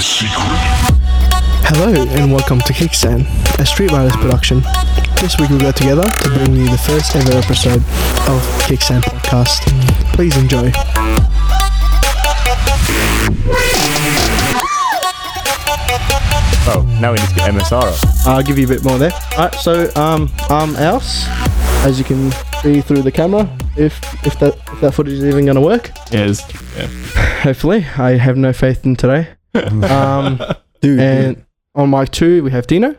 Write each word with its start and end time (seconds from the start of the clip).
want 0.00 0.06
to 0.06 0.24
know 0.24 0.36
his 0.66 0.84
secret? 0.86 1.00
Hello 1.72 1.92
and 2.16 2.32
welcome 2.32 2.60
to 2.60 2.72
Kickstand, 2.72 3.26
a 3.58 3.66
Street 3.66 3.90
Riders 3.92 4.16
production. 4.16 4.60
This 5.20 5.38
week 5.38 5.50
we 5.50 5.58
got 5.58 5.76
together 5.76 6.02
to 6.02 6.28
bring 6.30 6.56
you 6.56 6.68
the 6.70 6.78
first 6.78 7.14
ever 7.16 7.36
episode 7.36 7.76
of 8.28 8.40
Kickstand 8.66 9.02
podcast. 9.02 9.60
Please 10.14 10.36
enjoy. 10.36 10.72
Oh, 16.72 16.84
now 17.00 17.12
we 17.12 17.18
need 17.18 17.28
to 17.28 17.34
get 17.34 17.50
MSR 17.50 17.82
up. 17.82 18.26
I'll 18.26 18.42
give 18.42 18.58
you 18.58 18.64
a 18.66 18.68
bit 18.68 18.84
more 18.84 18.98
there. 18.98 19.12
Alright, 19.32 19.54
so 19.54 19.90
um, 19.96 20.30
I'm 20.50 20.76
Else, 20.76 21.26
as 21.84 21.98
you 21.98 22.04
can 22.04 22.30
see 22.62 22.80
through 22.80 23.02
the 23.02 23.10
camera. 23.10 23.48
If 23.76 23.98
if 24.26 24.38
that 24.40 24.56
if 24.72 24.80
that 24.80 24.92
footage 24.92 25.14
is 25.14 25.24
even 25.24 25.46
going 25.46 25.54
to 25.56 25.60
work, 25.60 25.90
Yes. 26.10 26.40
hopefully. 27.42 27.86
I 27.96 28.12
have 28.12 28.36
no 28.36 28.52
faith 28.52 28.84
in 28.84 28.94
today. 28.96 29.28
Um, 29.54 30.40
Dude, 30.80 31.00
and 31.00 31.44
on 31.74 31.90
mic 31.90 32.10
two 32.10 32.42
we 32.44 32.50
have 32.52 32.66
Dino. 32.66 32.94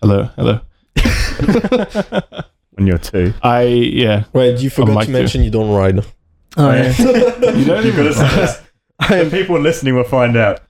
Hello. 0.00 0.30
Hello. 0.36 0.60
When 2.72 2.86
you're 2.86 2.98
two. 2.98 3.34
I 3.42 3.62
yeah. 3.62 4.24
wait, 4.32 4.60
you 4.60 4.70
forgot 4.70 4.94
mic 4.94 5.00
to 5.00 5.06
two. 5.06 5.12
mention 5.12 5.42
you 5.42 5.50
don't 5.50 5.70
ride. 5.74 6.04
Oh, 6.56 6.72
yeah. 6.72 6.92
You 7.56 7.64
don't 7.64 7.84
even. 7.86 8.04
The 8.06 9.28
people 9.30 9.58
listening 9.58 9.96
will 9.96 10.04
find 10.04 10.36
out. 10.36 10.60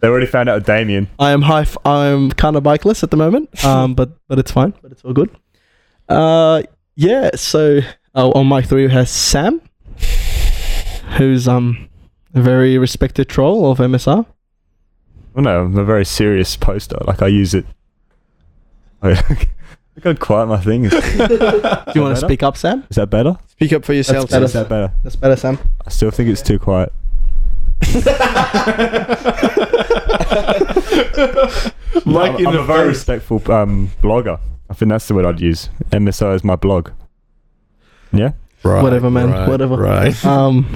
They 0.00 0.08
already 0.08 0.26
found 0.26 0.48
out 0.48 0.56
with 0.56 0.66
Damien. 0.66 1.08
I 1.18 1.30
am 1.30 1.42
high. 1.42 1.62
F- 1.62 1.76
I'm 1.84 2.30
kind 2.32 2.56
of 2.56 2.62
bikeless 2.64 3.02
at 3.02 3.10
the 3.10 3.16
moment. 3.16 3.64
Um, 3.64 3.94
but 3.94 4.10
but 4.28 4.38
it's 4.38 4.50
fine. 4.50 4.74
But 4.82 4.92
it's 4.92 5.02
all 5.04 5.12
good. 5.12 5.30
Uh, 6.08 6.62
yeah. 6.96 7.30
So 7.36 7.80
oh, 8.14 8.32
on 8.32 8.48
mic 8.48 8.66
three 8.66 8.86
we 8.86 8.92
have 8.92 9.08
Sam, 9.08 9.60
who's 11.16 11.48
um 11.48 11.88
a 12.34 12.40
very 12.40 12.78
respected 12.78 13.28
troll 13.28 13.70
of 13.70 13.78
MSR. 13.78 14.26
Well, 15.34 15.44
no, 15.44 15.64
I'm 15.64 15.78
a 15.78 15.84
very 15.84 16.04
serious 16.04 16.56
poster. 16.56 16.98
Like, 17.06 17.22
I 17.22 17.28
use 17.28 17.54
it. 17.54 17.64
Look 19.02 20.04
how 20.04 20.14
quiet 20.14 20.46
my 20.46 20.60
thing. 20.60 20.82
Do 20.88 20.96
you 21.94 22.02
want 22.02 22.16
to 22.16 22.20
speak 22.20 22.42
up, 22.42 22.56
Sam? 22.56 22.84
Is 22.90 22.96
that 22.96 23.10
better? 23.10 23.36
Speak 23.48 23.72
up 23.72 23.84
for 23.84 23.92
yourself. 23.92 24.30
better. 24.30 24.44
Is 24.44 24.52
that 24.52 24.68
better? 24.68 24.92
That's 25.02 25.16
better, 25.16 25.36
Sam. 25.36 25.58
I 25.86 25.90
still 25.90 26.10
think 26.10 26.28
it's 26.30 26.42
too 26.42 26.58
quiet. 26.58 26.92
Like 32.06 32.32
I'm, 32.32 32.36
in 32.40 32.46
I'm 32.46 32.56
a 32.56 32.64
very 32.64 32.88
respectful 32.88 33.36
um, 33.52 33.90
blogger. 34.02 34.40
I 34.70 34.74
think 34.74 34.88
that's 34.88 35.06
the 35.08 35.14
word 35.14 35.26
I'd 35.26 35.40
use. 35.40 35.68
MSR 35.90 36.34
is 36.34 36.42
my 36.42 36.56
blog. 36.56 36.90
Yeah? 38.12 38.32
Right, 38.64 38.82
Whatever, 38.82 39.10
man, 39.10 39.30
right, 39.30 39.48
whatever. 39.48 39.76
Right. 39.76 40.24
Um, 40.32 40.66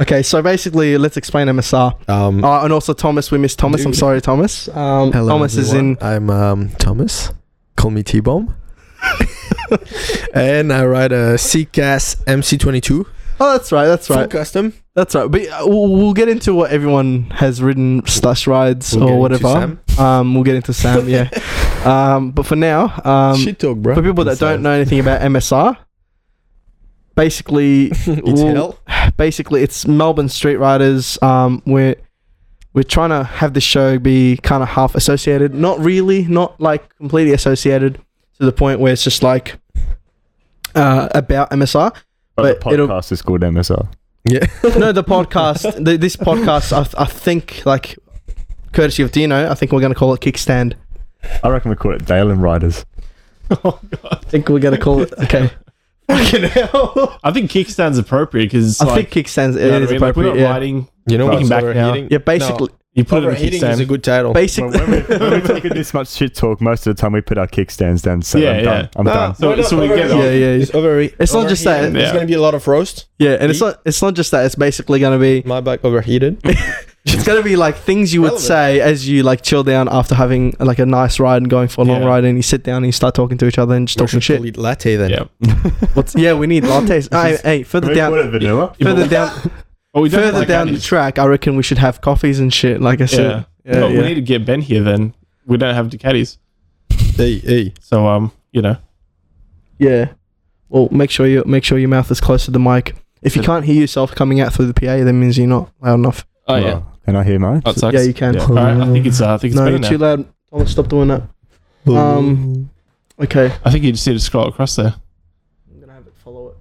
okay. 0.00 0.22
So 0.22 0.42
basically, 0.42 0.98
let's 0.98 1.16
explain 1.16 1.46
MSR. 1.46 2.08
Um, 2.08 2.44
Oh, 2.44 2.64
and 2.64 2.72
also 2.72 2.92
Thomas. 2.92 3.30
We 3.30 3.38
missed 3.38 3.58
Thomas. 3.58 3.84
I'm 3.84 3.94
sorry, 3.94 4.20
Thomas. 4.20 4.68
Um, 4.68 5.12
hello, 5.12 5.28
Thomas 5.28 5.56
is 5.56 5.72
in. 5.72 5.96
I'm 6.00 6.28
um, 6.30 6.70
Thomas. 6.78 7.32
Call 7.76 7.90
me 7.92 8.02
T 8.02 8.20
Bomb. 8.20 8.54
and 10.34 10.72
I 10.72 10.84
ride 10.84 11.12
a 11.12 11.34
CCAS 11.34 12.24
MC22. 12.24 13.06
Oh, 13.38 13.52
that's 13.52 13.70
right. 13.70 13.86
That's 13.86 14.06
Full 14.06 14.16
right. 14.16 14.30
custom. 14.30 14.72
That's 14.94 15.14
right. 15.14 15.30
But 15.30 15.46
uh, 15.48 15.64
we'll, 15.66 15.88
we'll 15.88 16.14
get 16.14 16.28
into 16.28 16.54
what 16.54 16.70
everyone 16.70 17.24
has 17.32 17.62
ridden 17.62 18.02
slash 18.06 18.46
rides 18.46 18.96
We'll 18.96 19.10
or 19.10 19.18
whatever. 19.20 19.48
Sam. 19.48 19.80
Um, 19.98 20.34
we'll 20.34 20.44
get 20.44 20.56
into 20.56 20.72
Sam. 20.72 21.06
Yeah. 21.08 21.28
um, 21.84 22.30
but 22.30 22.46
for 22.46 22.56
now, 22.56 22.98
um, 23.04 23.36
Shit 23.36 23.58
talk, 23.58 23.76
bro. 23.78 23.94
for 23.94 24.02
people 24.02 24.24
that 24.24 24.38
don't 24.38 24.62
know 24.62 24.70
anything 24.70 25.00
about 25.00 25.20
MSR, 25.20 25.76
basically, 27.16 27.86
it's 27.90 28.06
we'll- 28.42 28.78
basically 29.16 29.62
it's 29.62 29.86
Melbourne 29.86 30.28
Street 30.28 30.56
Riders. 30.56 31.20
Um, 31.22 31.62
we're 31.66 31.96
we're 32.72 32.82
trying 32.84 33.10
to 33.10 33.24
have 33.24 33.54
the 33.54 33.60
show 33.60 33.98
be 33.98 34.36
kind 34.38 34.62
of 34.62 34.68
half 34.68 34.94
associated, 34.94 35.54
not 35.54 35.78
really, 35.80 36.24
not 36.24 36.60
like 36.60 36.94
completely 36.96 37.32
associated 37.32 37.94
to 38.38 38.44
the 38.46 38.52
point 38.52 38.80
where 38.80 38.92
it's 38.92 39.02
just 39.02 39.22
like 39.22 39.56
uh, 40.74 41.08
about 41.14 41.50
MSR. 41.50 41.92
But, 42.36 42.60
But 42.60 42.68
the 42.68 42.74
it'll- 42.74 42.88
podcast 42.88 43.12
is 43.12 43.22
called 43.22 43.40
MSR. 43.40 43.88
Yeah. 44.28 44.40
no, 44.76 44.92
the 44.92 45.04
podcast, 45.04 45.82
the, 45.82 45.96
this 45.96 46.16
podcast, 46.16 46.72
I, 46.72 47.00
I 47.02 47.06
think, 47.06 47.62
like, 47.64 47.96
courtesy 48.72 49.02
of 49.04 49.12
Dino, 49.12 49.48
I 49.48 49.54
think 49.54 49.70
we're 49.72 49.80
going 49.80 49.92
to 49.92 49.98
call 49.98 50.12
it 50.14 50.20
Kickstand. 50.20 50.74
I 51.42 51.48
reckon 51.48 51.70
we 51.70 51.76
call 51.76 51.92
it 51.92 52.04
Dale 52.04 52.30
and 52.30 52.42
Riders. 52.42 52.84
Oh 53.64 53.78
god. 54.02 54.08
I 54.10 54.16
think 54.28 54.48
we're 54.48 54.58
going 54.58 54.74
to 54.74 54.80
call 54.80 55.02
it, 55.02 55.12
okay. 55.18 55.48
Fucking 56.08 56.44
hell. 56.44 57.18
I 57.24 57.32
think 57.32 57.50
kickstand's 57.50 57.98
appropriate 57.98 58.46
because 58.46 58.80
I 58.80 58.84
like, 58.86 59.10
think 59.10 59.26
Kickstand's 59.26 59.56
you 59.56 59.62
it 59.62 59.66
know 59.68 59.72
what 59.74 59.82
is 59.82 59.88
I 59.90 59.92
mean? 59.92 60.00
Like, 60.00 60.16
we're 60.16 60.22
appropriate. 60.22 60.34
not 60.42 60.48
yeah. 60.48 60.50
riding. 60.52 60.88
You 61.08 61.18
know 61.18 61.24
Kicking 61.30 61.38
what's 61.38 61.48
back 61.50 61.62
now. 61.64 61.68
overheating? 61.88 62.08
yeah, 62.10 62.18
basically, 62.18 62.68
You 62.94 63.04
put 63.04 63.16
it 63.16 63.18
in 63.18 63.24
a 63.24 63.26
overheating 63.32 63.62
is 63.64 63.80
a 63.80 63.84
kickstand. 63.84 63.88
good 63.88 64.04
title. 64.04 64.32
basically, 64.32 64.70
when, 64.80 64.90
we, 64.90 65.00
when 65.16 65.30
we 65.42 65.48
talk 65.48 65.62
this 65.62 65.94
much 65.94 66.08
shit 66.10 66.34
talk, 66.34 66.60
most 66.60 66.86
of 66.86 66.94
the 66.96 67.00
time 67.00 67.12
we 67.12 67.20
put 67.20 67.38
our 67.38 67.46
kickstands 67.48 68.02
down. 68.02 68.22
So 68.22 68.38
Yeah, 68.38 68.50
I'm 68.50 68.56
yeah. 68.56 68.64
done. 68.64 68.88
I'm 68.96 69.04
Nah, 69.04 69.14
done. 69.14 69.34
So- 69.36 69.62
so 69.62 69.80
we 69.80 69.88
get 69.88 70.10
overheating? 70.10 70.18
Yeah, 70.40 70.46
yeah, 70.54 70.62
It's, 70.62 70.74
over, 70.74 71.00
It's 71.00 71.32
not 71.32 71.48
just 71.48 71.64
that, 71.64 71.70
overheating. 71.84 71.92
There's 71.94 72.06
yeah. 72.08 72.12
going 72.14 72.26
to 72.26 72.30
be 72.30 72.34
a 72.34 72.40
lot 72.40 72.54
of 72.54 72.66
roast. 72.68 73.06
yeah, 73.18 73.36
and 73.40 73.50
it's 73.50 73.60
not, 73.60 73.80
it's 73.84 74.00
not 74.02 74.14
just 74.14 74.30
that, 74.32 74.46
it's 74.46 74.54
basically 74.54 74.98
going 75.00 75.18
to 75.18 75.22
be, 75.22 75.46
My 75.46 75.60
bike 75.60 75.84
overheated. 75.84 76.40
it's 77.06 77.24
going 77.24 77.38
to 77.38 77.44
be 77.44 77.56
like 77.56 77.76
things 77.76 78.12
you 78.12 78.20
would 78.22 78.38
say 78.38 78.80
as 78.80 79.08
you 79.08 79.22
like 79.22 79.42
chill 79.42 79.62
down 79.62 79.88
after 79.90 80.14
having 80.14 80.54
like 80.58 80.78
a 80.80 80.86
nice 80.86 81.20
ride 81.20 81.38
and 81.42 81.48
going 81.48 81.68
for 81.68 81.82
a 81.82 81.84
long 81.84 82.02
Yeah. 82.02 82.08
ride 82.08 82.24
and 82.24 82.36
you 82.36 82.42
sit 82.42 82.62
down 82.64 82.78
and 82.78 82.86
you 82.86 82.92
start 82.92 83.14
talking 83.14 83.38
to 83.38 83.46
each 83.46 83.58
other 83.58 83.74
and 83.74 83.86
just 83.86 83.98
We 84.00 84.06
talking 84.06 84.20
should 84.20 84.24
shit. 84.24 84.38
call 84.38 84.46
it 84.48 84.56
latte 84.58 84.96
then. 84.96 85.10
Yeah. 85.10 85.54
What's, 85.94 86.14
yeah, 86.16 86.32
we 86.34 86.46
need 86.46 86.64
lattes. 86.64 87.08
hey, 87.22 87.38
hey, 87.42 87.62
further 87.62 87.88
Can 87.88 87.96
down, 87.96 88.10
call 88.12 88.20
it 88.20 88.30
vanilla? 88.30 88.74
further 88.82 89.06
down, 89.08 89.50
Oh, 89.94 90.02
we 90.02 90.08
don't 90.08 90.20
further 90.20 90.38
like 90.40 90.48
down 90.48 90.66
the 90.66 90.72
caddies. 90.72 90.84
track, 90.84 91.18
I 91.18 91.26
reckon 91.26 91.56
we 91.56 91.62
should 91.62 91.78
have 91.78 92.00
coffees 92.00 92.38
and 92.40 92.52
shit. 92.52 92.80
Like 92.82 93.00
I 93.00 93.06
said, 93.06 93.46
yeah, 93.64 93.72
no, 93.80 93.88
yeah. 93.88 93.98
we 94.00 94.04
need 94.08 94.14
to 94.16 94.20
get 94.20 94.44
Ben 94.44 94.60
here 94.60 94.82
then. 94.82 95.14
We 95.46 95.56
don't 95.56 95.74
have 95.74 95.90
the 95.90 95.96
caddies. 95.98 96.38
Hey, 96.90 97.38
hey. 97.38 97.72
So 97.80 98.06
um, 98.06 98.30
you 98.52 98.60
know. 98.62 98.76
yeah. 99.78 100.12
Well, 100.68 100.88
make 100.90 101.10
sure 101.10 101.26
you 101.26 101.44
make 101.46 101.62
sure 101.64 101.78
your 101.78 101.88
mouth 101.88 102.10
is 102.10 102.20
close 102.20 102.44
to 102.46 102.50
the 102.50 102.58
mic. 102.58 102.96
If 103.22 103.36
you 103.36 103.42
can't 103.42 103.64
hear 103.64 103.80
yourself 103.80 104.14
coming 104.14 104.40
out 104.40 104.52
through 104.52 104.66
the 104.66 104.74
PA, 104.74 104.98
that 105.04 105.12
means 105.12 105.38
you're 105.38 105.46
not 105.46 105.70
loud 105.80 105.94
enough. 105.94 106.26
Oh 106.48 106.56
yeah. 106.56 106.82
Well, 107.06 107.14
Can 107.14 107.16
I 107.16 107.24
hear 107.24 107.38
mine? 107.38 107.60
That 107.64 107.76
sucks. 107.76 107.94
Yeah, 107.94 108.02
you 108.02 108.14
can. 108.14 108.34
Yeah. 108.34 108.42
All 108.42 108.54
right. 108.54 108.76
I 108.76 108.86
think 108.92 109.06
it's. 109.06 109.20
Uh, 109.20 109.34
I 109.34 109.38
think 109.38 109.52
it's 109.52 109.56
no, 109.56 109.64
better 109.64 109.70
you're 109.72 109.80
now. 109.80 109.88
too 109.88 109.98
loud. 109.98 110.26
Thomas, 110.50 110.70
stop 110.72 110.88
doing 110.88 111.08
that. 111.08 111.22
Um, 111.86 112.70
Okay. 113.18 113.50
I 113.64 113.70
think 113.70 113.84
you 113.84 113.92
just 113.92 114.06
need 114.06 114.12
to 114.14 114.18
scroll 114.20 114.48
across 114.48 114.76
there. 114.76 114.94
I'm 115.72 115.80
gonna 115.80 115.92
have 115.94 116.06
it 116.06 116.12
follow 116.22 116.48
it. 116.48 116.56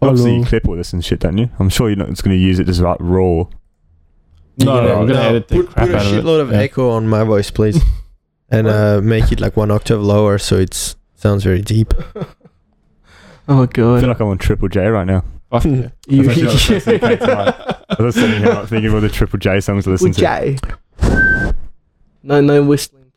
Obviously, 0.00 0.36
you 0.36 0.44
clip 0.44 0.68
all 0.68 0.76
this 0.76 0.92
and 0.92 1.04
shit, 1.04 1.18
don't 1.20 1.36
you? 1.38 1.50
I'm 1.58 1.68
sure 1.68 1.88
you're 1.88 1.96
not 1.96 2.08
just 2.10 2.22
going 2.22 2.36
to 2.36 2.40
use 2.42 2.58
it 2.60 2.64
just 2.64 2.80
like 2.80 2.98
raw. 3.00 3.24
No, 3.36 3.46
You 4.58 4.64
no, 4.66 4.82
know, 4.86 5.00
we're 5.00 5.06
gonna 5.08 5.18
edit 5.20 5.48
the 5.48 5.56
put, 5.62 5.70
crap 5.70 5.86
put 5.86 5.94
a 5.94 5.98
out 5.98 6.06
of 6.06 6.12
it. 6.12 6.22
shitload 6.24 6.40
of 6.42 6.52
Yeah. 6.52 6.58
echo 6.58 6.90
on 6.90 7.08
my 7.08 7.24
voice, 7.24 7.50
please, 7.50 7.82
and 8.50 8.68
uh, 8.68 9.00
make 9.02 9.32
it 9.32 9.40
like 9.40 9.56
one 9.56 9.70
octave 9.72 10.00
lower 10.00 10.38
so 10.38 10.56
it 10.58 10.94
sounds 11.14 11.42
very 11.42 11.62
deep. 11.62 11.92
Oh 13.46 13.64
I 13.64 13.66
feel 13.66 14.00
god. 14.00 14.04
like 14.04 14.20
I'm 14.20 14.28
on 14.28 14.38
Triple 14.38 14.68
J 14.68 14.86
right 14.86 15.06
now. 15.06 15.22
Fuck 15.50 15.64
yeah. 15.66 15.88
You, 16.08 16.22
That's 16.22 16.38
actually 16.38 16.44
the 16.44 16.50
first 16.58 16.84
thing 16.86 16.98
that 17.00 17.00
came 17.00 17.18
to 17.18 17.34
mind. 17.34 17.73
I 17.98 18.02
was 18.02 18.14
sitting 18.14 18.40
here 18.42 18.52
like, 18.52 18.68
thinking 18.68 18.88
of 18.88 18.94
all 18.94 19.00
the 19.00 19.08
Triple 19.08 19.38
J 19.38 19.60
songs 19.60 19.84
to 19.84 19.90
listen 19.90 20.08
With 20.08 20.16
to. 20.16 20.20
Jay. 20.22 20.56
No, 22.22 22.40
no 22.40 22.62
whistling. 22.62 23.12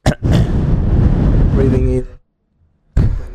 Breathing 1.54 1.90
either. 1.90 2.20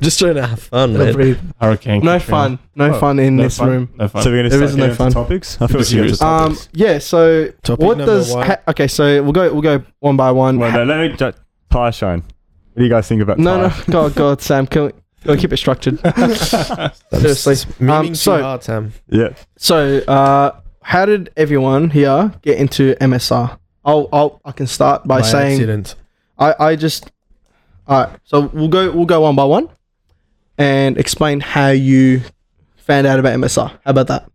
Just 0.00 0.18
trying 0.18 0.34
to 0.34 0.46
have 0.46 0.60
fun, 0.60 0.92
No 0.94 0.98
man. 1.04 1.14
breathe. 1.14 1.38
Hurricane. 1.60 2.02
No 2.04 2.18
Katrina. 2.18 2.20
fun. 2.38 2.58
No 2.74 2.94
Oh, 2.94 2.98
fun 3.00 3.18
in 3.20 3.36
No 3.36 3.42
this 3.44 3.56
fun. 3.58 3.68
room. 3.68 3.88
No 3.96 4.08
fun. 4.08 4.22
So 4.22 4.30
we're 4.30 4.36
going 4.38 4.50
to 4.50 4.50
There 4.50 4.58
start 4.58 4.70
is 4.70 4.76
no 4.76 4.86
getting 4.88 5.06
into 5.06 5.14
topics? 5.14 5.58
I 5.60 5.66
feel 5.68 5.78
we 5.78 5.84
Super 5.84 6.02
should 6.08 6.08
get 6.10 6.16
serious. 6.18 6.22
Um. 6.22 6.68
Yeah. 6.72 6.98
So 6.98 7.48
Topic 7.62 7.86
what 7.86 7.98
number 7.98 8.12
does? 8.14 8.32
one. 8.34 8.46
Ha- 8.46 8.56
okay. 8.68 8.88
So 8.88 9.22
we'll 9.22 9.32
go. 9.32 9.52
We'll 9.52 9.62
go 9.62 9.84
one 10.00 10.16
by 10.16 10.32
one. 10.32 10.58
well, 10.58 10.72
no, 10.72 10.84
let 10.84 11.10
me 11.10 11.16
ju- 11.16 11.32
tire 11.70 11.92
shine. 11.92 12.20
What 12.20 12.78
do 12.78 12.82
you 12.84 12.90
guys 12.90 13.06
think 13.06 13.22
about 13.22 13.38
no, 13.38 13.68
tire? 13.68 13.84
no. 13.86 13.92
God, 13.92 14.14
God, 14.16 14.40
Sam. 14.40 14.66
Can 14.66 14.86
we, 14.86 14.92
can 15.22 15.30
we 15.32 15.36
keep 15.36 15.52
it 15.52 15.56
structured? 15.58 16.00
Seriously. 17.12 17.56
Meaning 17.78 17.96
Um, 17.96 18.06
too 18.08 18.14
so- 18.16 18.42
hard, 18.42 18.64
Sam. 18.64 18.92
Yeah. 19.08 19.28
So, 19.56 19.98
uh, 19.98 20.50
how 20.82 21.06
did 21.06 21.30
everyone 21.36 21.90
here 21.90 22.32
get 22.42 22.58
into 22.58 22.94
MSR? 23.00 23.58
I'll, 23.84 24.08
I'll, 24.12 24.40
I 24.44 24.52
can 24.52 24.66
start 24.66 25.06
by, 25.06 25.20
By 25.20 25.26
saying 25.26 25.52
accident. 25.54 25.94
I, 26.38 26.54
I 26.58 26.76
just. 26.76 27.10
All 27.88 28.04
right. 28.04 28.18
So 28.24 28.42
we'll 28.52 28.68
go, 28.68 28.90
we'll 28.92 29.06
go 29.06 29.22
one 29.22 29.34
by 29.36 29.44
one, 29.44 29.68
and 30.58 30.96
explain 30.98 31.40
how 31.40 31.68
you 31.68 32.20
found 32.76 33.06
out 33.06 33.18
about 33.18 33.34
MSR. 33.38 33.68
How 33.70 33.78
about 33.84 34.06
that? 34.08 34.28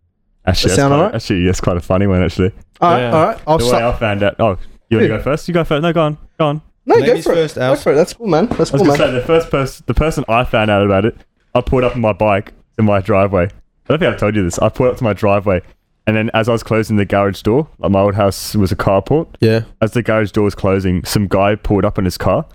Actually, 0.46 0.70
That 0.70 0.76
sound 0.76 0.90
quite, 0.92 0.96
alright? 0.98 1.14
actually, 1.14 1.44
that's 1.46 1.60
quite 1.60 1.76
a 1.76 1.80
funny 1.80 2.06
one, 2.06 2.22
actually. 2.22 2.52
All 2.80 2.90
right. 2.90 3.00
Yeah. 3.00 3.10
All 3.12 3.26
right. 3.26 3.40
I'll 3.46 3.58
the 3.58 3.66
way. 3.66 3.84
I 3.84 3.92
found 3.96 4.22
out. 4.22 4.36
Oh, 4.38 4.56
you 4.88 4.96
want 4.98 5.02
to 5.10 5.16
go 5.16 5.22
first? 5.22 5.48
You 5.48 5.54
go 5.54 5.64
first. 5.64 5.82
No, 5.82 5.92
go 5.92 6.02
on. 6.02 6.18
Go 6.38 6.46
on. 6.46 6.62
No, 6.86 6.94
go 6.94 7.00
Ladies 7.02 7.24
for 7.24 7.32
it. 7.32 7.36
first, 7.36 7.54
Go 7.56 7.60
Alf. 7.62 7.82
for 7.82 7.92
it. 7.92 7.96
That's 7.96 8.14
cool, 8.14 8.28
man. 8.28 8.46
That's 8.46 8.70
I 8.72 8.76
was 8.78 8.82
cool, 8.82 8.84
going 8.86 8.98
to 8.98 9.04
man. 9.04 9.12
say, 9.14 9.20
the 9.20 9.26
first 9.26 9.50
person, 9.50 9.84
the 9.86 9.94
person 9.94 10.24
I 10.26 10.44
found 10.44 10.70
out 10.70 10.82
about 10.84 11.04
it, 11.04 11.16
I 11.54 11.60
pulled 11.60 11.84
up 11.84 11.94
on 11.94 12.00
my 12.00 12.14
bike 12.14 12.54
in 12.78 12.86
my 12.86 13.00
driveway. 13.00 13.44
I 13.44 13.48
don't 13.88 13.98
think 13.98 14.10
I've 14.14 14.18
told 14.20 14.36
you 14.36 14.42
this. 14.44 14.58
I 14.58 14.70
pulled 14.70 14.90
up 14.90 14.96
to 14.98 15.04
my 15.04 15.12
driveway, 15.12 15.60
and 16.08 16.16
then 16.16 16.30
as 16.32 16.48
I 16.48 16.52
was 16.52 16.62
closing 16.62 16.96
the 16.96 17.04
garage 17.04 17.42
door, 17.42 17.68
like 17.78 17.92
my 17.92 18.00
old 18.00 18.14
house 18.14 18.54
was 18.56 18.72
a 18.72 18.76
carport, 18.76 19.26
Yeah. 19.40 19.64
as 19.82 19.92
the 19.92 20.02
garage 20.02 20.30
door 20.32 20.44
was 20.44 20.54
closing, 20.54 21.04
some 21.04 21.28
guy 21.28 21.54
pulled 21.54 21.84
up 21.84 21.98
in 21.98 22.04
his 22.06 22.16
car 22.16 22.46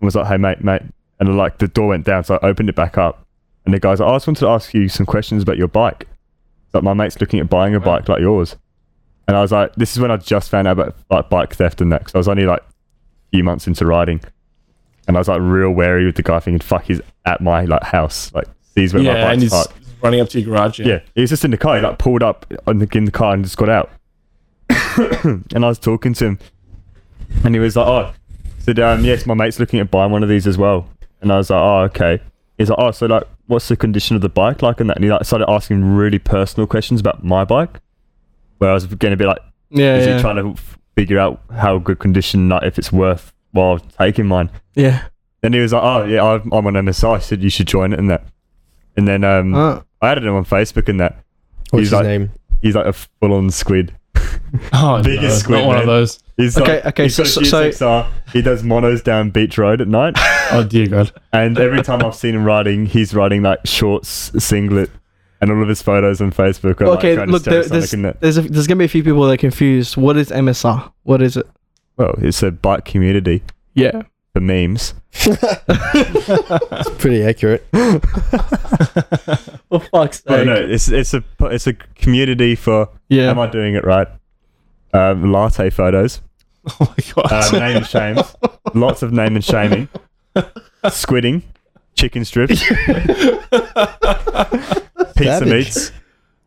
and 0.00 0.06
was 0.06 0.14
like, 0.14 0.26
"Hey, 0.28 0.36
mate, 0.36 0.62
mate," 0.62 0.82
and 1.18 1.36
like 1.36 1.58
the 1.58 1.66
door 1.68 1.88
went 1.88 2.06
down, 2.06 2.22
so 2.24 2.38
I 2.40 2.46
opened 2.46 2.68
it 2.68 2.76
back 2.76 2.96
up, 2.96 3.26
and 3.64 3.74
the 3.74 3.80
guy's 3.80 3.98
like, 3.98 4.08
oh, 4.08 4.12
"I 4.12 4.16
just 4.16 4.28
wanted 4.28 4.40
to 4.40 4.48
ask 4.48 4.72
you 4.72 4.88
some 4.88 5.06
questions 5.06 5.42
about 5.42 5.58
your 5.58 5.68
bike." 5.68 6.06
Like 6.72 6.84
my 6.84 6.94
mate's 6.94 7.20
looking 7.20 7.40
at 7.40 7.50
buying 7.50 7.74
a 7.74 7.80
bike 7.80 8.08
like 8.08 8.20
yours, 8.20 8.56
And 9.26 9.36
I 9.36 9.42
was 9.42 9.50
like, 9.52 9.74
this 9.76 9.92
is 9.92 10.00
when 10.00 10.10
I 10.10 10.16
just 10.16 10.48
found 10.50 10.66
out 10.68 10.72
about 10.78 10.96
like 11.10 11.28
bike 11.30 11.54
theft 11.54 11.80
and 11.80 11.90
that, 11.92 12.00
because 12.00 12.14
I 12.14 12.18
was 12.18 12.28
only 12.28 12.46
like 12.46 12.60
a 12.62 13.30
few 13.32 13.42
months 13.44 13.66
into 13.66 13.86
riding, 13.86 14.20
and 15.08 15.16
I 15.16 15.20
was 15.20 15.28
like 15.28 15.40
real 15.40 15.70
wary 15.72 16.06
with 16.06 16.14
the 16.16 16.22
guy, 16.22 16.38
thinking, 16.40 16.60
"Fuck, 16.60 16.84
he's 16.84 17.00
at 17.24 17.40
my 17.40 17.64
like 17.64 17.82
house, 17.82 18.32
like 18.34 18.46
sees 18.74 18.94
where 18.94 19.02
my 19.02 19.10
yeah, 19.10 19.30
and 19.32 19.40
bike's 19.40 19.52
parked." 19.52 19.72
Running 20.02 20.20
up 20.20 20.28
to 20.30 20.40
your 20.40 20.54
garage. 20.54 20.80
Yeah. 20.80 21.00
he 21.14 21.20
was 21.20 21.30
just 21.30 21.44
in 21.44 21.50
the 21.50 21.58
car. 21.58 21.76
He 21.76 21.82
like 21.82 21.98
pulled 21.98 22.22
up 22.22 22.46
on 22.66 22.78
the, 22.78 22.88
in 22.92 23.04
the 23.04 23.10
car 23.10 23.34
and 23.34 23.44
just 23.44 23.56
got 23.56 23.68
out. 23.68 23.90
and 24.98 25.64
I 25.64 25.68
was 25.68 25.78
talking 25.78 26.14
to 26.14 26.24
him, 26.26 26.38
and 27.44 27.54
he 27.54 27.60
was 27.60 27.76
like, 27.76 27.86
"Oh, 27.86 28.12
said 28.58 28.78
um, 28.78 29.04
yes, 29.04 29.26
my 29.26 29.34
mate's 29.34 29.58
looking 29.58 29.80
at 29.80 29.90
buying 29.90 30.12
one 30.12 30.22
of 30.22 30.28
these 30.28 30.46
as 30.46 30.56
well." 30.56 30.88
And 31.20 31.32
I 31.32 31.36
was 31.36 31.50
like, 31.50 31.60
"Oh, 31.60 31.80
okay." 31.84 32.22
He's 32.58 32.70
like, 32.70 32.78
"Oh, 32.78 32.90
so 32.92 33.06
like, 33.06 33.24
what's 33.46 33.68
the 33.68 33.76
condition 33.76 34.16
of 34.16 34.22
the 34.22 34.28
bike 34.28 34.62
like?" 34.62 34.80
And 34.80 34.88
that, 34.90 34.96
and 34.96 35.04
he 35.04 35.10
like 35.10 35.24
started 35.24 35.48
asking 35.50 35.84
really 35.96 36.18
personal 36.18 36.66
questions 36.66 37.00
about 37.00 37.24
my 37.24 37.44
bike, 37.44 37.80
where 38.58 38.70
I 38.70 38.74
was 38.74 38.86
going 38.86 39.10
to 39.10 39.16
be 39.16 39.24
like, 39.26 39.38
Yeah, 39.70 39.96
"Is 39.96 40.06
yeah, 40.06 40.16
he 40.16 40.20
trying 40.20 40.36
to 40.36 40.52
f- 40.52 40.78
figure 40.96 41.18
out 41.18 41.40
how 41.52 41.78
good 41.78 41.98
condition, 41.98 42.48
like 42.48 42.62
if 42.62 42.78
it's 42.78 42.92
worth 42.92 43.32
while 43.52 43.78
taking 43.78 44.26
mine?" 44.26 44.50
yeah. 44.74 45.04
Then 45.42 45.54
he 45.54 45.60
was 45.60 45.72
like, 45.72 45.82
"Oh 45.82 46.04
yeah, 46.04 46.22
I'm, 46.22 46.52
I'm 46.52 46.66
on 46.66 46.74
MSR." 46.74 47.16
He 47.16 47.22
said 47.22 47.42
you 47.42 47.50
should 47.50 47.66
join 47.66 47.92
it 47.92 47.98
and 47.98 48.10
that. 48.10 48.24
And 49.00 49.08
then 49.08 49.24
um, 49.24 49.54
Uh, 49.54 49.80
I 50.02 50.10
added 50.10 50.24
him 50.24 50.34
on 50.34 50.44
Facebook 50.44 50.86
and 50.90 51.00
that. 51.00 51.14
What's 51.70 51.80
He's 51.80 51.86
his 51.88 51.92
like- 51.94 52.04
name? 52.04 52.30
He's 52.60 52.74
like 52.74 52.84
a 52.84 52.92
full-on 52.92 53.50
squid. 53.50 53.94
Oh, 54.74 55.00
Biggest 55.02 55.22
no, 55.22 55.30
squid, 55.38 55.58
not 55.60 55.66
one 55.68 55.76
of 55.78 55.86
those. 55.86 56.18
He's 56.36 56.58
Okay, 56.58 56.74
like, 56.76 56.86
okay, 56.86 57.02
he's 57.04 57.16
got 57.16 57.26
so- 57.28 57.62
a 57.62 57.72
so- 57.72 58.06
he 58.32 58.42
does 58.42 58.62
monos 58.62 59.00
down 59.00 59.30
Beach 59.30 59.56
Road 59.56 59.80
at 59.80 59.88
night, 59.88 60.14
Oh 60.50 60.64
dear 60.68 60.86
God. 60.88 61.12
and 61.32 61.56
every 61.58 61.82
time 61.82 62.04
I've 62.04 62.14
seen 62.16 62.34
him 62.34 62.44
riding, 62.44 62.84
he's 62.84 63.14
riding 63.14 63.42
like 63.42 63.60
shorts, 63.64 64.32
singlet, 64.44 64.90
and 65.40 65.50
all 65.50 65.62
of 65.62 65.68
his 65.68 65.80
photos 65.80 66.20
on 66.20 66.32
Facebook 66.32 66.80
are 66.82 66.86
okay, 66.98 67.10
like 67.12 67.18
kind 67.20 67.30
look, 67.30 67.46
of 67.46 67.52
there, 67.52 67.62
there's 67.64 67.94
in 67.94 68.02
that. 68.02 68.20
there's, 68.20 68.36
a, 68.38 68.42
there's 68.42 68.66
gonna 68.66 68.78
be 68.80 68.84
a 68.84 68.88
few 68.88 69.02
people 69.04 69.22
that 69.26 69.32
are 69.32 69.36
confused. 69.38 69.96
What 69.96 70.16
is 70.18 70.28
MSR? 70.30 70.92
What 71.04 71.22
is 71.22 71.36
it? 71.38 71.46
Well, 71.96 72.14
it's 72.18 72.42
a 72.42 72.50
bike 72.50 72.84
community 72.84 73.42
Yeah. 73.74 74.02
For 74.32 74.40
memes. 74.40 74.94
It's 76.72 76.90
pretty 76.98 77.22
accurate. 77.24 77.66
For 79.68 79.80
fuck's 79.92 80.22
sake. 80.22 80.46
no, 80.46 80.54
it's 80.54 80.88
it's 80.88 81.12
a 81.14 81.22
it's 81.42 81.66
a 81.66 81.72
community 81.74 82.54
for. 82.54 82.88
Yeah. 83.08 83.30
Am 83.30 83.38
I 83.38 83.46
doing 83.48 83.74
it 83.74 83.84
right? 83.84 84.08
Um, 84.92 85.30
latte 85.30 85.70
photos, 85.70 86.20
Oh 86.80 86.94
my 86.96 86.96
God. 87.14 87.32
um, 87.54 87.60
name 87.60 87.76
and 87.76 87.86
shames, 87.86 88.34
lots 88.74 89.02
of 89.02 89.12
name 89.12 89.36
and 89.36 89.44
shaming, 89.44 89.88
squidding, 90.86 91.42
chicken 91.94 92.24
strips, 92.24 92.60
pizza 95.16 95.38
Savage. 95.38 95.48
meats, 95.52 95.92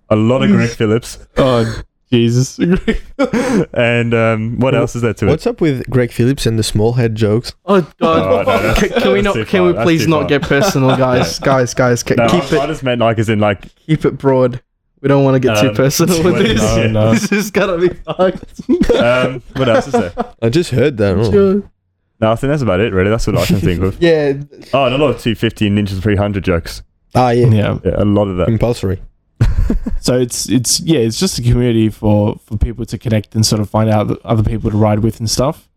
a 0.09 0.15
lot 0.15 0.43
of 0.43 0.49
Greg 0.49 0.69
Phillips, 0.71 1.19
oh 1.37 1.81
Jesus. 2.13 2.59
and 3.73 4.13
um, 4.13 4.59
what 4.59 4.75
else 4.75 4.95
is 4.95 5.01
there 5.01 5.13
to 5.15 5.25
it? 5.27 5.29
What's 5.29 5.47
up 5.47 5.59
with 5.61 5.89
Greg 5.89 6.11
Phillips 6.11 6.45
and 6.45 6.59
the 6.59 6.63
small 6.63 6.93
head 6.93 7.15
jokes? 7.15 7.53
Oh 7.65 7.81
god. 7.99 8.47
Oh, 8.47 8.61
no, 8.61 8.73
can, 8.75 9.01
can 9.01 9.11
we 9.13 9.21
not? 9.21 9.33
too 9.33 9.45
Can 9.45 9.65
we 9.65 9.71
that's 9.73 9.83
please 9.83 10.07
not 10.07 10.21
far. 10.21 10.29
get 10.29 10.41
personal, 10.43 10.89
guys? 10.97 11.39
guys, 11.39 11.73
guys, 11.73 12.03
ca- 12.03 12.15
No, 12.15 12.27
keep 12.29 12.43
I, 12.53 12.57
I 12.57 12.63
it 12.65 12.67
just 12.67 12.83
meant 12.83 13.01
like 13.01 13.17
as 13.19 13.29
in 13.29 13.39
like 13.39 13.73
keep 13.75 14.05
it 14.05 14.17
broad. 14.17 14.61
We 15.01 15.09
don't 15.09 15.23
want 15.23 15.35
to 15.35 15.39
get 15.39 15.59
too 15.59 15.69
Um, 15.69 15.75
personal 15.75 16.23
with 16.23 16.35
this. 16.45 16.61
no, 16.61 16.87
no. 16.87 17.13
This 17.13 17.31
is 17.31 17.51
gonna 17.51 17.77
be 17.77 17.89
fucked. 17.89 18.61
um, 18.95 19.41
what 19.55 19.67
else 19.67 19.87
is 19.87 19.93
there? 19.93 20.13
I 20.41 20.49
just 20.49 20.69
heard 20.71 20.97
that. 20.97 21.17
Oh. 21.17 21.31
Sure. 21.31 21.69
No, 22.21 22.31
I 22.31 22.35
think 22.35 22.51
that's 22.51 22.61
about 22.61 22.79
it. 22.79 22.93
Really, 22.93 23.09
that's 23.09 23.27
what 23.27 23.37
I 23.37 23.45
can 23.45 23.59
think 23.59 23.81
of. 23.81 24.01
Yeah. 24.01 24.33
Oh, 24.73 24.85
and 24.85 24.95
a 24.95 24.97
lot 24.97 25.09
of 25.09 25.19
250 25.21 25.67
and 25.67 25.77
Ninja 25.77 26.01
300 26.01 26.43
jokes. 26.43 26.83
Ah, 27.15 27.31
yeah. 27.31 27.47
yeah. 27.47 27.79
Yeah, 27.83 27.91
a 27.97 28.05
lot 28.05 28.27
of 28.29 28.37
that. 28.37 28.45
Compulsory. 28.47 29.01
So 30.03 30.19
it's 30.19 30.49
it's 30.49 30.81
yeah, 30.81 30.99
it's 30.99 31.17
just 31.17 31.39
a 31.39 31.41
community 31.41 31.87
for 31.89 32.35
for 32.45 32.57
people 32.57 32.85
to 32.87 32.97
connect 32.97 33.35
and 33.35 33.45
sort 33.45 33.61
of 33.61 33.69
find 33.69 33.89
out 33.89 34.19
other 34.25 34.43
people 34.43 34.69
to 34.69 34.75
ride 34.75 34.99
with 34.99 35.19
and 35.19 35.29
stuff. 35.29 35.69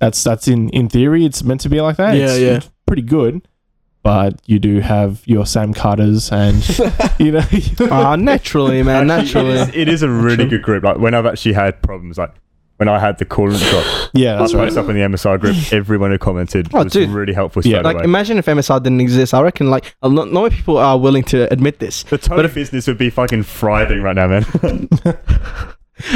That's 0.00 0.24
that's 0.24 0.48
in 0.48 0.70
in 0.70 0.88
theory 0.88 1.24
it's 1.24 1.44
meant 1.44 1.60
to 1.60 1.68
be 1.68 1.80
like 1.80 1.96
that. 1.96 2.16
Yeah, 2.16 2.30
it's, 2.30 2.40
yeah. 2.40 2.56
it's 2.56 2.70
pretty 2.86 3.02
good. 3.02 3.46
But 4.02 4.40
you 4.46 4.58
do 4.58 4.80
have 4.80 5.22
your 5.24 5.46
Sam 5.46 5.72
Carters 5.72 6.32
and 6.32 6.66
you 7.20 7.30
know 7.32 7.44
Ah, 7.92 8.16
naturally, 8.16 8.82
man. 8.82 9.06
Naturally. 9.06 9.50
it 9.50 9.68
is, 9.68 9.74
it 9.74 9.88
is 9.88 10.02
a 10.02 10.08
really 10.08 10.46
good 10.46 10.62
group. 10.62 10.82
Like 10.82 10.98
when 10.98 11.14
I've 11.14 11.26
actually 11.26 11.52
had 11.52 11.80
problems, 11.80 12.18
like 12.18 12.34
when 12.80 12.88
I 12.88 12.98
had 12.98 13.18
the 13.18 13.26
coolant 13.26 13.60
drop, 13.70 14.10
Yeah, 14.14 14.36
that's 14.38 14.52
post 14.52 14.74
right. 14.76 14.82
up 14.84 14.88
in 14.90 14.96
the 14.96 15.02
MSR 15.02 15.38
group. 15.38 15.54
Everyone 15.72 16.10
who 16.10 16.18
commented 16.18 16.68
Oh, 16.72 16.82
was 16.84 16.92
dude. 16.92 17.10
really 17.10 17.34
helpful 17.34 17.62
Yeah. 17.64 17.80
Like, 17.82 17.96
away. 17.96 18.04
imagine 18.04 18.38
if 18.38 18.46
MSR 18.46 18.82
didn't 18.82 19.00
exist. 19.02 19.34
I 19.34 19.42
reckon, 19.42 19.68
like, 19.70 19.94
a 20.02 20.08
lot, 20.08 20.32
not 20.32 20.44
many 20.44 20.54
people 20.56 20.78
are 20.78 20.98
willing 20.98 21.22
to 21.24 21.52
admit 21.52 21.78
this. 21.78 22.02
the 22.04 22.16
total 22.18 22.36
but 22.36 22.44
if- 22.46 22.54
business 22.54 22.86
would 22.86 22.96
be 22.98 23.10
fucking 23.10 23.42
thriving 23.42 24.02
right 24.02 24.16
now, 24.16 24.26
man. 24.28 24.88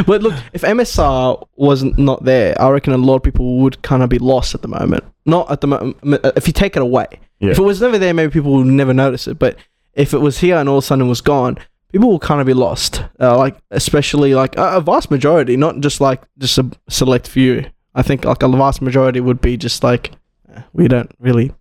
But 0.06 0.22
look, 0.22 0.32
if 0.54 0.62
MSR 0.62 1.46
wasn't 1.56 1.98
not 1.98 2.24
there, 2.24 2.58
I 2.60 2.70
reckon 2.70 2.94
a 2.94 2.96
lot 2.96 3.16
of 3.16 3.22
people 3.22 3.58
would 3.58 3.82
kind 3.82 4.02
of 4.02 4.08
be 4.08 4.18
lost 4.18 4.54
at 4.54 4.62
the 4.62 4.68
moment. 4.68 5.04
Not 5.26 5.50
at 5.50 5.60
the 5.60 5.66
moment. 5.66 5.98
If 6.36 6.46
you 6.46 6.54
take 6.54 6.74
it 6.76 6.80
away, 6.80 7.06
Yeah. 7.40 7.50
if 7.50 7.58
it 7.58 7.62
was 7.62 7.82
never 7.82 7.98
there, 7.98 8.14
maybe 8.14 8.32
people 8.32 8.52
would 8.54 8.66
never 8.66 8.94
notice 8.94 9.28
it. 9.28 9.38
But 9.38 9.56
if 9.92 10.14
it 10.14 10.20
was 10.20 10.38
here 10.38 10.56
and 10.56 10.70
all 10.70 10.78
of 10.78 10.84
a 10.84 10.86
sudden 10.86 11.04
it 11.04 11.08
was 11.10 11.20
gone, 11.20 11.58
people 11.92 12.08
will 12.08 12.18
kind 12.18 12.40
of 12.40 12.46
be 12.46 12.54
lost. 12.54 13.02
Uh, 13.20 13.36
like 13.38 13.56
especially 13.70 14.34
like 14.34 14.56
a, 14.56 14.76
a 14.76 14.80
vast 14.80 15.10
majority, 15.10 15.56
not 15.56 15.80
just 15.80 16.00
like 16.00 16.22
just 16.38 16.58
a 16.58 16.70
select 16.88 17.28
few. 17.28 17.64
I 17.94 18.02
think 18.02 18.24
like 18.24 18.42
a 18.42 18.48
vast 18.48 18.82
majority 18.82 19.20
would 19.20 19.40
be 19.40 19.56
just 19.56 19.84
like 19.84 20.12
eh, 20.52 20.62
we 20.72 20.88
don't 20.88 21.10
really 21.20 21.52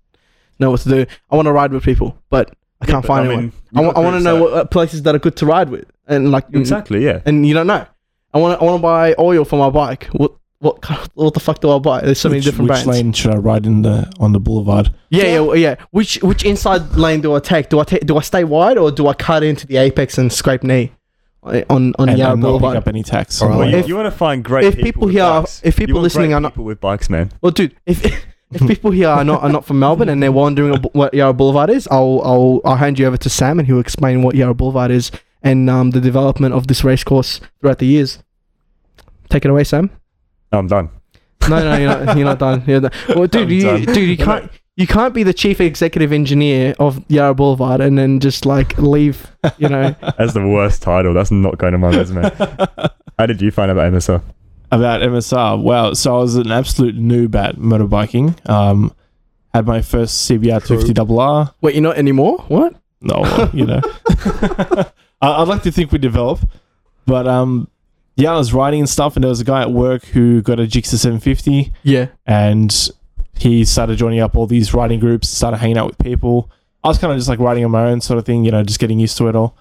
know 0.59 0.71
what 0.71 0.81
to 0.81 0.89
do. 0.89 1.05
I 1.29 1.35
want 1.35 1.45
to 1.47 1.51
ride 1.51 1.71
with 1.71 1.83
people, 1.83 2.17
but 2.29 2.51
I 2.81 2.85
can't 2.85 3.03
But, 3.03 3.07
find 3.07 3.21
I 3.29 3.33
anyone. 3.33 3.43
mean, 3.45 3.53
I, 3.75 3.81
wa- 3.81 3.91
got 3.93 3.97
I 3.97 4.03
want 4.03 4.17
to 4.17 4.23
know 4.23 4.41
what 4.43 4.53
uh, 4.53 4.65
places 4.65 5.03
that 5.03 5.15
are 5.15 5.19
good 5.19 5.35
to 5.37 5.45
ride 5.45 5.69
with, 5.69 5.85
and 6.07 6.31
like 6.31 6.45
Exactly, 6.53 7.03
yeah. 7.05 7.21
and 7.25 7.45
you 7.47 7.53
don't 7.53 7.67
know. 7.67 7.85
I 8.33 8.39
want 8.39 8.59
to 8.59 8.63
I 8.65 8.67
want 8.67 8.79
to 8.79 8.81
buy 8.81 9.15
oil 9.19 9.45
for 9.45 9.57
my 9.57 9.69
bike. 9.69 10.05
What 10.11 10.33
what 10.63 10.81
kind- 10.81 11.09
what 11.15 11.33
the 11.33 11.39
fuck 11.39 11.59
do 11.59 11.69
I 11.71 11.79
buy? 11.79 12.01
There's 12.01 12.19
so 12.19 12.29
many 12.29 12.37
which, 12.39 12.45
different 12.45 12.69
which 12.71 12.83
brands. 12.83 12.87
lane 12.87 13.13
should 13.13 13.31
I 13.31 13.37
ride 13.37 13.65
in 13.65 13.81
the 13.83 14.11
on 14.19 14.31
the 14.31 14.39
boulevard? 14.39 14.93
Yeah, 15.09 15.23
yeah, 15.25 15.39
well, 15.41 15.55
yeah. 15.55 15.75
Which 15.91 16.15
which 16.23 16.43
inside 16.45 16.95
lane 16.95 17.21
do 17.21 17.35
I 17.35 17.39
take? 17.39 17.69
Do 17.69 17.79
I 17.79 17.83
take 17.83 18.05
do 18.05 18.17
I 18.17 18.21
stay 18.21 18.43
wide 18.43 18.77
or 18.77 18.89
do 18.91 19.07
I 19.07 19.13
cut 19.13 19.43
into 19.43 19.67
the 19.67 19.77
apex 19.77 20.17
and 20.17 20.31
scrape 20.31 20.63
knee 20.63 20.91
on 21.43 21.93
on 21.99 22.09
and, 22.09 22.17
Yarra 22.17 22.33
and 22.33 22.41
not 22.41 22.61
pick 22.61 22.75
up 22.77 22.87
any 22.87 23.03
tax. 23.03 23.41
Alright. 23.41 23.57
Well, 23.59 23.73
If- 23.73 23.87
you 23.89 23.95
want 23.95 24.07
to 24.07 24.17
find 24.17 24.43
great 24.43 24.63
if 24.65 24.75
people, 24.75 24.85
people 24.85 25.07
here 25.09 25.23
are- 25.23 25.41
bikes. 25.41 25.61
if 25.63 25.75
people 25.75 25.95
want 25.95 26.03
listening 26.03 26.29
great 26.29 26.35
are 26.37 26.39
not- 26.39 26.53
people 26.53 26.63
with 26.65 26.79
bikes, 26.79 27.09
man. 27.09 27.31
Well, 27.41 27.51
dude, 27.51 27.75
if 27.85 28.03
if 28.05 28.61
people 28.67 28.91
here 28.91 29.09
are 29.09 29.25
not 29.25 29.43
are 29.43 29.49
not 29.49 29.65
from 29.65 29.79
Melbourne 29.79 30.07
and 30.09 30.23
they're 30.23 30.31
wondering 30.31 30.77
what 30.93 31.13
Yarra 31.13 31.33
Boulevard 31.33 31.69
is, 31.69 31.87
I'll 31.91 32.21
I'll 32.23 32.61
I'll 32.63 32.77
hand 32.77 32.97
you 32.99 33.05
over 33.07 33.17
to 33.17 33.29
Sam 33.29 33.59
and 33.59 33.67
he'll 33.67 33.79
explain 33.79 34.21
what 34.23 34.35
Yarra 34.35 34.53
Boulevard 34.53 34.91
is 34.91 35.11
and 35.41 35.69
um, 35.69 35.91
the 35.91 35.99
development 35.99 36.53
of 36.55 36.67
this 36.67 36.85
race 36.85 37.03
course 37.03 37.41
throughout 37.59 37.79
the 37.79 37.85
years. 37.87 38.19
Take 39.29 39.43
it 39.43 39.51
away, 39.51 39.65
Sam. 39.65 39.89
I'm 40.57 40.67
done. 40.67 40.89
No, 41.49 41.59
no, 41.59 41.77
you're 41.77 42.05
not. 42.05 42.17
You're 42.17 42.25
not 42.25 42.39
done. 42.39 42.63
You're 42.65 42.79
done. 42.81 42.91
Well, 43.09 43.27
dude, 43.27 43.43
I'm 43.43 43.49
you, 43.51 43.61
done. 43.63 43.81
dude, 43.85 44.09
you 44.09 44.17
can't. 44.17 44.51
You 44.75 44.87
can't 44.87 45.13
be 45.13 45.21
the 45.23 45.33
chief 45.33 45.61
executive 45.61 46.11
engineer 46.11 46.73
of 46.79 47.03
Yarra 47.07 47.35
Boulevard 47.35 47.79
and 47.81 47.97
then 47.97 48.19
just 48.19 48.45
like 48.45 48.77
leave. 48.77 49.31
You 49.57 49.69
know. 49.69 49.95
That's 50.17 50.33
the 50.33 50.47
worst 50.47 50.81
title. 50.81 51.13
That's 51.13 51.29
not 51.31 51.57
going 51.57 51.73
to 51.73 51.77
my 51.77 51.89
resume. 51.89 52.23
How 53.19 53.25
did 53.27 53.41
you 53.41 53.51
find 53.51 53.69
out 53.69 53.77
about 53.77 53.93
MSR? 53.93 54.21
about 54.71 55.01
MSR. 55.01 55.61
Wow. 55.61 55.93
So 55.93 56.15
I 56.15 56.19
was 56.19 56.35
an 56.35 56.51
absolute 56.51 56.97
noob 56.97 57.35
at 57.35 57.57
motorbiking. 57.57 58.49
Um, 58.49 58.91
had 59.53 59.67
my 59.67 59.81
first 59.83 60.27
CBR 60.27 60.65
250 60.65 60.99
RR. 61.13 61.53
Wait, 61.61 61.75
you're 61.75 61.83
not 61.83 61.97
anymore? 61.97 62.39
What? 62.47 62.73
No, 63.01 63.23
you 63.53 63.67
know. 63.67 63.81
I- 65.21 65.41
I'd 65.41 65.47
like 65.47 65.61
to 65.63 65.71
think 65.71 65.91
we 65.91 65.99
develop, 65.99 66.39
but 67.05 67.27
um, 67.27 67.67
yeah, 68.15 68.33
I 68.33 68.37
was 68.37 68.53
riding 68.53 68.79
and 68.81 68.89
stuff, 68.89 69.15
and 69.15 69.23
there 69.23 69.29
was 69.29 69.41
a 69.41 69.45
guy 69.45 69.61
at 69.61 69.71
work 69.71 70.05
who 70.05 70.41
got 70.41 70.59
a 70.59 70.63
Gixxer 70.63 70.97
750, 70.97 71.73
Yeah. 71.83 72.07
and 72.25 72.89
he 73.35 73.65
started 73.65 73.97
joining 73.97 74.19
up 74.19 74.35
all 74.35 74.45
these 74.47 74.73
riding 74.73 74.99
groups, 74.99 75.29
started 75.29 75.57
hanging 75.57 75.77
out 75.77 75.87
with 75.87 75.97
people. 75.97 76.49
I 76.83 76.87
was 76.89 76.97
kind 76.97 77.11
of 77.11 77.17
just 77.17 77.29
like 77.29 77.39
riding 77.39 77.65
on 77.65 77.71
my 77.71 77.85
own 77.85 78.01
sort 78.01 78.19
of 78.19 78.25
thing, 78.25 78.43
you 78.45 78.51
know, 78.51 78.63
just 78.63 78.79
getting 78.79 78.99
used 78.99 79.17
to 79.17 79.27
it 79.29 79.35
all. 79.35 79.55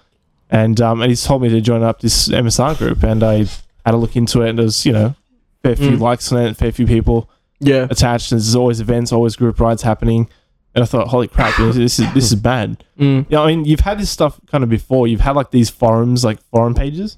And 0.49 0.79
um, 0.81 1.01
and 1.01 1.09
he's 1.09 1.23
told 1.23 1.41
me 1.41 1.49
to 1.49 1.61
join 1.61 1.81
up 1.81 2.01
this 2.01 2.27
MSR 2.29 2.77
group, 2.77 3.01
and 3.03 3.23
I 3.23 3.37
had 3.85 3.93
a 3.93 3.97
look 3.97 4.15
into 4.15 4.41
it, 4.43 4.49
and 4.49 4.59
there's 4.59 4.85
you 4.85 4.91
know, 4.91 5.15
fair 5.63 5.75
few 5.75 5.91
Mm. 5.91 5.99
likes 5.99 6.31
on 6.31 6.39
it, 6.45 6.55
fair 6.57 6.71
few 6.71 6.85
people 6.85 7.29
Yeah. 7.59 7.87
attached. 7.89 8.31
And 8.31 8.39
there's 8.39 8.55
always 8.55 8.79
events, 8.79 9.11
always 9.11 9.35
group 9.35 9.59
rides 9.59 9.81
happening. 9.81 10.27
And 10.75 10.83
I 10.83 10.85
thought, 10.85 11.07
holy 11.07 11.27
crap, 11.27 11.55
this 11.57 11.99
is 11.99 12.13
this 12.13 12.25
is 12.31 12.35
bad. 12.35 12.83
Mm. 12.99 13.25
Yeah, 13.29 13.41
I 13.41 13.47
mean, 13.47 13.65
you've 13.65 13.79
had 13.79 13.99
this 13.99 14.11
stuff 14.11 14.39
kind 14.51 14.63
of 14.63 14.69
before. 14.69 15.07
You've 15.07 15.21
had 15.21 15.35
like 15.35 15.49
these 15.49 15.69
forums, 15.71 16.23
like 16.23 16.39
forum 16.51 16.75
pages, 16.75 17.17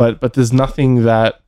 but 0.00 0.18
but 0.18 0.32
there's 0.32 0.52
nothing 0.52 1.04
that 1.04 1.40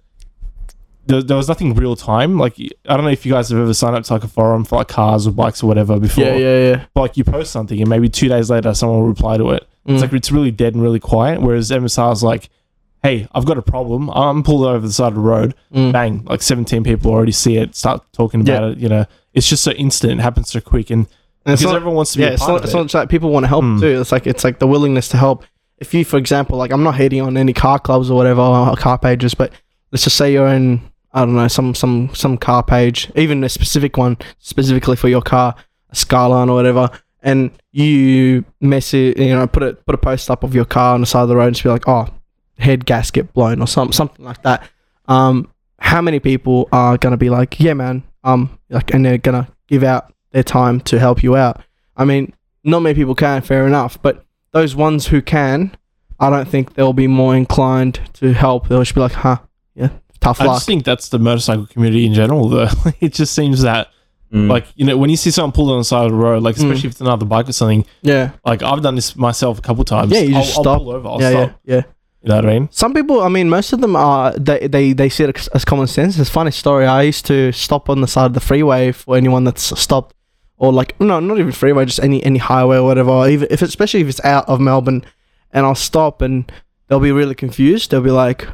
there, 1.07 1.23
there 1.23 1.37
was 1.37 1.49
nothing 1.49 1.75
real 1.75 1.97
time. 1.97 2.39
Like 2.39 2.59
I 2.61 2.95
don't 2.97 3.05
know 3.05 3.11
if 3.11 3.25
you 3.27 3.33
guys 3.33 3.49
have 3.49 3.59
ever 3.59 3.73
signed 3.75 3.97
up 3.97 4.05
to 4.05 4.13
like 4.13 4.25
a 4.25 4.29
forum 4.29 4.65
for 4.65 4.77
like 4.77 4.89
cars 4.89 5.27
or 5.27 5.33
bikes 5.33 5.63
or 5.63 5.67
whatever 5.67 5.99
before. 5.99 6.25
Yeah, 6.25 6.37
yeah, 6.37 6.69
yeah. 6.69 6.85
But, 6.95 7.01
like 7.01 7.17
you 7.17 7.25
post 7.25 7.51
something 7.51 7.81
and 7.81 7.89
maybe 7.89 8.09
two 8.09 8.29
days 8.29 8.51
later 8.51 8.75
someone 8.75 9.01
will 9.01 9.09
reply 9.09 9.39
to 9.39 9.51
it. 9.51 9.67
Mm. 9.89 9.95
It's 9.95 10.03
like 10.03 10.13
it's 10.13 10.31
really 10.31 10.51
dead 10.51 10.75
and 10.75 10.83
really 10.83 11.01
quiet. 11.01 11.41
Whereas 11.41 11.71
MSR 11.71 12.13
is 12.13 12.23
like, 12.23 12.51
hey, 13.03 13.27
I've 13.35 13.47
got 13.47 13.57
a 13.59 13.63
problem. 13.63 14.11
I'm 14.11 14.43
pulled 14.43 14.65
over 14.67 14.87
the 14.87 14.93
side 14.93 15.09
of 15.09 15.15
the 15.15 15.21
road. 15.21 15.55
Mm. 15.75 15.93
Bang! 15.93 16.25
Like 16.27 16.43
17 16.43 16.85
people 16.85 17.11
already 17.11 17.33
see 17.33 17.57
it, 17.57 17.75
start 17.75 18.05
talking 18.13 18.43
about 18.43 18.63
Yeah. 18.63 18.69
it. 18.73 18.79
You 18.79 18.89
know, 18.91 19.05
it's 19.33 19.49
just 19.49 19.65
so 19.65 19.73
instant. 19.73 20.21
It 20.21 20.23
happens 20.23 20.51
so 20.51 20.61
quick, 20.61 20.91
and 20.91 21.07
And 21.47 21.55
it's 21.55 21.63
not, 21.63 21.75
everyone 21.75 21.97
wants 21.97 22.13
to 22.13 22.19
be 22.19 22.25
yeah, 22.25 22.31
a 22.31 22.33
it's 22.35 22.43
part 22.43 22.51
not, 22.53 22.57
of 22.59 22.65
it's 22.65 22.75
it. 22.75 22.77
not 22.77 22.83
just 22.85 22.95
like 22.95 23.09
people 23.09 23.31
want 23.31 23.45
to 23.45 23.49
help 23.49 23.65
Mm. 23.65 23.81
too. 23.81 24.01
It's 24.01 24.13
like 24.13 24.27
it's 24.29 24.45
like 24.45 24.61
the 24.61 24.69
willingness 24.69 25.09
to 25.09 25.17
help. 25.17 25.45
If 25.83 25.93
you, 25.93 26.05
for 26.05 26.17
example, 26.17 26.57
like 26.57 26.73
I'm 26.73 26.85
not 26.85 26.95
hating 26.95 27.21
on 27.21 27.37
any 27.37 27.53
car 27.53 27.79
clubs 27.79 28.09
or 28.09 28.17
whatever 28.17 28.41
or 28.41 28.77
car 28.77 28.99
pages, 28.99 29.35
but 29.35 29.53
let's 29.91 30.05
just 30.05 30.17
say 30.17 30.33
you're 30.33 30.47
in 30.47 30.81
I 31.13 31.25
don't 31.25 31.35
know 31.35 31.49
some 31.49 31.75
some 31.75 32.15
some 32.15 32.39
car 32.39 32.63
page, 32.63 33.11
even 33.17 33.45
a 33.45 33.49
specific 33.49 33.97
one 33.97 34.17
specifically 34.39 34.97
for 34.97 35.09
your 35.09 35.23
car, 35.23 35.55
a 35.91 35.97
Skyline 35.97 36.49
or 36.49 36.55
whatever, 36.55 36.89
and 37.23 37.51
you 37.73 38.45
message 38.61 39.19
you 39.19 39.35
know 39.35 39.47
put 39.47 39.65
it 39.65 39.85
put 39.85 39.95
a 39.95 39.99
post 39.99 40.31
up 40.31 40.45
of 40.45 40.55
your 40.55 40.65
car 40.65 40.95
on 40.95 41.01
the 41.01 41.07
side 41.07 41.23
of 41.23 41.29
the 41.29 41.37
road 41.37 41.49
and 41.49 41.57
just 41.57 41.65
be 41.65 41.69
like, 41.69 41.89
oh, 41.89 42.09
head 42.59 42.87
gasket 42.87 43.33
blown 43.33 43.61
or 43.61 43.67
something 43.67 43.93
something 43.93 44.25
like 44.25 44.43
that. 44.43 44.69
Um, 45.09 45.49
how 45.81 46.01
many 46.01 46.21
people 46.21 46.69
are 46.71 46.97
gonna 46.97 47.17
be 47.17 47.29
like, 47.29 47.59
yeah, 47.59 47.75
man, 47.75 48.05
um, 48.23 48.57
like, 48.71 48.95
and 48.95 49.05
they're 49.05 49.19
gonna 49.19 49.49
give 49.67 49.83
out 49.83 50.15
their 50.31 50.45
time 50.45 50.81
to 50.83 50.99
help 50.99 51.23
you 51.23 51.37
out? 51.37 51.61
I 51.97 52.05
mean, 52.05 52.33
not 52.65 52.81
many 52.81 52.95
people 52.95 53.17
can, 53.17 53.43
fair 53.43 53.67
enough, 53.67 54.01
but 54.01 54.25
those 54.53 54.75
ones 54.77 55.09
who 55.09 55.21
can, 55.23 55.77
I 56.21 56.31
don't 56.31 56.49
think 56.49 56.75
they'll 56.75 56.93
be 56.93 57.07
more 57.09 57.35
inclined 57.37 58.01
to 58.15 58.33
help. 58.33 58.69
They'll 58.69 58.81
just 58.83 58.95
be 58.95 59.01
like, 59.01 59.13
huh, 59.13 59.39
yeah, 59.75 59.89
tough 60.21 60.41
I 60.41 60.45
luck. 60.45 60.57
just 60.57 60.67
think 60.67 60.85
that's 60.85 61.09
the 61.09 61.19
motorcycle 61.19 61.67
community 61.67 62.07
in 62.07 62.15
general. 62.15 62.49
Though 62.49 62.69
it 63.01 63.13
just 63.15 63.35
seems 63.35 63.63
that 63.63 63.89
Mm. 64.33 64.49
like 64.49 64.65
you 64.77 64.87
know 64.87 64.97
when 64.97 65.11
you 65.11 65.17
see 65.19 65.31
someone 65.31 65.53
pulled 65.53 65.71
on 65.71 65.77
the 65.77 65.85
side 65.85 66.07
of 66.07 66.11
the 66.13 66.17
road, 66.17 66.43
like 66.43 66.55
Mm. 66.57 66.61
especially 66.65 66.87
if 66.89 66.93
it's 66.93 67.01
another 67.03 67.27
bike 67.27 67.51
or 67.51 67.53
something. 67.53 67.85
yeah, 68.01 68.31
Like 68.47 68.63
I've 68.63 68.81
done 68.83 68.95
this 68.95 69.15
myself 69.15 69.59
a 69.59 69.61
couple 69.61 69.85
times. 69.85 70.11
Yeah, 70.11 70.21
you 70.21 70.37
I'll, 70.37 70.43
just 70.43 70.57
I'll 70.57 70.63
stop. 70.65 70.79
pull 70.79 70.91
over. 70.93 71.07
I'll 71.07 71.21
yeah, 71.21 71.31
stop. 71.31 71.61
yeah, 71.65 71.75
yeah. 71.77 71.83
You 72.23 72.29
know 72.31 72.37
what 72.37 72.47
I 72.47 72.49
mean? 72.49 72.69
Some 72.73 72.95
people, 72.95 73.21
I 73.21 73.29
mean, 73.29 73.51
most 73.51 73.75
of 73.75 73.83
them 73.83 73.95
are 73.95 74.33
they 74.39 74.69
they, 74.69 74.95
they 74.95 75.11
see 75.11 75.25
it 75.25 75.37
as, 75.39 75.49
as 75.49 75.67
common 75.67 75.87
sense. 75.87 76.19
It's 76.19 76.31
a 76.31 76.33
funny 76.33 76.51
story. 76.51 76.87
I 76.87 77.03
used 77.03 77.27
to 77.27 77.53
stop 77.53 77.91
on 77.91 78.01
the 78.01 78.07
side 78.09 78.25
of 78.25 78.33
the 78.33 78.41
freeway 78.41 78.91
for 78.93 79.19
anyone 79.19 79.45
that's 79.45 79.79
stopped, 79.79 80.15
or 80.63 80.73
like 80.73 80.99
no, 81.01 81.19
not 81.19 81.41
even 81.41 81.51
freeway, 81.51 81.85
just 81.85 81.99
any 81.99 82.23
any 82.23 82.39
highway 82.39 82.77
or 82.77 82.85
whatever. 82.85 83.29
Even 83.29 83.49
if 83.51 83.63
especially 83.63 84.01
if 84.01 84.09
it's 84.09 84.25
out 84.25 84.49
of 84.49 84.61
Melbourne, 84.61 85.05
and 85.53 85.67
I'll 85.67 85.75
stop 85.75 86.23
and 86.23 86.51
they'll 86.87 87.01
be 87.01 87.11
really 87.11 87.35
confused. 87.35 87.91
They'll 87.91 88.01
be 88.01 88.13
like, 88.13 88.47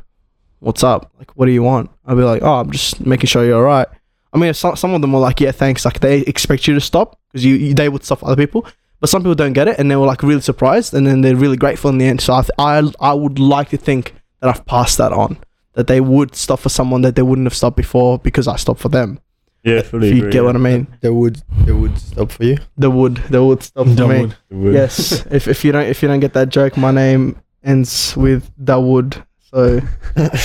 "What's 0.61 0.83
up? 0.83 1.13
Like, 1.19 1.37
what 1.37 1.45
do 1.45 1.53
you 1.53 1.63
want?" 1.63 1.91
I'll 2.07 2.17
be 2.17 2.23
like, 2.23 2.43
"Oh, 2.43 2.61
I'm 2.61 2.71
just 2.71 3.05
making 3.05 3.27
sure 3.27 3.45
you're 3.45 3.59
all 3.59 3.63
right." 3.63 3.87
I 4.33 4.39
mean, 4.39 4.55
some 4.55 4.75
some 4.75 4.95
of 4.95 5.03
them 5.03 5.13
were 5.13 5.21
like, 5.21 5.39
"Yeah, 5.39 5.53
thanks." 5.53 5.85
Like 5.85 6.01
they 6.01 6.21
expect 6.21 6.67
you 6.67 6.73
to 6.73 6.81
stop 6.81 7.21
because 7.31 7.45
you, 7.45 7.57
you 7.57 7.75
they 7.75 7.91
would 7.91 8.05
stop 8.05 8.25
other 8.25 8.37
people. 8.37 8.67
But 9.01 9.11
some 9.11 9.21
people 9.21 9.35
don't 9.35 9.53
get 9.53 9.69
it, 9.69 9.79
and 9.79 9.91
they 9.91 9.97
were 9.97 10.07
like 10.07 10.23
really 10.23 10.41
surprised, 10.41 10.95
and 10.95 11.07
then 11.07 11.21
they're 11.21 11.37
really 11.37 11.59
grateful 11.59 11.91
in 11.91 11.99
the 11.99 12.07
end. 12.07 12.23
So 12.23 12.33
I, 12.33 12.41
th- 12.41 12.51
I, 12.59 13.11
I 13.11 13.13
would 13.13 13.39
like 13.39 13.69
to 13.69 13.77
think 13.77 14.15
that 14.41 14.49
I've 14.49 14.65
passed 14.65 14.97
that 14.97 15.13
on, 15.13 15.37
that 15.75 15.89
they 15.89 16.01
would 16.01 16.35
stop 16.35 16.61
for 16.61 16.71
someone 16.71 17.03
that 17.03 17.17
they 17.17 17.23
wouldn't 17.23 17.47
have 17.47 17.55
stopped 17.55 17.77
before 17.77 18.19
because 18.19 18.49
I 18.49 18.57
stopped 18.57 18.81
for 18.81 18.89
them. 18.89 19.21
Yeah, 19.69 19.83
fully 19.83 20.09
If 20.09 20.15
you 20.15 20.21
agree, 20.23 20.33
get 20.33 20.39
yeah. 20.39 20.47
what 20.47 20.57
I 20.57 20.59
mean, 20.59 20.87
They 21.01 21.11
would 21.11 21.43
they 21.65 21.73
would 21.73 21.97
stop 21.99 22.31
for 22.33 22.45
you. 22.45 22.59
they 22.77 22.89
would, 22.89 23.17
they 23.31 23.39
would 23.39 23.63
stop 23.63 23.87
for 23.87 23.91
me. 23.91 23.97
Dumbwood. 23.97 24.35
It. 24.51 24.73
Yes, 24.75 25.27
if 25.31 25.49
if 25.49 25.65
you 25.65 25.73
don't 25.73 25.87
if 25.87 26.03
you 26.03 26.09
don't 26.09 26.21
get 26.21 26.33
that 26.35 26.49
joke, 26.49 26.77
my 26.77 26.91
name 26.91 27.37
ends 27.63 28.17
with 28.17 28.51
Dawood. 28.63 29.25
So 29.51 29.81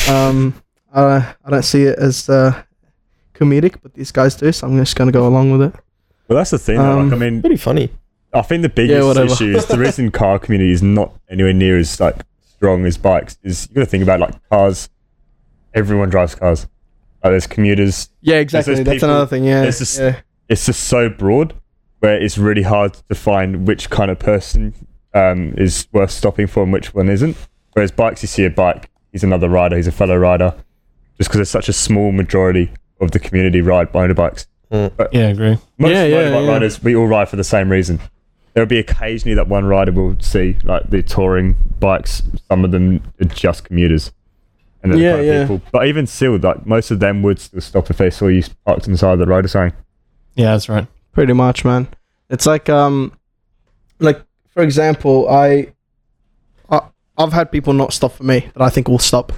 um, 0.10 0.54
I 0.94 1.36
I 1.46 1.50
don't 1.50 1.64
see 1.64 1.84
it 1.84 1.98
as 2.00 2.30
uh, 2.30 2.62
comedic, 3.34 3.76
but 3.82 3.94
these 3.94 4.12
guys 4.12 4.36
do, 4.36 4.52
so 4.52 4.68
I'm 4.68 4.78
just 4.78 4.96
gonna 4.96 5.12
go 5.12 5.28
along 5.28 5.52
with 5.52 5.62
it. 5.74 5.76
Well, 6.28 6.38
that's 6.38 6.52
the 6.52 6.60
thing. 6.60 6.78
though, 6.78 7.00
Um, 7.00 7.10
like, 7.10 7.18
I 7.18 7.20
mean, 7.30 7.42
Pretty 7.42 7.58
funny. 7.58 7.90
I 8.34 8.42
think 8.42 8.62
the 8.64 8.70
biggest 8.70 9.06
whatever. 9.06 9.32
issue 9.32 9.56
is 9.56 9.66
the 9.68 9.78
reason 9.78 10.10
car 10.22 10.40
community 10.40 10.72
is 10.72 10.82
not 10.82 11.14
anywhere 11.30 11.54
near 11.54 11.78
as 11.78 12.00
like 12.00 12.16
strong 12.56 12.86
as 12.86 12.98
bikes 12.98 13.38
is 13.44 13.68
you 13.70 13.76
got 13.76 13.82
to 13.82 13.86
think 13.86 14.04
about 14.04 14.20
like 14.22 14.50
cars. 14.50 14.90
Everyone 15.74 16.10
drives 16.10 16.34
cars. 16.36 16.68
Like 17.24 17.32
there's 17.32 17.48
commuters. 17.48 18.10
Yeah, 18.22 18.36
exactly. 18.38 18.76
those 18.76 18.84
That's 18.86 18.96
people- 18.98 19.10
another 19.10 19.28
thing. 19.28 19.46
Yeah, 19.46 19.62
there's 19.62 19.80
this- 19.80 19.98
yeah. 20.00 20.20
It's 20.50 20.66
just 20.66 20.84
so 20.84 21.10
broad 21.10 21.54
where 22.00 22.22
it's 22.22 22.38
really 22.38 22.64
hard 22.64 22.94
to 23.10 23.16
find 23.16 23.66
which 23.66 23.90
kind 23.90 24.12
of 24.12 24.20
person 24.20 24.74
um, 25.14 25.54
is 25.58 25.88
worth 25.94 26.12
stopping 26.12 26.48
for 26.48 26.64
and 26.64 26.74
which 26.74 26.94
one 26.94 27.08
isn't. 27.08 27.38
Whereas 27.74 27.92
bikes, 27.92 28.22
you 28.24 28.28
see 28.28 28.44
a 28.46 28.50
bike, 28.50 28.90
he's 29.12 29.24
another 29.24 29.48
rider, 29.48 29.78
he's 29.78 29.88
a 29.88 29.92
fellow 29.92 30.18
rider. 30.18 30.54
Just 31.18 31.30
because 31.30 31.38
there's 31.38 31.50
such 31.50 31.70
a 31.70 31.74
small 31.74 32.12
majority 32.12 32.72
of 33.00 33.12
the 33.12 33.20
community 33.20 33.62
ride 33.62 33.92
motorbikes. 33.94 34.48
Mm. 34.72 34.92
Yeah, 35.14 35.22
I 35.22 35.30
agree. 35.30 35.58
Most 35.78 35.92
Yeah, 35.92 36.04
yeah, 36.06 36.16
motorbike 36.24 36.46
yeah. 36.46 36.52
riders, 36.52 36.84
we 36.84 36.96
all 36.96 37.08
ride 37.08 37.30
for 37.30 37.36
the 37.38 37.44
same 37.44 37.72
reason. 37.72 38.00
There'll 38.54 38.68
be 38.68 38.80
occasionally 38.80 39.36
that 39.36 39.48
one 39.48 39.66
rider 39.66 39.92
will 39.92 40.18
see, 40.20 40.58
like 40.64 40.90
the 40.90 41.02
touring 41.04 41.56
bikes, 41.80 42.22
some 42.50 42.66
of 42.66 42.72
them 42.72 43.02
are 43.22 43.26
just 43.26 43.64
commuters. 43.64 44.12
And 44.84 44.94
they're 44.94 45.00
Yeah, 45.00 45.22
yeah. 45.22 45.42
people. 45.44 45.62
But 45.72 45.88
even 45.88 46.06
still, 46.08 46.38
like 46.38 46.66
most 46.66 46.92
of 46.92 47.00
them 47.00 47.24
would 47.24 47.40
still 47.40 47.62
stop 47.62 47.90
if 47.90 47.98
they 47.98 48.10
saw 48.10 48.28
you 48.28 48.44
parked 48.66 48.86
on 48.86 48.92
the 48.92 48.98
side 48.98 49.14
of 49.14 49.20
the 49.20 49.26
road 49.26 49.46
or 49.46 49.48
something. 49.48 49.78
Yeah, 50.36 50.52
that's 50.52 50.68
right. 50.70 50.88
pretty 51.14 51.34
much 51.34 51.64
man 51.64 51.88
it's 52.30 52.46
like 52.48 52.68
um 52.70 53.12
like 54.00 54.20
for 54.50 54.64
example 54.64 55.30
i, 55.30 55.68
I 56.72 56.82
i've 57.20 57.34
had 57.34 57.52
people 57.52 57.74
not 57.74 57.94
stop 57.94 58.14
for 58.14 58.24
me 58.24 58.50
that 58.54 58.62
i 58.64 58.70
think 58.70 58.88
will 58.88 58.98
stop 58.98 59.32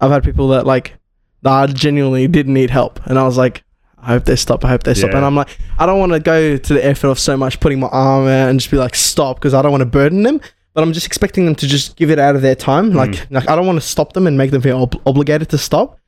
i've 0.00 0.10
had 0.10 0.22
people 0.22 0.48
that 0.48 0.66
like 0.66 0.94
that 1.42 1.52
i 1.52 1.66
genuinely 1.68 2.28
didn't 2.28 2.52
need 2.52 2.68
help 2.68 3.00
and 3.06 3.18
i 3.18 3.22
was 3.22 3.38
like 3.38 3.64
i 3.96 4.08
hope 4.08 4.24
they 4.26 4.36
stop 4.36 4.62
i 4.64 4.68
hope 4.68 4.82
they 4.82 4.92
stop 4.92 5.10
Yeah. 5.12 5.16
and 5.18 5.24
i'm 5.24 5.34
like 5.36 5.56
i 5.78 5.86
don't 5.86 5.98
want 5.98 6.12
to 6.12 6.20
go 6.20 6.58
to 6.58 6.74
the 6.74 6.84
effort 6.84 7.08
of 7.08 7.18
so 7.18 7.34
much 7.36 7.60
putting 7.60 7.80
my 7.80 7.88
arm 7.88 8.24
out 8.26 8.50
and 8.50 8.60
just 8.60 8.70
be 8.70 8.76
like 8.76 8.94
stop 8.94 9.36
because 9.36 9.54
i 9.54 9.62
don't 9.62 9.70
want 9.72 9.80
to 9.82 9.86
burden 9.86 10.22
them 10.22 10.40
but 10.74 10.82
i'm 10.82 10.92
just 10.92 11.06
expecting 11.06 11.46
them 11.46 11.54
to 11.54 11.66
just 11.66 11.96
give 11.96 12.10
it 12.10 12.18
out 12.18 12.36
of 12.36 12.42
their 12.42 12.54
time 12.54 12.90
hmm. 12.90 12.96
like 12.96 13.30
like 13.30 13.48
i 13.48 13.56
don't 13.56 13.66
want 13.66 13.80
to 13.80 13.86
stop 13.86 14.12
them 14.12 14.26
and 14.26 14.36
make 14.36 14.50
them 14.50 14.60
feel 14.60 14.82
ob- 14.82 15.00
obligated 15.06 15.48
to 15.48 15.58
stop 15.58 15.98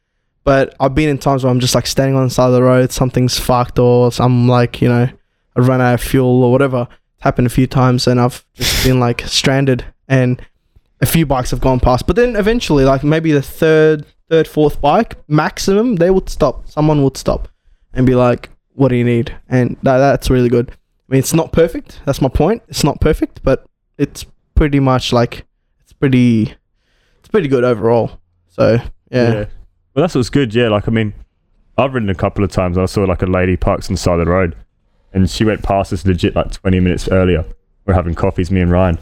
but 0.46 0.76
I've 0.78 0.94
been 0.94 1.08
in 1.08 1.18
times 1.18 1.42
where 1.42 1.50
I'm 1.50 1.58
just 1.58 1.74
like 1.74 1.88
standing 1.88 2.14
on 2.14 2.22
the 2.22 2.30
side 2.30 2.46
of 2.46 2.52
the 2.52 2.62
road, 2.62 2.92
something's 2.92 3.36
fucked, 3.36 3.80
or 3.80 4.12
I'm 4.20 4.46
like, 4.46 4.80
you 4.80 4.88
know, 4.88 5.08
I 5.56 5.60
run 5.60 5.80
out 5.80 5.94
of 5.94 6.00
fuel 6.00 6.44
or 6.44 6.52
whatever. 6.52 6.86
It's 7.16 7.24
happened 7.24 7.48
a 7.48 7.50
few 7.50 7.66
times, 7.66 8.06
and 8.06 8.20
I've 8.20 8.46
just 8.54 8.84
been 8.84 9.00
like 9.00 9.22
stranded, 9.22 9.84
and 10.06 10.40
a 11.00 11.06
few 11.06 11.26
bikes 11.26 11.50
have 11.50 11.60
gone 11.60 11.80
past. 11.80 12.06
But 12.06 12.14
then 12.14 12.36
eventually, 12.36 12.84
like 12.84 13.02
maybe 13.02 13.32
the 13.32 13.42
third, 13.42 14.06
third, 14.30 14.46
fourth 14.46 14.80
bike 14.80 15.16
maximum, 15.26 15.96
they 15.96 16.10
would 16.10 16.28
stop. 16.28 16.68
Someone 16.68 17.02
would 17.02 17.16
stop 17.16 17.48
and 17.92 18.06
be 18.06 18.14
like, 18.14 18.48
"What 18.74 18.90
do 18.90 18.94
you 18.94 19.04
need?" 19.04 19.36
And 19.48 19.76
that, 19.82 19.98
that's 19.98 20.30
really 20.30 20.48
good. 20.48 20.70
I 20.70 20.74
mean, 21.08 21.18
it's 21.18 21.34
not 21.34 21.50
perfect. 21.50 22.00
That's 22.04 22.22
my 22.22 22.28
point. 22.28 22.62
It's 22.68 22.84
not 22.84 23.00
perfect, 23.00 23.42
but 23.42 23.66
it's 23.98 24.24
pretty 24.56 24.80
much 24.80 25.12
like 25.12 25.46
it's 25.82 25.92
pretty, 25.92 26.54
it's 27.20 27.28
pretty 27.30 27.46
good 27.48 27.62
overall. 27.62 28.18
So 28.48 28.78
yeah. 29.10 29.46
Well, 29.94 30.02
that's 30.02 30.14
what's 30.14 30.30
good. 30.30 30.52
Yeah, 30.54 30.68
like 30.68 30.88
I 30.88 30.90
mean, 30.90 31.14
I've 31.78 31.94
ridden 31.94 32.10
a 32.10 32.14
couple 32.14 32.42
of 32.42 32.50
times. 32.50 32.76
I 32.76 32.86
saw 32.86 33.04
like 33.04 33.22
a 33.22 33.26
lady 33.26 33.56
parked 33.56 33.88
on 33.88 33.94
the 33.94 33.98
side 33.98 34.18
of 34.18 34.26
the 34.26 34.32
road, 34.32 34.56
and 35.12 35.30
she 35.30 35.44
went 35.44 35.62
past 35.62 35.92
us 35.92 36.04
legit 36.04 36.34
like 36.34 36.50
20 36.50 36.80
minutes 36.80 37.08
earlier. 37.08 37.44
We're 37.86 37.94
having 37.94 38.14
coffees, 38.14 38.50
me 38.50 38.60
and 38.60 38.70
Ryan, 38.70 38.98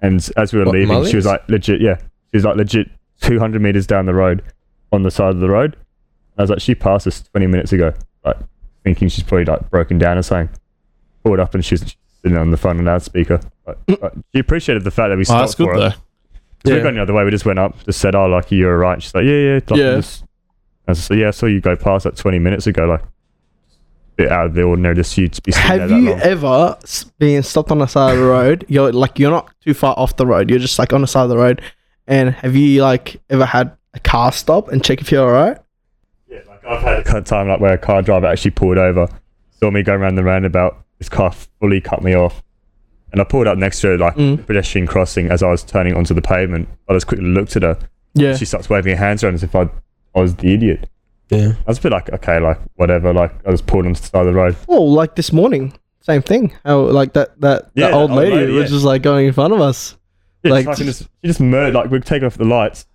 and 0.00 0.26
as 0.36 0.52
we 0.52 0.58
were 0.60 0.64
What, 0.64 0.74
leaving, 0.74 1.04
she 1.06 1.16
was 1.16 1.26
like 1.26 1.46
legit. 1.48 1.80
Yeah, 1.80 1.98
she 1.98 2.38
was 2.38 2.44
like 2.44 2.56
legit 2.56 2.88
200 3.20 3.60
meters 3.60 3.86
down 3.86 4.06
the 4.06 4.14
road, 4.14 4.42
on 4.92 5.02
the 5.02 5.10
side 5.10 5.34
of 5.34 5.40
the 5.40 5.50
road. 5.50 5.76
I 6.38 6.42
was 6.42 6.50
like, 6.50 6.60
she 6.60 6.74
passed 6.74 7.06
us 7.06 7.22
20 7.22 7.46
minutes 7.46 7.72
ago, 7.72 7.92
like 8.24 8.36
thinking 8.82 9.08
she's 9.08 9.22
probably 9.22 9.44
like 9.44 9.70
broken 9.70 9.98
down 9.98 10.18
or 10.18 10.22
something. 10.22 10.56
Pulled 11.22 11.38
up 11.38 11.54
and 11.54 11.64
she's 11.64 11.96
sitting 12.24 12.38
on 12.38 12.50
the 12.50 12.56
phone 12.56 12.78
on 12.78 12.84
loudspeaker. 12.86 13.40
Like, 13.66 13.76
like, 13.88 14.00
mm. 14.00 14.22
she 14.34 14.40
appreciated 14.40 14.82
the 14.84 14.90
fact 14.90 15.10
that 15.10 15.16
we 15.16 15.22
Oh, 15.22 15.24
stopped 15.24 15.40
that's 15.42 15.54
good 15.54 15.66
for 15.68 15.74
her. 15.74 15.80
though. 15.80 15.90
So 15.90 16.72
Yeah. 16.72 16.76
we 16.76 16.82
got 16.82 16.94
the 16.94 17.02
other 17.02 17.12
way. 17.12 17.24
We 17.24 17.30
just 17.30 17.44
went 17.44 17.58
up, 17.58 17.82
just 17.84 18.00
said, 18.00 18.14
"Oh, 18.14 18.26
like 18.26 18.50
you're 18.50 18.72
alright." 18.72 19.02
She's 19.02 19.14
like, 19.14 19.24
"Yeah, 19.24 19.32
yeah." 19.32 19.54
Like, 19.68 19.78
Yeah. 19.80 19.94
Just, 19.96 20.24
I 20.88 20.92
was 20.92 21.10
like, 21.10 21.18
"Yeah, 21.18 21.28
I 21.28 21.30
saw 21.30 21.46
you 21.46 21.60
go 21.60 21.76
past 21.76 22.04
that 22.04 22.16
20 22.16 22.38
minutes 22.38 22.66
ago." 22.66 22.86
Like, 22.86 23.02
bit 24.16 24.30
out 24.32 24.46
of 24.46 24.54
the 24.54 24.62
ordinary, 24.62 24.94
just 24.94 25.16
you 25.18 25.28
to 25.28 25.42
be 25.42 25.52
sitting 25.52 25.66
Have 25.80 25.88
there 25.90 25.98
you 25.98 26.10
long. 26.10 26.20
ever 26.20 26.76
s- 26.84 27.04
been 27.18 27.42
stopped 27.42 27.70
on 27.70 27.78
the 27.78 27.86
side 27.86 28.14
of 28.14 28.20
the 28.20 28.26
road? 28.26 28.64
You're 28.68 28.92
like 28.92 29.18
you're 29.18 29.30
not 29.30 29.50
too 29.62 29.74
far 29.74 29.94
off 29.98 30.16
the 30.16 30.24
road. 30.26 30.48
You're 30.50 30.58
just 30.60 30.78
like 30.78 30.92
on 30.92 31.00
the 31.02 31.06
side 31.06 31.24
of 31.24 31.28
the 31.30 31.36
road. 31.36 31.60
And 32.06 32.30
have 32.34 32.54
you 32.56 32.80
like 32.82 33.20
ever 33.28 33.44
had 33.44 33.72
a 33.92 33.98
car 34.00 34.30
stop 34.32 34.68
and 34.70 34.82
check 34.84 35.00
if 35.00 35.10
you're 35.10 35.24
alright? 35.26 35.58
Yeah, 36.28 36.40
like 36.48 36.64
I've 36.64 36.82
had 36.82 36.98
a 36.98 37.02
cut 37.04 37.26
time 37.26 37.48
like 37.48 37.60
where 37.60 37.72
a 37.74 37.78
car 37.78 38.02
driver 38.02 38.26
actually 38.26 38.52
pulled 38.52 38.78
over, 38.78 39.08
saw 39.58 39.70
me 39.70 39.82
go 39.82 39.94
around 39.94 40.14
the 40.14 40.22
roundabout. 40.24 40.83
This 41.04 41.10
car 41.10 41.32
fully 41.60 41.82
cut 41.82 42.02
me 42.02 42.14
off, 42.14 42.42
and 43.12 43.20
I 43.20 43.24
pulled 43.24 43.46
up 43.46 43.58
next 43.58 43.82
to 43.82 43.88
her 43.88 43.98
like 43.98 44.14
Mm. 44.16 44.46
pedestrian 44.46 44.86
crossing 44.86 45.30
as 45.30 45.42
I 45.42 45.50
was 45.50 45.62
turning 45.62 45.94
onto 45.94 46.14
the 46.14 46.22
pavement. 46.22 46.66
I 46.88 46.94
just 46.94 47.06
quickly 47.06 47.26
looked 47.26 47.56
at 47.56 47.62
her. 47.62 47.76
Yeah. 48.14 48.34
She 48.36 48.46
starts 48.46 48.70
waving 48.70 48.96
her 48.96 49.04
hands 49.04 49.22
around 49.22 49.34
as 49.34 49.42
if 49.42 49.54
I, 49.54 49.68
I 50.14 50.20
was 50.20 50.36
the 50.36 50.54
idiot. 50.54 50.88
Yeah. 51.28 51.52
I 51.58 51.64
was 51.66 51.76
a 51.76 51.82
bit 51.82 51.92
like, 51.92 52.10
okay, 52.10 52.40
like 52.40 52.58
whatever. 52.76 53.12
Like 53.12 53.34
I 53.46 53.50
was 53.50 53.60
pulled 53.60 53.84
onto 53.84 54.00
the 54.00 54.06
side 54.06 54.20
of 54.20 54.26
the 54.28 54.32
road. 54.32 54.56
Oh, 54.66 54.82
like 54.82 55.14
this 55.14 55.30
morning, 55.30 55.74
same 56.00 56.22
thing. 56.22 56.54
How 56.64 56.80
like 56.80 57.12
that 57.12 57.38
that, 57.42 57.70
Yeah, 57.74 57.88
that 57.88 57.92
old 57.94 58.10
old 58.12 58.18
lady, 58.20 58.36
lady, 58.36 58.52
was 58.52 58.70
yeah. 58.70 58.76
just 58.76 58.84
like 58.86 59.02
going 59.02 59.26
in 59.26 59.34
front 59.34 59.52
of 59.52 59.60
us. 59.60 59.98
Yeah, 60.42 60.52
Like, 60.52 60.64
just- 60.68 60.82
just, 60.82 61.00
she 61.02 61.26
just 61.26 61.40
murdered, 61.40 61.74
like, 61.74 61.90
we're 61.90 61.98
taking 62.00 62.24
off 62.26 62.38
the 62.38 62.44
lights, 62.46 62.86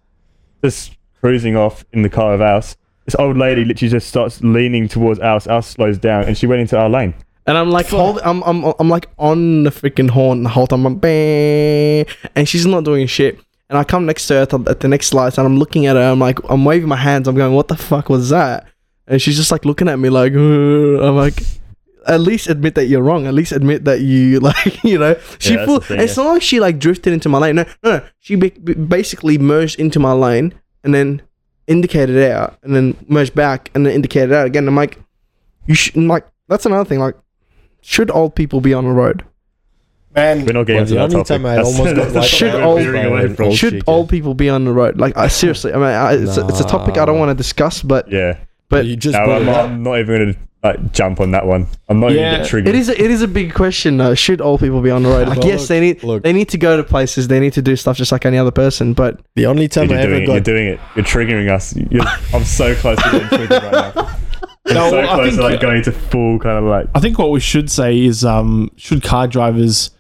just 0.64 0.98
cruising 1.22 1.56
off 1.56 1.86
in 1.94 2.02
the 2.02 2.10
car 2.10 2.34
of 2.34 2.42
ours. 2.42 2.76
This 3.06 3.14
old 3.20 3.38
lady 3.38 3.66
literally 3.66 3.92
just 3.92 4.08
starts 4.08 4.42
leaning 4.44 4.88
towards 4.88 5.20
ours. 5.20 5.46
Ours 5.48 5.66
slows 5.68 5.98
down, 6.00 6.24
and 6.26 6.36
she 6.38 6.46
went 6.48 6.62
into 6.62 6.76
our 6.78 6.90
lane. 6.90 7.14
And 7.50 7.58
I'm 7.58 7.72
like, 7.72 7.88
hold, 7.88 8.20
I'm, 8.24 8.44
I'm, 8.44 8.64
I'm 8.78 8.90
like 8.90 9.10
on 9.18 9.64
the 9.64 9.72
freaking 9.72 10.08
horn 10.08 10.44
the 10.44 10.50
whole 10.50 10.68
time. 10.68 10.86
I'm 10.86 10.98
bang, 10.98 12.06
and 12.36 12.48
she's 12.48 12.68
not 12.68 12.84
doing 12.84 13.08
shit. 13.08 13.40
And 13.70 13.78
I 13.78 13.84
come 13.84 14.06
next 14.06 14.28
to 14.28 14.36
her 14.36 14.42
at 14.42 14.50
the, 14.52 14.60
at 14.68 14.82
the 14.82 14.88
next 14.88 15.16
lights, 15.16 15.40
and 15.40 15.48
I'm 15.48 15.58
looking 15.58 15.88
at 15.88 15.96
her. 15.96 16.12
I'm 16.12 16.20
like, 16.20 16.38
I'm 16.48 16.64
waving 16.64 16.88
my 16.88 16.96
hands. 16.96 17.28
I'm 17.28 17.34
going, 17.36 17.56
what 17.56 17.68
the 17.68 17.76
fuck 17.76 18.08
was 18.08 18.30
that? 18.30 18.68
And 19.08 19.20
she's 19.20 19.36
just 19.36 19.52
like 19.52 19.66
looking 19.66 19.90
at 19.90 19.98
me 19.98 20.10
like, 20.10 20.34
I'm 20.34 21.16
like, 21.16 21.42
at 22.06 22.22
least 22.22 22.50
admit 22.50 22.76
that 22.76 22.86
you're 22.86 23.02
wrong. 23.02 23.26
At 23.26 23.34
least 23.34 23.52
admit 23.52 23.84
that 23.86 24.02
you 24.02 24.40
like, 24.52 24.84
you 24.84 25.00
know, 25.00 25.16
she 25.40 25.56
that's 25.56 25.66
full. 25.66 25.80
the 25.80 25.86
thing, 25.88 26.02
it's 26.02 26.18
yeah. 26.18 26.24
not 26.24 26.34
like 26.34 26.42
she 26.44 26.60
like 26.60 26.78
drifted 26.78 27.14
into 27.14 27.30
my 27.30 27.40
lane. 27.40 27.56
No, 27.56 27.66
no, 27.84 27.98
no. 27.98 28.06
She 28.20 28.36
ba- 28.36 28.52
ba- 28.60 28.76
basically 28.76 29.40
merged 29.40 29.80
into 29.80 30.00
my 30.00 30.14
lane, 30.14 30.54
and 30.84 30.94
then 30.94 31.24
indicated 31.66 32.32
out 32.32 32.60
and 32.62 32.76
then 32.76 32.96
merged 33.08 33.34
back 33.34 33.72
and 33.74 33.88
then 33.88 33.94
indicated 33.94 34.34
out 34.34 34.46
again. 34.46 34.68
I'm 34.68 34.76
like, 34.76 35.00
you 35.66 35.74
should 35.74 35.96
like 35.96 36.28
that's 36.48 36.66
another 36.66 36.84
thing. 36.86 37.00
Like, 37.00 37.16
should 37.82 38.12
old 38.12 38.36
people 38.36 38.62
be 38.62 38.74
on 38.74 38.84
the 38.86 38.92
road? 38.92 39.24
Man, 40.16 40.44
We're 40.46 40.54
not 40.54 40.64
getting 40.64 40.76
Well, 40.76 40.82
into 40.82 40.90
the 40.94 40.96
that 40.96 41.02
only 41.04 41.16
topic. 41.16 41.28
time 41.28 41.46
I 41.46 41.58
almost 41.58 41.78
got 41.96 41.96
that's 41.96 42.14
wiped 42.16 42.28
Should 42.28 42.54
what 42.54 42.64
old- 42.64 42.80
we're 42.82 42.92
veering. 42.92 43.42
Old 43.42 43.56
should 43.56 43.74
chick, 43.74 43.84
old 43.88 44.10
people 44.10 44.34
be 44.34 44.50
on 44.50 44.66
the 44.66 44.72
road? 44.72 44.98
Like, 44.98 45.16
I 45.16 45.28
seriously, 45.28 45.72
I 45.72 45.76
mean, 45.76 45.84
I, 45.86 46.14
it's, 46.14 46.36
a, 46.38 46.48
it's 46.48 46.60
a 46.60 46.64
topic 46.68 46.98
I 46.98 47.06
don't 47.06 47.20
want 47.20 47.30
to 47.30 47.36
discuss, 47.36 47.82
but 47.84 48.12
Yeah. 48.12 48.38
but 48.70 48.86
you 48.86 48.96
just 48.96 49.14
No, 49.14 49.24
I'm, 49.32 49.48
it. 49.48 49.52
I'm 49.56 49.84
not 49.84 50.00
even 50.00 50.20
gonna 50.20 50.36
like 50.64 50.92
jump 50.94 51.22
on 51.22 51.32
that 51.32 51.46
one. 51.46 51.68
I'm 51.88 52.00
not 52.00 52.12
Yeah. 52.12 52.30
even 52.32 52.40
get 52.42 52.50
triggered. 52.50 52.70
it 52.70 52.76
is 52.76 52.90
a, 52.90 53.02
it 53.02 53.12
is 53.12 53.22
a 53.22 53.28
big 53.28 53.54
question. 53.54 53.98
though. 53.98 54.16
should 54.16 54.42
old 54.42 54.60
people 54.62 54.82
be 54.82 54.90
on 54.90 55.04
the 55.04 55.10
road? 55.10 55.28
Like, 55.28 55.38
Well, 55.40 55.48
yes, 55.48 55.60
look- 55.62 55.70
they 55.70 55.80
need 55.80 56.04
Look, 56.04 56.24
they 56.24 56.34
need 56.34 56.50
to 56.50 56.58
go 56.58 56.76
to 56.76 56.84
places. 56.84 57.28
They 57.28 57.40
need 57.40 57.54
to 57.54 57.62
do 57.62 57.76
stuff 57.76 57.96
just 57.96 58.12
like 58.12 58.26
any 58.26 58.38
other 58.40 58.52
person. 58.52 58.94
But 58.94 59.22
the 59.36 59.46
only 59.46 59.68
time 59.68 59.90
You're 59.92 60.00
I 60.00 60.02
ever 60.02 60.10
doing 60.16 60.24
it. 60.24 60.28
You're 60.32 60.40
doing 60.42 60.68
it. 60.68 60.80
You're 60.96 61.06
triggering 61.06 61.50
us. 61.52 61.76
You're, 61.76 62.04
I'm 62.34 62.44
so 62.44 62.74
close 62.76 62.98
to 63.04 63.12
getting 63.12 63.28
triggered 63.30 63.52
right 63.64 63.96
now. 63.96 64.16
I'm 64.70 64.76
No, 64.76 64.90
so 64.90 64.96
well, 64.98 65.10
I 65.10 65.14
close 65.16 65.26
to 65.26 65.32
think- 65.38 65.44
like 65.52 65.60
going 65.62 65.84
to 65.84 65.92
full 65.92 66.40
kind 66.40 66.58
of 66.58 66.64
like. 66.66 66.88
I 66.96 67.00
think 67.00 67.18
what 67.18 67.32
we 67.32 67.40
should 67.40 67.70
say 67.72 68.00
is, 68.04 68.24
um, 68.24 68.70
should 68.76 69.04
car 69.04 69.28
drivers 69.28 69.92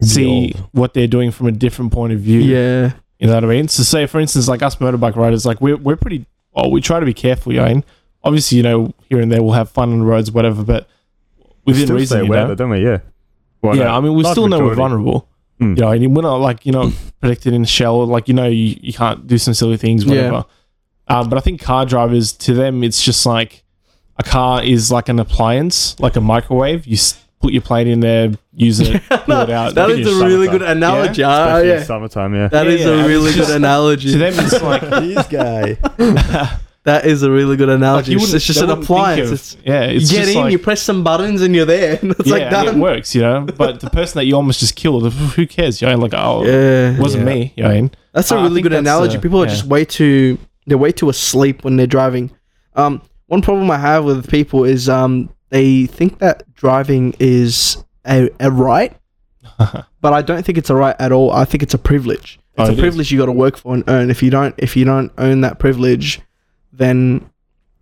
see 0.00 0.52
old. 0.56 0.68
what 0.72 0.94
they're 0.94 1.06
doing 1.06 1.30
from 1.30 1.46
a 1.46 1.52
different 1.52 1.92
point 1.92 2.12
of 2.12 2.20
view? 2.20 2.40
yeah, 2.40 2.92
You 3.18 3.28
know 3.28 3.34
what 3.34 3.44
I 3.44 3.48
mean? 3.48 3.68
So 3.68 3.82
say 3.82 4.06
for 4.06 4.20
instance, 4.20 4.48
like 4.48 4.62
us 4.62 4.76
motorbike 4.76 5.16
riders, 5.16 5.44
like 5.46 5.60
we're 5.60 5.76
we're 5.76 5.96
pretty 5.96 6.26
well, 6.54 6.70
we 6.70 6.80
try 6.80 7.00
to 7.00 7.06
be 7.06 7.14
careful, 7.14 7.52
you 7.52 7.60
know. 7.60 7.66
and 7.66 7.84
Obviously, 8.24 8.56
you 8.56 8.62
know, 8.62 8.92
here 9.08 9.20
and 9.20 9.32
there 9.32 9.42
we'll 9.42 9.52
have 9.54 9.68
fun 9.70 9.90
on 9.92 9.98
the 9.98 10.04
roads, 10.04 10.30
whatever, 10.30 10.62
but 10.62 10.88
we 11.64 11.72
within 11.72 11.86
still 11.86 11.96
reason, 11.96 12.16
stay 12.18 12.24
you 12.24 12.28
aware 12.32 12.46
know? 12.46 12.52
of 12.52 12.58
don't 12.58 12.70
we? 12.70 12.84
Yeah. 12.84 12.98
Well, 13.62 13.76
yeah, 13.76 13.84
no, 13.84 13.90
I 13.94 14.00
mean, 14.00 14.14
we 14.14 14.22
large 14.22 14.34
still 14.34 14.46
know 14.48 14.60
we're 14.60 14.74
vulnerable. 14.76 15.28
Mm. 15.60 15.76
You 15.76 15.82
know, 15.82 15.90
and 15.90 16.16
we're 16.16 16.22
not 16.22 16.36
like 16.36 16.64
you 16.66 16.72
know 16.72 16.92
protected 17.20 17.52
in 17.52 17.62
a 17.62 17.66
shell. 17.66 18.04
Like 18.06 18.28
you 18.28 18.34
know, 18.34 18.46
you, 18.46 18.76
you 18.80 18.92
can't 18.92 19.26
do 19.26 19.38
some 19.38 19.54
silly 19.54 19.76
things, 19.76 20.04
Yeah. 20.04 20.14
whatever. 20.14 20.44
Um, 21.08 21.28
but 21.28 21.36
I 21.36 21.40
think 21.40 21.60
car 21.60 21.84
drivers, 21.84 22.32
to 22.34 22.54
them, 22.54 22.82
it's 22.84 23.02
just 23.02 23.26
like 23.26 23.64
a 24.18 24.22
car 24.22 24.62
is 24.62 24.90
like 24.92 25.08
an 25.08 25.18
appliance, 25.18 25.98
like 26.00 26.16
a 26.16 26.20
microwave. 26.20 26.86
You 26.86 26.94
s- 26.94 27.18
put 27.40 27.52
your 27.52 27.62
plate 27.62 27.86
in 27.88 28.00
there, 28.00 28.30
use 28.54 28.78
it, 28.80 29.02
pull 29.08 29.40
it 29.40 29.50
out. 29.50 29.74
that 29.74 29.90
in 29.90 30.00
is 30.00 30.06
a 30.20 30.24
really 30.24 30.46
good 30.48 30.62
analogy. 30.62 31.22
Yeah? 31.22 31.28
Ah, 31.28 31.42
Especially 31.56 31.70
in 31.70 31.78
yeah, 31.78 31.82
summertime, 31.84 32.34
yeah. 32.34 32.48
that 32.48 32.66
Yeah, 32.66 32.72
is 32.72 32.80
yeah, 32.82 32.86
a 32.88 32.98
it's 32.98 33.08
really 33.08 33.32
just- 33.32 33.48
good 33.48 33.56
analogy. 33.56 34.12
to 34.12 34.18
them, 34.24 34.34
it's 34.36 34.62
like 34.62 34.80
this 34.90 35.26
guy. 35.26 35.76
that 36.84 37.06
is 37.06 37.22
a 37.22 37.30
really 37.30 37.56
good 37.56 37.68
analogy. 37.68 38.12
you 38.12 38.16
it's, 38.18 38.22
wouldn't- 38.26 38.36
it's 38.36 38.46
just 38.46 38.58
they 38.60 38.64
an 38.64 38.68
wouldn't 38.70 38.86
think 38.86 38.98
appliance. 38.98 39.26
of- 39.28 39.32
it's, 39.34 39.56
yeah, 39.64 39.82
it's 39.84 40.10
you 40.12 40.18
get 40.18 40.24
just 40.24 40.36
in, 40.36 40.42
like, 40.42 40.52
you 40.52 40.58
press 40.58 40.82
some 40.82 41.02
buttons, 41.04 41.42
and 41.42 41.54
you're 41.54 41.64
there. 41.66 41.98
And 42.02 42.12
it's 42.12 42.26
yeah, 42.26 42.32
like 42.34 42.42
and 42.42 42.50
done. 42.52 42.68
it 42.68 42.76
works, 42.80 43.14
you 43.14 43.22
know. 43.22 43.46
But 43.56 43.80
the 43.80 43.90
person 43.90 44.18
that 44.18 44.26
you 44.26 44.34
almost 44.36 44.60
just 44.60 44.76
killed, 44.76 45.12
who 45.12 45.46
cares? 45.46 45.80
You 45.80 45.88
know, 45.88 45.96
like 45.96 46.14
oh, 46.14 46.44
Yeah, 46.44 46.92
it 46.92 46.98
wasn't 47.00 47.26
Yeah. 47.26 47.34
me. 47.34 47.52
You 47.56 47.62
know, 47.64 47.90
That's 48.12 48.30
a 48.30 48.36
I 48.36 48.42
really 48.42 48.54
think 48.56 48.64
good 48.64 48.72
that's, 48.72 48.80
analogy. 48.80 49.16
uh, 49.16 49.20
People 49.20 49.42
are 49.42 49.46
yeah. 49.46 49.50
just 49.50 49.64
way 49.64 49.84
too 49.84 50.38
they're 50.66 50.78
way 50.78 50.92
too 50.92 51.08
asleep 51.08 51.64
when 51.64 51.76
they're 51.76 51.88
driving. 51.88 52.30
Um, 52.76 53.02
one 53.32 53.40
problem 53.40 53.70
I 53.70 53.78
have 53.78 54.04
with 54.04 54.30
people 54.30 54.64
is 54.64 54.90
um 54.90 55.30
they 55.48 55.86
think 55.86 56.18
that 56.18 56.42
driving 56.54 57.14
is 57.18 57.82
a, 58.06 58.28
a 58.38 58.50
right, 58.50 58.94
but 59.58 60.12
I 60.12 60.20
don't 60.20 60.44
think 60.44 60.58
it's 60.58 60.68
a 60.68 60.74
right 60.74 60.94
at 60.98 61.12
all. 61.12 61.30
I 61.32 61.46
think 61.46 61.62
it's 61.62 61.72
a 61.72 61.78
privilege. 61.78 62.38
Oh, 62.58 62.64
It's 62.64 62.68
it 62.68 62.72
a 62.72 62.76
is. 62.76 62.80
privilege 62.80 63.10
you 63.10 63.18
got 63.18 63.26
to 63.26 63.32
work 63.32 63.56
for 63.56 63.72
and 63.74 63.84
earn. 63.88 64.10
If 64.10 64.22
you 64.22 64.28
don't, 64.28 64.54
if 64.58 64.76
you 64.76 64.84
don't 64.84 65.10
own 65.16 65.40
that 65.40 65.58
privilege, 65.58 66.20
then 66.72 67.30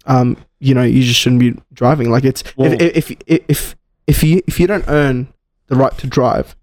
um 0.06 0.36
you 0.60 0.72
know 0.72 0.84
you 0.84 1.02
just 1.02 1.18
shouldn't 1.18 1.40
be 1.40 1.60
driving. 1.72 2.10
Like 2.10 2.22
it's 2.24 2.44
if, 2.56 2.80
if 2.80 3.10
if 3.10 3.42
if 3.48 3.76
if 4.06 4.22
you 4.22 4.42
if 4.46 4.60
you 4.60 4.68
don't 4.68 4.84
earn 4.86 5.32
the 5.66 5.74
right 5.74 5.96
to 5.98 6.06
drive, 6.06 6.54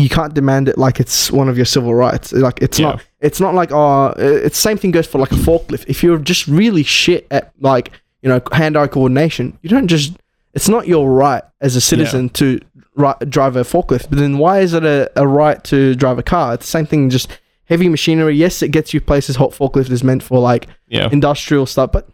you 0.00 0.08
can't 0.08 0.34
demand 0.34 0.68
it 0.68 0.76
like 0.78 1.00
it's 1.00 1.30
one 1.30 1.48
of 1.48 1.56
your 1.56 1.66
civil 1.66 1.94
rights. 1.94 2.32
Like 2.32 2.60
it's 2.62 2.78
Yeah. 2.78 2.90
not. 2.90 3.04
It's 3.20 3.40
not 3.40 3.54
like 3.54 3.70
oh, 3.72 4.14
it's 4.18 4.58
same 4.58 4.76
thing 4.76 4.90
goes 4.90 5.06
for 5.06 5.18
like 5.18 5.32
a 5.32 5.36
forklift. 5.36 5.84
If 5.88 6.02
you're 6.02 6.18
just 6.18 6.46
really 6.46 6.82
shit 6.82 7.26
at 7.30 7.52
like 7.60 7.92
you 8.22 8.28
know 8.28 8.40
hand-eye 8.52 8.88
coordination, 8.88 9.58
you 9.62 9.68
don't 9.70 9.88
just. 9.88 10.12
It's 10.54 10.68
not 10.68 10.88
your 10.88 11.10
right 11.10 11.42
as 11.60 11.76
a 11.76 11.80
citizen 11.80 12.30
to 12.30 12.58
ri- 12.96 13.12
drive 13.28 13.54
a 13.56 13.62
forklift. 13.62 14.08
But 14.08 14.18
then 14.18 14.38
why 14.38 14.60
is 14.60 14.72
it 14.74 14.84
a, 14.84 15.10
a 15.16 15.26
right 15.26 15.62
to 15.64 15.94
drive 15.94 16.18
a 16.18 16.22
car? 16.22 16.54
It's 16.54 16.66
the 16.66 16.70
same 16.70 16.86
thing. 16.86 17.10
Just 17.10 17.28
heavy 17.66 17.88
machinery. 17.88 18.34
Yes, 18.34 18.62
it 18.62 18.68
gets 18.68 18.92
you 18.94 19.00
places. 19.00 19.36
Hot 19.36 19.50
forklift 19.50 19.90
is 19.90 20.02
meant 20.02 20.22
for 20.22 20.38
like 20.40 20.66
yeah, 20.88 21.08
industrial 21.12 21.66
stuff, 21.66 21.92
but 21.92 22.08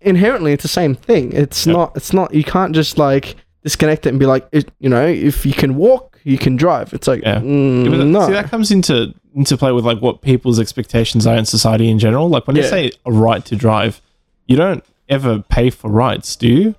inherently 0.00 0.52
it's 0.52 0.62
the 0.62 0.68
same 0.68 0.94
thing. 0.94 1.32
It's 1.32 1.66
Yep. 1.66 1.76
not. 1.76 1.92
It's 1.96 2.12
not. 2.12 2.34
You 2.34 2.44
can't 2.44 2.74
just 2.74 2.98
like 2.98 3.36
disconnect 3.62 4.06
it 4.06 4.10
and 4.10 4.18
be 4.18 4.26
like, 4.26 4.46
it, 4.52 4.70
you 4.78 4.88
know, 4.88 5.06
if 5.06 5.44
you 5.44 5.52
can 5.52 5.74
walk, 5.76 6.09
you 6.24 6.38
can 6.38 6.56
drive. 6.56 6.92
It's 6.92 7.06
like, 7.08 7.22
Yeah. 7.22 7.40
mm, 7.40 7.90
that- 7.98 8.04
no. 8.04 8.26
See, 8.26 8.32
that 8.32 8.50
comes 8.50 8.70
into 8.70 9.14
into 9.34 9.56
play 9.56 9.70
with 9.72 9.84
like 9.84 10.00
what 10.02 10.22
people's 10.22 10.58
expectations 10.58 11.24
are 11.26 11.36
in 11.36 11.44
society 11.44 11.88
in 11.88 11.98
general. 12.00 12.28
Like 12.28 12.46
when 12.48 12.56
Yeah. 12.56 12.62
you 12.64 12.68
say 12.68 12.90
a 13.06 13.12
right 13.12 13.44
to 13.44 13.54
drive, 13.56 14.00
you 14.46 14.56
don't 14.56 14.82
ever 15.08 15.38
pay 15.38 15.70
for 15.70 15.88
rights, 15.90 16.34
do 16.36 16.48
you? 16.48 16.74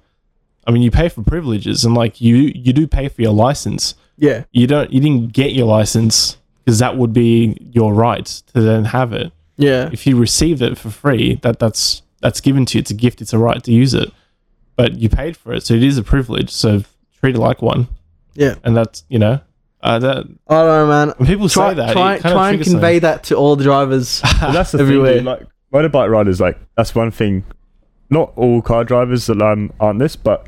I 0.68 0.72
mean, 0.72 0.82
you 0.84 0.92
pay 0.92 1.08
for 1.10 1.22
privileges, 1.24 1.86
and 1.86 1.96
like 1.96 2.20
you 2.22 2.52
you 2.54 2.74
do 2.74 2.88
pay 2.88 3.08
for 3.08 3.22
your 3.22 3.34
license. 3.34 3.96
yeah, 4.18 4.44
You 4.52 4.68
don't 4.68 4.92
you 4.94 5.00
didn't 5.00 5.32
get 5.34 5.54
your 5.54 5.66
license 5.66 6.38
because 6.64 6.78
that 6.80 6.98
would 6.98 7.14
be 7.14 7.58
your 7.74 7.94
right 7.94 8.26
to 8.54 8.62
then 8.62 8.86
have 8.86 9.14
it. 9.14 9.32
yeah, 9.58 9.90
If 9.92 10.06
you 10.06 10.16
received 10.18 10.62
it 10.62 10.78
for 10.78 10.90
free, 10.92 11.40
that 11.42 11.58
that's 11.60 12.02
that's 12.22 12.40
given 12.42 12.66
to 12.68 12.78
you. 12.78 12.82
It's 12.82 12.92
a 12.92 12.94
gift. 12.94 13.22
It's 13.22 13.34
a 13.34 13.40
right 13.40 13.64
to 13.64 13.72
use 13.72 13.94
it, 13.96 14.12
but 14.76 14.94
you 15.00 15.10
paid 15.10 15.36
for 15.38 15.54
it, 15.54 15.64
so 15.64 15.74
it 15.74 15.82
is 15.84 15.98
a 15.98 16.04
privilege. 16.04 16.52
So 16.52 16.84
treat 17.20 17.36
it 17.36 17.40
like 17.40 17.62
one, 17.64 17.88
yeah. 18.34 18.56
and 18.64 18.76
that's 18.76 19.04
you 19.10 19.20
know. 19.20 19.40
Uh, 19.84 19.98
that 19.98 20.18
I 20.48 20.56
don't 20.56 20.68
know, 20.68 20.88
man. 20.88 21.14
when 21.18 21.28
people 21.28 21.50
Try, 21.50 21.70
say 21.70 21.76
that, 21.76 21.94
try, 21.94 22.20
kind 22.20 22.22
try 22.22 22.32
of 22.32 22.38
and 22.38 22.50
triggers 22.60 22.74
convey 22.74 23.00
that 23.00 23.24
to 23.26 23.36
all 23.36 23.56
the 23.56 23.64
drivers. 23.64 24.22
That's 24.40 24.74
the 24.74 24.80
Everywhere. 24.80 25.16
thing, 25.16 25.18
dude, 25.18 25.26
like 25.26 25.48
motorbike 25.74 26.12
riders, 26.12 26.40
like 26.40 26.60
that's 26.78 26.94
one 26.94 27.10
thing. 27.10 27.44
Not 28.12 28.32
all 28.36 28.62
car 28.62 28.84
drivers 28.84 29.26
that 29.26 29.42
um, 29.42 29.72
aren't 29.80 29.98
this, 29.98 30.16
but 30.16 30.48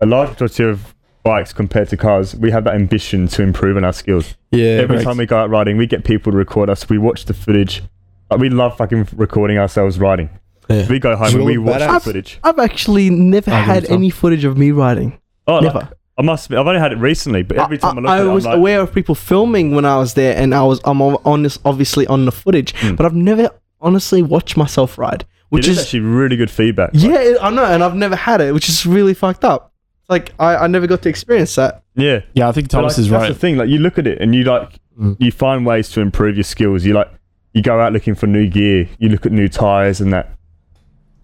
a 0.00 0.06
large 0.06 0.30
majority 0.30 0.64
of 0.64 0.92
bikes 1.22 1.52
compared 1.52 1.88
to 1.90 1.96
cars, 1.96 2.34
we 2.34 2.50
have 2.50 2.64
that 2.64 2.74
ambition 2.74 3.28
to 3.28 3.42
improve 3.42 3.76
on 3.76 3.84
our 3.84 3.92
skills. 3.92 4.34
Yeah. 4.50 4.64
Every 4.82 4.96
correct. 4.96 5.04
time 5.04 5.16
we 5.18 5.26
go 5.26 5.38
out 5.38 5.50
riding, 5.50 5.76
we 5.76 5.86
get 5.86 6.02
people 6.04 6.32
to 6.32 6.38
record 6.38 6.70
us. 6.70 6.88
We 6.88 6.98
watch 6.98 7.26
the 7.26 7.34
footage. 7.34 7.82
Like 8.30 8.40
we 8.40 8.48
love 8.48 8.76
fucking 8.76 9.08
recording 9.14 9.58
ourselves 9.58 9.98
riding. 9.98 10.30
yeah. 10.68 10.88
We 10.88 10.98
go 10.98 11.14
home 11.16 11.28
and 11.28 11.34
we 11.44 11.56
really 11.56 11.58
watch 11.58 11.80
the 11.80 12.00
footage. 12.00 12.40
I've 12.42 12.58
actually 12.58 13.10
never 13.10 13.50
I 13.50 13.60
had 13.60 13.84
any 13.84 14.10
footage 14.10 14.44
of 14.44 14.56
me 14.58 14.70
riding. 14.70 15.20
Oh, 15.46 15.54
like, 15.56 15.62
Never. 15.74 15.90
I 16.18 16.22
must. 16.22 16.46
Admit, 16.46 16.58
I've 16.60 16.66
only 16.66 16.80
had 16.80 16.92
it 16.92 16.98
recently, 16.98 17.42
but 17.44 17.58
every 17.58 17.78
time 17.78 17.98
I, 17.98 18.00
look 18.00 18.10
I, 18.10 18.18
at 18.18 18.26
it, 18.26 18.30
was 18.30 18.44
I'm 18.44 18.50
like, 18.52 18.58
aware 18.58 18.80
of 18.80 18.92
people 18.92 19.14
filming 19.14 19.74
when 19.74 19.84
I 19.84 19.96
was 19.98 20.14
there, 20.14 20.36
and 20.36 20.54
I 20.54 20.62
was 20.64 20.80
I'm 20.84 21.00
on 21.00 21.16
on 21.24 21.42
this 21.44 21.58
obviously 21.64 22.06
on 22.08 22.24
the 22.24 22.32
footage, 22.32 22.74
Mm. 22.74 22.96
but 22.96 23.06
I've 23.06 23.14
never 23.14 23.50
honestly 23.80 24.22
watched 24.22 24.56
myself 24.56 24.98
ride, 24.98 25.24
which 25.50 25.66
it 25.66 25.70
is 25.70 25.78
is 25.78 25.84
actually 25.84 26.00
really 26.00 26.36
good 26.36 26.50
feedback. 26.50 26.90
yeah, 26.92 27.20
it- 27.20 27.38
I 27.40 27.50
know, 27.50 27.64
and 27.64 27.82
I've 27.84 27.94
never 27.94 28.16
had 28.16 28.40
it, 28.40 28.52
which 28.52 28.68
is 28.68 28.84
really 28.84 29.14
fucked 29.14 29.44
up. 29.44 29.72
Like 30.08 30.32
I, 30.40 30.56
I 30.56 30.66
never 30.66 30.86
got 30.86 31.02
to 31.02 31.08
experience 31.08 31.54
that. 31.56 31.82
Yeah. 31.94 32.20
Yeah, 32.32 32.48
I 32.48 32.52
think 32.52 32.68
Thomas 32.68 32.94
like, 32.96 32.98
is 33.04 33.10
right. 33.10 33.20
that's 33.20 33.34
the 33.34 33.38
thing. 33.38 33.56
Like 33.58 33.68
you 33.68 33.78
look 33.78 33.98
at 33.98 34.06
it 34.06 34.20
and 34.20 34.34
you 34.34 34.44
like 34.44 34.78
Mm. 34.98 35.16
you 35.20 35.30
find 35.30 35.64
ways 35.64 35.90
to 35.90 36.00
improve 36.00 36.34
your 36.36 36.42
skills. 36.42 36.84
You 36.84 36.92
like 36.94 37.08
you 37.54 37.62
go 37.62 37.78
out 37.78 37.92
looking 37.92 38.16
for 38.16 38.26
new 38.26 38.48
gear. 38.48 38.88
You 38.98 39.10
look 39.10 39.24
at 39.26 39.30
new 39.30 39.46
tires 39.48 40.00
and 40.00 40.12
that. 40.12 40.32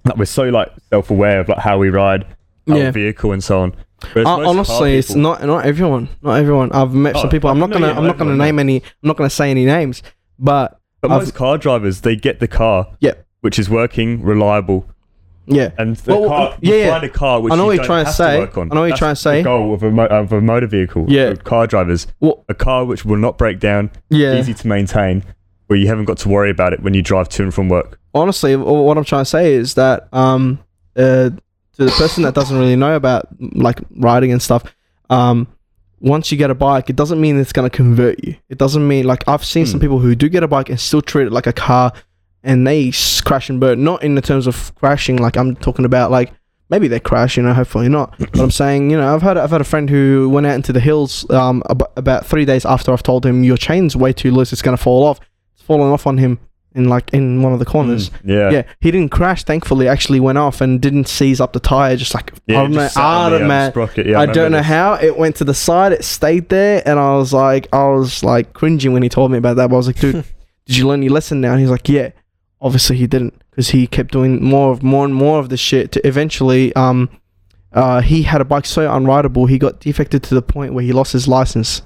Like 0.04 0.16
we're 0.16 0.26
so 0.26 0.44
like 0.44 0.70
self 0.90 1.10
aware 1.10 1.40
of 1.40 1.48
like 1.48 1.58
how 1.58 1.78
we 1.78 1.88
ride 1.90 2.24
our 2.68 2.76
Yeah. 2.76 2.90
vehicle 2.92 3.32
and 3.32 3.42
so 3.42 3.60
on. 3.62 3.74
Uh, 4.16 4.48
honestly, 4.48 4.96
it's 4.96 5.14
not 5.14 5.42
not 5.44 5.64
everyone, 5.64 6.08
not 6.22 6.34
everyone. 6.38 6.72
I've 6.72 6.92
met 6.94 7.16
Oh, 7.16 7.22
some 7.22 7.30
people. 7.30 7.50
I'm 7.50 7.58
not 7.58 7.70
no, 7.70 7.74
gonna 7.78 7.88
yeah, 7.92 7.98
I'm 7.98 8.06
not 8.06 8.18
gonna 8.18 8.36
name 8.36 8.58
any. 8.58 8.76
I'm 8.76 8.82
not 9.08 9.16
gonna 9.16 9.30
say 9.30 9.50
any 9.50 9.64
names, 9.64 10.02
but 10.38 10.78
But 11.00 11.10
I've- 11.10 11.20
most 11.24 11.34
car 11.34 11.58
drivers, 11.58 12.00
they 12.02 12.16
get 12.16 12.40
the 12.40 12.48
car, 12.48 12.88
Yep. 13.00 13.24
which 13.42 13.58
is 13.58 13.68
working, 13.68 14.22
reliable, 14.22 14.86
yeah, 15.46 15.70
and 15.78 15.96
the 15.96 16.12
Well, 16.16 16.28
car. 16.28 16.56
You 16.60 16.72
yeah, 16.74 16.78
yeah. 16.84 16.90
find 16.92 17.04
a 17.04 17.08
car 17.10 17.40
which 17.40 17.52
I 17.52 17.56
know 17.56 17.62
you 17.64 17.66
what 17.66 17.76
you're 17.76 17.84
trying 17.84 18.04
to 18.06 18.12
say. 18.12 18.38
work 18.38 18.56
on. 18.56 18.72
I 18.72 18.74
know 18.74 18.80
what 18.80 18.86
you're 18.88 18.96
trying 18.96 19.14
to 19.14 19.20
say. 19.20 19.38
The 19.38 19.44
goal 19.44 19.74
of 19.74 19.82
a, 19.82 19.90
mo- 19.90 20.06
of 20.06 20.32
a 20.32 20.40
motor 20.40 20.66
vehicle. 20.66 21.04
Yeah. 21.08 21.34
car 21.34 21.66
drivers. 21.66 22.06
Well- 22.20 22.44
a 22.48 22.54
car 22.54 22.84
which 22.86 23.04
will 23.04 23.18
not 23.18 23.36
break 23.38 23.60
down, 23.60 23.90
yeah. 24.08 24.38
easy 24.38 24.54
to 24.54 24.66
maintain, 24.66 25.22
where 25.66 25.78
you 25.78 25.86
haven't 25.88 26.06
got 26.06 26.16
to 26.18 26.28
worry 26.28 26.50
about 26.50 26.72
it 26.72 26.82
when 26.82 26.94
you 26.94 27.02
drive 27.02 27.28
to 27.30 27.42
and 27.42 27.52
from 27.52 27.68
work. 27.68 27.98
honestly, 28.14 28.54
what 28.56 28.96
I'm 28.96 29.04
trying 29.04 29.22
to 29.24 29.30
say 29.30 29.54
is 29.54 29.74
that 29.74 30.08
um, 30.12 30.60
uh, 30.96 31.30
to 31.76 31.84
the 31.84 31.90
person 31.92 32.22
that 32.24 32.34
doesn't 32.34 32.56
really 32.58 32.76
know 32.76 32.96
about 32.96 33.26
like 33.40 33.80
riding 33.96 34.32
and 34.32 34.40
stuff, 34.42 34.62
um, 35.10 35.46
once 36.00 36.30
you 36.30 36.38
get 36.38 36.50
a 36.50 36.54
bike, 36.54 36.90
it 36.90 36.96
doesn't 36.96 37.20
mean 37.20 37.38
it's 37.38 37.52
gonna 37.52 37.70
convert 37.70 38.22
you. 38.24 38.36
It 38.48 38.58
doesn't 38.58 38.86
mean 38.86 39.06
like 39.06 39.26
I've 39.28 39.44
seen 39.44 39.66
some 39.66 39.78
Hmm. 39.80 39.84
people 39.84 39.98
who 40.00 40.14
do 40.14 40.28
get 40.28 40.42
a 40.42 40.48
bike 40.48 40.68
and 40.68 40.78
still 40.78 41.02
treat 41.02 41.26
it 41.26 41.32
like 41.32 41.46
a 41.46 41.52
car, 41.52 41.92
and 42.42 42.66
they 42.66 42.92
crash 43.24 43.48
and 43.48 43.58
burn. 43.60 43.82
Not 43.84 44.02
in 44.02 44.14
the 44.14 44.20
terms 44.20 44.46
of 44.46 44.74
crashing, 44.76 45.16
like 45.16 45.36
I'm 45.36 45.56
talking 45.56 45.84
about 45.84 46.10
like. 46.10 46.32
Maybe 46.70 46.88
they 46.88 46.98
crash, 46.98 47.36
you 47.36 47.42
know. 47.42 47.52
Hopefully 47.52 47.90
not. 47.90 48.14
But 48.18 48.40
I'm 48.40 48.50
saying, 48.50 48.90
you 48.90 48.96
know, 48.96 49.14
I've 49.14 49.20
had 49.20 49.36
I've 49.36 49.50
had 49.50 49.60
a 49.60 49.64
friend 49.64 49.88
who 49.88 50.30
went 50.30 50.46
out 50.46 50.54
into 50.54 50.72
the 50.72 50.80
hills 50.80 51.28
um 51.30 51.62
ab- 51.68 51.90
about 51.94 52.24
three 52.24 52.46
days 52.46 52.64
after 52.64 52.90
I've 52.90 53.02
told 53.02 53.26
him 53.26 53.44
your 53.44 53.58
chain's 53.58 53.94
way 53.94 54.14
too 54.14 54.30
loose, 54.30 54.50
it's 54.50 54.62
gonna 54.62 54.78
fall 54.78 55.04
off. 55.04 55.20
It's 55.54 55.62
fallen 55.62 55.92
off 55.92 56.06
on 56.06 56.16
him 56.16 56.38
in 56.74 56.88
like 56.88 57.12
in 57.12 57.42
one 57.42 57.52
of 57.52 57.58
the 57.58 57.64
corners. 57.64 58.10
Mm, 58.10 58.18
yeah. 58.24 58.50
Yeah, 58.50 58.62
he 58.80 58.90
didn't 58.90 59.10
crash. 59.10 59.44
Thankfully, 59.44 59.86
actually 59.88 60.20
went 60.20 60.38
off 60.38 60.60
and 60.60 60.80
didn't 60.80 61.08
seize 61.08 61.40
up 61.40 61.52
the 61.52 61.60
tire. 61.60 61.96
Just 61.96 62.14
like 62.14 62.32
Yeah, 62.46 62.58
I 62.58 62.62
don't 62.62 62.72
know, 62.72 62.80
just 62.80 62.94
sat 62.94 63.04
on 63.04 63.26
I 63.26 63.30
don't 63.30 63.42
um, 63.42 63.48
Yeah, 64.06 64.18
I 64.18 64.20
remember 64.22 64.32
don't 64.34 64.52
know 64.52 64.58
this. 64.58 64.66
how 64.66 64.94
it 64.94 65.16
went 65.16 65.36
to 65.36 65.44
the 65.44 65.54
side. 65.54 65.92
It 65.92 66.04
stayed 66.04 66.48
there, 66.48 66.82
and 66.86 66.98
I 66.98 67.14
was 67.16 67.32
like, 67.32 67.68
I 67.72 67.88
was 67.88 68.24
like 68.24 68.52
cringing 68.52 68.92
when 68.92 69.02
he 69.02 69.08
told 69.08 69.30
me 69.30 69.38
about 69.38 69.56
that. 69.56 69.68
But 69.68 69.76
I 69.76 69.78
was 69.78 69.86
like, 69.86 70.00
dude, 70.00 70.24
did 70.66 70.76
you 70.76 70.88
learn 70.88 71.02
your 71.02 71.12
lesson 71.12 71.40
now? 71.40 71.52
And 71.52 71.60
he's 71.60 71.70
like, 71.70 71.88
yeah. 71.88 72.10
obviously 72.60 72.96
he 72.96 73.06
didn't 73.06 73.40
because 73.50 73.70
he 73.70 73.86
kept 73.86 74.10
doing 74.10 74.42
more 74.42 74.72
of 74.72 74.82
more 74.82 75.04
and 75.04 75.14
more 75.14 75.38
of 75.38 75.48
the 75.48 75.56
shit. 75.56 75.92
To 75.92 76.06
eventually, 76.06 76.74
um, 76.74 77.08
uh, 77.72 78.00
he 78.00 78.22
had 78.22 78.40
a 78.40 78.44
bike 78.44 78.66
so 78.66 78.88
unrideable 78.88 79.48
he 79.48 79.58
got 79.58 79.80
defected 79.80 80.22
to 80.24 80.34
the 80.34 80.42
point 80.42 80.74
where 80.74 80.84
he 80.84 80.92
lost 80.92 81.12
his 81.12 81.28
license. 81.28 81.82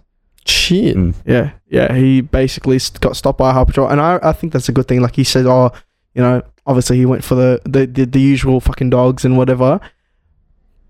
Shit. 0.48 0.96
Mm. 0.96 1.14
Yeah, 1.26 1.50
yeah. 1.68 1.94
He 1.94 2.20
basically 2.20 2.78
got 3.00 3.16
stopped 3.16 3.38
by 3.38 3.50
a 3.50 3.52
highway 3.52 3.66
patrol, 3.66 3.88
and 3.88 4.00
I, 4.00 4.18
I 4.22 4.32
think 4.32 4.52
that's 4.52 4.68
a 4.68 4.72
good 4.72 4.88
thing. 4.88 5.00
Like 5.02 5.16
he 5.16 5.24
said, 5.24 5.46
oh, 5.46 5.70
you 6.14 6.22
know, 6.22 6.42
obviously 6.66 6.96
he 6.96 7.06
went 7.06 7.24
for 7.24 7.34
the 7.34 7.60
the, 7.64 7.86
the, 7.86 8.04
the 8.06 8.20
usual 8.20 8.60
fucking 8.60 8.90
dogs 8.90 9.24
and 9.24 9.36
whatever. 9.36 9.80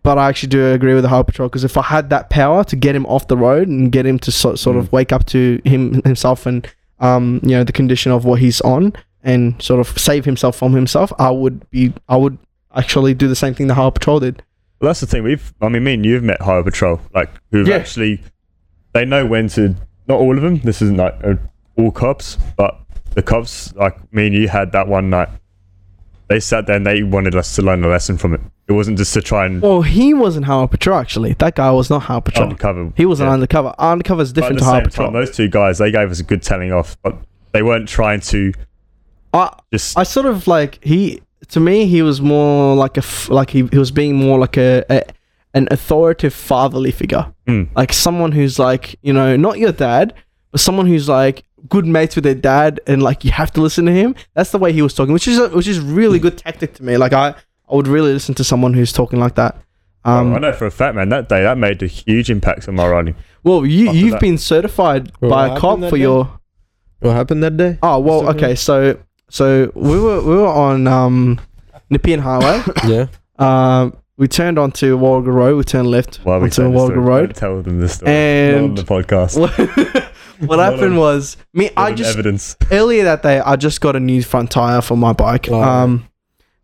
But 0.05 0.16
I 0.16 0.29
actually 0.29 0.51
do 0.51 0.73
agree 0.73 0.94
with 0.94 1.03
the 1.03 1.09
highway 1.09 1.25
patrol 1.25 1.49
because 1.49 1.64
if 1.64 1.77
I 1.77 1.83
had 1.83 2.09
that 2.11 2.31
power 2.31 2.64
to 2.64 2.77
get 2.77 2.94
him 2.94 3.05
off 3.07 3.27
the 3.29 3.37
road 3.37 3.68
and 3.68 3.90
get 3.92 4.07
him 4.07 4.18
to 4.21 4.31
so, 4.33 4.55
sort 4.55 4.77
of 4.77 4.87
Mm. 4.87 4.92
wake 4.92 5.12
up 5.12 5.27
to 5.27 5.61
him 5.64 6.03
himself 6.05 6.47
and 6.47 6.66
um 7.01 7.40
you 7.42 7.51
know 7.51 7.62
the 7.64 7.73
condition 7.73 8.11
of 8.12 8.25
what 8.25 8.40
he's 8.40 8.61
on 8.62 8.92
and 9.23 9.61
sort 9.61 9.81
of 9.81 9.99
save 9.99 10.25
himself 10.25 10.57
from 10.57 10.73
himself, 10.73 11.12
I 11.18 11.31
would 11.31 11.68
be 11.71 11.92
I 12.09 12.16
would 12.16 12.38
actually 12.75 13.12
do 13.14 13.27
the 13.29 13.37
same 13.37 13.55
thing 13.55 13.66
the 13.66 13.75
highway 13.75 13.90
patrol 13.90 14.21
did. 14.21 14.42
Well, 14.81 14.88
that's 14.90 15.01
the 15.01 15.07
thing. 15.07 15.25
We've, 15.25 15.53
I 15.61 15.68
mean, 15.68 15.83
me 15.83 15.94
and 15.94 16.07
you've 16.07 16.23
met 16.23 16.40
Highway 16.40 16.62
Patrol, 16.62 17.01
like 17.12 17.29
who've 17.51 17.66
Yeah. 17.66 17.75
actually, 17.75 18.21
they 18.92 19.05
know 19.05 19.27
when 19.27 19.48
to. 19.51 19.74
Not 20.07 20.20
all 20.20 20.37
of 20.37 20.42
them. 20.42 20.59
This 20.61 20.81
isn't 20.81 20.96
like 20.96 21.14
uh, 21.22 21.35
all 21.77 21.90
cops, 21.90 22.38
but 22.57 22.81
the 23.14 23.22
cops, 23.22 23.74
like 23.74 24.12
me 24.12 24.29
and 24.29 24.35
you, 24.35 24.48
had 24.48 24.72
that 24.72 24.88
one 24.88 25.11
night. 25.11 25.29
They 26.29 26.40
sat 26.40 26.66
there 26.66 26.77
and 26.77 26.87
they 26.87 27.03
wanted 27.03 27.35
us 27.35 27.55
to 27.57 27.62
learn 27.62 27.85
a 27.85 27.88
lesson 27.88 28.18
from 28.18 28.35
it. 28.35 28.40
It 28.68 28.72
wasn't 28.72 28.98
just 28.98 29.14
to 29.14 29.22
try 29.22 29.46
and 29.46 29.62
Well, 29.62 29.81
he 29.81 30.12
wasn't 30.12 30.44
highway 30.44 30.66
patrol 30.66 30.98
actually. 30.98 31.33
That 31.35 31.55
guy 31.55 31.70
was 31.70 31.88
not 31.88 32.01
highway 32.03 32.20
patrol. 32.22 32.44
undercover. 32.44 32.92
he 32.96 33.07
was 33.07 33.20
an 33.20 33.27
yeah. 33.27 33.33
undercover. 33.33 33.74
Undercover 33.79 34.22
is 34.22 34.33
different 34.33 34.59
to 34.59 34.64
same 34.64 34.85
patrol. 34.85 35.09
time, 35.09 35.14
those 35.14 35.35
two 35.35 35.48
guys, 35.48 35.79
they 35.79 35.90
gave 35.90 36.11
us 36.11 36.20
a 36.20 36.22
good 36.22 36.42
telling 36.42 36.70
off, 36.70 36.96
but 37.03 37.16
they 37.53 37.62
weren't 37.62 37.88
trying 37.88 38.20
to 38.20 38.53
I, 39.33 39.59
just. 39.72 39.98
I 39.98 40.03
sort 40.03 40.27
of 40.27 40.46
like 40.46 40.83
he 40.85 41.22
to 41.48 41.61
me 41.61 41.87
he 41.87 42.03
was 42.03 42.20
more 42.20 42.77
like 42.77 42.96
a 42.96 43.01
f- 43.01 43.31
like 43.31 43.51
he, 43.51 43.66
he 43.66 43.79
was 43.79 43.90
being 43.90 44.14
more 44.14 44.38
like 44.38 44.59
a, 44.59 44.85
a 44.90 45.03
an 45.59 45.66
authoritative 45.77 46.35
fatherly 46.35 46.90
figure 47.01 47.25
Mm. 47.49 47.68
like 47.81 47.92
someone 48.07 48.33
who's 48.38 48.57
like 48.68 48.85
you 49.09 49.12
know 49.18 49.31
not 49.47 49.59
your 49.64 49.73
dad 49.73 50.07
but 50.53 50.61
someone 50.61 50.87
who's 50.87 51.09
like 51.09 51.37
good 51.75 51.87
mates 51.87 52.14
with 52.16 52.25
their 52.29 52.40
dad 52.53 52.79
and 52.87 53.03
like 53.09 53.25
you 53.27 53.31
have 53.40 53.51
to 53.57 53.61
listen 53.66 53.85
to 53.87 53.92
him 54.01 54.14
that's 54.35 54.51
the 54.55 54.59
way 54.64 54.71
he 54.73 54.83
was 54.83 54.92
talking 54.94 55.12
which 55.18 55.27
is 55.33 55.38
a, 55.38 55.49
which 55.59 55.66
is 55.75 55.79
really 55.81 56.18
good 56.27 56.37
tactic 56.38 56.71
to 56.75 56.83
me 56.88 56.97
like 57.05 57.12
I 57.25 57.29
I 57.71 57.75
would 57.77 57.88
really 57.88 58.12
listen 58.12 58.35
to 58.40 58.44
someone 58.44 58.75
who's 58.75 58.92
talking 58.92 59.18
like 59.27 59.35
that 59.37 59.55
um 60.05 60.33
oh, 60.33 60.37
I 60.37 60.38
know 60.44 60.53
for 60.53 60.66
a 60.66 60.71
fact, 60.71 60.94
man, 60.94 61.09
that 61.09 61.29
day 61.29 61.42
that 61.42 61.57
made 61.59 61.83
a 61.83 61.87
huge 61.87 62.29
impact 62.31 62.68
on 62.68 62.75
my 62.77 62.87
riding. 62.87 63.14
well 63.44 63.64
you 63.66 63.88
after 63.88 63.99
you've 63.99 64.12
that. 64.12 64.21
been 64.21 64.38
certified 64.38 65.11
Well, 65.21 65.31
by 65.31 65.49
what 65.49 65.57
a 65.57 65.61
cop 65.61 65.79
for 65.81 65.90
day? 65.97 66.03
your 66.07 66.21
What 67.01 67.14
happened 67.21 67.42
that 67.44 67.57
day? 67.57 67.79
oh 67.83 67.99
well 67.99 68.29
okay 68.31 68.55
so 68.55 68.99
so 69.31 69.73
we 69.75 69.99
were 69.99 70.21
we 70.31 70.35
were 70.42 70.53
on 70.66 70.87
um 70.87 71.40
Nepean 71.90 72.21
Highway 72.21 72.62
Yeah. 72.87 73.07
Um, 73.38 73.97
we 74.19 74.27
turned 74.29 74.59
onto 74.59 74.97
Warrigal 74.97 75.33
Road. 75.33 75.57
We 75.57 75.65
turned 75.65 75.89
left 75.91 76.17
Why 76.25 76.35
onto 76.35 76.51
telling 76.51 76.73
this 76.73 76.79
Warrigal 76.79 77.05
story? 77.05 77.21
Road. 77.21 77.35
Tell 77.37 77.63
them 77.63 77.81
this 77.81 77.95
story. 77.95 78.11
Not 78.13 78.59
on 78.59 78.65
And 78.65 78.79
the 78.79 78.83
podcast. 78.83 79.39
what, 80.47 80.59
happened 80.59 80.99
was 80.99 81.37
me. 81.55 81.71
I 81.77 81.95
just 81.95 82.11
evidence. 82.13 82.57
earlier 82.73 83.05
that 83.05 83.23
day 83.23 83.39
I 83.39 83.57
just 83.57 83.81
got 83.81 83.97
a 83.97 84.01
new 84.01 84.23
front 84.23 84.51
tire 84.51 84.83
for 84.83 84.97
my 84.97 85.13
bike. 85.13 85.49
Oh. 85.49 85.63
Um, 85.63 86.09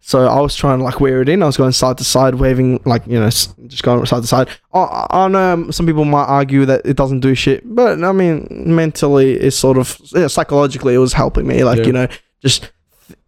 so 0.01 0.27
I 0.27 0.40
was 0.40 0.55
trying 0.55 0.79
to 0.81 0.85
like 0.85 1.01
wear 1.01 1.23
it 1.23 1.29
in. 1.31 1.43
I 1.43 1.47
was 1.47 1.57
going 1.57 1.73
side 1.73 1.97
to 1.99 2.05
side, 2.05 2.35
waving 2.35 2.83
like 2.85 3.07
you 3.07 3.19
know, 3.19 3.31
just 3.31 3.83
going 3.83 4.05
side 4.05 4.21
to 4.21 4.27
side. 4.27 4.49
I, 4.75 4.81
I 4.81 5.07
I 5.25 5.29
know 5.29 5.71
some 5.71 5.87
people 5.87 6.05
might 6.05 6.27
argue 6.27 6.67
that 6.67 6.83
it 6.85 6.97
doesn't 6.97 7.21
do 7.21 7.35
shit, 7.35 7.62
but 7.64 8.03
I 8.05 8.12
mean, 8.12 8.47
mentally, 8.51 9.33
it's 9.33 9.57
sort 9.57 9.79
of 9.79 9.99
yeah, 10.12 10.27
psychologically, 10.27 10.93
it 10.95 10.99
was 10.99 11.14
helping 11.14 11.47
me. 11.47 11.64
Like 11.64 11.79
Yeah. 11.79 11.87
you 11.87 11.93
know, 11.93 12.09
just 12.43 12.71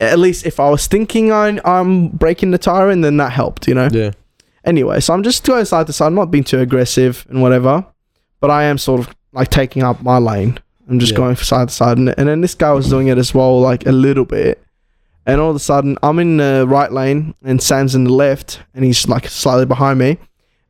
at 0.01 0.19
least 0.19 0.47
if 0.47 0.59
I 0.61 0.71
was 0.71 0.87
thinking 0.87 1.33
I, 1.33 1.59
I'm 1.65 2.09
breaking 2.09 2.51
the 2.51 2.59
tire 2.59 2.91
in, 2.91 3.01
then 3.01 3.17
that 3.19 3.33
helped. 3.33 3.69
You 3.69 3.75
know. 3.75 3.89
Yeah. 3.93 4.11
Anyway, 4.65 4.99
so 5.01 5.15
I'm 5.15 5.23
just 5.23 5.45
going 5.45 5.65
side 5.65 5.87
to 5.87 5.93
side. 5.93 6.09
I'm 6.09 6.15
not 6.15 6.31
being 6.31 6.45
too 6.45 6.59
aggressive 6.59 7.25
and 7.29 7.41
whatever, 7.41 7.87
but 8.41 8.51
I 8.51 8.65
am 8.65 8.79
sort 8.79 9.01
of 9.01 9.15
like 9.33 9.49
taking 9.49 9.83
up 9.83 10.03
my 10.03 10.19
lane. 10.19 10.59
I'm 10.89 10.99
just 10.99 11.13
Yeah. 11.13 11.19
going 11.19 11.37
side 11.37 11.69
to 11.69 11.75
side, 11.75 11.99
and, 11.99 12.15
and 12.19 12.29
then 12.29 12.41
this 12.41 12.55
guy 12.55 12.73
was 12.73 12.89
doing 12.89 13.09
it 13.09 13.19
as 13.19 13.33
well, 13.35 13.61
like 13.61 13.87
a 13.87 13.93
little 13.93 14.25
bit. 14.25 14.63
And 15.25 15.41
all 15.41 15.51
of 15.51 15.57
a 15.57 15.61
sudden, 15.61 15.99
I'm 16.03 16.19
in 16.21 16.37
the 16.37 16.65
right 16.69 16.91
lane, 16.93 17.35
and 17.45 17.61
Sam's 17.61 17.95
in 17.95 18.05
the 18.05 18.13
left, 18.13 18.61
and 18.75 18.85
he's 18.85 19.09
like 19.09 19.29
slightly 19.29 19.67
behind 19.67 19.99
me. 19.99 20.19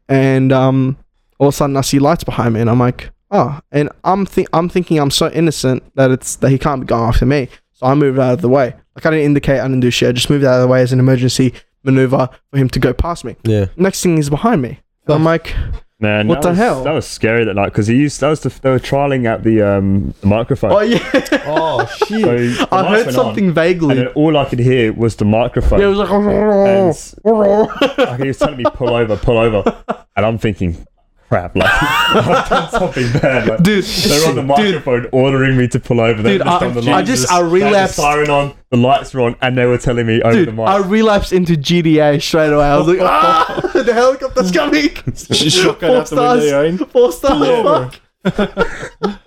And 0.08 0.52
um, 0.52 0.96
all 1.38 1.48
of 1.48 1.54
a 1.54 1.56
sudden, 1.56 1.76
I 1.76 1.82
see 1.82 1.98
lights 1.98 2.24
behind 2.24 2.54
me, 2.54 2.60
and 2.60 2.70
I'm 2.70 2.78
like, 2.78 3.10
oh. 3.30 3.60
And 3.72 3.90
I'm 4.04 4.24
think 4.24 4.48
I'm 4.52 4.68
thinking 4.68 4.98
I'm 4.98 5.10
so 5.10 5.30
innocent 5.30 5.82
that 5.96 6.10
it's 6.10 6.36
that 6.36 6.50
he 6.50 6.58
can't 6.58 6.80
be 6.80 6.86
going 6.86 7.08
after 7.08 7.26
me. 7.26 7.48
So 7.72 7.86
I 7.86 7.94
moved 7.94 8.18
out 8.18 8.34
of 8.34 8.40
the 8.40 8.48
way. 8.48 8.74
Like 8.96 9.06
I 9.06 9.10
didn't 9.10 9.26
indicate, 9.26 9.60
I 9.60 9.64
didn't 9.68 9.80
do 9.80 9.90
shit. 9.90 10.08
I 10.08 10.12
just 10.12 10.30
moved 10.30 10.44
out 10.44 10.54
of 10.56 10.62
the 10.62 10.68
way 10.68 10.82
as 10.82 10.92
an 10.92 10.98
emergency 10.98 11.52
maneuver 11.84 12.28
for 12.50 12.56
him 12.58 12.68
to 12.70 12.78
go 12.80 12.92
past 12.92 13.24
me. 13.24 13.36
Yeah. 13.44 13.66
Next 13.76 14.02
thing 14.02 14.16
he's 14.16 14.30
behind 14.30 14.62
me. 14.62 14.80
And 15.06 15.14
I'm 15.14 15.24
like, 15.24 15.54
Man, 15.98 16.28
What 16.28 16.42
the 16.42 16.50
was, 16.50 16.58
hell? 16.58 16.84
That 16.84 16.92
was 16.92 17.06
scary 17.06 17.46
that 17.46 17.54
night 17.54 17.66
because 17.70 17.86
he 17.86 17.96
used 17.96 18.20
that 18.20 18.28
was 18.28 18.40
the, 18.40 18.50
they 18.60 18.68
were 18.68 18.78
trialing 18.78 19.26
out 19.26 19.42
the 19.44 19.62
um 19.62 20.12
the 20.20 20.26
microphone. 20.26 20.72
oh 20.72 20.80
yeah. 20.80 20.98
Oh 21.46 21.86
shit. 21.86 22.20
the 22.20 22.68
I 22.70 22.84
heard 22.88 23.14
something 23.14 23.44
on, 23.44 23.48
and 23.48 23.54
vaguely. 23.54 23.94
then 23.94 24.08
all 24.08 24.36
I 24.36 24.44
could 24.44 24.58
hear 24.58 24.92
was 24.92 25.16
the 25.16 25.24
microphone. 25.24 25.80
Yeah, 25.80 25.86
it 25.86 25.88
was 25.88 25.98
like, 25.98 26.10
And 26.10 26.88
like 27.98 28.20
he 28.20 28.28
was 28.28 28.36
telling 28.38 28.58
me 28.58 28.64
pull 28.64 28.90
over, 28.94 29.16
pull 29.16 29.38
over, 29.38 29.62
and 30.16 30.26
I'm 30.26 30.36
thinking, 30.36 30.86
crap, 31.28 31.56
like 31.56 31.68
I've 31.82 32.48
done 32.48 32.70
something 32.70 33.12
bad. 33.20 33.48
Like, 33.48 33.62
dude, 33.62 33.84
they're 33.84 34.28
on 34.28 34.34
the 34.36 34.40
dude, 34.42 34.46
microphone 34.48 35.08
ordering 35.12 35.56
me 35.56 35.68
to 35.68 35.80
pull 35.80 36.00
over. 36.00 36.22
They 36.22 36.38
Dude, 36.38 36.46
just 36.46 36.62
I- 36.62 36.66
on 36.66 36.74
the 36.74 36.80
I 36.80 36.94
lights. 36.96 37.08
just- 37.08 37.30
I 37.30 37.38
They 37.42 37.44
had 37.44 37.50
the 37.50 37.66
relapsed. 37.66 37.96
siren 37.96 38.30
on, 38.30 38.54
the 38.70 38.76
lights 38.76 39.14
were 39.14 39.20
on, 39.22 39.36
and 39.42 39.56
they 39.58 39.66
were 39.66 39.78
telling 39.78 40.06
me 40.06 40.22
over 40.22 40.44
the 40.44 40.52
mic. 40.52 40.68
I 40.68 40.78
relapsed 40.78 41.32
into 41.32 41.54
GTA 41.54 42.20
straight 42.22 42.52
away. 42.52 42.64
I 42.66 42.76
was 42.78 42.86
like, 42.88 42.98
ah, 43.02 43.70
the 43.74 43.92
helicopter's 43.94 44.50
coming. 44.52 44.88
Shotgun 45.14 45.78
Four 45.80 45.96
out 45.96 46.06
the 46.08 46.16
window, 46.16 46.40
stars. 46.40 46.44
you're. 46.78 46.86
Four 46.88 47.12
stars. 47.12 47.48
Yeah, 47.48 47.90
fuck. 48.30 49.20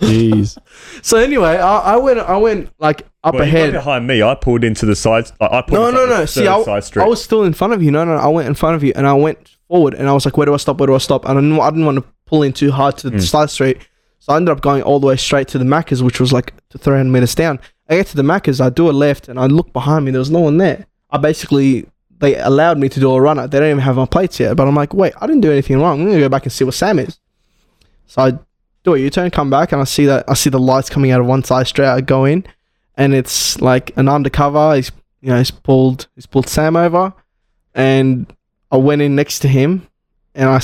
Jeez. 0.00 0.58
So 1.02 1.16
anyway, 1.18 1.56
I, 1.56 1.94
I 1.94 1.96
went, 1.96 2.18
I 2.18 2.36
went 2.36 2.70
like 2.78 3.06
up 3.22 3.34
Well, 3.34 3.44
you 3.46 3.52
got 3.52 3.58
ahead. 3.58 3.72
behind 3.72 4.06
me. 4.06 4.22
I 4.22 4.34
pulled 4.34 4.64
into 4.64 4.84
the 4.86 4.96
side. 4.96 5.30
Like, 5.40 5.50
I 5.52 5.62
pulled 5.62 5.80
No, 5.80 5.86
into 5.88 5.98
no, 5.98 6.02
like 6.04 6.10
the 6.10 6.18
no. 6.18 6.26
See, 6.26 6.40
third 6.44 6.68
I, 6.68 6.80
side. 6.80 6.98
I 7.02 7.06
was 7.06 7.22
still 7.24 7.44
in 7.44 7.54
front 7.54 7.72
of 7.72 7.82
you. 7.82 7.90
No, 7.90 8.04
no, 8.04 8.14
I 8.16 8.26
went 8.28 8.48
in 8.48 8.54
front 8.54 8.76
of 8.76 8.82
you, 8.84 8.92
and 8.96 9.06
I 9.06 9.14
went 9.14 9.53
forward, 9.68 9.94
and 9.94 10.08
I 10.08 10.12
was 10.12 10.24
like, 10.24 10.36
"Where 10.36 10.46
do 10.46 10.54
I 10.54 10.58
stop? 10.58 10.78
Where 10.78 10.86
do 10.86 10.94
I 10.94 10.98
stop?" 10.98 11.24
And 11.24 11.38
I 11.38 11.40
didn't, 11.40 11.60
I 11.60 11.70
didn't 11.70 11.86
want 11.86 11.98
to 11.98 12.04
pull 12.26 12.42
in 12.42 12.52
too 12.52 12.70
hard 12.70 12.96
to 12.98 13.10
the 13.10 13.16
Mm. 13.16 13.22
side 13.22 13.50
street, 13.50 13.78
so 14.18 14.32
I 14.32 14.36
ended 14.36 14.52
up 14.52 14.60
going 14.62 14.82
all 14.82 15.00
the 15.00 15.06
way 15.06 15.16
straight 15.16 15.48
to 15.48 15.58
the 15.58 15.64
Macca's, 15.64 16.02
which 16.02 16.20
was 16.20 16.32
like 16.32 16.52
300 16.78 17.10
meters 17.10 17.34
down. 17.34 17.58
I 17.88 17.96
get 17.96 18.06
to 18.08 18.16
the 18.16 18.22
Macca's, 18.22 18.60
I 18.60 18.70
do 18.70 18.88
a 18.88 18.92
left, 18.92 19.28
and 19.28 19.38
I 19.38 19.46
look 19.46 19.72
behind 19.72 20.04
me. 20.04 20.10
There 20.10 20.18
was 20.18 20.30
no 20.30 20.40
one 20.40 20.56
there. 20.58 20.86
I 21.10 21.18
basically 21.18 21.86
they 22.20 22.36
allowed 22.38 22.78
me 22.78 22.88
to 22.88 23.00
do 23.00 23.10
a 23.12 23.20
runner. 23.20 23.46
They 23.46 23.58
don't 23.58 23.68
even 23.68 23.80
have 23.80 23.96
my 23.96 24.06
plates 24.06 24.40
yet, 24.40 24.56
but 24.56 24.66
I'm 24.66 24.74
like, 24.74 24.94
wait, 24.94 25.12
I 25.20 25.26
didn't 25.26 25.42
do 25.42 25.50
anything 25.52 25.78
wrong. 25.80 26.00
I'm 26.00 26.06
gonna 26.06 26.20
go 26.20 26.28
back 26.28 26.44
and 26.44 26.52
see 26.52 26.64
what 26.64 26.74
Sam 26.74 26.98
is. 26.98 27.18
So 28.06 28.22
I 28.22 28.32
do 28.84 28.94
a 28.94 28.98
U-turn, 28.98 29.30
come 29.30 29.50
back, 29.50 29.72
and 29.72 29.80
I 29.80 29.84
see 29.84 30.06
that 30.06 30.24
I 30.28 30.34
see 30.34 30.48
the 30.50 30.60
lights 30.60 30.88
coming 30.88 31.10
out 31.10 31.20
of 31.20 31.26
one 31.26 31.42
side 31.44 31.66
straight. 31.66 31.88
I 31.88 32.00
go 32.00 32.24
in, 32.24 32.44
and 32.96 33.14
it's 33.14 33.60
like 33.60 33.92
an 33.96 34.08
undercover. 34.08 34.76
He's 34.76 34.90
you 35.20 35.30
know 35.30 35.38
he's 35.38 35.50
pulled 35.50 36.06
he's 36.14 36.26
pulled 36.26 36.48
Sam 36.48 36.76
over, 36.76 37.12
and 37.74 38.32
I 38.74 38.76
went 38.76 39.02
in 39.02 39.14
next 39.14 39.38
to 39.40 39.48
him, 39.48 39.86
and 40.34 40.48
I, 40.50 40.60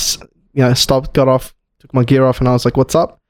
you 0.53 0.63
know 0.63 0.73
stopped, 0.73 1.13
got 1.13 1.29
off, 1.29 1.55
took 1.79 1.93
my 1.93 2.03
gear 2.03 2.25
off, 2.25 2.39
and 2.39 2.49
I 2.49 2.51
was 2.51 2.65
like, 2.65 2.75
"What's 2.75 2.93
up?" 2.93 3.21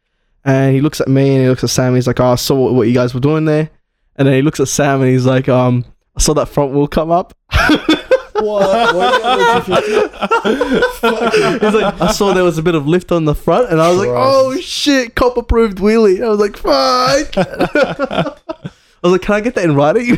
And 0.43 0.73
he 0.73 0.81
looks 0.81 0.99
at 0.99 1.07
me 1.07 1.35
and 1.35 1.43
he 1.43 1.49
looks 1.49 1.63
at 1.63 1.69
Sam. 1.69 1.93
He's 1.93 2.07
like, 2.07 2.19
"Oh, 2.19 2.31
I 2.31 2.35
saw 2.35 2.55
what, 2.55 2.73
what 2.73 2.87
you 2.87 2.93
guys 2.95 3.13
were 3.13 3.19
doing 3.19 3.45
there," 3.45 3.69
and 4.15 4.27
then 4.27 4.33
he 4.33 4.41
looks 4.41 4.59
at 4.59 4.67
Sam 4.67 5.03
and 5.03 5.11
he's 5.11 5.27
like, 5.27 5.47
"Um, 5.47 5.85
I 6.17 6.21
saw 6.21 6.33
that 6.33 6.47
front 6.47 6.73
wheel 6.73 6.87
come 6.87 7.11
up." 7.11 7.35
What? 8.41 8.95
What? 8.95 9.63
He's 11.61 11.73
like, 11.75 12.01
I 12.01 12.11
saw 12.11 12.33
there 12.33 12.43
was 12.43 12.57
a 12.57 12.63
bit 12.63 12.73
of 12.73 12.87
lift 12.87 13.11
on 13.11 13.25
the 13.25 13.35
front, 13.35 13.69
and 13.71 13.79
I 13.79 13.87
was 13.89 13.99
like, 13.99 14.09
"Oh 14.11 14.57
shit, 14.59 15.13
cop 15.13 15.37
approved 15.37 15.77
wheelie." 15.77 16.23
I 16.23 16.29
was 16.29 16.39
like, 16.39 16.57
"Fuck." 16.57 17.37
I 17.37 18.73
was 19.03 19.11
like, 19.11 19.21
"Can 19.21 19.35
I 19.35 19.41
get 19.41 19.53
that 19.53 19.63
in 19.63 19.75
writing?" 19.75 20.15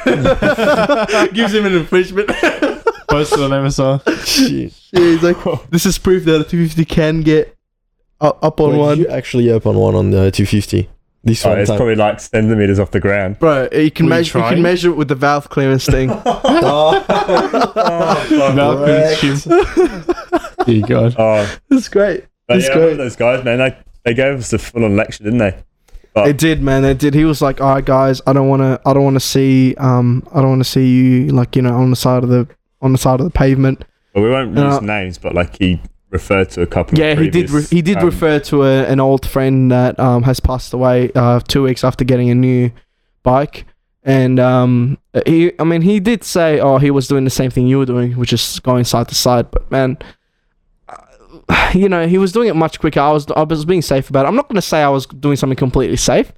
Gives 1.34 1.54
him 1.54 1.66
an 1.66 1.74
infringement. 1.74 2.30
Posted 3.14 3.40
on 3.42 3.52
MSR. 3.52 4.26
Shit. 4.26 4.74
Yeah, 4.92 5.00
he's 5.00 5.22
like, 5.24 5.38
"This 5.70 5.86
is 5.86 5.98
proof 6.00 6.26
that 6.26 6.42
a 6.42 6.44
250 6.44 6.86
can 6.86 7.22
get 7.22 7.56
up, 8.20 8.44
up 8.44 8.60
on 8.60 8.72
Wait, 8.72 8.78
one." 8.80 8.98
You 9.00 9.08
actually 9.08 9.52
up 9.52 9.68
on 9.68 9.76
one 9.76 9.94
on 9.94 10.10
the 10.10 10.32
250. 10.32 10.90
This 11.26 11.46
Oh, 11.46 11.50
one 11.52 11.60
it's 11.60 11.70
time. 11.70 11.78
probably 11.78 11.96
like 11.96 12.20
centimeters 12.20 12.80
off 12.80 12.90
the 12.92 13.00
ground. 13.00 13.38
Bro, 13.40 13.70
you 13.72 13.92
can 13.92 14.08
Were 14.08 14.10
you 14.14 14.18
measure. 14.18 14.38
You 14.40 14.42
trying? 14.42 14.54
can 14.56 14.62
measure 14.64 14.90
it 14.90 14.96
with 14.98 15.08
the 15.10 15.16
valve 15.16 15.48
clearance 15.50 15.86
thing. 15.86 16.10
Malcolm's 18.34 19.20
chin. 19.20 19.38
Dear 20.66 20.88
God. 20.88 21.16
Oh, 21.18 21.58
It's 21.72 21.88
great. 21.90 22.26
but 22.48 22.58
It's 22.58 22.66
yeah, 22.68 22.72
I 22.72 22.76
great. 22.76 22.82
remember 22.84 23.04
those 23.04 23.16
guys, 23.16 23.44
man. 23.46 23.60
They 23.60 23.78
they 24.06 24.14
gave 24.14 24.40
us 24.40 24.52
a 24.54 24.58
full 24.58 24.84
on 24.86 24.96
lecture, 24.96 25.24
didn't 25.24 25.40
they? 25.40 25.56
Oh. 26.16 26.26
They 26.26 26.34
did, 26.34 26.62
man. 26.62 26.82
They 26.84 26.94
did. 26.94 27.14
He 27.14 27.26
was 27.26 27.42
like, 27.42 27.60
"All 27.62 27.74
right, 27.74 27.84
guys, 27.86 28.22
I 28.28 28.34
don't 28.34 28.48
want 28.48 28.62
to. 28.62 28.80
I 28.86 28.94
don't 28.94 29.04
want 29.04 29.16
to 29.16 29.20
see. 29.20 29.76
Um, 29.76 30.28
I 30.34 30.42
don't 30.42 30.50
want 30.50 30.62
to 30.64 30.70
see 30.70 30.88
you 30.88 31.28
like 31.30 31.56
you 31.56 31.62
know 31.62 31.74
on 31.76 31.90
the 31.90 31.96
side 31.96 32.24
of 32.24 32.30
the 32.30 32.48
on 32.84 32.92
the 32.92 32.98
side 33.00 33.20
of 33.20 33.24
the 33.26 33.32
pavement." 33.32 33.84
Well, 34.14 34.24
we 34.24 34.30
won't 34.30 34.56
Uh, 34.58 34.74
use 34.74 34.82
names, 34.84 35.18
but 35.18 35.34
like 35.34 35.58
he 35.58 35.82
referred 36.12 36.52
to 36.52 36.62
a 36.62 36.68
couple. 36.68 37.00
Yeah, 37.00 37.14
of 37.14 37.20
he 37.20 37.30
did. 37.32 37.50
Re- 37.50 37.64
he 37.72 37.82
did 37.82 37.98
um, 37.98 38.06
refer 38.06 38.38
to 38.42 38.64
a, 38.64 38.84
an 38.86 39.00
old 39.00 39.26
friend 39.26 39.72
that 39.72 40.00
um 40.00 40.22
has 40.24 40.40
passed 40.40 40.72
away 40.74 41.10
uh 41.16 41.40
two 41.48 41.64
weeks 41.64 41.84
after 41.84 42.04
getting 42.06 42.30
a 42.30 42.36
new 42.36 42.70
bike, 43.24 43.66
And 44.04 44.38
um, 44.40 44.98
he, 45.26 45.54
I 45.58 45.64
mean, 45.64 45.82
he 45.82 46.00
did 46.02 46.24
say, 46.26 46.60
oh, 46.60 46.78
he 46.78 46.92
was 46.92 47.08
doing 47.08 47.24
the 47.24 47.30
same 47.32 47.50
thing 47.50 47.66
you 47.68 47.78
were 47.80 47.86
doing, 47.86 48.12
which 48.18 48.34
is 48.34 48.60
going 48.60 48.84
side 48.84 49.08
to 49.08 49.16
side. 49.16 49.50
But 49.50 49.72
man, 49.72 49.98
uh, 50.90 51.72
you 51.74 51.88
know, 51.90 52.06
he 52.08 52.18
was 52.18 52.32
doing 52.34 52.50
it 52.50 52.56
much 52.56 52.80
quicker. 52.80 53.00
I 53.00 53.12
was, 53.12 53.26
I 53.36 53.44
was 53.44 53.64
being 53.66 53.82
safe 53.82 54.10
about 54.10 54.26
it. 54.26 54.28
I'm 54.28 54.36
not 54.36 54.48
going 54.50 54.56
to 54.58 54.62
say 54.62 54.84
I 54.84 54.90
was 54.90 55.06
doing 55.06 55.38
something 55.38 55.56
completely 55.56 55.96
safe, 55.98 56.34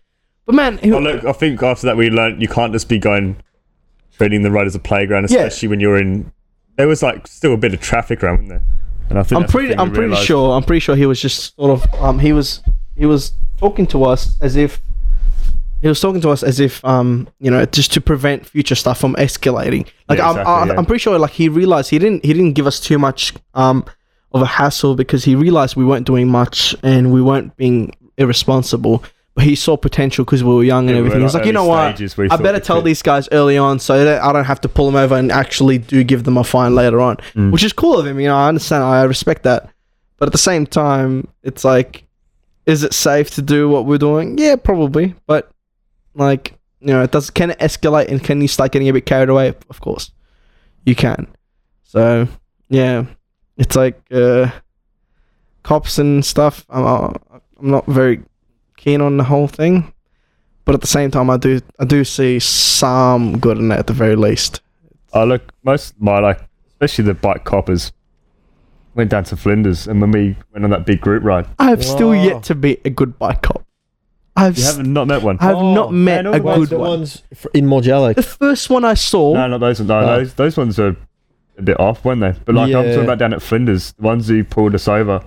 but 0.46 0.54
man, 0.56 0.78
he, 0.78 0.92
Well, 0.92 1.02
look, 1.02 1.26
I 1.26 1.32
think 1.34 1.62
after 1.64 1.88
that 1.88 1.98
we 1.98 2.10
learned 2.12 2.40
you 2.42 2.48
can't 2.48 2.72
just 2.72 2.88
be 2.88 3.00
going 3.00 3.38
treating 4.18 4.44
the 4.44 4.52
road 4.52 4.68
as 4.68 4.76
a 4.76 4.80
playground, 4.80 5.30
Yeah. 5.30 5.40
especially 5.46 5.70
when 5.70 5.80
you're 5.80 5.98
in. 5.98 6.32
There 6.78 6.88
was 6.88 7.02
like 7.04 7.28
still 7.28 7.54
a 7.54 7.58
bit 7.58 7.74
of 7.74 7.82
traffic 7.82 8.24
around, 8.24 8.38
wasn't 8.44 8.50
there? 8.50 8.62
And 9.10 9.20
I 9.20 9.24
think 9.24 9.42
I'm 9.42 9.48
pretty, 9.48 9.76
I'm 9.76 9.90
pretty 9.90 10.08
realised. 10.08 10.26
sure, 10.26 10.56
I'm 10.56 10.64
pretty 10.64 10.80
sure 10.80 10.96
he 10.96 11.06
was 11.06 11.22
just 11.22 11.56
sort 11.56 11.72
of, 11.72 12.02
um, 12.02 12.20
he 12.20 12.34
was, 12.34 12.62
he 12.96 13.06
was 13.06 13.34
talking 13.58 13.86
to 13.88 14.04
us 14.04 14.38
as 14.42 14.56
if. 14.56 14.82
He 15.82 15.88
was 15.88 16.00
talking 16.02 16.22
to 16.22 16.30
us 16.30 16.42
as 16.42 16.60
if, 16.60 16.84
um, 16.84 17.28
you 17.40 17.52
know, 17.52 17.64
just 17.66 17.94
to 17.94 18.02
prevent 18.02 18.46
future 18.48 18.74
stuff 18.74 19.00
from 19.00 19.14
escalating. 19.16 19.88
Like, 20.10 20.18
Yeah, 20.18 20.30
I'm, 20.30 20.38
exactly, 20.38 20.54
I, 20.54 20.66
yeah. 20.66 20.74
I'm 20.78 20.86
pretty 20.86 21.02
sure, 21.02 21.20
like, 21.20 21.32
he 21.32 21.48
realized 21.50 21.92
he 21.92 22.00
didn't, 22.00 22.26
he 22.26 22.34
didn't 22.34 22.54
give 22.54 22.66
us 22.66 22.80
too 22.80 22.98
much, 22.98 23.34
um, 23.54 23.86
of 24.32 24.42
a 24.42 24.46
hassle 24.48 24.96
because 24.96 25.24
he 25.24 25.36
realized 25.36 25.76
we 25.76 25.86
weren't 25.86 26.08
doing 26.08 26.28
much 26.28 26.76
and 26.84 27.14
we 27.14 27.22
weren't 27.22 27.56
being 27.56 27.96
irresponsible. 28.18 29.04
He 29.40 29.56
saw 29.56 29.76
potential 29.76 30.24
because 30.24 30.44
we 30.46 30.54
were 30.56 30.64
young 30.64 30.88
and 30.88 30.92
Yeah, 30.92 31.00
everything. 31.00 31.20
He 31.20 31.24
was 31.24 31.34
like, 31.34 31.46
you 31.46 31.52
know 31.52 31.66
what? 31.66 31.96
stages 31.96 32.16
where 32.16 32.26
he 32.28 32.32
I 32.32 32.38
better 32.38 32.60
tell 32.60 32.78
could- 32.78 32.86
these 32.86 33.02
guys 33.02 33.28
early 33.34 33.58
on 33.58 33.80
so 33.80 34.04
that 34.06 34.24
I 34.24 34.32
don't 34.32 34.46
have 34.46 34.62
to 34.62 34.70
pull 34.70 34.86
them 34.86 34.96
over 34.96 35.16
and 35.16 35.30
actually 35.32 35.78
do 35.78 36.04
give 36.06 36.24
them 36.24 36.38
a 36.38 36.44
fine 36.44 36.74
later 36.74 37.02
on, 37.02 37.18
Mm. 37.36 37.52
which 37.52 37.64
is 37.64 37.74
cool 37.74 38.00
of 38.00 38.08
him. 38.08 38.20
You 38.20 38.28
know, 38.30 38.38
I 38.38 38.48
understand. 38.48 38.84
I 38.84 39.04
respect 39.04 39.44
that. 39.44 39.70
But 40.18 40.28
at 40.28 40.32
the 40.32 40.38
same 40.38 40.66
time, 40.66 41.28
it's 41.44 41.66
like, 41.66 42.06
is 42.66 42.84
it 42.84 42.94
safe 42.94 43.30
to 43.32 43.42
do 43.42 43.68
what 43.68 43.86
we're 43.86 43.98
doing? 43.98 44.38
Yeah, 44.38 44.56
probably. 44.56 45.16
But 45.28 45.52
like, 46.16 46.54
you 46.80 46.88
know, 46.94 47.04
it 47.04 47.12
does. 47.12 47.30
Can 47.30 47.52
it 47.52 47.60
escalate 47.60 48.08
and 48.08 48.24
can 48.24 48.42
you 48.42 48.48
start 48.48 48.72
getting 48.72 48.88
a 48.88 48.94
bit 48.94 49.06
carried 49.06 49.28
away? 49.28 49.50
Of 49.70 49.82
course, 49.82 50.12
you 50.86 50.96
can. 50.96 51.28
So 51.84 52.30
yeah, 52.70 53.04
it's 53.58 53.76
like 53.76 54.00
uh, 54.12 54.50
cops 55.64 55.98
and 56.00 56.24
stuff. 56.24 56.66
I'm, 56.70 56.86
I'm 56.86 57.22
not 57.60 57.86
very 57.86 58.22
keen 58.86 59.02
on 59.02 59.18
the 59.18 59.24
whole 59.24 59.48
thing, 59.48 59.92
but 60.64 60.76
at 60.76 60.82
the 60.82 60.88
same 60.88 61.12
time, 61.12 61.30
I 61.30 61.38
do 61.38 61.60
I 61.80 61.86
do 61.86 62.04
see 62.04 62.40
some 62.40 63.40
good 63.40 63.58
in 63.58 63.72
it 63.72 63.80
at 63.80 63.88
the 63.88 63.94
very 63.94 64.16
least. 64.16 64.62
Oh 65.14 65.26
look, 65.26 65.42
most 65.64 66.00
my 66.00 66.20
like, 66.20 66.40
especially 66.74 67.06
the 67.06 67.14
bike 67.16 67.44
coppers, 67.44 67.92
went 68.94 69.10
down 69.10 69.24
to 69.26 69.36
Flinders, 69.36 69.88
and 69.88 70.00
when 70.02 70.12
we 70.12 70.36
went 70.54 70.64
on 70.64 70.70
that 70.70 70.86
big 70.86 71.02
group 71.02 71.24
ride, 71.24 71.48
I've 71.60 71.84
still 71.84 72.14
yet 72.16 72.44
to 72.44 72.56
meet 72.56 72.82
a 72.86 72.90
good 72.90 73.18
bike 73.20 73.42
cop. 73.42 73.66
I've 74.38 74.58
you 74.58 74.66
haven't 74.66 74.92
not 74.92 75.08
met 75.08 75.22
one. 75.24 75.38
I've 75.40 75.56
Oh, 75.56 75.74
not 75.74 75.94
met 75.94 76.26
man, 76.26 76.34
a 76.34 76.40
good 76.42 76.70
the 76.70 76.78
one. 76.78 76.90
ones 76.90 77.24
in 77.54 77.66
Mordialloc. 77.68 78.16
The 78.16 78.22
first 78.24 78.70
one 78.70 78.84
I 78.84 78.94
saw, 78.94 79.34
No, 79.34 79.48
not 79.48 79.60
those 79.62 79.80
ones. 79.80 79.88
No, 79.90 80.00
Oh. 80.00 80.06
those 80.18 80.34
those 80.34 80.58
ones 80.58 80.78
are 80.78 80.96
a 81.58 81.62
bit 81.62 81.80
off, 81.80 82.04
weren't 82.04 82.20
they? 82.22 82.34
But 82.46 82.56
like 82.56 82.74
I'm 82.76 82.84
talking 82.84 83.04
about 83.06 83.18
down 83.18 83.34
at 83.34 83.42
Flinders, 83.42 83.94
the 83.94 84.04
ones 84.04 84.28
who 84.28 84.44
pulled 84.44 84.76
us 84.76 84.88
over, 84.90 85.24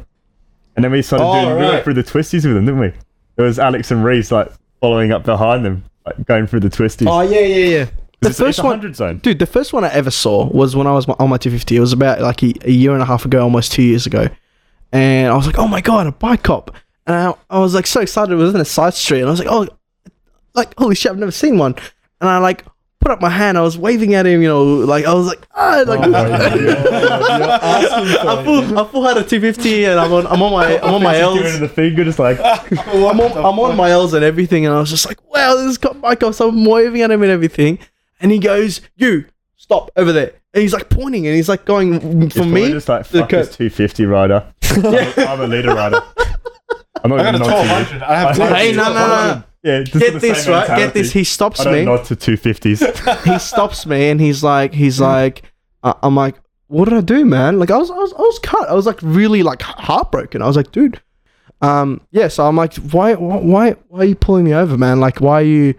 and 0.76 0.84
then 0.84 0.92
we 0.92 1.00
started 1.02 1.24
Oh, 1.24 1.42
doing 1.42 1.56
we 1.58 1.66
went 1.66 1.84
through 1.84 1.94
the 1.94 2.04
twisties 2.04 2.44
with 2.44 2.54
them, 2.54 2.66
didn't 2.66 2.80
we? 2.80 2.92
There 3.38 3.46
was 3.46 3.60
Alex 3.60 3.92
and 3.92 4.04
Reese 4.04 4.32
like 4.32 4.50
following 4.80 5.12
up 5.12 5.22
behind 5.24 5.64
them, 5.64 5.84
like 6.04 6.26
going 6.26 6.48
through 6.48 6.58
the 6.60 6.68
twisties. 6.68 7.06
Oh 7.08 7.20
yeah, 7.20 7.38
yeah, 7.38 7.64
yeah. 7.78 7.84
the 8.20 8.30
it's, 8.30 8.38
first 8.38 8.58
it's 8.58 8.64
one- 8.64 8.94
zone. 8.94 9.18
dude, 9.18 9.38
the 9.38 9.46
first 9.46 9.72
one 9.72 9.84
I 9.84 9.92
ever 9.92 10.10
saw 10.10 10.48
was 10.48 10.74
when 10.74 10.88
I 10.88 10.92
was 10.92 11.08
on 11.08 11.30
my 11.30 11.38
250. 11.38 11.76
It 11.76 11.80
was 11.80 11.92
about 11.92 12.20
like 12.20 12.42
a, 12.42 12.52
a 12.62 12.70
year 12.72 12.92
and 12.94 13.00
a 13.00 13.04
half 13.04 13.24
ago, 13.24 13.40
almost 13.40 13.70
two 13.70 13.82
years 13.82 14.06
ago, 14.06 14.26
and 14.90 15.32
I 15.32 15.36
was 15.36 15.46
like, 15.46 15.56
oh 15.56 15.68
my 15.68 15.80
god, 15.80 16.08
a 16.08 16.12
bike 16.12 16.42
cop, 16.42 16.74
and 17.06 17.14
I, 17.14 17.34
I 17.48 17.60
was 17.60 17.74
like 17.74 17.86
so 17.86 18.00
excited. 18.00 18.32
It 18.32 18.36
was 18.36 18.52
in 18.52 18.60
a 18.60 18.64
side 18.64 18.94
street, 18.94 19.20
and 19.20 19.28
I 19.28 19.30
was 19.30 19.38
like, 19.38 19.48
oh, 19.48 19.68
like 20.54 20.76
holy 20.76 20.96
shit, 20.96 21.12
I've 21.12 21.18
never 21.18 21.30
seen 21.30 21.58
one, 21.58 21.76
and 22.20 22.28
I 22.28 22.38
like 22.38 22.64
put 23.08 23.14
up 23.14 23.20
my 23.22 23.30
hand, 23.30 23.56
I 23.56 23.62
was 23.62 23.78
waving 23.78 24.14
at 24.14 24.26
him, 24.26 24.42
you 24.42 24.48
know, 24.48 24.62
like 24.64 25.06
I 25.06 25.14
was 25.14 25.26
like, 25.26 25.46
ah, 25.54 25.82
like. 25.86 26.00
Oh 26.00 26.08
my 26.10 26.28
God, 26.28 26.60
you're 26.60 26.76
asking 26.76 28.28
I 28.28 28.44
full, 28.44 28.78
I 28.78 28.84
full 28.90 29.02
had 29.06 29.16
a 29.16 29.24
250 29.24 29.86
and 29.86 29.98
I'm 29.98 30.12
on, 30.12 30.26
I'm 30.26 30.42
on 30.42 30.52
my, 30.52 30.78
I'm 30.82 30.94
on 30.94 31.02
my 31.02 31.14
Giving 31.14 31.38
L's. 31.44 31.54
it 31.54 31.58
the 31.60 31.68
finger, 31.70 32.04
just 32.04 32.18
like 32.18 32.38
I'm 32.86 33.18
on, 33.20 33.32
I'm 33.32 33.58
on 33.58 33.76
my 33.76 33.90
L's 33.90 34.12
and 34.12 34.22
everything, 34.24 34.66
and 34.66 34.74
I 34.74 34.78
was 34.78 34.90
just 34.90 35.06
like, 35.06 35.18
wow, 35.32 35.54
this 35.54 35.64
is 35.70 35.78
got 35.78 35.98
bike 36.02 36.22
off. 36.22 36.34
So 36.34 36.50
I'm 36.50 36.64
waving 36.66 37.00
at 37.00 37.10
him 37.10 37.22
and 37.22 37.30
everything, 37.30 37.78
and 38.20 38.30
he 38.30 38.38
goes, 38.38 38.82
"You 38.96 39.24
stop 39.56 39.90
over 39.96 40.12
there," 40.12 40.34
and 40.52 40.60
he's 40.62 40.74
like 40.74 40.90
pointing 40.90 41.26
and 41.26 41.34
he's 41.34 41.48
like 41.48 41.64
going 41.64 42.28
for 42.28 42.40
it's 42.40 42.46
me. 42.46 42.70
just 42.72 42.90
like 42.90 43.06
the 43.08 43.20
fuck 43.20 43.30
this 43.30 43.48
curve. 43.48 43.56
250 43.56 44.04
rider. 44.04 44.52
I'm, 44.70 44.84
a, 44.84 45.14
I'm 45.26 45.40
a 45.40 45.46
leader 45.46 45.74
rider. 45.74 46.02
I'm 47.02 47.10
not 47.10 47.20
I 47.20 47.22
got 47.22 47.34
a 47.36 47.38
gonna 47.38 47.50
nod 47.50 47.86
to 47.86 47.94
you. 47.94 48.00
1200. 48.00 48.02
I 48.02 48.16
have 48.18 48.40
I- 48.40 48.58
Hey, 48.58 48.72
no, 48.72 48.84
no, 48.84 48.92
no. 48.92 49.42
Yeah, 49.62 49.82
Get 49.82 50.20
this 50.20 50.44
same 50.44 50.52
right. 50.54 50.66
Get 50.68 50.94
this. 50.94 51.12
He 51.12 51.24
stops 51.24 51.60
I 51.60 51.64
don't 51.84 51.86
me. 52.00 52.04
to 52.06 52.14
250s. 52.16 53.24
He 53.32 53.38
stops 53.38 53.86
me 53.86 54.08
and 54.10 54.20
he's 54.20 54.42
like, 54.44 54.72
he's 54.72 55.00
like, 55.12 55.42
uh, 55.82 55.94
I'm 56.02 56.14
like, 56.14 56.36
what 56.68 56.84
did 56.88 56.94
I 56.96 57.00
do, 57.00 57.24
man? 57.24 57.58
Like 57.58 57.70
I 57.70 57.76
was, 57.76 57.90
I 57.90 57.94
was, 57.94 58.12
I 58.12 58.20
was 58.20 58.38
cut. 58.40 58.68
I 58.68 58.74
was 58.74 58.86
like 58.86 58.98
really 59.02 59.42
like 59.42 59.62
heartbroken. 59.62 60.42
I 60.42 60.46
was 60.46 60.56
like, 60.56 60.70
dude, 60.70 61.00
um, 61.60 62.00
yeah. 62.12 62.28
So 62.28 62.46
I'm 62.46 62.56
like, 62.56 62.74
why, 62.76 63.14
why, 63.14 63.72
why 63.88 64.00
are 64.00 64.04
you 64.04 64.14
pulling 64.14 64.44
me 64.44 64.54
over, 64.54 64.76
man? 64.78 65.00
Like, 65.00 65.20
why 65.20 65.40
are 65.40 65.44
you, 65.44 65.74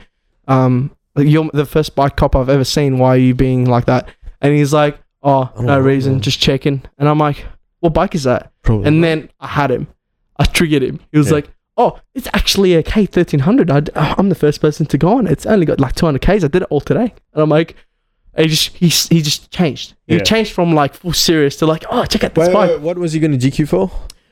um, 0.47 0.91
like 1.15 1.27
you're 1.27 1.49
the 1.53 1.65
first 1.65 1.95
bike 1.95 2.15
cop 2.17 2.35
I've 2.35 2.49
ever 2.49 2.63
seen. 2.65 2.97
Why 2.97 3.09
are 3.09 3.17
you 3.17 3.33
being 3.33 3.65
like 3.65 3.85
that? 3.85 4.09
And 4.41 4.53
he's 4.53 4.73
like, 4.73 4.99
oh, 5.23 5.49
Oh, 5.55 5.61
no 5.61 5.79
reason, 5.79 6.13
man. 6.13 6.21
just 6.21 6.39
checking. 6.39 6.81
And 6.97 7.07
I'm 7.07 7.17
like, 7.19 7.45
what 7.79 7.93
bike 7.93 8.13
is 8.15 8.23
that? 8.23 8.51
Probably. 8.61 8.87
And 8.87 9.03
then 9.03 9.29
I 9.39 9.47
had 9.47 9.71
him. 9.71 9.87
I 10.37 10.43
triggered 10.45 10.81
him. 10.83 10.99
He 11.11 11.17
was 11.17 11.27
Yeah. 11.27 11.35
like, 11.35 11.49
"Oh, 11.79 11.99
it's 12.13 12.27
actually 12.33 12.75
a 12.75 12.83
K 12.83 13.05
thirteen 13.07 13.39
hundred. 13.41 13.71
I'm 13.95 14.29
the 14.29 14.35
first 14.35 14.61
person 14.61 14.85
to 14.87 14.97
go 14.97 15.17
on. 15.17 15.25
It's 15.27 15.45
only 15.47 15.65
got 15.65 15.79
like 15.79 15.95
two 15.95 16.05
hundred 16.05 16.21
Ks. 16.21 16.43
I 16.43 16.47
did 16.47 16.61
it 16.63 16.67
all 16.69 16.81
today." 16.81 17.13
And 17.33 17.41
I'm 17.43 17.49
like, 17.49 17.75
he 18.37 18.45
just 18.47 18.67
he, 18.75 18.87
he 18.89 19.21
just 19.21 19.49
changed. 19.51 19.95
He 20.07 20.17
Yeah. 20.17 20.23
changed 20.23 20.51
from 20.51 20.73
like 20.75 20.93
full 20.93 21.13
serious 21.13 21.55
to 21.57 21.65
like, 21.65 21.83
"Oh, 21.89 22.05
check 22.05 22.23
out 22.23 22.35
this 22.35 22.47
Wait, 22.49 22.53
bike." 22.53 22.69
wait, 22.69 22.75
wait, 22.77 22.81
what 22.85 22.97
was 22.99 23.13
he 23.13 23.19
going 23.19 23.37
to 23.37 23.49
GQ 23.49 23.67
for? 23.67 23.91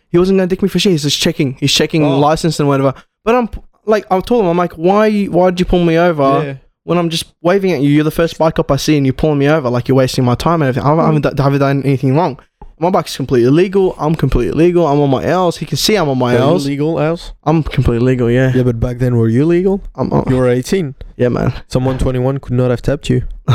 He 0.10 0.17
wasn't 0.17 0.38
gonna 0.38 0.47
dick 0.47 0.62
me 0.62 0.69
for 0.69 0.79
shit. 0.79 0.91
He's 0.91 1.03
just 1.03 1.19
checking. 1.19 1.53
He's 1.55 1.73
checking 1.73 2.03
Oh. 2.05 2.19
license 2.19 2.60
and 2.60 2.67
whatever. 2.69 2.93
But 3.25 3.36
I'm 3.36 3.49
like, 3.86 4.05
I 4.12 4.19
told 4.21 4.43
him, 4.43 4.49
I'm 4.49 4.57
like, 4.57 4.73
why? 4.73 5.25
Why 5.25 5.49
did 5.49 5.60
you 5.60 5.65
pull 5.65 5.83
me 5.83 5.97
over? 5.97 6.60
When 6.83 6.97
I'm 6.97 7.10
just 7.10 7.25
waving 7.41 7.73
at 7.73 7.81
you, 7.81 7.89
you're 7.89 8.05
the 8.05 8.12
first 8.12 8.38
bike 8.38 8.60
up 8.60 8.71
I 8.71 8.77
see, 8.77 8.95
and 8.95 9.05
you're 9.05 9.12
pulling 9.13 9.39
me 9.39 9.49
over 9.49 9.69
like 9.69 9.89
you're 9.89 9.97
wasting 9.97 10.23
my 10.23 10.36
time 10.36 10.62
and 10.62 10.69
everything. 10.69 10.89
I 10.89 10.95
haven't, 11.05 11.25
I 11.39 11.43
haven't 11.43 11.60
done 11.60 11.83
anything 11.83 12.15
wrong. 12.15 12.39
My 12.79 12.89
bike's 12.91 13.15
completely 13.15 13.49
legal. 13.49 13.95
I'm 13.97 14.13
completely 14.13 14.53
legal. 14.53 14.85
I'm 14.85 14.99
on 14.99 15.09
my 15.09 15.23
L's. 15.25 15.57
He 15.57 15.65
can 15.65 15.77
see 15.77 15.95
I'm 15.95 16.09
on 16.09 16.17
my 16.19 16.35
Are 16.35 16.37
you 16.37 16.43
L's. 16.43 16.65
legal, 16.67 16.99
Els? 16.99 17.33
I'm 17.43 17.63
completely 17.63 18.05
legal. 18.05 18.29
Yeah. 18.29 18.51
Yeah, 18.53 18.63
but 18.63 18.79
back 18.79 18.99
then 18.99 19.15
were 19.17 19.27
you 19.29 19.45
legal? 19.45 19.81
I'm, 19.95 20.13
I'm- 20.13 20.25
You 20.29 20.37
were 20.37 20.47
18. 20.47 20.93
yeah, 21.15 21.29
man. 21.29 21.53
Someone 21.67 21.97
21 21.97 22.39
could 22.39 22.53
not 22.53 22.69
have 22.69 22.81
tapped 22.83 23.09
you. 23.09 23.23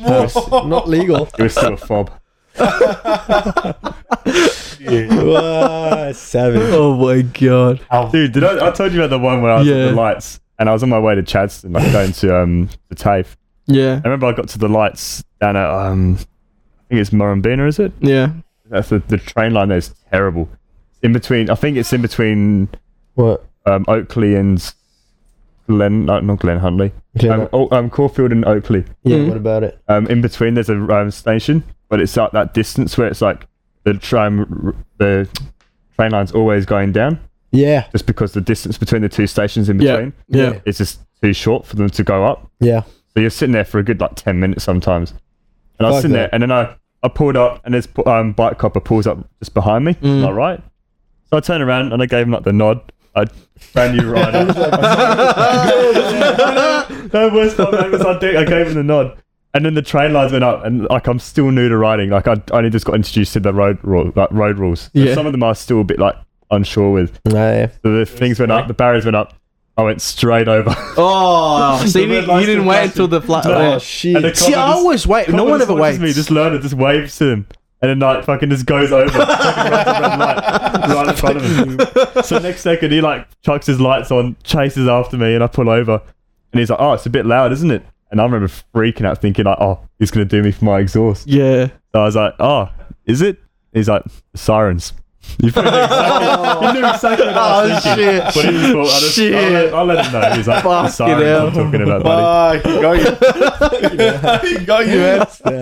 not 0.00 0.88
legal. 0.88 1.28
It 1.38 1.42
was 1.42 1.52
still 1.54 1.74
a 1.74 1.76
fob. 1.76 2.10
Wow, 4.88 6.12
savage. 6.12 6.62
Oh 6.72 6.96
my 6.96 7.22
god. 7.22 7.80
Dude, 8.12 8.32
did 8.32 8.44
I, 8.44 8.68
I 8.68 8.70
told 8.70 8.92
you 8.92 9.00
about 9.00 9.10
the 9.10 9.18
one 9.18 9.42
where 9.42 9.52
I 9.52 9.58
was 9.58 9.66
Yeah. 9.66 9.74
at 9.76 9.88
the 9.90 9.92
lights 9.96 10.40
and 10.58 10.68
I 10.68 10.72
was 10.72 10.82
on 10.82 10.88
my 10.88 10.98
way 10.98 11.14
to 11.14 11.22
Chadstone, 11.22 11.72
like 11.74 11.90
going 11.92 12.12
to 12.12 12.36
um 12.40 12.68
the 12.88 12.94
TAFE. 12.94 13.36
Yeah. 13.66 13.94
I 14.04 14.08
remember 14.08 14.26
I 14.26 14.32
got 14.32 14.48
to 14.50 14.58
the 14.58 14.68
lights 14.68 15.24
down 15.40 15.56
at 15.56 15.68
um 15.68 16.14
I 16.14 16.88
think 16.88 17.00
it's 17.00 17.10
Murrumbeena, 17.10 17.66
is 17.68 17.78
it? 17.78 17.92
Yeah. 18.00 18.32
That's 18.68 18.88
the, 18.88 18.98
the 19.00 19.18
train 19.18 19.52
line 19.54 19.68
there 19.68 19.78
is 19.78 19.94
terrible. 20.10 20.48
In 21.02 21.12
between 21.12 21.50
I 21.50 21.54
think 21.54 21.76
it's 21.76 21.92
in 21.92 22.02
between 22.02 22.68
What? 23.14 23.44
um 23.66 23.84
Oakleigh 23.88 24.36
and 24.38 24.58
Glen 25.68 26.04
no, 26.06 26.20
not 26.20 26.38
Glen 26.38 26.58
Huntly. 26.58 26.92
Okay, 27.16 27.28
Um, 27.28 27.48
oh, 27.52 27.68
um 27.70 27.90
Caulfield 27.90 28.32
and 28.32 28.44
Oakleigh. 28.44 28.84
yeah, 29.02 29.16
Mm. 29.18 29.28
what 29.28 29.36
about 29.36 29.62
it? 29.64 29.78
Um 29.88 30.06
in 30.06 30.20
between 30.20 30.54
there's 30.54 30.70
a 30.70 30.76
um, 30.76 31.10
station, 31.10 31.64
but 31.88 32.00
it's 32.00 32.16
at 32.16 32.32
that 32.32 32.54
distance 32.54 32.96
where 32.96 33.08
it's 33.08 33.20
like 33.22 33.46
the 33.84 33.94
train 33.94 34.74
the 34.98 35.28
train 35.96 36.12
line's 36.12 36.32
always 36.32 36.66
going 36.66 36.92
down 36.92 37.18
Yeah, 37.52 37.86
just 37.92 38.06
because 38.06 38.32
the 38.32 38.40
distance 38.40 38.78
between 38.78 39.02
the 39.02 39.08
two 39.08 39.26
stations 39.26 39.68
in 39.68 39.80
Yeah. 39.80 39.92
between 39.96 40.12
Yeah. 40.28 40.58
is 40.64 40.78
just 40.78 41.00
too 41.22 41.32
short 41.32 41.66
for 41.66 41.76
them 41.76 41.88
to 41.90 42.04
go 42.04 42.24
up. 42.24 42.50
yeah. 42.60 42.82
So 43.14 43.20
you're 43.20 43.30
sitting 43.30 43.52
there 43.54 43.64
for 43.64 43.78
a 43.78 43.82
good 43.82 43.98
like 44.00 44.14
ten 44.14 44.38
minutes 44.38 44.62
sometimes. 44.64 45.14
And 45.78 45.86
I 45.86 45.90
was 45.90 45.96
Fuck 45.96 46.02
sitting 46.02 46.12
that. 46.14 46.18
there, 46.18 46.28
and 46.34 46.42
then 46.42 46.52
I, 46.52 46.74
I 47.06 47.08
pulled 47.08 47.36
up, 47.36 47.60
and 47.64 47.72
this 47.72 47.86
um, 48.04 48.32
bike 48.32 48.58
copper 48.58 48.80
pulls 48.80 49.06
up 49.06 49.18
just 49.38 49.54
behind 49.54 49.84
me. 49.84 49.94
Mm. 49.94 50.26
I'm 50.26 50.34
right. 50.34 50.60
So 51.30 51.36
I 51.36 51.40
turned 51.40 51.62
around 51.62 51.92
and 51.92 52.02
I 52.02 52.06
gave 52.06 52.26
him 52.26 52.32
like 52.32 52.42
the 52.42 52.52
nod. 52.52 52.92
I 53.14 53.26
brand 53.72 53.96
new 53.96 54.10
rider. 54.10 54.44
no 57.12 57.30
worst 57.32 57.56
part 57.56 57.72
mate, 57.72 57.92
was 57.92 58.02
I, 58.02 58.18
did, 58.18 58.34
I 58.34 58.44
gave 58.44 58.66
him 58.66 58.74
the 58.74 58.82
nod, 58.82 59.16
and 59.54 59.64
then 59.64 59.74
the 59.74 59.82
train 59.82 60.12
lines 60.12 60.32
went 60.32 60.42
up, 60.42 60.64
and 60.64 60.82
like 60.90 61.06
I'm 61.06 61.20
still 61.20 61.52
new 61.52 61.68
to 61.68 61.76
riding. 61.76 62.10
Like 62.10 62.26
I 62.26 62.42
only 62.50 62.70
just 62.70 62.84
got 62.84 62.96
introduced 62.96 63.32
to 63.34 63.40
the 63.40 63.54
road 63.54 63.78
rule, 63.82 64.12
like 64.16 64.32
road 64.32 64.58
rules. 64.58 64.90
Yeah. 64.92 65.14
Some 65.14 65.26
of 65.26 65.32
them 65.32 65.44
I 65.44 65.48
was 65.50 65.60
still 65.60 65.80
a 65.80 65.84
bit 65.84 66.00
like 66.00 66.16
unsure 66.50 66.90
with. 66.90 67.20
Nah, 67.24 67.34
yeah. 67.34 67.68
So 67.84 67.96
the 67.96 68.04
things 68.04 68.40
went 68.40 68.50
up, 68.50 68.66
the 68.66 68.74
barriers 68.74 69.04
went 69.04 69.16
up. 69.16 69.32
I 69.76 69.82
went 69.82 70.00
straight 70.00 70.48
over. 70.48 70.74
Oh, 70.98 71.84
so 71.86 71.98
you, 71.98 72.06
didn't- 72.06 72.40
you 72.40 72.46
didn't 72.46 72.64
wait 72.64 72.76
flashing. 72.76 72.90
until 72.90 73.08
the 73.08 73.20
flat. 73.20 73.44
No. 73.44 73.74
Oh, 73.74 73.78
shit. 73.78 74.22
The 74.22 74.34
See, 74.34 74.54
I 74.54 74.72
always 74.72 75.06
wait. 75.06 75.28
No 75.28 75.44
one 75.44 75.60
ever 75.60 75.74
watches 75.74 75.98
waits. 75.98 76.08
Me, 76.08 76.12
just 76.14 76.30
learner 76.30 76.58
just 76.58 76.72
waves 76.74 77.16
to 77.18 77.26
him, 77.32 77.46
and 77.82 77.90
then 77.90 77.98
like 77.98 78.24
fucking 78.24 78.48
just 78.48 78.64
goes 78.64 78.90
over, 78.92 79.10
fucking 79.12 79.72
runs 79.72 79.86
a 79.86 80.00
red 80.00 80.18
light 80.18 80.88
right 80.88 81.08
in 81.08 81.14
front 81.14 81.36
of 81.36 81.44
him. 81.44 82.22
So 82.24 82.38
next 82.38 82.62
second 82.62 82.92
he 82.92 83.02
like 83.02 83.28
chucks 83.42 83.66
his 83.66 83.78
lights 83.78 84.10
on, 84.10 84.36
chases 84.42 84.88
after 84.88 85.18
me, 85.18 85.34
and 85.34 85.44
I 85.44 85.48
pull 85.48 85.68
over, 85.68 86.00
and 86.52 86.60
he's 86.60 86.70
like, 86.70 86.80
"Oh, 86.80 86.94
it's 86.94 87.04
a 87.06 87.10
bit 87.10 87.26
loud, 87.26 87.52
isn't 87.52 87.70
it?" 87.70 87.84
and 88.10 88.20
I 88.20 88.24
remember 88.24 88.48
freaking 88.74 89.04
out, 89.04 89.20
thinking 89.20 89.44
like, 89.44 89.58
"Oh, 89.60 89.80
he's 89.98 90.10
gonna 90.10 90.24
do 90.24 90.42
me 90.42 90.52
for 90.52 90.64
my 90.64 90.78
exhaust." 90.78 91.26
Yeah. 91.26 91.66
So 91.92 92.00
I 92.00 92.04
was 92.04 92.16
like, 92.16 92.34
"Oh, 92.40 92.70
is 93.04 93.20
it?" 93.20 93.38
He's 93.74 93.88
like, 93.90 94.02
"Sirens." 94.34 94.94
You 95.42 95.52
probably 95.52 95.70
knew 95.72 95.78
exactly, 95.82 96.66
you 96.66 96.72
knew 96.72 96.88
exactly 96.88 97.26
what 97.26 97.36
I 97.36 97.62
was 97.62 97.72
Oh, 97.72 97.80
thinking. 97.80 98.04
shit. 98.04 98.22
But 98.34 98.44
he 98.44 98.52
was 98.54 98.72
cool. 98.72 98.80
I 98.82 99.00
just, 99.00 99.14
Shit. 99.14 99.34
I'll, 99.34 99.50
let, 99.52 99.74
I'll 99.74 99.84
let 99.84 100.06
him 100.06 100.12
know. 100.12 100.30
He's 100.36 100.48
like, 100.48 100.62
Fucking 100.62 100.90
"Sirens." 100.92 101.22
hell. 101.24 101.46
I'm 101.48 101.52
talking 101.54 101.82
about, 101.82 102.02
buddy. 102.02 102.60
Fuck, 102.60 102.82
got 102.82 104.42
you. 104.42 104.58
he 104.58 104.64
got 104.64 104.86
you, 104.86 104.96
man. 104.98 105.18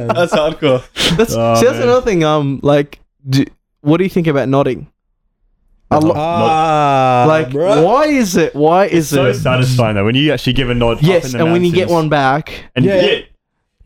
That's 0.09 0.33
hardcore. 0.33 1.17
That's 1.17 1.35
Oh, 1.35 1.55
see, 1.57 1.65
that's 1.67 1.79
man. 1.79 1.83
another 1.83 2.03
thing. 2.07 2.23
Um, 2.25 2.61
like, 2.63 3.01
do, 3.29 3.45
what 3.81 3.97
do 3.99 4.05
you 4.05 4.11
think 4.11 4.27
about 4.27 4.49
nodding? 4.49 4.87
A 5.91 6.01
lo- 6.01 6.15
Ah, 6.17 7.25
like, 7.29 7.49
bruh. 7.51 7.85
why 7.85 8.07
is 8.07 8.37
it? 8.37 8.55
Why 8.55 8.87
is 8.87 9.09
So 9.11 9.27
it? 9.27 9.35
So 9.35 9.41
satisfying 9.41 9.97
though 9.97 10.05
when 10.05 10.15
you 10.15 10.33
actually 10.33 10.55
give 10.55 10.71
a 10.71 10.75
nod. 10.75 10.99
up 10.99 11.03
Yes, 11.03 11.27
in 11.27 11.33
the 11.39 11.45
and 11.45 11.53
when 11.53 11.65
you 11.65 11.73
get 11.73 11.89
one 11.89 12.09
back, 12.09 12.71
and 12.75 12.85
Yeah. 12.85 13.01
yeah, 13.03 13.19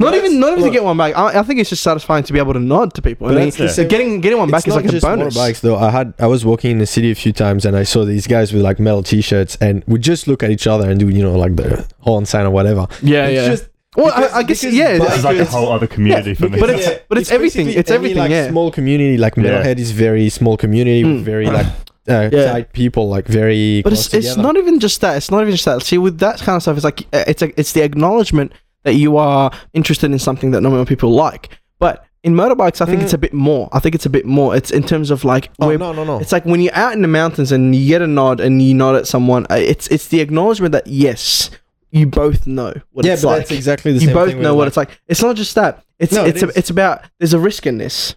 not 0.01 0.13
That's- 0.13 0.25
even 0.29 0.41
not 0.41 0.53
even 0.53 0.65
to 0.65 0.71
get 0.71 0.85
one 0.85 0.97
back. 0.97 1.17
I, 1.17 1.41
I 1.41 1.43
think 1.43 1.59
it's 1.61 1.71
just 1.71 1.83
satisfying 1.83 2.23
to 2.25 2.33
be 2.33 2.39
able 2.39 2.53
to 2.53 2.61
nod 2.61 2.95
to 2.95 3.03
people. 3.03 3.27
But 3.29 3.37
And 3.39 3.53
that's 3.53 3.75
so 3.77 3.85
getting 3.87 4.21
getting 4.21 4.39
one 4.39 4.51
back 4.51 4.59
it's 4.61 4.69
is 4.69 4.75
not 4.75 4.83
like 4.83 4.89
a 4.89 4.93
just 4.93 5.05
bonus. 5.05 5.37
motorbikes 5.37 5.61
though. 5.61 5.77
I 5.77 5.91
had 5.91 6.15
I 6.19 6.27
was 6.27 6.45
walking 6.45 6.71
in 6.73 6.79
the 6.79 6.87
city 6.87 7.11
a 7.11 7.15
few 7.15 7.33
times 7.33 7.65
and 7.65 7.77
I 7.77 7.83
saw 7.83 8.05
these 8.05 8.27
guys 8.27 8.53
with 8.53 8.63
like 8.63 8.79
metal 8.79 9.03
t-shirts 9.03 9.57
and 9.61 9.83
we 9.87 9.99
just 9.99 10.29
look 10.29 10.43
at 10.43 10.51
each 10.51 10.67
other 10.67 10.89
and 10.89 11.01
do 11.01 11.09
you 11.09 11.23
know 11.23 11.37
like 11.37 11.57
the 11.57 11.85
horn 12.01 12.27
sign 12.27 12.47
or 12.47 12.51
whatever. 12.51 12.87
Yeah, 13.03 13.27
It's 13.27 13.35
yeah. 13.35 13.49
just- 13.49 13.69
well, 13.97 14.07
because- 14.15 14.33
I, 14.33 14.39
I 14.39 14.43
guess 14.45 14.63
yeah. 14.63 14.93
this 14.99 15.01
bikes- 15.01 15.17
is 15.19 15.25
like 15.25 15.39
a 15.39 15.45
whole 15.47 15.73
other 15.73 15.87
community 15.89 16.35
for 16.35 16.49
me. 16.49 16.61
but 16.61 16.71
it's- 16.71 17.01
but 17.09 17.19
it's 17.19 17.31
everything, 17.33 17.67
basically 17.67 17.81
it's 17.81 17.91
any, 17.91 17.97
everything, 17.97 18.19
Like 18.19 18.31
yeah. 18.31 18.49
small 18.51 18.71
community, 18.71 19.17
like 19.19 19.37
Yeah. 19.37 19.43
Metalhead 19.45 19.79
is 19.79 19.91
very 19.91 20.29
small 20.29 20.57
community 20.57 21.03
Mm. 21.03 21.15
with 21.17 21.25
very 21.25 21.47
like 21.47 21.67
uh, 22.09 22.29
Yeah. 22.33 22.53
tight 22.53 22.73
people, 22.73 23.09
like 23.09 23.27
very. 23.27 23.83
But 23.83 23.91
close 23.91 24.15
it's, 24.15 24.27
it's 24.29 24.37
not 24.37 24.57
even 24.57 24.79
just 24.79 25.01
that. 25.01 25.17
It's 25.17 25.31
not 25.33 25.41
even 25.43 25.53
just 25.53 25.65
that. 25.65 25.83
See, 25.83 25.99
with 25.99 26.19
that 26.21 26.39
kind 26.39 26.55
of 26.57 26.63
stuff, 26.63 26.77
it's 26.77 26.85
like 26.85 27.01
uh, 27.13 27.25
it's 27.27 27.43
a, 27.43 27.49
it's 27.59 27.73
the 27.73 27.83
acknowledgement 27.83 28.53
that 28.85 28.95
you 28.95 29.17
are 29.17 29.51
interested 29.75 30.11
in 30.11 30.19
something 30.19 30.51
that 30.53 30.61
not 30.61 30.71
many 30.73 30.85
people 30.85 31.11
like. 31.11 31.51
But 31.79 32.05
in 32.25 32.35
motorbikes, 32.35 32.81
I 32.81 32.87
think 32.87 33.01
Mm. 33.01 33.05
it's 33.05 33.13
a 33.13 33.19
bit 33.19 33.33
more. 33.33 33.69
I 33.73 33.79
think 33.79 33.95
it's 33.95 34.07
a 34.07 34.11
bit 34.11 34.27
more. 34.27 34.57
It's 34.57 34.71
in 34.71 34.83
terms 34.83 35.11
of 35.11 35.25
like 35.25 35.51
Oh 35.61 35.75
no 35.77 35.93
no 35.93 36.05
no! 36.05 36.19
It's 36.19 36.33
like 36.33 36.45
when 36.45 36.61
you're 36.61 36.75
out 36.75 36.93
in 36.95 37.03
the 37.03 37.09
mountains 37.09 37.53
and 37.53 37.75
you 37.75 37.87
get 37.87 38.03
a 38.03 38.07
nod 38.07 38.41
and 38.41 38.61
you 38.61 38.75
nod 38.75 38.97
at 38.97 39.07
someone. 39.07 39.47
uh, 39.51 39.55
It's 39.55 39.87
it's 39.89 40.09
the 40.09 40.21
acknowledgement 40.21 40.73
that 40.73 40.87
yes, 40.89 41.51
you 41.91 42.07
both 42.07 42.47
know 42.47 42.75
what 42.93 43.05
it's 43.05 43.07
like. 43.07 43.07
yeah, 43.07 43.13
it's 43.13 43.23
but 43.23 43.29
like. 43.29 43.39
that's 43.39 43.51
exactly 43.53 43.93
the 43.93 44.01
you 44.01 44.07
same 44.09 44.17
You 44.17 44.25
both 44.27 44.35
know 44.37 44.55
what 44.55 44.63
like- 44.63 44.69
it's 44.69 44.77
like. 44.77 45.01
It's 45.07 45.23
not 45.23 45.37
just 45.37 45.55
that. 45.55 45.85
It's 46.01 46.13
No, 46.13 46.25
it 46.25 46.31
it's 46.35 46.43
a, 46.43 46.49
it's 46.59 46.71
about 46.71 47.03
there's 47.19 47.35
a 47.35 47.39
risk 47.39 47.67
in 47.67 47.79
this. 47.79 48.17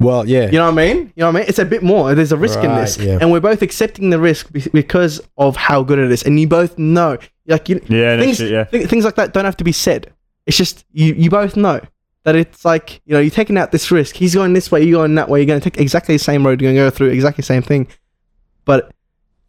Well, 0.00 0.28
yeah, 0.28 0.46
You 0.46 0.58
know 0.58 0.64
what 0.72 0.72
I 0.80 0.86
mean? 0.92 0.96
You 1.14 1.20
know 1.22 1.26
what 1.26 1.36
I 1.36 1.38
mean? 1.40 1.48
It's 1.48 1.60
a 1.60 1.64
bit 1.64 1.84
more. 1.84 2.14
There's 2.16 2.32
a 2.32 2.36
risk 2.36 2.58
in 2.58 2.74
this, 2.74 2.98
yeah. 2.98 3.18
and 3.20 3.30
we're 3.30 3.38
both 3.40 3.62
accepting 3.62 4.10
the 4.10 4.18
risk 4.18 4.52
be- 4.52 4.68
because 4.72 5.20
of 5.38 5.54
how 5.54 5.84
good 5.84 6.00
it 6.00 6.10
is, 6.10 6.24
and 6.24 6.38
you 6.40 6.48
both 6.48 6.76
know. 6.78 7.16
Like 7.46 7.68
you, 7.68 7.80
yeah, 7.88 8.18
things, 8.18 8.36
shit, 8.38 8.50
yeah. 8.50 8.64
thi- 8.64 8.86
things 8.86 9.04
like 9.04 9.16
that 9.16 9.32
don't 9.34 9.44
have 9.44 9.56
to 9.58 9.64
be 9.64 9.72
said. 9.72 10.12
It's 10.46 10.56
just 10.56 10.84
you, 10.92 11.14
you 11.14 11.28
both 11.30 11.56
know 11.56 11.80
that 12.24 12.34
it's 12.36 12.64
like 12.64 13.02
you 13.04 13.12
know 13.14 13.20
you're 13.20 13.30
taking 13.30 13.58
out 13.58 13.70
this 13.72 13.90
risk. 13.90 14.16
He's 14.16 14.34
going 14.34 14.52
this 14.54 14.70
way, 14.72 14.82
you're 14.82 14.98
going 15.00 15.14
that 15.16 15.28
way. 15.28 15.40
You're 15.40 15.46
going 15.46 15.60
to 15.60 15.70
take 15.70 15.80
exactly 15.80 16.14
the 16.14 16.18
same 16.24 16.46
road. 16.46 16.60
You're 16.60 16.72
going 16.72 16.76
to 16.84 16.90
go 16.90 16.96
through 16.96 17.08
exactly 17.10 17.42
the 17.42 17.46
same 17.46 17.62
thing, 17.62 17.86
but 18.64 18.92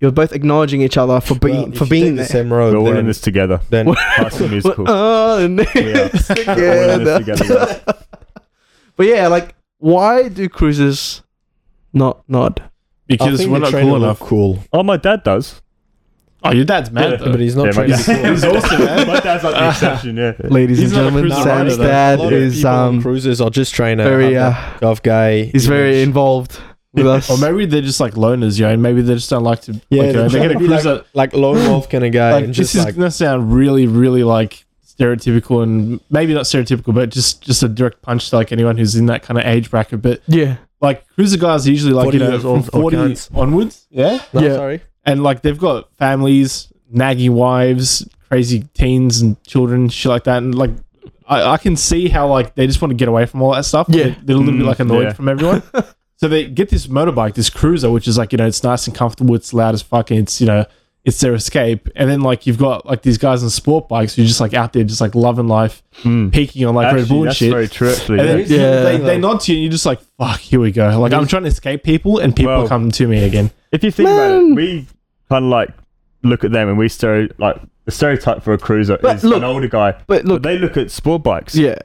you're 0.01 0.11
both 0.11 0.33
acknowledging 0.33 0.81
each 0.81 0.97
other 0.97 1.21
for 1.21 1.35
being 1.35 1.69
Well, 1.69 1.79
for 1.79 1.85
being 1.85 2.15
there. 2.17 2.25
the 2.25 2.31
same 2.31 2.51
road. 2.51 2.73
We're 2.73 2.79
all 2.79 2.97
in 2.97 3.07
this 3.07 3.21
together. 3.21 3.61
then 3.69 3.87
High 3.97 4.27
School 4.29 4.49
Musical. 4.49 4.85
Oh, 4.89 5.45
and 5.45 5.57
We 5.57 5.65
all 5.65 5.69
in 5.79 6.11
this 6.11 6.27
together. 6.27 7.19
together. 7.19 7.83
But 8.97 9.07
yeah, 9.07 9.27
like 9.27 9.55
why 9.79 10.29
do 10.29 10.47
cruisers 10.49 11.21
not 11.93 12.23
nod? 12.29 12.63
Because 13.07 13.45
we're 13.47 13.59
not 13.59 13.71
cool 13.71 13.95
enough. 13.97 14.19
Cool, 14.19 14.63
Oh, 14.73 14.83
my 14.83 14.97
dad 14.97 15.23
does. 15.23 15.61
Oh, 16.45 16.51
your 16.53 16.65
dad's 16.65 16.91
mad 16.91 17.11
Yeah, 17.11 17.17
though. 17.17 17.31
but 17.31 17.39
he's 17.39 17.55
not 17.55 17.65
Yeah, 17.65 17.71
trying 17.71 17.89
my 17.89 17.95
to 17.97 18.03
be 18.03 18.13
dad- 18.13 18.21
cool. 18.23 18.31
He's 18.31 18.43
awesome, 18.45 18.85
man. 18.85 19.07
My 19.07 19.19
dad's 19.19 19.43
like 19.43 19.53
the 19.55 19.69
exception. 19.69 20.17
Yeah. 20.17 20.33
Ladies 20.43 20.77
He's 20.79 20.91
and 20.91 21.11
gentlemen, 21.11 21.31
Sam's 21.31 21.45
rider, 21.45 21.75
though. 21.75 21.83
dad 21.87 22.19
a 22.19 22.23
lot 22.23 22.33
is 22.33 22.65
um 22.65 23.01
cruisers 23.01 23.41
are 23.41 23.49
just 23.49 23.73
trying 23.73 23.97
to 23.97 24.03
very 24.03 24.33
have 24.35 24.53
uh 24.53 24.79
golf 24.79 25.01
guy. 25.03 25.43
he's 25.45 25.65
very 25.67 26.01
involved 26.01 26.59
with 26.93 27.07
us. 27.07 27.29
Or 27.29 27.37
maybe 27.37 27.65
they're 27.65 27.81
just 27.81 27.99
like 27.99 28.13
loners, 28.13 28.57
you 28.59 28.65
know. 28.67 28.77
Maybe 28.77 29.01
they 29.01 29.15
just 29.15 29.29
don't 29.29 29.43
like 29.43 29.61
to. 29.63 29.73
Yeah, 29.89 30.03
like, 30.03 30.09
uh, 30.09 30.11
they're 30.13 30.13
they're 30.13 30.29
trying 30.29 30.47
gonna 30.53 30.59
cruise 30.67 30.85
like, 30.85 30.99
at- 30.99 31.05
like 31.15 31.33
lone 31.33 31.57
wolf 31.69 31.89
kind 31.89 32.05
of 32.05 32.11
guy, 32.11 32.31
like 32.33 32.43
and 32.45 32.49
this 32.53 32.57
just 32.71 32.75
is 32.75 32.85
like 32.85 32.95
gonna 32.95 33.11
sound 33.11 33.53
really, 33.53 33.87
really 33.87 34.23
like 34.23 34.65
stereotypical 34.85 35.61
and 35.63 35.99
maybe 36.09 36.33
not 36.33 36.43
stereotypical, 36.45 36.93
but 36.93 37.09
just 37.09 37.41
just 37.41 37.63
a 37.63 37.67
direct 37.67 38.01
punch 38.01 38.29
to 38.29 38.35
like 38.37 38.51
anyone 38.51 38.77
who's 38.77 38.95
in 38.95 39.07
that 39.07 39.23
kind 39.23 39.37
of 39.37 39.45
age 39.45 39.69
bracket. 39.69 40.01
But 40.01 40.21
yeah. 40.27 40.55
like 40.79 41.05
cruiser 41.15 41.37
guys 41.37 41.67
are 41.67 41.71
usually 41.71 41.91
like 41.93 42.13
you 42.13 42.19
know 42.19 42.29
years 42.29 42.41
from 42.43 42.63
forty 42.63 43.15
onwards, 43.33 43.87
yeah, 43.89 44.21
no, 44.33 44.41
Yeah. 44.41 44.55
sorry. 44.55 44.81
And 45.05 45.23
like 45.23 45.41
they've 45.41 45.57
got 45.57 45.93
families, 45.95 46.71
naggy 46.93 47.29
wives, 47.29 48.07
crazy 48.29 48.67
teens 48.73 49.21
and 49.21 49.41
children, 49.43 49.89
shit 49.89 50.09
like 50.09 50.23
that, 50.25 50.37
and 50.37 50.55
like. 50.55 50.71
I, 51.27 51.53
I 51.53 51.57
can 51.57 51.75
see 51.75 52.07
how 52.07 52.27
like 52.27 52.53
they 52.53 52.67
just 52.67 52.79
want 52.83 52.91
to 52.91 52.95
get 52.95 53.07
away 53.07 53.25
from 53.25 53.41
all 53.41 53.53
that 53.53 53.65
stuff. 53.65 53.87
Yeah. 53.89 54.03
They're, 54.03 54.15
they're 54.25 54.35
a 54.35 54.39
little 54.39 54.53
bit 54.53 54.61
Mm, 54.61 54.67
like 54.67 54.79
annoyed 54.79 55.03
yeah. 55.05 55.13
from 55.13 55.27
everyone. 55.27 55.63
So 56.17 56.27
they 56.29 56.45
get 56.45 56.69
this 56.69 56.87
motorbike, 56.87 57.33
this 57.33 57.49
cruiser, 57.49 57.91
which 57.91 58.07
is 58.07 58.17
like, 58.17 58.31
you 58.31 58.37
know, 58.37 58.45
it's 58.47 58.63
nice 58.63 58.87
and 58.87 58.95
comfortable, 58.95 59.35
it's 59.35 59.53
loud 59.53 59.73
as 59.73 59.81
fuck, 59.81 60.11
and 60.11 60.19
it's, 60.21 60.39
you 60.39 60.47
know, 60.47 60.65
it's 61.05 61.19
their 61.21 61.33
escape. 61.35 61.87
And 61.95 62.09
then 62.09 62.21
like 62.21 62.45
you've 62.47 62.57
got 62.57 62.85
like 62.85 63.03
these 63.03 63.17
guys 63.17 63.43
on 63.43 63.49
sport 63.51 63.87
bikes 63.87 64.15
who 64.15 64.23
are 64.23 64.25
just 64.25 64.41
like 64.41 64.53
out 64.53 64.73
there 64.73 64.83
just 64.83 64.99
like 65.01 65.15
loving 65.15 65.47
life, 65.47 65.81
Mm. 66.03 66.33
peaking 66.33 66.65
on 66.65 66.75
like 66.75 66.85
Red 66.91 67.01
Actually, 67.01 67.09
Bull 67.09 67.19
and 67.19 67.27
that's 67.27 67.37
shit. 67.37 67.51
very 67.51 67.67
true. 67.69 67.91
Actually, 67.91 68.19
and 68.19 68.27
yeah. 68.27 68.35
then 68.35 68.59
Yeah. 68.59 68.81
they, 68.83 68.97
they 68.97 69.17
nod 69.17 69.39
to 69.41 69.51
you 69.53 69.57
and 69.57 69.63
you're 69.65 69.71
just 69.71 69.85
like, 69.85 69.99
fuck, 70.17 70.39
here 70.39 70.59
we 70.59 70.71
go. 70.71 70.99
Like 70.99 71.13
I'm 71.13 71.27
trying 71.27 71.43
to 71.43 71.49
escape 71.49 71.83
people 71.83 72.17
and 72.19 72.35
people 72.35 72.51
Well- 72.53 72.65
are 72.65 72.67
coming 72.67 72.91
to 72.91 73.07
me 73.07 73.23
again. 73.23 73.51
if 73.71 73.83
you 73.83 73.91
think 73.91 74.09
about 74.09 74.31
it, 74.41 74.55
we 74.55 74.85
kind 75.29 75.45
of 75.45 75.51
like 75.51 75.69
look 76.23 76.43
at 76.43 76.51
them 76.51 76.67
and 76.69 76.77
we 76.77 76.89
stereo 76.89 77.27
like 77.37 77.61
the 77.85 77.91
stereotype 77.91 78.41
for 78.41 78.51
a 78.53 78.57
cruiser 78.57 78.97
But 78.99 79.17
is 79.17 79.23
look- 79.23 79.37
an 79.37 79.43
older 79.43 79.67
guy. 79.67 79.91
But 79.91 80.07
But 80.07 80.25
look, 80.25 80.43
they 80.43 80.57
look 80.57 80.75
at 80.75 80.89
sport 80.89 81.21
bikes, 81.21 81.55
yeah. 81.55 81.77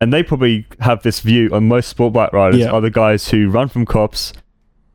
and 0.00 0.10
they 0.10 0.22
probably 0.22 0.66
have 0.80 1.02
this 1.02 1.20
view 1.20 1.50
on 1.52 1.68
most 1.68 1.88
sport 1.90 2.14
bike 2.14 2.32
riders 2.32 2.60
Yeah. 2.60 2.70
are 2.70 2.80
the 2.80 2.90
guys 2.90 3.28
who 3.28 3.50
run 3.50 3.68
from 3.68 3.84
cops, 3.84 4.32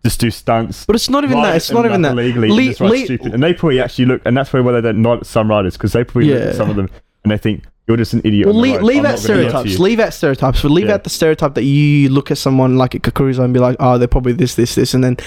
just 0.03 0.19
do 0.19 0.31
stunts. 0.31 0.85
But 0.85 0.95
it's 0.95 1.09
not 1.09 1.23
even 1.23 1.41
that. 1.41 1.55
It's 1.55 1.71
not 1.71 1.85
even 1.85 2.01
that. 2.03 2.15
Legally, 2.15 2.49
Le- 2.49 2.57
and 2.57 2.65
just 2.67 2.81
le- 2.81 2.97
stupid. 3.05 3.33
And 3.33 3.43
they 3.43 3.53
probably 3.53 3.81
actually 3.81 4.05
look, 4.05 4.21
and 4.25 4.35
that's 4.37 4.49
probably 4.49 4.65
why 4.65 4.79
they 4.79 4.87
don't 4.87 5.01
nod 5.01 5.19
at 5.19 5.25
some 5.25 5.49
riders 5.49 5.75
because 5.77 5.93
they 5.93 6.03
probably 6.03 6.29
look 6.31 6.39
Yeah. 6.41 6.49
at 6.49 6.55
some 6.55 6.69
of 6.69 6.75
them 6.75 6.89
and 7.23 7.31
they 7.31 7.37
think 7.37 7.63
you're 7.87 7.97
just 7.97 8.13
an 8.13 8.21
idiot. 8.23 8.45
Well, 8.47 8.55
on 8.55 8.61
the 8.61 8.67
leave, 8.67 8.75
road. 8.77 8.83
leave 8.85 8.99
I'm 8.99 9.05
out 9.07 9.11
not 9.21 9.27
gonna 9.27 9.43
nod 9.43 9.49
to 9.49 9.49
stereotypes. 9.59 9.71
you." 9.71 9.83
Leave 9.83 9.99
out 9.99 10.13
stereotypes. 10.13 10.61
But 10.61 10.71
leave 10.71 10.87
Yeah. 10.87 10.93
out 10.93 11.03
the 11.03 11.09
stereotype 11.09 11.53
that 11.55 11.63
you 11.63 12.09
look 12.09 12.31
at 12.31 12.37
someone 12.37 12.77
like 12.77 12.95
a 12.95 13.11
cruiser 13.11 13.43
and 13.43 13.53
be 13.53 13.59
like, 13.59 13.75
oh, 13.79 13.97
they're 13.97 14.07
probably 14.07 14.33
this, 14.33 14.55
this, 14.55 14.75
this, 14.75 14.93
and 14.93 15.03
then 15.03 15.17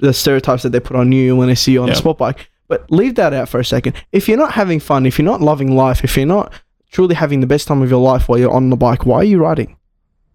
the, 0.00 0.12
stereotypes 0.12 0.62
that 0.62 0.70
they 0.70 0.80
put 0.80 0.96
on 0.96 1.10
you 1.12 1.34
when 1.34 1.48
they 1.48 1.54
see 1.54 1.72
you 1.72 1.82
on 1.82 1.88
Yeah. 1.88 1.94
a 1.94 1.96
sport 1.96 2.18
bike. 2.18 2.48
But 2.68 2.88
leave 2.90 3.16
that 3.16 3.32
out 3.32 3.48
for 3.48 3.58
a 3.58 3.64
second. 3.64 3.94
If 4.12 4.28
you're 4.28 4.36
not 4.38 4.52
having 4.52 4.78
fun, 4.78 5.06
if 5.06 5.18
you're 5.18 5.24
not 5.26 5.40
loving 5.40 5.74
life, 5.74 6.04
if 6.04 6.16
you're 6.16 6.26
not 6.26 6.52
truly 6.92 7.14
having 7.16 7.40
the 7.40 7.46
best 7.46 7.66
time 7.66 7.82
of 7.82 7.90
your 7.90 8.00
life 8.00 8.28
while 8.28 8.38
you're 8.38 8.52
on 8.52 8.70
the 8.70 8.76
bike, 8.76 9.04
why 9.06 9.16
are 9.16 9.24
you 9.24 9.38
riding? 9.42 9.76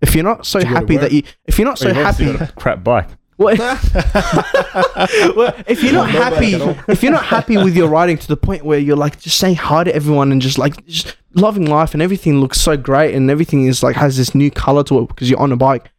If 0.02 0.16
you're 0.16 0.24
not 0.26 0.46
so 0.46 0.60
To 0.60 0.66
go 0.66 0.70
to 0.72 0.76
happy 0.76 0.96
that 0.98 1.04
work. 1.04 1.12
you, 1.14 1.24
if 1.46 1.58
you're 1.58 1.68
not 1.68 1.78
so 1.78 1.88
you've 1.88 1.98
obviously 1.98 2.26
happy, 2.26 2.40
got 2.40 2.50
a 2.50 2.54
crap 2.54 2.84
bike. 2.84 3.08
Well, 3.38 3.56
well, 5.36 5.54
if 5.68 5.84
you're 5.84 5.94
not 5.94 6.10
happy, 6.10 6.54
bike 6.54 6.62
at 6.62 6.62
all. 6.62 6.76
if 6.88 7.04
you're 7.04 7.12
not 7.12 7.26
happy 7.26 7.58
with 7.58 7.76
your 7.76 7.90
riding 7.90 8.18
to 8.18 8.28
the 8.28 8.38
point 8.38 8.64
where 8.64 8.80
you're 8.80 8.96
like 8.96 9.20
just 9.20 9.38
saying 9.38 9.56
hi 9.56 9.84
to 9.84 9.94
everyone 9.94 10.32
and 10.32 10.42
just 10.42 10.58
like 10.58 10.86
just 10.86 11.16
loving 11.34 11.66
life 11.66 11.94
and 11.94 12.02
everything 12.02 12.40
looks 12.40 12.60
so 12.62 12.78
great 12.78 13.14
and 13.14 13.30
everything 13.30 13.68
is 13.68 13.84
like 13.84 13.96
has 13.96 14.18
this 14.18 14.34
new 14.34 14.50
color 14.50 14.84
to 14.86 15.00
it 15.00 15.08
because 15.08 15.30
you're 15.30 15.40
on 15.40 15.52
a 15.52 15.58
bike. 15.58 15.92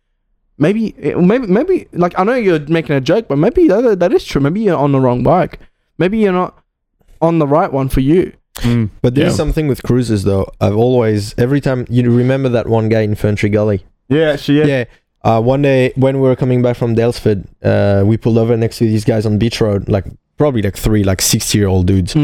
Maybe, 0.59 0.95
maybe, 1.17 1.47
maybe 1.47 1.87
like 1.93 2.19
I 2.19 2.25
know 2.25 2.35
you're 2.35 2.61
making 2.61 2.97
a 2.97 3.01
joke, 3.01 3.29
but 3.29 3.37
maybe 3.37 3.69
that, 3.69 4.01
that 4.01 4.13
is 4.15 4.25
true. 4.25 4.41
Maybe 4.41 4.61
you're 4.63 4.79
on 4.79 4.93
the 4.93 5.01
wrong 5.01 5.23
bike. 5.23 5.61
Maybe 5.99 6.19
you're 6.19 6.33
not 6.33 6.59
on 7.21 7.39
the 7.39 7.47
right 7.47 7.71
one 7.71 7.91
for 7.91 8.01
you. 8.01 8.33
Mm. 8.61 8.89
But 9.03 9.15
there's 9.15 9.33
Yeah. 9.33 9.37
something 9.37 9.69
with 9.69 9.83
cruises 9.83 10.25
though. 10.25 10.51
I've 10.63 10.77
always 10.77 11.35
every 11.37 11.61
time 11.61 11.87
you 11.91 12.11
remember 12.11 12.49
that 12.49 12.67
one 12.69 12.89
guy 12.89 13.03
in 13.03 13.15
Ferntree 13.15 13.53
Gully. 13.53 13.85
Yeah, 14.09 14.31
actually, 14.31 14.61
yeah. 14.61 14.65
Yeah. 14.67 14.85
Uh, 15.27 15.41
one 15.41 15.61
day 15.61 15.93
when 15.97 16.21
we 16.21 16.29
were 16.29 16.37
coming 16.37 16.63
back 16.63 16.77
from 16.77 16.95
Daylesford, 16.95 17.45
uh, 17.65 18.05
we 18.07 18.17
pulled 18.17 18.39
over 18.39 18.57
next 18.57 18.79
to 18.79 18.85
these 18.85 19.05
guys 19.05 19.27
on 19.27 19.39
Beach 19.39 19.61
Road, 19.61 19.89
like 19.89 20.05
probably 20.37 20.63
like 20.63 20.77
three 20.77 21.03
like 21.03 21.21
sixty 21.21 21.59
year 21.59 21.67
old 21.67 21.87
dudes, 21.89 22.15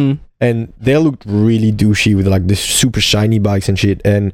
and 0.41 0.73
they 0.79 0.97
looked 0.97 1.25
really 1.27 1.73
douchey 1.73 2.15
with 2.15 2.29
like 2.29 2.47
this 2.47 2.61
super 2.61 3.01
shiny 3.01 3.41
bikes 3.41 3.69
and 3.69 3.77
shit. 3.77 4.01
And 4.05 4.33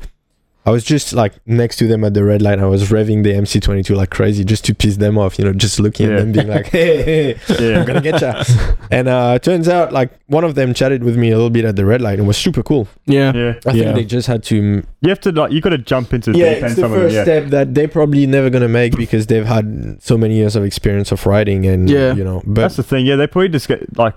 I 0.69 0.71
was 0.71 0.85
just 0.85 1.13
like 1.15 1.33
next 1.47 1.77
to 1.79 1.87
them 1.89 2.05
at 2.05 2.13
the 2.13 2.23
red 2.25 2.43
light. 2.43 2.59
I 2.59 2.67
was 2.67 2.91
revving 2.91 3.23
the 3.25 3.33
MC22 3.33 3.97
like 3.97 4.11
crazy 4.11 4.45
just 4.45 4.65
to 4.67 4.75
piss 4.75 4.97
them 4.99 5.17
off, 5.17 5.39
you 5.39 5.45
know, 5.47 5.53
just 5.55 5.81
looking 5.81 6.09
Yeah. 6.09 6.17
at 6.17 6.19
them, 6.19 6.33
being 6.33 6.49
like, 6.49 6.67
"Hey, 6.77 7.03
hey, 7.03 7.37
Yeah. 7.59 7.81
I'm 7.81 7.87
gonna 7.87 8.03
get 8.03 8.21
ya." 8.21 8.45
and 8.91 9.09
uh, 9.09 9.33
it 9.37 9.43
turns 9.43 9.67
out 9.69 9.93
like 9.93 10.11
one 10.27 10.45
of 10.45 10.55
them 10.57 10.75
chatted 10.75 11.03
with 11.03 11.17
me 11.17 11.31
a 11.31 11.37
little 11.37 11.49
bit 11.51 11.65
at 11.65 11.77
the 11.77 11.87
red 11.87 12.03
light 12.03 12.19
and 12.19 12.29
was 12.29 12.37
super 12.37 12.63
cool. 12.63 12.87
Yeah. 13.07 13.33
Yeah, 13.35 13.55
I 13.67 13.71
Yeah. 13.73 13.83
think 13.85 13.95
they 13.97 14.05
just 14.05 14.27
had 14.29 14.43
to 14.45 14.57
you 15.01 15.09
have 15.09 15.21
to 15.21 15.33
like 15.33 15.53
you 15.53 15.61
got 15.63 15.71
to 15.71 15.79
jump 15.79 16.13
into 16.13 16.33
the 16.33 16.39
yeah, 16.39 16.45
it's 16.67 16.75
the 16.75 16.83
Some 16.83 16.85
of 16.85 16.91
them, 16.93 17.01
first 17.01 17.15
yeah. 17.17 17.23
step 17.25 17.47
that 17.47 17.75
they're 17.75 17.89
probably 17.89 18.27
never 18.27 18.51
gonna 18.51 18.69
make 18.69 18.95
because 18.97 19.27
they've 19.29 19.47
had 19.47 19.97
so 20.03 20.19
many 20.19 20.37
years 20.37 20.55
of 20.55 20.65
experience 20.65 21.11
of 21.13 21.25
riding 21.27 21.65
and 21.67 21.89
Yeah. 21.89 22.15
you 22.15 22.25
know. 22.25 22.43
But 22.45 22.61
That's 22.63 22.77
the 22.77 22.83
thing. 22.83 23.07
Yeah, 23.07 23.17
they 23.17 23.27
probably 23.27 23.49
just 23.49 23.69
get 23.69 23.97
like 23.97 24.15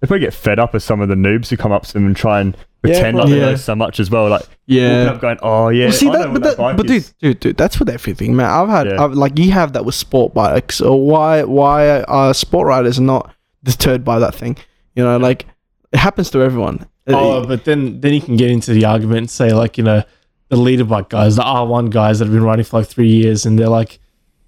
they 0.00 0.06
probably 0.06 0.24
get 0.26 0.34
fed 0.34 0.60
up 0.60 0.74
with 0.74 0.84
some 0.84 1.00
of 1.00 1.08
the 1.08 1.16
noobs 1.16 1.48
who 1.48 1.56
come 1.56 1.72
up 1.72 1.82
to 1.86 1.92
them 1.92 2.06
and 2.06 2.14
try 2.14 2.40
and 2.40 2.56
Yeah, 2.84 2.92
pretend 2.92 3.16
like 3.18 3.28
they 3.28 3.40
know 3.40 3.54
so 3.56 3.74
much 3.74 3.98
as 4.00 4.08
well. 4.10 4.28
Like 4.28 4.42
walking 4.42 4.56
Yeah. 4.76 5.10
up 5.10 5.20
going, 5.20 5.38
oh 5.42 5.68
yeah, 5.68 5.86
Well, 5.86 5.92
see 5.92 6.08
I 6.08 6.12
that, 6.18 6.30
what 6.30 6.32
but, 6.34 6.42
that 6.42 6.48
that, 6.50 6.56
bike 6.58 6.76
but 6.76 6.86
dude, 6.86 6.96
is." 6.96 7.12
dude, 7.20 7.40
dude, 7.40 7.56
that's 7.56 7.78
with 7.80 7.88
everything, 7.88 8.36
man. 8.36 8.46
I've 8.48 8.68
had, 8.68 8.86
Yeah. 8.86 9.02
I've, 9.04 9.12
like, 9.14 9.38
you 9.38 9.50
have 9.50 9.72
that 9.72 9.84
with 9.84 9.94
sport 9.96 10.32
bikes. 10.34 10.76
So 10.76 10.94
why, 10.94 11.42
why 11.42 12.02
are 12.02 12.32
sport 12.34 12.68
riders 12.68 13.00
not 13.00 13.34
deterred 13.64 14.04
by 14.04 14.18
that 14.20 14.34
thing? 14.34 14.56
You 14.94 15.02
know, 15.04 15.16
like 15.16 15.46
it 15.92 15.98
happens 15.98 16.30
to 16.30 16.40
everyone. 16.42 16.86
Uh, 17.08 17.12
oh, 17.14 17.46
but 17.46 17.64
then 17.64 18.00
then 18.00 18.12
you 18.12 18.20
can 18.20 18.36
get 18.36 18.50
into 18.50 18.72
the 18.72 18.84
argument 18.84 19.18
and 19.18 19.30
say 19.30 19.52
like 19.52 19.78
you 19.78 19.84
know 19.84 20.02
the 20.50 20.56
leader 20.56 20.84
bike 20.84 21.08
guys, 21.08 21.36
the 21.36 21.42
R 21.44 21.66
one 21.66 21.86
guys 21.86 22.18
that 22.18 22.26
have 22.26 22.34
been 22.34 22.42
riding 22.44 22.64
for 22.64 22.78
like 22.80 22.88
three 22.88 23.08
years, 23.08 23.46
and 23.46 23.58
they're 23.58 23.68
like, 23.68 23.98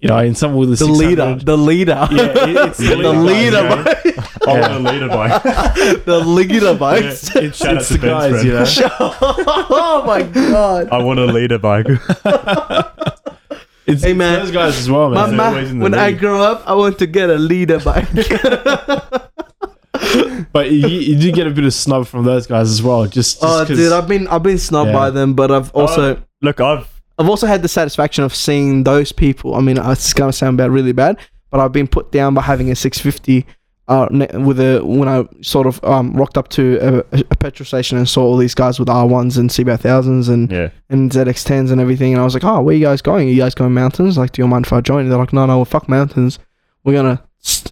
you 0.01 0.09
know, 0.09 0.17
in 0.17 0.33
some 0.35 0.55
with 0.55 0.69
the, 0.69 0.75
the 0.85 0.91
leader, 0.91 1.35
the 1.35 1.57
leader, 1.57 2.07
Yeah, 2.11 2.65
it's 2.67 2.77
the 2.79 2.95
the 2.95 3.13
leader, 3.13 3.61
bike, 3.61 4.03
bike. 4.03 4.47
I 4.47 4.59
want 4.59 4.73
a 4.73 4.91
leader 4.91 5.07
bike. 5.07 5.43
the 6.05 6.19
leader 6.25 6.73
bikes. 6.73 7.35
It's, 7.35 7.57
Shout 7.57 7.75
out 7.75 7.77
it's 7.81 7.87
to 7.89 7.93
the 7.93 7.99
Ben's 7.99 8.11
guys, 8.11 8.31
friend. 8.31 8.45
you 8.45 8.53
know. 8.99 9.13
oh 9.69 10.03
my 10.05 10.23
god! 10.23 10.89
I 10.89 10.97
want 11.03 11.19
a 11.19 11.25
leader 11.25 11.57
bike. 11.59 11.85
It's, 13.87 14.03
Hey, 14.03 14.11
it's 14.11 14.17
man. 14.17 14.39
those 14.39 14.51
guys 14.51 14.77
as 14.77 14.89
well, 14.89 15.09
man. 15.09 15.27
they're 15.29 15.37
ma- 15.37 15.43
always 15.47 15.71
in 15.71 15.79
when 15.79 15.93
I 15.95 16.11
grow 16.13 16.41
up, 16.41 16.63
I 16.67 16.73
want 16.75 16.97
to 16.99 17.07
get 17.07 17.29
a 17.29 17.35
leader 17.35 17.79
bike. 17.79 18.07
But 20.53 20.71
you, 20.71 20.87
you 20.87 21.15
do 21.19 21.31
get 21.31 21.47
a 21.47 21.51
bit 21.51 21.63
of 21.63 21.73
snub 21.73 22.05
from 22.07 22.25
those 22.25 22.45
guys 22.47 22.69
as 22.69 22.81
well. 22.83 23.05
Just, 23.05 23.39
just 23.39 23.43
oh, 23.43 23.65
'cause- 23.65 23.77
dude, 23.77 23.91
I've 23.93 24.07
been 24.07 24.27
I've 24.27 24.43
been 24.43 24.57
snubbed 24.57 24.89
Yeah. 24.89 24.93
by 24.97 25.09
them, 25.09 25.33
but 25.35 25.51
I've 25.51 25.71
oh, 25.73 25.81
also 25.81 26.21
Look, 26.41 26.59
I've 26.59 26.87
I've 27.17 27.29
also 27.29 27.47
had 27.47 27.61
the 27.61 27.67
satisfaction 27.67 28.23
of 28.23 28.33
seeing 28.33 28.83
those 28.83 29.11
people. 29.11 29.55
I 29.55 29.61
mean, 29.61 29.77
it's 29.77 30.13
gonna 30.13 30.33
sound 30.33 30.57
bad, 30.57 30.71
really 30.71 30.91
bad, 30.91 31.17
but 31.49 31.59
I've 31.59 31.71
been 31.71 31.87
put 31.87 32.11
down 32.11 32.33
by 32.33 32.41
having 32.41 32.71
a 32.71 32.75
650. 32.75 33.45
Uh, 33.87 34.07
with 34.45 34.59
a 34.59 34.79
when 34.85 35.09
I 35.09 35.27
sort 35.41 35.67
of 35.67 35.83
um 35.83 36.13
rocked 36.13 36.37
up 36.37 36.47
to 36.49 37.03
a, 37.11 37.17
a 37.17 37.35
petrol 37.35 37.65
station 37.65 37.97
and 37.97 38.07
saw 38.07 38.23
all 38.23 38.37
these 38.37 38.55
guys 38.55 38.79
with 38.79 38.87
R1s 38.87 39.37
and 39.37 39.49
CBR 39.49 39.79
thousands 39.79 40.29
and 40.29 40.49
yeah. 40.49 40.69
and 40.89 41.11
ZX10s 41.11 41.71
and 41.71 41.81
everything, 41.81 42.13
and 42.13 42.21
I 42.21 42.23
was 42.23 42.33
like, 42.33 42.45
oh, 42.45 42.61
where 42.61 42.75
you 42.75 42.85
guys 42.85 43.01
going? 43.01 43.27
Are 43.27 43.31
you 43.31 43.41
guys 43.41 43.53
going 43.53 43.73
mountains? 43.73 44.17
Like, 44.17 44.31
do 44.31 44.41
you 44.41 44.47
mind 44.47 44.67
if 44.67 44.71
I 44.71 44.79
join? 44.79 45.09
They're 45.09 45.17
like, 45.17 45.33
no, 45.33 45.45
no, 45.45 45.57
well, 45.57 45.65
fuck 45.65 45.89
mountains. 45.89 46.39
We're 46.85 46.93
gonna, 46.93 47.23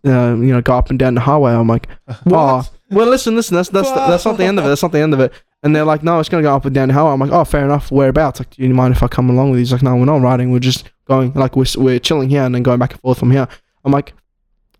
uh, 0.04 0.36
you 0.36 0.52
know, 0.52 0.62
go 0.62 0.78
up 0.78 0.90
and 0.90 1.00
down 1.00 1.14
the 1.14 1.22
highway. 1.22 1.54
I'm 1.54 1.68
like, 1.68 1.88
oh, 2.26 2.68
well, 2.92 3.08
listen, 3.08 3.36
listen, 3.36 3.56
that's 3.56 3.70
that's 3.70 3.90
that's 3.90 4.26
not 4.26 4.38
the 4.38 4.46
end 4.46 4.60
of 4.60 4.66
it. 4.66 4.68
That's 4.68 4.84
not 4.84 4.92
the 4.92 5.00
end 5.00 5.14
of 5.14 5.20
it. 5.20 5.32
And 5.62 5.76
they're 5.76 5.86
like, 5.86 6.03
no, 6.03 6.20
it's 6.20 6.30
gonna 6.30 6.43
go 6.43 6.55
up 6.55 6.66
and 6.66 6.74
down 6.74 6.88
the 6.88 6.93
highway. 6.93 7.12
I'm 7.12 7.20
like, 7.20 7.32
oh, 7.32 7.43
fair 7.43 7.66
enough. 7.66 7.91
Whereabouts? 7.91 8.39
Like, 8.39 8.51
do 8.51 8.64
you 8.64 8.74
mind 8.74 8.95
if 8.95 9.03
I 9.03 9.07
come 9.07 9.30
along 9.30 9.51
with 9.51 9.57
you? 9.57 9.62
He's 9.62 9.72
like, 9.72 9.84
no, 9.84 9.95
we're 9.95 10.05
not 10.05 10.22
riding. 10.22 10.51
We're 10.51 10.60
just 10.60 10.89
going. 11.05 11.34
Like, 11.34 11.55
we're 11.55 11.66
we're 11.78 11.99
chilling 11.99 12.30
here 12.30 12.43
and 12.43 12.55
then 12.55 12.64
going 12.64 12.80
back 12.80 12.91
and 12.91 13.01
forth 13.01 13.20
from 13.20 13.32
here. 13.32 13.47
I'm 13.84 13.91
like, 13.91 14.14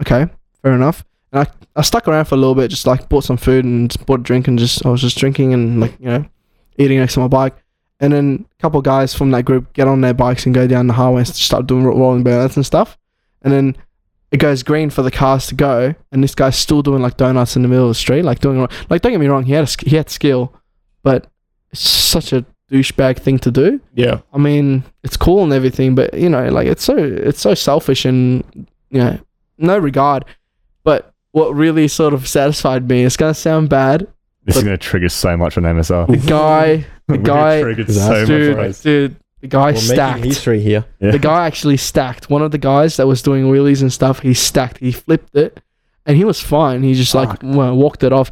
okay, 0.02 0.28
fair 0.62 0.74
enough. 0.74 1.04
And 1.32 1.42
I 1.42 1.52
I 1.76 1.82
stuck 1.82 2.08
around 2.08 2.26
for 2.26 2.36
a 2.36 2.38
little 2.38 2.56
bit, 2.56 2.70
just 2.70 2.88
like 2.88 3.10
bought 3.10 3.26
some 3.26 3.38
food 3.38 3.66
and 3.66 3.94
bought 4.06 4.22
a 4.22 4.24
drink 4.24 4.48
and 4.48 4.58
just 4.58 4.86
I 4.86 4.90
was 4.90 5.02
just 5.02 5.18
drinking 5.18 5.54
and 5.54 5.82
like 5.82 6.00
you 6.00 6.08
know, 6.08 6.26
eating 6.78 7.00
next 7.00 7.16
to 7.16 7.20
my 7.20 7.28
bike. 7.28 7.56
And 8.00 8.14
then 8.14 8.46
a 8.58 8.62
couple 8.62 8.82
guys 8.82 9.14
from 9.14 9.32
that 9.32 9.44
group 9.44 9.74
get 9.74 9.88
on 9.88 10.00
their 10.00 10.14
bikes 10.14 10.46
and 10.46 10.56
go 10.56 10.68
down 10.68 10.88
the 10.88 10.94
highway 10.94 11.20
and 11.20 11.28
start 11.28 11.68
doing 11.68 11.84
rolling 11.84 12.24
burnouts 12.24 12.56
and 12.56 12.66
stuff. 12.66 12.98
And 13.42 13.52
then 13.52 13.78
it 14.32 14.38
goes 14.38 14.64
green 14.64 14.90
for 14.90 15.02
the 15.02 15.12
cars 15.12 15.48
to 15.48 15.56
go, 15.56 15.96
and 16.12 16.24
this 16.24 16.36
guy's 16.36 16.56
still 16.56 16.82
doing 16.82 17.02
like 17.02 17.18
donuts 17.18 17.56
in 17.56 17.62
the 17.64 17.68
middle 17.68 17.86
of 17.86 17.92
the 17.92 17.96
street, 17.96 18.24
like 18.24 18.40
doing 18.40 18.68
like 18.90 19.02
don't 19.02 19.12
get 19.12 19.20
me 19.20 19.28
wrong, 19.28 19.44
he 19.44 19.54
had 19.54 19.68
a, 19.68 19.90
he 19.90 19.96
had 19.96 20.10
skill, 20.10 20.54
but 21.04 21.28
it's 21.72 21.82
such 21.82 22.34
a 22.34 22.46
douchebag 22.72 23.18
thing 23.20 23.40
to 23.40 23.52
do. 23.52 23.80
yeah. 23.96 24.22
I 24.34 24.38
mean, 24.38 24.84
it's 25.04 25.18
cool 25.18 25.44
and 25.44 25.54
everything, 25.54 25.96
but 25.96 26.14
you 26.14 26.30
know, 26.30 26.48
like 26.50 26.68
it's 26.68 26.84
so 26.84 26.96
it's 26.98 27.42
so 27.42 27.54
selfish 27.54 28.06
and 28.06 28.44
you 28.90 29.00
know, 29.00 29.20
no 29.58 29.78
regard. 29.78 30.26
But 30.84 31.14
what 31.32 31.54
really 31.56 31.88
sort 31.88 32.14
of 32.14 32.28
satisfied 32.28 32.88
me, 32.88 33.04
it's 33.04 33.18
gonna 33.18 33.34
sound 33.34 33.70
bad. 33.70 34.08
This 34.46 34.56
is 34.58 34.64
going 34.64 34.76
to 34.76 34.84
trigger 34.84 35.10
so 35.10 35.38
much 35.38 35.58
on 35.58 35.64
MSR. 35.64 36.08
The 36.08 36.18
guy, 36.28 36.86
the 37.08 37.18
guy, 37.20 37.62
triggered 37.62 37.86
Dude, 37.88 37.96
so 37.96 38.26
dude, 38.26 38.58
on 38.58 38.72
dude, 38.72 39.16
the 39.42 39.48
guy 39.48 39.66
We're 39.66 39.72
making 39.74 39.82
stacked. 39.82 40.24
history 40.24 40.60
here. 40.62 40.86
Yeah. 41.00 41.12
The 41.12 41.20
guy 41.20 41.46
actually 41.46 41.78
stacked. 41.78 42.32
One 42.32 42.42
of 42.42 42.50
the 42.50 42.58
guys 42.58 42.98
that 42.98 43.06
was 43.06 43.22
doing 43.22 43.46
wheelies 43.52 43.82
and 43.84 43.94
stuff, 43.94 44.22
he 44.22 44.34
stacked. 44.34 44.78
He 44.80 44.92
flipped 44.92 45.36
it, 45.36 45.62
and 46.08 46.18
he 46.18 46.24
was 46.26 46.40
fine. 46.42 46.82
He 46.82 46.96
just 46.96 47.14
like 47.14 47.30
Fuck. 47.30 47.40
well, 47.44 47.76
walked 47.76 48.02
it 48.04 48.12
off. 48.12 48.32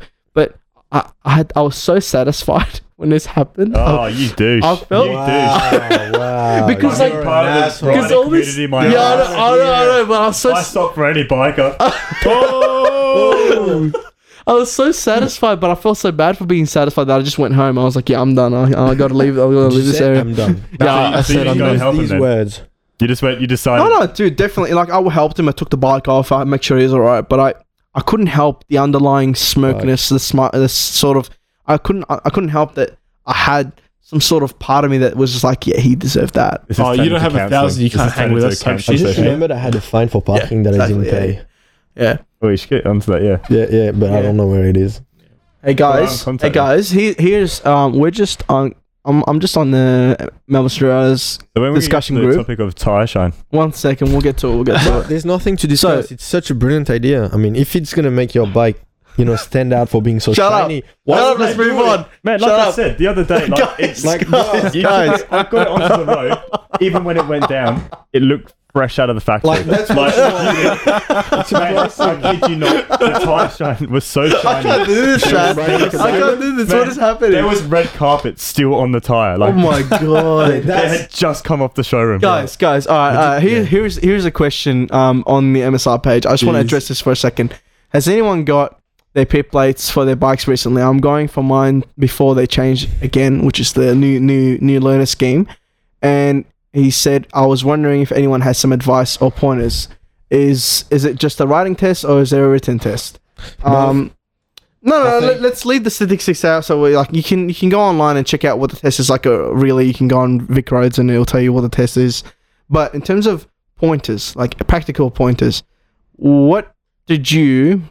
But 0.97 1.13
I, 1.25 1.41
I 1.41 1.45
I 1.55 1.61
was 1.61 1.75
so 1.75 1.99
satisfied 1.99 2.81
when 2.95 3.09
this 3.09 3.25
happened. 3.25 3.73
Oh, 3.75 4.05
you 4.07 4.29
douche. 4.29 4.63
I 4.63 4.75
felt- 4.75 5.07
you 5.07 5.13
douche. 5.13 6.11
wow. 6.17 6.67
Because, 6.67 6.99
like- 6.99 7.23
part 7.23 7.47
of 7.47 7.63
this 7.63 7.81
Because 7.81 8.11
all 8.11 8.29
this- 8.29 8.57
my 8.69 8.87
yeah, 8.87 8.99
I 8.99 9.15
know. 9.15 9.23
I 9.23 9.55
know, 9.57 9.73
I 9.73 9.85
know, 9.85 10.05
but 10.05 10.21
I 10.21 10.27
was 10.27 10.39
so 10.39 10.53
I 10.53 10.63
stop 10.63 10.95
for 10.95 11.05
any 11.05 11.23
biker. 11.23 11.75
Oh! 11.79 13.91
oh. 13.95 14.03
I 14.47 14.53
was 14.53 14.71
so 14.71 14.93
satisfied, 14.93 15.59
but 15.59 15.69
I 15.69 15.75
felt 15.75 15.97
so 15.97 16.09
bad 16.09 16.37
for 16.37 16.45
being 16.45 16.65
satisfied 16.65 17.03
that 17.05 17.19
I 17.19 17.21
just 17.21 17.37
went 17.37 17.53
home. 17.53 17.77
I 17.77 17.83
was 17.83 17.97
like, 17.97 18.07
"Yeah, 18.07 18.21
I'm 18.21 18.33
done. 18.33 18.53
I, 18.53 18.91
I 18.91 18.95
got 18.95 19.09
to 19.09 19.13
leave. 19.13 19.33
I 19.33 19.41
got 19.41 19.49
to 19.49 19.67
leave 19.67 19.85
this 19.85 19.99
area." 19.99 20.21
I'm 20.21 20.33
done. 20.33 20.63
Yeah, 20.79 21.17
I 21.17 21.21
So 21.21 21.33
you 21.33 21.39
said 21.39 21.47
I'm 21.47 21.57
done. 21.57 21.97
These 21.97 22.09
then? 22.09 22.21
words. 22.21 22.61
You 23.01 23.07
just 23.07 23.21
went. 23.21 23.41
You 23.41 23.47
decided. 23.47 23.83
No, 23.83 23.99
no, 23.99 24.07
dude, 24.07 24.37
definitely. 24.37 24.73
Like, 24.73 24.89
I 24.89 25.01
helped 25.09 25.37
him. 25.37 25.49
I 25.49 25.51
took 25.51 25.69
the 25.69 25.77
bike 25.77 26.07
off. 26.07 26.31
I 26.31 26.45
make 26.45 26.63
sure 26.63 26.77
he's 26.77 26.93
all 26.93 27.01
right. 27.01 27.27
But 27.27 27.39
I, 27.41 27.53
I 27.97 28.01
couldn't 28.01 28.27
help 28.27 28.63
the 28.67 28.77
underlying 28.77 29.33
smokiness, 29.35 30.07
the 30.09 30.19
smart, 30.19 30.53
this 30.53 30.73
sort 30.73 31.17
of. 31.17 31.29
I 31.65 31.77
couldn't. 31.77 32.05
I, 32.09 32.19
I 32.25 32.29
couldn't 32.29 32.49
help 32.49 32.75
that. 32.75 32.95
I 33.25 33.33
had 33.33 33.73
some 34.01 34.21
sort 34.21 34.43
of 34.43 34.57
part 34.59 34.85
of 34.85 34.91
me 34.91 34.99
that 34.99 35.17
was 35.17 35.31
just 35.33 35.43
like, 35.43 35.67
yeah, 35.67 35.79
he 35.79 35.95
deserved 35.95 36.35
that. 36.35 36.63
Oh, 36.77 36.91
you 36.93 37.09
don't 37.09 37.15
into 37.15 37.19
have 37.19 37.35
a 37.35 37.49
thousand, 37.49 37.83
you 37.83 37.89
This 37.89 37.97
can't 37.97 38.07
is 38.11 38.13
hang 38.17 38.31
with 38.31 38.43
us 38.45 38.61
a 38.61 38.63
type 38.63 38.73
I 38.75 38.77
just 38.77 39.03
session. 39.03 39.23
remembered 39.25 39.51
I 39.51 39.57
had 39.57 39.75
a 39.75 39.81
fine 39.81 40.07
for 40.07 40.21
parking 40.21 40.63
that 40.63 40.79
I 40.79 40.87
didn't 40.87 41.03
exactly, 41.05 41.33
pay. 41.33 41.45
Yeah. 41.95 42.17
Oh, 42.41 42.49
you 42.49 42.55
should 42.57 42.69
get 42.69 42.85
onto 42.85 43.11
that. 43.11 43.21
Yeah. 43.23 43.39
Yeah, 43.49 43.65
yeah, 43.69 43.91
but 43.91 44.11
Yeah. 44.11 44.17
I 44.19 44.21
don't 44.21 44.37
know 44.37 44.47
where 44.47 44.63
it 44.65 44.77
is. 44.77 45.01
Hey 45.63 45.73
guys. 45.73 46.23
Hey 46.23 46.51
guys. 46.51 46.91
He, 46.91 47.15
here's 47.17 47.65
um. 47.65 47.93
We're 47.97 48.11
just 48.11 48.43
on. 48.47 48.75
I'm, 49.07 49.23
I'm 49.27 49.39
just 49.39 49.55
on 49.57 49.71
the 49.71 50.31
Melbourne 50.47 50.69
Street 50.69 50.89
Riders. 50.89 51.39
So 51.55 51.73
Discussion 51.73 52.15
get 52.17 52.21
to 52.21 52.27
the 52.27 52.33
group. 52.33 52.45
topic 52.45 52.59
of 52.59 52.75
tire 52.75 53.07
shine, 53.07 53.33
One 53.49 53.71
second. 53.73 54.11
We'll 54.11 54.21
get 54.21 54.37
to 54.39 54.47
it. 54.47 54.55
We'll 54.55 54.63
get 54.65 54.83
to 54.83 54.99
it. 54.99 55.03
there's 55.07 55.25
nothing 55.25 55.55
to 55.57 55.67
discuss. 55.67 56.11
it's 56.11 56.25
such 56.25 56.51
a 56.51 56.55
brilliant 56.55 56.89
idea. 56.89 57.29
I 57.31 57.37
mean, 57.37 57.55
if 57.55 57.75
it's 57.75 57.93
gonna 57.93 58.11
make 58.11 58.35
your 58.35 58.47
bike, 58.47 58.79
you 59.15 59.25
know, 59.25 59.35
stand 59.35 59.73
out 59.73 59.89
for 59.89 60.01
being 60.01 60.19
so 60.19 60.33
Shut 60.33 60.51
up. 60.51 60.63
shiny, 60.63 60.83
Shut 61.07 61.17
up, 61.19 61.39
let's 61.39 61.57
move 61.57 61.67
do 61.71 61.79
it? 61.79 61.87
on. 61.99 62.05
man, 62.23 62.39
Shut 62.39 62.49
like 62.49 62.67
I 62.67 62.71
said 62.71 62.97
the 62.97 63.07
other 63.07 63.23
day, 63.25 63.45
like 63.47 63.59
Guys, 63.59 63.79
it's 63.79 64.05
Like, 64.05 64.29
guys, 64.29 64.75
you 64.75 64.83
guys. 64.83 65.23
I 65.31 65.43
got 65.43 65.53
it 65.61 65.67
onto 65.69 66.05
the 66.05 66.15
road. 66.15 66.37
Even 66.81 67.03
when 67.03 67.17
it 67.17 67.25
went 67.25 67.47
down, 67.47 67.89
it 68.13 68.21
looked 68.21 68.53
fresh 68.77 68.99
out 68.99 69.09
of 69.09 69.15
the 69.15 69.21
factory. 69.21 69.49
Like 69.49 69.65
that's 69.65 69.89
what 69.89 70.15
Like, 70.15 71.51
mate, 71.51 71.99
I 71.99 72.37
kid 72.39 72.49
you 72.51 72.55
not, 72.57 72.87
the 72.99 73.09
tire 73.23 73.49
shine 73.49 73.89
was 73.89 74.05
so 74.05 74.23
I 74.25 74.61
can't 74.61 74.63
shiny. 74.63 74.85
do 74.85 74.93
this, 75.05 75.21
Shad. 75.23 75.57
I 75.59 75.65
can't 76.19 76.39
do 76.39 76.55
this. 76.55 76.69
What 76.69 76.77
Man, 76.81 76.89
is 76.89 76.95
happening? 76.97 77.31
There 77.31 77.47
was 77.47 77.63
red 77.63 77.87
carpet 77.87 78.39
still 78.39 78.75
on 78.75 78.91
the 78.91 78.99
tire. 78.99 79.33
oh 79.33 79.37
Like 79.39 79.55
my 79.55 79.81
god. 79.99 80.51
it 80.53 80.65
had 80.65 81.09
just 81.09 81.43
come 81.43 81.61
off 81.61 81.73
the 81.73 81.83
showroom. 81.83 82.19
guys, 82.19 82.55
guys, 82.55 82.85
all 82.87 82.95
right. 82.97 83.15
Uh, 83.15 83.39
here, 83.39 83.65
here's 83.65 83.95
here's 83.97 84.25
a 84.25 84.31
question 84.31 84.87
um, 84.91 85.23
on 85.25 85.53
the 85.53 85.61
MSR 85.61 86.01
page. 86.03 86.25
I 86.25 86.31
just 86.33 86.43
want 86.43 86.55
to 86.57 86.61
Jeez. 86.61 86.65
address 86.65 86.87
this 86.89 87.01
for 87.01 87.11
a 87.11 87.15
second. 87.15 87.59
Has 87.89 88.07
anyone 88.07 88.43
got 88.45 88.79
their 89.13 89.25
P 89.25 89.41
plates 89.41 89.89
for 89.89 90.05
their 90.05 90.15
bikes 90.15 90.47
recently? 90.47 90.81
I'm 90.83 90.99
going 90.99 91.27
for 91.27 91.43
mine 91.43 91.83
before 91.97 92.35
they 92.35 92.45
change 92.45 92.87
again, 93.01 93.43
which 93.45 93.59
is 93.59 93.73
the 93.73 93.95
new 93.95 94.19
new 94.19 94.57
new 94.59 94.79
learner 94.79 95.07
scheme. 95.07 95.47
And 96.01 96.45
he 96.77 96.91
said, 96.91 97.27
I 97.33 97.45
was 97.45 97.65
wondering 97.65 98.01
if 98.01 98.11
anyone 98.11 98.41
has 98.41 98.57
some 98.57 98.71
advice 98.71 99.17
or 99.17 99.31
pointers. 99.31 99.87
Is 100.29 100.85
is 100.91 101.05
it 101.05 101.15
just 101.15 101.39
a 101.39 101.47
writing 101.47 101.75
test 101.75 102.03
or 102.03 102.21
is 102.21 102.31
there 102.31 102.45
a 102.45 102.49
written 102.49 102.79
test? 102.79 103.19
Um, 103.63 104.11
no, 104.81 105.01
no, 105.01 105.19
no 105.19 105.27
let, 105.39 105.53
us 105.53 105.65
leave 105.65 105.83
the 105.83 105.89
statistics 105.89 106.43
out. 106.43 106.65
So 106.65 106.81
we 106.81 106.95
like 106.95 107.11
you 107.13 107.23
can 107.23 107.47
you 107.49 107.55
can 107.55 107.69
go 107.69 107.79
online 107.79 108.17
and 108.17 108.27
check 108.27 108.43
out 108.43 108.59
what 108.59 108.69
the 108.71 108.75
test 108.75 108.99
is 108.99 109.09
like. 109.09 109.25
A 109.25 109.53
really, 109.53 109.85
you 109.85 109.93
can 109.93 110.07
go 110.07 110.19
on 110.19 110.41
Vic 110.47 110.69
Roads 110.69 110.99
and 110.99 111.09
it'll 111.09 111.25
tell 111.25 111.41
you 111.41 111.53
what 111.53 111.61
the 111.61 111.69
test 111.69 111.97
is. 111.97 112.23
But 112.69 112.93
in 112.93 113.01
terms 113.01 113.25
of 113.25 113.47
pointers, 113.77 114.35
like 114.35 114.55
practical 114.67 115.09
pointers, 115.09 115.63
what 116.13 116.75
did 117.05 117.31
you, 117.31 117.83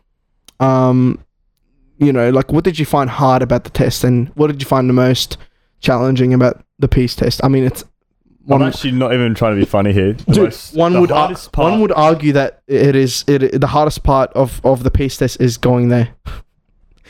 um, 0.60 1.24
you 1.98 2.12
know, 2.12 2.30
like 2.30 2.52
what 2.52 2.64
did 2.64 2.78
you 2.78 2.84
find 2.84 3.08
hard 3.08 3.42
about 3.42 3.64
the 3.64 3.70
test, 3.70 4.04
and 4.04 4.28
what 4.36 4.48
did 4.48 4.60
you 4.62 4.68
find 4.68 4.88
the 4.88 4.94
most 4.94 5.38
challenging 5.80 6.34
about 6.34 6.62
the 6.78 6.88
piece 6.88 7.16
test? 7.16 7.40
I 7.42 7.48
mean, 7.48 7.64
it's 7.64 7.82
I'm 8.50 8.62
actually 8.62 8.92
not 8.92 9.12
even 9.12 9.34
trying 9.34 9.54
to 9.54 9.60
be 9.60 9.66
funny 9.66 9.92
here. 9.92 10.12
The 10.12 10.32
Dude, 10.32 10.44
most- 10.44 10.74
one 10.76 11.00
would 11.00 11.10
ar- 11.10 11.34
part- 11.52 11.70
one 11.72 11.80
would 11.80 11.92
argue 11.92 12.32
that 12.34 12.60
it 12.68 12.94
is 12.96 13.24
it 13.26 13.60
the 13.60 13.66
hardest 13.66 14.02
part 14.04 14.32
of 14.34 14.60
of 14.64 14.82
the 14.84 14.90
piece 14.90 15.16
test 15.16 15.40
is 15.40 15.56
going 15.58 15.88
there. 15.88 16.08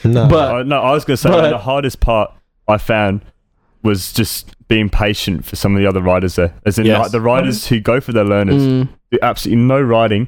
no. 0.04 0.26
But- 0.28 0.54
Uh, 0.54 0.62
no, 0.62 0.80
I 0.80 0.92
was 0.92 1.04
gonna 1.04 1.16
say 1.16 1.30
but- 1.30 1.50
the 1.50 1.58
hardest 1.58 2.00
part 2.00 2.30
I 2.68 2.78
found 2.78 3.22
was 3.82 4.12
just 4.12 4.52
being 4.68 4.88
patient 4.88 5.44
for 5.44 5.54
some 5.56 5.74
of 5.76 5.80
the 5.80 5.86
other 5.86 6.00
riders 6.02 6.34
there. 6.36 6.52
As 6.64 6.78
in, 6.78 6.86
Yes. 6.86 6.98
like 6.98 7.10
the 7.12 7.20
riders 7.20 7.66
who 7.68 7.78
go 7.80 8.00
for 8.00 8.12
their 8.12 8.24
learners, 8.24 8.62
Mm, 8.62 8.88
do 9.12 9.18
absolutely 9.22 9.62
no 9.62 9.80
riding, 9.80 10.26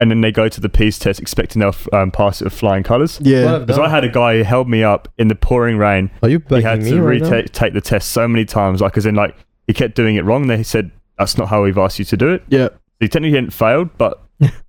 and 0.00 0.10
then 0.12 0.20
they 0.20 0.30
go 0.30 0.46
to 0.48 0.60
the 0.60 0.68
piece 0.68 0.96
test 0.98 1.18
expecting 1.20 1.58
they'll 1.60 1.74
um, 1.92 2.12
pass 2.12 2.40
it 2.40 2.44
with 2.44 2.52
flying 2.52 2.84
colours. 2.84 3.18
yeah. 3.20 3.58
Because 3.58 3.78
I 3.80 3.88
had 3.88 4.04
a 4.04 4.08
guy 4.08 4.36
who 4.38 4.44
held 4.44 4.68
me 4.68 4.84
up 4.84 5.08
in 5.18 5.26
the 5.26 5.34
pouring 5.34 5.76
rain. 5.76 6.10
Are 6.22 6.28
you 6.28 6.40
He 6.48 6.60
had 6.62 6.80
bugging 6.80 6.84
me 6.84 6.90
to 6.92 7.02
right 7.02 7.20
now? 7.20 7.30
retake 7.30 7.52
take 7.52 7.72
the 7.72 7.80
test 7.80 8.10
so 8.12 8.28
many 8.28 8.44
times, 8.44 8.80
like 8.80 8.96
as 8.96 9.06
in 9.06 9.16
like 9.16 9.34
he 9.70 9.74
kept 9.74 9.94
doing 9.94 10.16
it 10.16 10.24
wrong. 10.24 10.46
They 10.48 10.62
said 10.62 10.90
that's 11.18 11.36
not 11.38 11.48
how 11.48 11.62
we've 11.62 11.78
asked 11.78 11.98
you 11.98 12.04
to 12.06 12.16
do 12.16 12.28
it. 12.34 12.42
Yeah, 12.48 12.68
He 12.98 13.06
technically 13.08 13.36
hadn't 13.36 13.52
failed, 13.52 13.90
but 13.98 14.20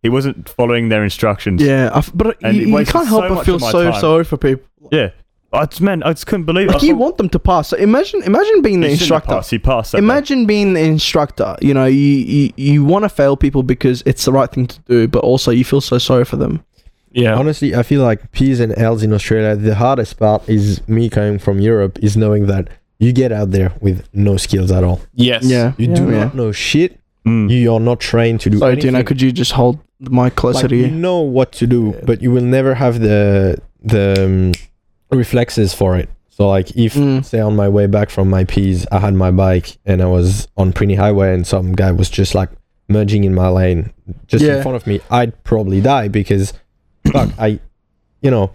he 0.04 0.10
wasn't 0.10 0.50
following 0.50 0.90
their 0.90 1.04
instructions. 1.04 1.62
yeah, 1.62 1.90
I 1.94 2.00
f- 2.00 2.12
but 2.14 2.38
And 2.44 2.56
you, 2.58 2.68
you 2.68 2.74
wasted 2.74 2.94
can't 2.94 3.08
help 3.08 3.24
so 3.24 3.30
but 3.30 3.36
much 3.36 3.46
feel 3.46 3.56
of 3.56 3.62
my 3.62 3.72
so 3.72 3.92
time. 3.92 4.02
sorry 4.02 4.24
for 4.26 4.38
people. 4.38 4.66
yeah. 4.92 5.10
I 5.54 5.66
just, 5.66 5.82
man, 5.82 6.02
I 6.04 6.14
just 6.14 6.28
couldn't 6.28 6.46
believe 6.46 6.70
it. 6.70 6.74
Like 6.74 6.84
I 6.84 6.86
you 6.86 6.94
thought, 6.94 7.00
want 7.02 7.18
them 7.18 7.30
to 7.30 7.40
pass. 7.40 7.68
So 7.70 7.76
imagine, 7.78 8.24
imagine 8.24 8.62
being 8.62 8.80
the 8.80 8.88
he 8.88 8.96
shouldn't 8.96 9.12
have 9.12 9.22
instructor. 9.24 9.36
passed. 9.36 9.52
He 9.52 9.60
passed. 9.60 9.92
that 9.92 9.98
day. 9.98 10.04
Imagine 10.06 10.46
being 10.46 10.74
the 10.76 10.80
instructor. 10.82 11.58
You 11.62 11.74
know, 11.74 11.86
you 11.88 11.98
you, 12.36 12.54
you 12.56 12.86
want 12.86 13.04
to 13.04 13.10
fail 13.10 13.36
people 13.36 13.62
because 13.62 14.02
it's 14.06 14.24
the 14.24 14.32
right 14.32 14.50
thing 14.50 14.68
to 14.68 14.80
do, 14.88 15.08
but 15.10 15.20
also 15.26 15.52
you 15.52 15.66
feel 15.66 15.82
so 15.82 15.98
sorry 15.98 16.24
for 16.24 16.38
them. 16.38 16.64
Yeah. 17.12 17.36
honestly, 17.36 17.76
I 17.76 17.84
feel 17.84 18.02
like 18.02 18.32
P's 18.32 18.62
and 18.62 18.72
L's 18.78 19.04
in 19.04 19.12
Australia. 19.12 19.58
The 19.58 19.76
hardest 19.76 20.18
part 20.18 20.48
is 20.48 20.88
me 20.88 21.10
coming 21.10 21.38
from 21.38 21.60
Europe 21.60 22.00
is 22.02 22.16
knowing 22.16 22.48
that 22.48 22.70
you 23.02 23.12
get 23.12 23.32
out 23.32 23.50
there 23.52 23.74
with 23.82 24.08
no 24.14 24.38
skills 24.38 24.72
at 24.72 24.84
all. 24.84 25.02
Yes. 25.16 25.44
Yeah. 25.44 25.74
You 25.78 25.90
yeah, 25.90 25.96
do 25.96 26.04
yeah. 26.12 26.24
not 26.26 26.36
know 26.36 26.52
shit. 26.52 27.00
Mm. 27.26 27.50
You 27.50 27.74
are 27.74 27.80
not 27.80 28.00
trained 28.00 28.42
to 28.42 28.50
do. 28.50 28.60
Sorry, 28.60 28.76
Dino, 28.76 28.90
anything. 28.90 29.06
could 29.08 29.22
you 29.22 29.32
just 29.32 29.52
hold 29.52 29.80
the 30.00 30.10
mic 30.12 30.36
closer 30.36 30.62
like, 30.64 30.70
to 30.70 30.76
you 30.76 30.86
you? 30.86 30.92
know 30.92 31.20
what 31.20 31.52
to 31.54 31.68
do, 31.68 31.94
but 32.06 32.22
you 32.22 32.32
will 32.32 32.44
never 32.58 32.74
have 32.76 33.00
the 33.00 33.60
the 33.84 34.24
um, 34.26 35.18
reflexes 35.18 35.74
for 35.74 35.98
it. 35.98 36.10
So 36.30 36.48
like 36.48 36.76
if 36.76 36.94
Mm. 36.96 37.26
say 37.26 37.40
on 37.40 37.56
my 37.56 37.70
way 37.70 37.88
back 37.88 38.10
from 38.10 38.30
my 38.30 38.44
P's, 38.46 38.86
I 38.92 39.00
had 39.00 39.14
my 39.16 39.32
bike 39.32 39.78
and 39.86 40.02
I 40.02 40.06
was 40.08 40.48
on 40.58 40.72
Prinny 40.74 40.96
Highway 40.98 41.34
and 41.34 41.46
some 41.46 41.74
guy 41.74 41.92
was 41.92 42.10
just 42.10 42.34
like 42.36 42.50
merging 42.88 43.24
in 43.24 43.34
my 43.34 43.48
lane 43.50 43.92
just 44.28 44.44
Yeah. 44.44 44.58
in 44.58 44.62
front 44.64 44.76
of 44.78 44.86
me, 44.88 45.00
I'd 45.10 45.44
probably 45.44 45.82
die 45.82 46.08
because 46.08 46.54
fuck, 47.12 47.30
I 47.40 47.60
you 48.22 48.32
know 48.32 48.52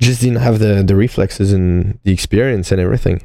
just 0.00 0.20
didn't 0.20 0.40
have 0.42 0.58
the 0.58 0.82
the 0.86 0.94
reflexes 0.94 1.52
and 1.52 1.98
the 2.04 2.12
experience 2.12 2.70
and 2.72 2.80
everything. 2.80 3.22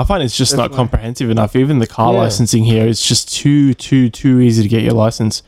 I 0.00 0.04
find 0.04 0.22
it's 0.22 0.36
just 0.36 0.56
not 0.56 0.72
comprehensive 0.72 1.30
enough. 1.30 1.56
Even 1.56 1.78
the 1.78 1.86
car 1.86 2.12
Yeah. 2.12 2.20
licensing 2.20 2.64
here, 2.64 2.86
it's 2.86 3.06
just 3.06 3.32
too, 3.34 3.74
too, 3.74 4.08
too 4.10 4.40
easy 4.40 4.62
to 4.62 4.68
get 4.68 4.82
your 4.82 4.92
license. 4.94 5.42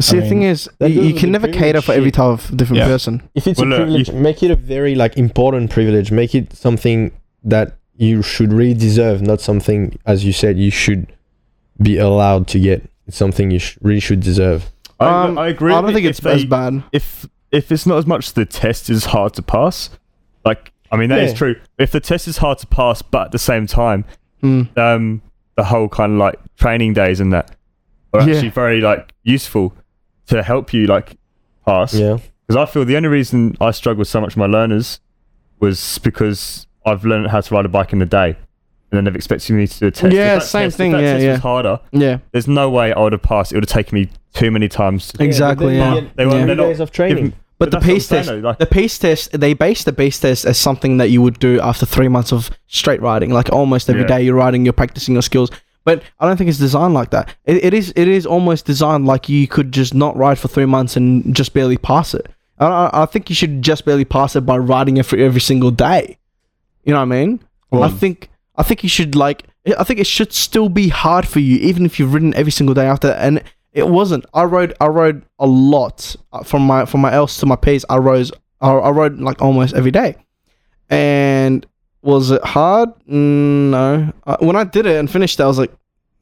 See, 0.00 0.16
I 0.16 0.20
the 0.20 0.28
thing 0.28 0.42
is, 0.42 0.68
you, 0.80 0.88
you 1.02 1.14
can 1.14 1.30
never 1.30 1.46
privilege 1.46 1.62
cater 1.62 1.80
for 1.82 1.92
every 1.92 2.10
type 2.10 2.24
of 2.50 2.56
different 2.56 2.78
Yeah. 2.78 2.86
person. 2.86 3.22
If 3.34 3.46
it's 3.46 3.58
Well, 3.60 3.68
a 3.68 3.70
look, 3.70 3.78
privilege, 3.80 4.12
make 4.12 4.42
it 4.42 4.50
a 4.50 4.56
very 4.56 4.94
like 4.94 5.16
important 5.18 5.70
privilege. 5.70 6.10
Make 6.10 6.34
it 6.34 6.54
something 6.56 7.12
that 7.44 7.76
you 7.96 8.22
should 8.22 8.52
really 8.52 8.72
deserve, 8.74 9.20
not 9.20 9.40
something 9.42 9.98
as 10.06 10.24
you 10.24 10.32
said 10.32 10.56
you 10.58 10.70
should 10.70 11.06
be 11.82 11.98
allowed 11.98 12.46
to 12.48 12.58
get. 12.58 12.88
It's 13.06 13.16
something 13.18 13.50
you 13.50 13.58
sh- 13.58 13.76
really 13.82 14.00
should 14.00 14.20
deserve. 14.20 14.70
I, 14.98 15.24
Um, 15.26 15.38
I 15.38 15.48
agree. 15.48 15.72
I 15.74 15.80
don't 15.82 15.92
think 15.92 16.06
if 16.06 16.18
it's 16.18 16.26
as 16.26 16.44
bad. 16.46 16.82
if 16.92 17.26
if 17.52 17.70
it's 17.72 17.84
not 17.84 17.98
as 17.98 18.06
much 18.06 18.32
the 18.34 18.46
test 18.46 18.88
is 18.88 19.06
hard 19.06 19.34
to 19.34 19.42
pass, 19.42 19.90
like 20.46 20.72
I 20.92 20.96
mean 20.96 21.08
that 21.10 21.20
is 21.20 21.32
Yeah. 21.32 21.36
true. 21.38 21.56
If 21.78 21.92
the 21.92 22.00
test 22.00 22.26
is 22.28 22.38
hard 22.38 22.58
to 22.58 22.66
pass, 22.66 23.02
but 23.02 23.26
at 23.26 23.32
the 23.32 23.38
same 23.38 23.66
time, 23.66 24.04
Mm. 24.42 24.76
um, 24.78 25.22
the 25.56 25.64
whole 25.64 25.88
kind 25.88 26.12
of 26.12 26.18
like 26.18 26.36
training 26.58 26.94
days 26.94 27.20
and 27.20 27.32
that 27.32 27.50
are 28.12 28.22
Yeah. 28.22 28.34
actually 28.34 28.48
very 28.50 28.80
like 28.80 29.12
useful 29.22 29.74
to 30.28 30.42
help 30.42 30.72
you 30.72 30.86
like 30.86 31.16
pass. 31.66 31.94
Yeah, 31.94 32.16
Because 32.46 32.56
I 32.56 32.70
feel 32.70 32.84
the 32.84 32.96
only 32.96 33.08
reason 33.08 33.56
I 33.60 33.70
struggled 33.70 34.06
so 34.06 34.20
much 34.20 34.30
with 34.30 34.38
my 34.38 34.46
learners 34.46 35.00
was 35.60 35.98
because 35.98 36.66
I've 36.86 37.04
learned 37.04 37.28
how 37.28 37.40
to 37.40 37.54
ride 37.54 37.66
a 37.66 37.68
bike 37.68 37.92
in 37.92 37.98
the 37.98 38.06
day, 38.06 38.28
and 38.90 38.96
then 38.96 39.04
they've 39.04 39.14
expected 39.14 39.52
me 39.54 39.66
to 39.66 39.78
do 39.78 39.86
a 39.86 39.90
test. 39.90 40.14
Yeah, 40.14 40.34
that 40.36 40.42
same 40.42 40.62
test- 40.66 40.74
if 40.74 40.78
thing, 40.78 40.92
that 40.92 41.02
yeah, 41.02 41.12
test 41.12 41.24
yeah. 41.24 41.32
Was 41.32 41.40
harder. 41.40 41.80
Yeah, 41.92 42.18
There's 42.32 42.48
no 42.48 42.70
way 42.70 42.92
I 42.92 42.98
would 43.00 43.12
have 43.12 43.22
passed. 43.22 43.52
It 43.52 43.56
would 43.56 43.64
have 43.64 43.72
taken 43.72 43.94
me 43.96 44.08
too 44.32 44.50
many 44.50 44.68
times. 44.68 45.12
Exactly, 45.20 45.78
but 45.78 45.84
then 45.84 45.94
yeah. 45.94 46.00
you 46.00 46.10
They 46.16 46.26
won't- 46.26 46.44
three 46.46 46.54
days 46.56 46.80
of 46.80 46.90
training. 46.90 47.24
Give- 47.26 47.34
but, 47.60 47.70
the 47.70 47.78
pace 47.78 48.08
test, 48.08 48.28
like- 48.30 48.58
the 48.58 48.66
pace 48.66 48.98
test, 48.98 49.38
they 49.38 49.54
base 49.54 49.84
the 49.84 49.92
pace 49.92 50.18
test 50.18 50.44
as 50.44 50.58
something 50.58 50.96
that 50.96 51.10
you 51.10 51.22
would 51.22 51.38
do 51.38 51.60
after 51.60 51.86
three 51.86 52.08
months 52.08 52.32
of 52.32 52.50
straight 52.66 53.00
riding. 53.00 53.30
Like 53.30 53.52
almost 53.52 53.88
every 53.88 54.02
Yeah. 54.02 54.08
day 54.08 54.22
you're 54.22 54.34
riding, 54.34 54.64
you're 54.64 54.72
practicing 54.72 55.14
your 55.14 55.22
skills. 55.22 55.50
But 55.84 56.02
I 56.18 56.26
don't 56.26 56.36
think 56.36 56.50
it's 56.50 56.58
designed 56.58 56.94
like 56.94 57.10
that. 57.10 57.34
It, 57.44 57.64
it 57.64 57.74
is. 57.74 57.92
It 57.96 58.08
is 58.08 58.26
almost 58.26 58.66
designed 58.66 59.06
like 59.06 59.28
you 59.28 59.46
could 59.46 59.72
just 59.72 59.94
not 59.94 60.16
ride 60.16 60.38
for 60.38 60.48
three 60.48 60.66
months 60.66 60.96
and 60.96 61.34
just 61.34 61.54
barely 61.54 61.76
pass 61.78 62.12
it. 62.14 62.26
I, 62.58 62.66
I, 62.66 63.02
I 63.02 63.06
think 63.06 63.30
you 63.30 63.34
should 63.36 63.62
just 63.62 63.84
barely 63.86 64.04
pass 64.04 64.36
it 64.36 64.42
by 64.42 64.58
riding 64.58 64.98
it 64.98 65.06
for 65.06 65.16
every 65.16 65.40
single 65.40 65.70
day. 65.70 66.18
You 66.84 66.92
know 66.92 66.98
what 66.98 67.14
I 67.14 67.24
mean? 67.24 67.40
I 67.72 67.88
think 67.88 68.28
I 68.56 68.62
think 68.62 68.82
you 68.82 68.88
should 68.88 69.14
like 69.14 69.44
I 69.78 69.84
think 69.84 70.00
it 70.00 70.06
should 70.06 70.32
still 70.32 70.68
be 70.68 70.88
hard 70.88 71.26
for 71.26 71.40
you 71.40 71.56
even 71.58 71.86
if 71.86 71.98
you've 71.98 72.12
ridden 72.12 72.34
every 72.34 72.52
single 72.52 72.74
day 72.74 72.86
after 72.86 73.08
and 73.12 73.42
it 73.72 73.88
wasn't. 73.88 74.24
I 74.34 74.44
rode 74.44 74.74
I 74.80 74.86
rode 74.88 75.24
a 75.38 75.46
lot 75.46 76.16
uh, 76.32 76.42
from 76.42 76.62
my 76.66 76.84
from 76.86 77.00
my 77.00 77.12
L's 77.12 77.36
to 77.38 77.46
my 77.46 77.56
P's. 77.56 77.84
I 77.88 77.98
rose 77.98 78.32
I, 78.60 78.70
I 78.72 78.90
rode 78.90 79.18
like 79.20 79.40
almost 79.42 79.74
every 79.74 79.90
day. 79.90 80.16
And 80.88 81.66
was 82.02 82.30
it 82.30 82.44
hard? 82.44 82.90
Mm, 83.08 83.70
No. 83.70 84.12
Uh, 84.26 84.36
when 84.40 84.56
I 84.56 84.64
did 84.64 84.86
it 84.86 84.96
and 84.98 85.10
finished 85.10 85.38
it, 85.38 85.42
I 85.42 85.46
was 85.46 85.58
like, 85.58 85.72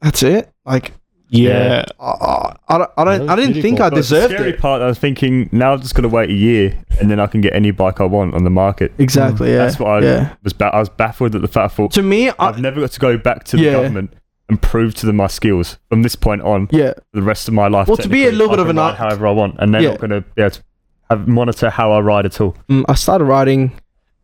that's 0.01 0.23
it. 0.23 0.51
Like 0.65 0.91
Yeah. 1.29 1.85
I, 1.99 2.05
I, 2.05 2.55
I 2.67 2.77
don't 2.77 2.91
I, 2.97 3.03
don't, 3.03 3.29
I 3.29 3.35
didn't 3.35 3.61
think. 3.61 3.79
I 3.79 3.85
But 3.89 3.95
the 3.95 3.95
deserved 3.97 4.33
scary 4.33 4.51
it. 4.51 4.59
part, 4.59 4.81
I 4.81 4.87
was 4.87 4.99
thinking 4.99 5.49
now 5.51 5.73
I've 5.73 5.81
just 5.81 5.95
got 5.95 6.03
to 6.03 6.09
wait 6.09 6.29
a 6.29 6.33
year 6.33 6.77
and 6.99 7.09
then 7.09 7.19
I 7.19 7.27
can 7.27 7.41
get 7.41 7.53
any 7.55 7.71
bike 7.71 7.99
I 7.99 8.05
want 8.05 8.35
on 8.35 8.43
the 8.43 8.49
market. 8.49 8.91
Exactly. 8.99 9.49
Yeah. 9.51 9.57
That's 9.65 9.79
what 9.79 9.89
I 9.89 9.99
yeah. 10.05 10.35
was. 10.43 10.53
Ba- 10.53 10.73
I 10.75 10.79
was 10.79 10.89
baffled 10.89 11.33
at 11.35 11.41
the 11.41 11.47
fact. 11.47 11.73
I 11.73 11.75
thought 11.75 11.91
To 11.93 12.03
me, 12.03 12.29
I, 12.29 12.33
I've 12.39 12.59
never 12.59 12.79
got 12.81 12.91
to 12.91 12.99
go 12.99 13.17
back 13.17 13.43
to 13.45 13.57
the 13.57 13.63
Yeah. 13.63 13.71
government 13.73 14.13
and 14.49 14.61
prove 14.61 14.95
to 14.95 15.05
them 15.05 15.17
my 15.17 15.27
skills 15.27 15.77
from 15.89 16.01
this 16.03 16.15
point 16.15 16.41
on. 16.41 16.67
yeah. 16.71 16.93
The 17.13 17.21
rest 17.21 17.47
of 17.47 17.53
my 17.53 17.67
life. 17.67 17.87
Well, 17.87 17.97
to 17.97 18.09
be 18.09 18.27
a 18.27 18.31
little 18.31 18.49
bit 18.49 18.59
of 18.59 18.69
an 18.69 18.77
art- 18.79 18.95
however 18.97 19.27
I 19.27 19.31
want, 19.31 19.55
and 19.59 19.73
they're 19.73 19.81
Yeah. 19.81 19.89
not 19.91 19.99
going 19.99 20.09
to 20.11 20.21
be 20.21 20.41
able 20.41 20.51
to 20.51 20.63
have, 21.09 21.27
monitor 21.27 21.69
how 21.69 21.91
I 21.91 21.99
ride 21.99 22.25
at 22.25 22.41
all. 22.41 22.55
Mm, 22.69 22.83
I 22.89 22.95
started 22.95 23.25
riding 23.25 23.71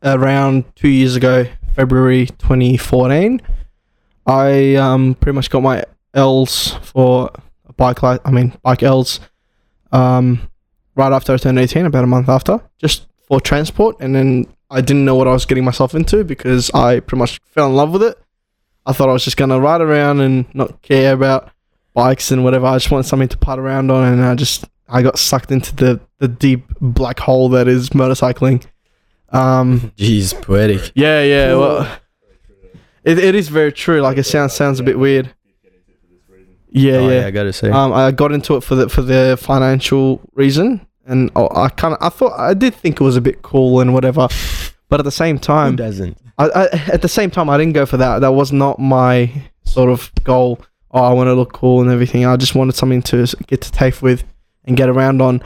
around 0.04 0.66
two 0.76 0.88
years 0.90 1.16
ago, 1.16 1.46
February 1.76 2.26
2014. 2.40 3.42
I 4.28 4.76
um 4.76 5.16
pretty 5.16 5.36
much 5.36 5.50
got 5.50 5.62
my 5.62 5.84
L's 6.14 6.70
for 6.82 7.30
a 7.68 7.74
bike 7.74 8.02
li- 8.02 8.20
I 8.26 8.32
mean 8.32 8.54
bike 8.64 8.82
L's 8.82 9.20
um 9.92 10.42
right 10.96 11.12
after 11.12 11.34
I 11.34 11.38
turned 11.38 11.60
18, 11.60 11.86
about 11.86 12.04
a 12.04 12.08
month 12.08 12.30
after, 12.30 12.62
just 12.80 13.06
for 13.28 13.40
transport. 13.42 13.98
And 14.00 14.16
then 14.16 14.46
I 14.72 14.82
didn't 14.82 15.06
know 15.06 15.16
what 15.16 15.28
I 15.28 15.32
was 15.34 15.46
getting 15.46 15.66
myself 15.66 15.94
into 15.94 16.24
because 16.24 16.72
I 16.74 17.00
pretty 17.02 17.20
much 17.20 17.40
fell 17.46 17.68
in 17.68 17.76
love 17.76 17.92
with 17.92 18.02
it. 18.04 18.18
I 18.86 18.94
thought 18.94 19.10
I 19.10 19.14
was 19.14 19.24
just 19.24 19.38
gonna 19.38 19.60
ride 19.60 19.82
around 19.82 20.20
and 20.22 20.46
not 20.54 20.82
care 20.82 21.14
about 21.14 21.52
bikes 21.94 22.32
and 22.32 22.44
whatever. 22.44 22.66
I 22.68 22.76
just 22.78 22.92
wanted 22.92 23.08
something 23.08 23.30
to 23.30 23.38
putt 23.38 23.60
around 23.60 23.90
on, 23.92 24.14
and 24.14 24.24
I 24.24 24.36
just 24.36 24.66
I 24.88 25.02
got 25.02 25.18
sucked 25.18 25.52
into 25.52 25.76
the 25.76 26.00
the 26.20 26.28
deep 26.28 26.66
black 26.80 27.20
hole 27.20 27.50
that 27.50 27.68
is 27.68 27.90
motorcycling. 27.92 28.66
Um, 29.30 29.92
Jeez, 29.98 30.40
poetic. 30.42 30.92
yeah, 30.96 31.22
yeah. 31.24 31.56
Well, 31.56 31.98
it, 33.04 33.18
it 33.20 33.36
is 33.36 33.50
very 33.50 33.72
true. 33.72 34.02
Like 34.02 34.18
it 34.18 34.24
sounds 34.24 34.54
sounds 34.54 34.80
a 34.80 34.84
bit 34.84 34.98
weird. 35.00 35.34
Yeah, 36.70 36.94
Oh, 36.98 37.10
yeah. 37.10 37.26
I 37.28 37.32
gotta 37.32 37.54
say. 37.54 37.70
Um, 37.70 37.94
I 37.94 38.12
got 38.12 38.32
into 38.34 38.56
it 38.56 38.62
for 38.62 38.76
the 38.76 38.90
for 38.90 39.02
the 39.02 39.38
financial 39.42 40.22
reason, 40.34 40.86
and 41.06 41.32
oh, 41.36 41.48
I 41.56 41.70
kind 41.70 41.94
of 41.94 42.00
I 42.02 42.10
thought 42.10 42.38
I 42.38 42.54
did 42.54 42.76
think 42.76 43.00
it 43.00 43.04
was 43.04 43.16
a 43.16 43.22
bit 43.22 43.42
cool 43.42 43.80
and 43.80 43.94
whatever, 43.94 44.28
but 44.90 45.00
at 45.00 45.04
the 45.04 45.12
same 45.12 45.40
time, 45.40 45.72
Who 45.72 45.78
time, 45.78 45.86
doesn't? 45.88 46.18
I, 46.38 46.50
I 46.50 46.66
at 46.92 47.02
the 47.02 47.10
same 47.10 47.32
time 47.32 47.50
I 47.50 47.58
didn't 47.58 47.74
go 47.74 47.86
for 47.86 47.98
that. 47.98 48.20
That 48.20 48.34
was 48.34 48.52
not 48.52 48.80
my 48.80 49.32
sort 49.64 49.90
of 49.90 50.12
goal. 50.24 50.60
Oh, 50.92 51.04
I 51.04 51.14
want 51.14 51.28
to 51.28 51.34
look 51.34 51.54
cool 51.54 51.82
and 51.82 51.90
everything. 51.90 52.26
I 52.26 52.36
just 52.38 52.56
wanted 52.56 52.76
something 52.76 53.02
to 53.04 53.28
get 53.48 53.62
to 53.62 53.72
TAFE 53.72 54.02
with 54.02 54.24
and 54.64 54.78
get 54.78 54.90
around 54.90 55.22
on, 55.22 55.42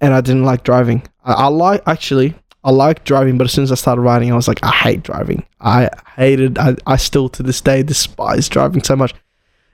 and 0.00 0.14
I 0.14 0.20
didn't 0.20 0.44
like 0.44 0.64
driving. 0.64 1.02
I, 1.24 1.32
I 1.32 1.46
like 1.48 1.82
actually. 1.86 2.34
I 2.64 2.70
like 2.70 3.02
driving, 3.02 3.38
but 3.38 3.44
as 3.44 3.52
soon 3.52 3.64
as 3.64 3.72
I 3.72 3.74
started 3.74 4.02
riding, 4.02 4.30
I 4.32 4.36
was 4.36 4.46
like, 4.46 4.62
I 4.62 4.70
hate 4.70 5.02
driving. 5.02 5.44
I 5.60 5.90
hated. 6.16 6.58
I, 6.58 6.76
I 6.86 6.96
still 6.96 7.28
to 7.30 7.42
this 7.42 7.60
day 7.60 7.82
despise 7.82 8.48
driving 8.48 8.84
so 8.84 8.94
much 8.94 9.14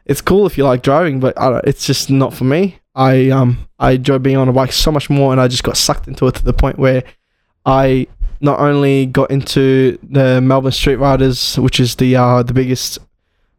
it's 0.09 0.23
cool 0.23 0.47
if 0.47 0.59
you 0.59 0.65
like 0.65 0.83
driving, 0.83 1.21
but 1.21 1.35
it's 1.65 1.87
just 1.87 2.11
not 2.11 2.35
for 2.35 2.45
me. 2.45 2.79
I 2.95 3.31
um 3.31 3.69
I 3.79 3.93
enjoy 3.93 4.19
being 4.19 4.39
on 4.39 4.49
a 4.49 4.53
bike 4.53 4.73
so 4.73 4.91
much 4.91 5.09
more, 5.09 5.31
and 5.31 5.41
I 5.41 5.47
just 5.47 5.63
got 5.63 5.77
sucked 5.77 6.09
into 6.09 6.27
it 6.27 6.35
to 6.37 6.45
the 6.45 6.55
point 6.55 6.79
where 6.79 7.05
I 7.65 8.09
not 8.41 8.61
only 8.61 9.07
got 9.07 9.31
into 9.31 9.99
the 10.03 10.41
Melbourne 10.41 10.73
Street 10.73 10.97
Riders, 10.97 11.59
which 11.59 11.81
is 11.81 11.97
the 11.97 12.17
uh 12.17 12.43
the 12.43 12.53
biggest 12.55 12.99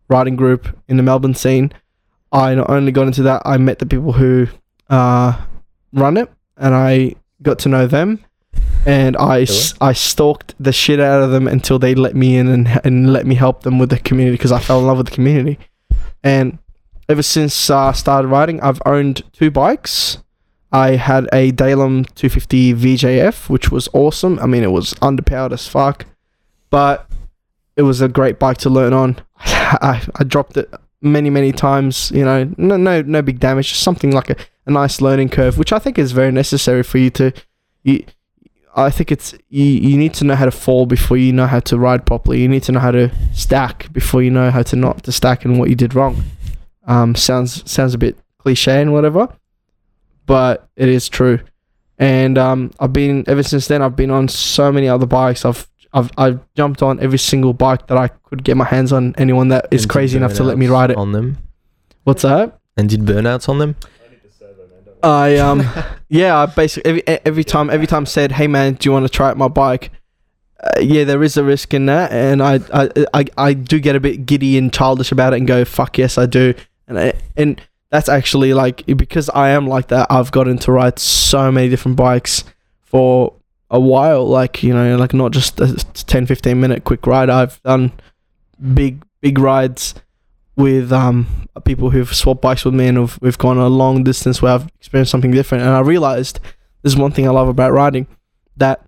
riding 0.07 0.36
group 0.36 0.67
in 0.88 0.97
the 0.97 1.03
Melbourne 1.03 1.36
scene. 1.36 1.71
I 2.32 2.55
not 2.55 2.69
only 2.69 2.91
got 2.91 3.07
into 3.07 3.23
that, 3.23 3.41
I 3.45 3.57
met 3.57 3.80
the 3.80 3.86
people 3.86 4.13
who 4.13 4.47
uh 4.89 5.39
run 5.93 6.17
it, 6.17 6.32
and 6.57 6.73
I 6.75 7.15
got 7.41 7.59
to 7.59 7.69
know 7.69 7.88
them. 7.88 8.23
And 8.86 9.17
I, 9.17 9.41
s- 9.41 9.73
I 9.82 9.91
stalked 9.93 10.55
the 10.59 10.71
shit 10.71 10.99
out 11.01 11.21
of 11.21 11.32
them 11.32 11.47
until 11.47 11.80
they 11.80 11.93
let 11.95 12.15
me 12.15 12.38
in 12.38 12.47
and, 12.47 12.80
and 12.86 13.11
let 13.11 13.25
me 13.25 13.36
help 13.36 13.63
them 13.63 13.77
with 13.77 13.89
the 13.89 13.99
community 13.99 14.36
because 14.38 14.53
I 14.53 14.59
fell 14.59 14.80
in 14.80 14.88
love 14.88 14.97
with 14.97 15.07
the 15.07 15.13
community 15.15 15.59
and 16.23 16.57
ever 17.09 17.21
since 17.21 17.69
I 17.69 17.91
started 17.91 18.30
riding, 18.30 18.61
I've 18.61 18.82
owned 18.86 19.23
two 19.34 19.51
bikes. 19.51 20.19
I 20.72 20.91
had 20.91 21.28
a 21.34 21.51
Daelim 21.51 22.05
250 22.15 22.74
VJF, 22.76 23.49
which 23.49 23.72
was 23.72 23.89
awesome. 23.93 24.38
I 24.39 24.45
mean, 24.45 24.63
it 24.63 24.72
was 24.72 24.93
underpowered 24.95 25.51
as 25.51 25.67
fuck, 25.67 26.05
but 26.70 27.09
it 27.76 27.82
was 27.84 28.01
a 28.01 28.07
great 28.07 28.38
bike 28.38 28.57
to 28.59 28.70
learn 28.70 28.93
on. 28.93 29.20
I, 29.38 30.05
I 30.15 30.24
dropped 30.24 30.57
it 30.57 30.72
many, 31.01 31.30
many 31.30 31.51
times. 31.51 32.11
You 32.11 32.26
know, 32.26 32.53
no, 32.57 32.78
no, 32.78 33.01
no 33.01 33.22
big 33.22 33.39
damage. 33.39 33.70
Just 33.70 33.84
something 33.84 34.11
like 34.11 34.30
a, 34.30 34.36
a 34.65 34.72
nice 34.72 35.01
learning 35.01 35.30
curve, 35.30 35.57
which 35.57 35.74
I 35.74 35.80
think 35.80 35.97
is 35.97 36.11
very 36.11 36.32
necessary 36.32 36.84
for 36.84 36.97
you 36.97 37.09
to. 37.11 37.34
You, 37.84 38.03
I 38.76 38.91
think 38.91 39.11
it's 39.11 39.34
you, 39.49 39.65
you 39.65 39.97
need 39.97 40.13
to 40.15 40.24
know 40.24 40.36
how 40.36 40.45
to 40.45 40.51
fall 40.51 40.86
before 40.86 41.17
you 41.17 41.34
know 41.34 41.47
how 41.47 41.59
to 41.61 41.78
ride 41.78 42.05
properly. 42.05 42.41
You 42.41 42.47
need 42.47 42.63
to 42.63 42.72
know 42.72 42.80
how 42.80 42.91
to 42.91 43.11
stack 43.34 43.91
before 43.91 44.22
you 44.22 44.30
know 44.30 44.51
how 44.51 44.61
to 44.63 44.76
not 44.76 45.03
to 45.03 45.11
stack 45.11 45.43
and 45.45 45.57
what 45.57 45.70
you 45.70 45.76
did 45.76 45.95
wrong. 45.95 46.24
Um, 46.86 47.15
sounds 47.15 47.70
sounds 47.70 47.93
a 47.93 47.97
bit 47.97 48.17
cliche 48.38 48.82
and 48.82 48.93
whatever, 48.93 49.30
but 50.30 50.69
it 50.75 50.88
is 50.89 51.09
true. 51.09 51.39
And 51.97 52.38
um, 52.38 52.71
I've 52.80 52.93
been 52.93 53.23
ever 53.27 53.41
since 53.41 53.67
then. 53.67 53.82
I've 53.82 53.95
been 53.95 54.11
on 54.11 54.27
so 54.27 54.71
many 54.71 54.88
other 54.88 55.07
bikes. 55.07 55.43
I've 55.43 55.67
I've 55.91 56.11
I've 56.17 56.39
jumped 56.55 56.84
on 56.84 56.99
every 56.99 57.17
single 57.17 57.51
bike 57.51 57.88
that 57.88 57.97
I 57.97 58.09
could 58.09 58.43
get 58.43 58.55
my 58.55 58.65
hands 58.65 58.93
on. 58.93 59.15
Anyone 59.17 59.47
that 59.47 59.67
is 59.71 59.84
And 59.84 59.91
crazy 59.91 60.17
enough 60.17 60.36
to 60.36 60.43
let 60.43 60.57
me 60.59 60.67
ride 60.67 60.91
it. 60.91 60.97
on 60.97 61.13
them. 61.13 61.39
What's 62.03 62.21
that? 62.21 62.59
And 62.77 62.88
did 62.88 63.01
burnouts 63.01 63.49
on 63.49 63.57
them? 63.57 63.75
I 65.01 65.38
um 65.38 65.65
yeah, 66.09 66.38
I 66.38 66.45
basically 66.45 66.89
every 66.89 67.07
every 67.25 67.43
time 67.43 67.69
every 67.71 67.88
time 67.88 68.05
said, 68.05 68.34
"Hey 68.34 68.47
man, 68.47 68.73
do 68.73 68.88
you 68.88 68.93
want 68.93 69.05
to 69.05 69.09
try 69.09 69.30
out 69.32 69.38
my 69.38 69.47
bike?" 69.47 69.91
Uh, 70.61 70.80
yeah, 70.82 71.05
there 71.05 71.23
is 71.23 71.38
a 71.38 71.43
risk 71.43 71.73
in 71.73 71.88
that, 71.88 72.11
and 72.11 72.43
I, 72.43 72.59
I 72.71 72.89
I 73.13 73.25
I 73.38 73.53
do 73.53 73.80
get 73.80 73.95
a 73.95 73.99
bit 73.99 74.25
giddy 74.25 74.57
and 74.57 74.71
childish 74.71 75.11
about 75.11 75.34
it, 75.34 75.38
and 75.38 75.47
go, 75.47 75.65
"Fuck 75.65 75.97
yes, 75.97 76.17
I 76.17 76.25
do," 76.27 76.53
and 76.88 76.99
I, 76.99 77.13
and 77.36 77.61
that's 77.91 78.09
actually 78.09 78.53
like 78.53 78.85
because 78.85 79.29
I 79.29 79.49
am 79.49 79.67
like 79.67 79.87
that. 79.87 80.07
I've 80.09 80.31
gotten 80.31 80.57
to 80.59 80.71
ride 80.71 80.99
so 80.99 81.51
many 81.51 81.69
different 81.69 81.97
bikes 81.97 82.43
for 82.81 83.33
a 83.71 83.79
while, 83.79 84.25
like 84.27 84.63
you 84.63 84.73
know, 84.73 84.95
like 84.97 85.13
not 85.13 85.31
just 85.31 85.59
a 85.59 85.75
10, 85.75 86.25
15 86.25 86.59
minute 86.59 86.83
quick 86.83 87.05
ride. 87.07 87.29
I've 87.29 87.61
done 87.63 87.91
big 88.73 89.03
big 89.21 89.39
rides 89.39 89.95
with 90.55 90.91
um 90.91 91.47
people 91.65 91.89
who've 91.89 92.13
swapped 92.13 92.41
bikes 92.41 92.65
with 92.65 92.73
me 92.73 92.87
and 92.87 92.97
have, 92.97 93.17
we've 93.21 93.37
gone 93.37 93.57
a 93.57 93.67
long 93.67 94.03
distance 94.03 94.41
where 94.41 94.53
I've 94.53 94.67
experienced 94.79 95.11
something 95.11 95.31
different 95.31 95.63
and 95.63 95.73
I 95.73 95.79
realized 95.79 96.39
there's 96.81 96.95
one 96.95 97.11
thing 97.11 97.27
I 97.27 97.31
love 97.31 97.47
about 97.47 97.71
riding 97.71 98.07
that 98.57 98.85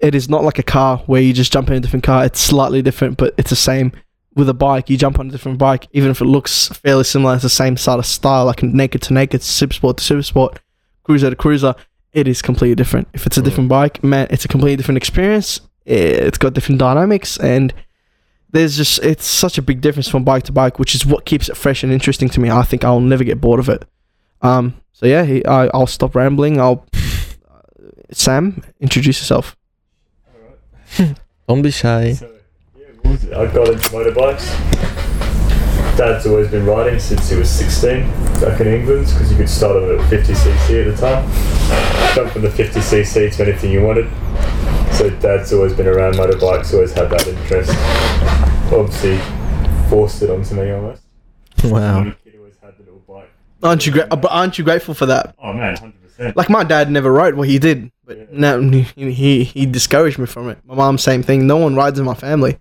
it 0.00 0.14
is 0.14 0.28
not 0.28 0.44
like 0.44 0.58
a 0.58 0.62
car 0.62 0.98
where 1.06 1.20
you 1.20 1.32
just 1.32 1.52
jump 1.52 1.68
in 1.68 1.76
a 1.76 1.80
different 1.80 2.04
car 2.04 2.24
it's 2.24 2.40
slightly 2.40 2.80
different 2.82 3.16
but 3.16 3.34
it's 3.36 3.50
the 3.50 3.56
same 3.56 3.92
with 4.38 4.48
a 4.48 4.54
bike 4.54 4.88
you 4.88 4.96
jump 4.96 5.18
on 5.18 5.28
a 5.28 5.30
different 5.30 5.58
bike 5.58 5.86
even 5.92 6.10
if 6.10 6.20
it 6.20 6.24
looks 6.26 6.68
fairly 6.68 7.04
similar 7.04 7.34
it's 7.34 7.42
the 7.42 7.48
same 7.50 7.76
sort 7.76 7.98
of 7.98 8.06
style 8.06 8.44
like 8.46 8.62
naked 8.62 9.02
to 9.02 9.12
naked 9.12 9.42
super 9.42 9.74
sport 9.74 9.96
to 9.98 10.04
super 10.04 10.22
sport 10.22 10.60
cruiser 11.02 11.28
to 11.30 11.36
cruiser 11.36 11.74
it 12.12 12.26
is 12.26 12.40
completely 12.40 12.74
different 12.74 13.06
if 13.12 13.26
it's 13.26 13.36
a 13.36 13.40
Mm. 13.40 13.44
different 13.44 13.68
bike 13.68 14.02
man 14.02 14.26
it's 14.30 14.44
a 14.44 14.48
completely 14.48 14.76
different 14.76 14.96
experience 14.96 15.60
it's 15.84 16.38
got 16.38 16.54
different 16.54 16.78
dynamics 16.78 17.36
and 17.38 17.74
there's 18.50 18.76
just 18.78 18.98
it's 19.04 19.26
such 19.26 19.58
a 19.58 19.62
big 19.62 19.82
difference 19.82 20.08
from 20.08 20.24
bike 20.24 20.42
to 20.44 20.52
bike, 20.52 20.78
which 20.78 20.94
is 20.94 21.04
what 21.04 21.26
keeps 21.26 21.50
it 21.50 21.56
fresh 21.56 21.82
and 21.82 21.92
interesting 21.92 22.30
to 22.30 22.40
me. 22.40 22.50
I 22.50 22.62
think 22.62 22.82
I'll 22.82 22.98
never 22.98 23.22
get 23.22 23.42
bored 23.42 23.60
of 23.60 23.68
it. 23.68 23.84
Um, 24.40 24.74
so 24.92 25.04
yeah, 25.04 25.24
he, 25.24 25.44
I, 25.44 25.66
I'll 25.74 25.86
stop 25.86 26.14
rambling. 26.14 26.58
I'll 26.58 26.86
Sam 28.10 28.62
introduce 28.80 29.20
yourself. 29.20 29.54
Don't 31.46 31.60
be 31.60 31.70
shy. 31.70 32.16
I 33.08 33.46
got 33.52 33.68
into 33.68 33.88
motorbikes. 33.90 34.46
Dad's 35.96 36.26
always 36.26 36.48
been 36.48 36.64
riding 36.66 36.98
since 37.00 37.28
he 37.28 37.36
was 37.36 37.50
16 37.50 38.02
back 38.40 38.60
in 38.60 38.68
England 38.68 39.06
because 39.06 39.30
you 39.32 39.36
could 39.36 39.48
start 39.48 39.76
on 39.76 39.84
a 39.84 40.02
50cc 40.04 40.86
at 40.86 40.94
the 40.94 41.00
time. 41.00 42.14
Jump 42.14 42.30
from 42.32 42.42
the 42.42 42.48
50cc 42.48 43.34
to 43.36 43.42
anything 43.48 43.72
you 43.72 43.82
wanted. 43.82 44.08
So 44.94 45.10
Dad's 45.10 45.52
always 45.52 45.72
been 45.72 45.86
around 45.88 46.14
motorbikes, 46.14 46.72
always 46.74 46.92
had 46.92 47.10
that 47.10 47.26
interest. 47.26 47.70
Obviously, 48.72 49.18
forced 49.88 50.22
it 50.22 50.30
onto 50.30 50.54
me 50.54 50.70
almost. 50.70 51.02
Wow. 51.64 52.04
Kid 52.22 52.34
always 52.38 52.54
had 52.62 52.76
the 52.78 52.84
little 52.84 53.02
bike. 53.08 53.28
Aren't 53.62 53.84
you 53.86 53.92
gra- 53.92 54.06
uh, 54.10 54.16
but 54.16 54.30
aren't 54.30 54.58
you 54.58 54.64
grateful 54.64 54.94
for 54.94 55.06
that? 55.06 55.34
Oh 55.42 55.52
man, 55.52 55.76
100%. 56.18 56.36
Like 56.36 56.48
my 56.48 56.62
dad 56.62 56.88
never 56.90 57.10
rode. 57.12 57.34
Well, 57.34 57.42
he 57.48 57.58
did, 57.58 57.90
but 58.04 58.16
Yeah. 58.18 58.24
no, 58.30 58.60
he, 58.60 58.82
he 59.12 59.42
he 59.44 59.66
discouraged 59.66 60.18
me 60.20 60.26
from 60.26 60.48
it. 60.50 60.58
My 60.64 60.76
mom, 60.76 60.98
same 60.98 61.24
thing. 61.24 61.48
No 61.48 61.56
one 61.56 61.74
rides 61.74 61.98
in 61.98 62.04
my 62.04 62.14
family. 62.14 62.58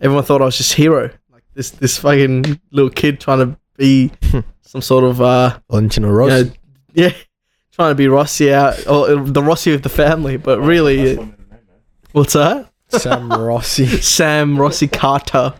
Everyone 0.00 0.24
thought 0.24 0.40
I 0.42 0.46
was 0.46 0.56
just 0.56 0.72
hero, 0.74 1.10
like 1.32 1.42
this 1.54 1.70
this 1.70 1.98
fucking 1.98 2.60
little 2.70 2.90
kid 2.90 3.20
trying 3.20 3.38
to 3.38 3.58
be 3.76 4.10
some 4.62 4.80
sort 4.82 5.04
of 5.04 5.20
uh 5.20 5.58
Valentino 5.70 6.08
you 6.08 6.14
Rossi. 6.14 6.44
know, 6.44 6.50
yeah, 6.94 7.12
trying 7.72 7.90
to 7.90 7.94
be 7.94 8.08
Rossi 8.08 8.52
out 8.52 8.86
or 8.86 9.16
the 9.16 9.42
Rossi 9.42 9.72
of 9.74 9.82
the 9.82 9.88
family. 9.88 10.36
But 10.36 10.60
really, 10.60 11.14
That's 11.14 11.18
one 11.18 11.28
of 11.28 11.36
the 11.36 11.42
name, 11.42 11.50
man. 11.68 11.78
what's 12.12 12.32
that? 12.32 12.70
Sam 12.88 13.30
Rossi. 13.32 13.86
Sam 13.86 14.58
Rossi 14.58 14.88
Carter. 14.88 15.54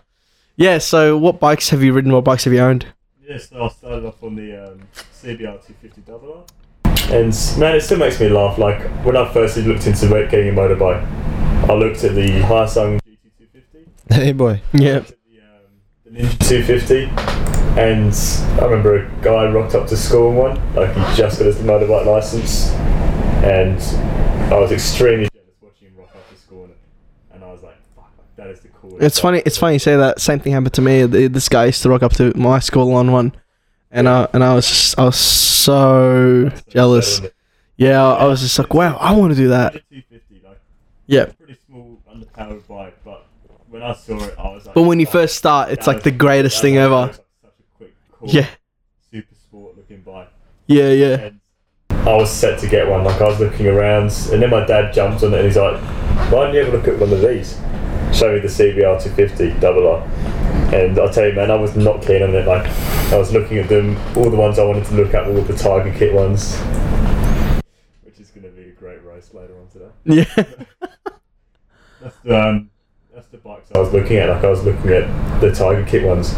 Yeah. 0.55 0.79
So, 0.79 1.17
what 1.17 1.39
bikes 1.39 1.69
have 1.69 1.81
you 1.83 1.93
ridden? 1.93 2.11
What 2.11 2.23
bikes 2.23 2.43
have 2.45 2.53
you 2.53 2.59
owned? 2.59 2.85
Yeah, 3.23 3.37
so 3.37 3.63
I 3.63 3.67
started 3.69 4.05
off 4.05 4.21
on 4.23 4.35
the 4.35 4.71
um, 4.71 4.79
CBR 5.21 5.37
250 5.65 6.01
double 6.01 6.33
R. 6.33 6.43
And 7.15 7.33
man, 7.59 7.75
it 7.75 7.81
still 7.81 7.97
makes 7.99 8.19
me 8.19 8.27
laugh. 8.29 8.57
Like 8.57 8.81
when 9.05 9.15
I 9.15 9.31
first 9.31 9.55
looked 9.57 9.87
into 9.87 10.07
mo- 10.07 10.27
getting 10.27 10.49
a 10.49 10.51
motorbike, 10.53 11.03
I 11.69 11.73
looked 11.73 12.03
at 12.03 12.15
the 12.15 12.27
Hyosung 12.41 12.99
GT250, 12.99 13.10
hey 14.11 14.33
boy. 14.33 14.61
Yeah. 14.73 14.99
the, 14.99 15.13
um, 15.41 15.71
the 16.05 16.11
Ninja 16.11 16.47
250, 16.49 17.05
and 17.79 18.13
I 18.61 18.65
remember 18.65 19.05
a 19.05 19.21
guy 19.21 19.49
rocked 19.51 19.75
up 19.75 19.87
to 19.87 19.97
school 19.97 20.29
in 20.31 20.35
one, 20.37 20.75
like 20.75 20.89
he 20.95 21.01
just 21.15 21.39
got 21.39 21.45
his 21.45 21.57
motorbike 21.57 22.05
license, 22.05 22.69
and 23.43 23.79
I 24.53 24.59
was 24.59 24.71
extremely 24.71 25.29
jealous 25.33 25.55
watching 25.61 25.87
him 25.89 25.97
rock 25.97 26.09
up 26.15 26.29
to 26.29 26.35
school 26.37 26.65
in 26.65 26.71
it, 26.71 26.77
and 27.33 27.43
I 27.43 27.51
was 27.51 27.63
like, 27.63 27.77
"Fuck, 27.95 28.11
that 28.35 28.47
is 28.47 28.59
the 28.61 28.67
coolest." 28.69 29.01
It's 29.01 29.19
funny. 29.19 29.41
It's 29.45 29.57
funny 29.57 29.73
you 29.73 29.79
say 29.79 29.95
that. 29.95 30.19
Same 30.19 30.39
thing 30.39 30.53
happened 30.53 30.73
to 30.73 30.81
me. 30.81 31.05
This 31.05 31.47
guy 31.49 31.65
used 31.65 31.81
to 31.83 31.89
rock 31.89 32.03
up 32.03 32.13
to 32.13 32.35
my 32.37 32.59
school 32.59 32.93
on 32.95 33.11
one, 33.11 33.33
and 33.91 34.07
I 34.09 34.27
and 34.33 34.43
I 34.43 34.53
was 34.55 34.67
just 34.67 34.99
I 34.99 35.05
was 35.05 35.17
so 35.17 36.51
jealous. 36.69 37.21
Yeah, 37.77 38.03
I, 38.05 38.13
I 38.13 38.25
was 38.25 38.41
just 38.41 38.59
like, 38.59 38.73
wow, 38.75 38.95
I 38.97 39.13
want 39.15 39.31
to 39.31 39.35
do 39.35 39.47
that. 39.47 39.73
250, 39.89 40.41
like 40.47 40.59
Yeah. 41.07 41.25
pretty 41.37 41.57
small, 41.65 41.99
underpowered 42.13 42.67
bike, 42.67 42.95
but 43.00 43.00
when 43.81 43.91
I 43.91 43.93
saw 43.95 44.23
it, 44.23 44.35
I 44.37 44.49
was 44.53 44.65
like. 44.65 44.75
But 44.75 44.83
when 44.83 44.99
you 44.99 45.05
"Fuck, 45.05 45.13
first 45.13 45.35
start, 45.37 45.71
it's 45.71 45.87
like 45.87 45.97
was- 45.97 46.03
the 46.03 46.11
greatest 46.11 46.61
thing 46.61 46.77
ever. 46.77 46.93
like 46.95 47.13
such 47.15 47.23
a 47.43 47.77
quick, 47.77 47.95
cool, 48.11 48.29
Yeah, 48.29 48.47
super 49.11 49.35
sport 49.35 49.77
looking 49.77 50.01
bike. 50.01 50.29
yeah, 50.67 50.89
yeah. 50.89 51.15
And 51.19 51.39
I 51.89 52.15
was 52.15 52.31
set 52.31 52.59
to 52.59 52.67
get 52.67 52.87
one. 52.87 53.03
Like 53.03 53.21
I 53.21 53.27
was 53.27 53.39
looking 53.39 53.67
around, 53.67 54.11
and 54.31 54.41
then 54.41 54.49
my 54.49 54.65
dad 54.65 54.93
jumped 54.93 55.23
on 55.23 55.33
it, 55.33 55.37
and 55.37 55.45
he's 55.45 55.57
like, 55.57 55.79
"Why 56.31 56.45
don't 56.45 56.53
you 56.53 56.61
ever 56.61 56.77
look 56.77 56.87
at 56.87 56.97
one 56.99 57.11
of 57.11 57.21
these?" 57.21 57.57
Show 58.13 58.33
me 58.33 58.39
the 58.39 58.47
CBR 58.49 59.01
250 59.01 59.59
double 59.59 59.87
R. 59.87 60.01
And 60.73 60.97
I'll 60.99 61.09
tell 61.09 61.25
you, 61.27 61.33
man, 61.33 61.49
I 61.51 61.55
was 61.55 61.75
not 61.75 62.01
keen 62.01 62.21
on 62.23 62.33
it. 62.35 62.45
Like 62.47 62.65
I 63.11 63.17
was 63.17 63.31
looking 63.33 63.57
at 63.59 63.69
them, 63.69 63.97
all 64.17 64.29
the 64.29 64.37
ones 64.37 64.57
I 64.59 64.63
wanted 64.65 64.85
to 64.85 64.95
look 64.95 65.13
at 65.13 65.25
were 65.27 65.37
all 65.37 65.43
the 65.43 65.53
Tiger 65.55 65.93
Kit 65.97 66.13
ones, 66.13 66.57
which 68.03 68.19
is 68.19 68.29
going 68.31 68.43
to 68.43 68.49
be 68.51 68.69
a 68.69 68.71
great 68.71 69.03
race 69.05 69.33
later 69.33 69.53
on 69.59 69.67
today. 69.69 69.91
Yeah. 70.05 70.43
That's 72.01 72.15
the, 72.23 72.41
um, 72.41 72.70
the 73.31 73.37
bikes 73.37 73.69
I 73.73 73.79
was 73.79 73.91
looking 73.93 74.17
at. 74.17 74.29
Like 74.29 74.43
I 74.43 74.49
was 74.49 74.63
looking 74.63 74.91
at 74.91 75.41
the 75.41 75.51
Tiger 75.53 75.85
Kit 75.85 76.03
ones, 76.05 76.33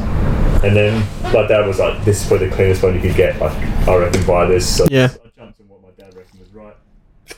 and 0.63 0.75
then 0.75 0.99
my 1.33 1.47
dad 1.47 1.65
was 1.67 1.79
like, 1.79 2.03
"This 2.05 2.21
is 2.21 2.27
probably 2.27 2.47
the 2.49 2.55
cleanest 2.55 2.83
one 2.83 2.93
you 2.95 3.01
could 3.01 3.15
get. 3.15 3.39
Like 3.39 3.53
I 3.87 3.95
reckon 3.97 4.25
buy 4.25 4.45
this." 4.45 4.77
So 4.77 4.85
Yeah. 4.89 5.05
I 5.05 5.29
jumped 5.37 5.59
on 5.61 5.67
what 5.69 5.81
my 5.81 5.89
dad 5.97 6.13
reckoned 6.15 6.39
was 6.39 6.53
right. 6.53 6.75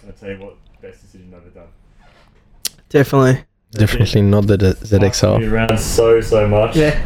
And 0.03 0.11
I 0.11 0.19
tell 0.19 0.29
you 0.31 0.37
what, 0.45 0.55
best 0.81 1.01
decision 1.01 1.33
I've 1.33 1.41
ever 1.41 1.49
done. 1.51 1.67
Definitely. 2.89 3.43
Definitely 3.71 4.21
not 4.21 4.47
the 4.47 4.57
Bikes 4.57 4.91
me 4.91 4.97
ZXR. 4.99 5.51
around 5.51 5.77
so 5.79 6.21
so 6.21 6.47
much. 6.47 6.75
Yeah. 6.77 6.97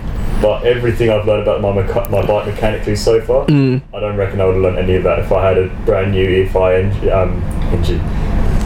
But 0.42 0.64
everything 0.66 1.10
I've 1.10 1.26
learned 1.26 1.44
about 1.44 1.62
my 1.62 1.70
mecha- 1.72 2.10
my 2.10 2.26
bike 2.26 2.46
mechanically 2.48 2.96
so 2.96 3.20
far, 3.22 3.46
Mm. 3.48 3.82
I 3.94 4.00
don't 4.00 4.16
reckon 4.16 4.40
I 4.40 4.46
would 4.46 4.54
have 4.56 4.64
learned 4.64 4.78
any 4.78 4.96
of 4.96 5.04
that 5.04 5.20
if 5.20 5.32
I 5.32 5.48
had 5.50 5.58
a 5.58 5.68
brand 5.86 6.12
new 6.12 6.26
EFI 6.26 6.76
engine, 6.84 7.10
um, 7.12 7.44
engine, 7.74 8.00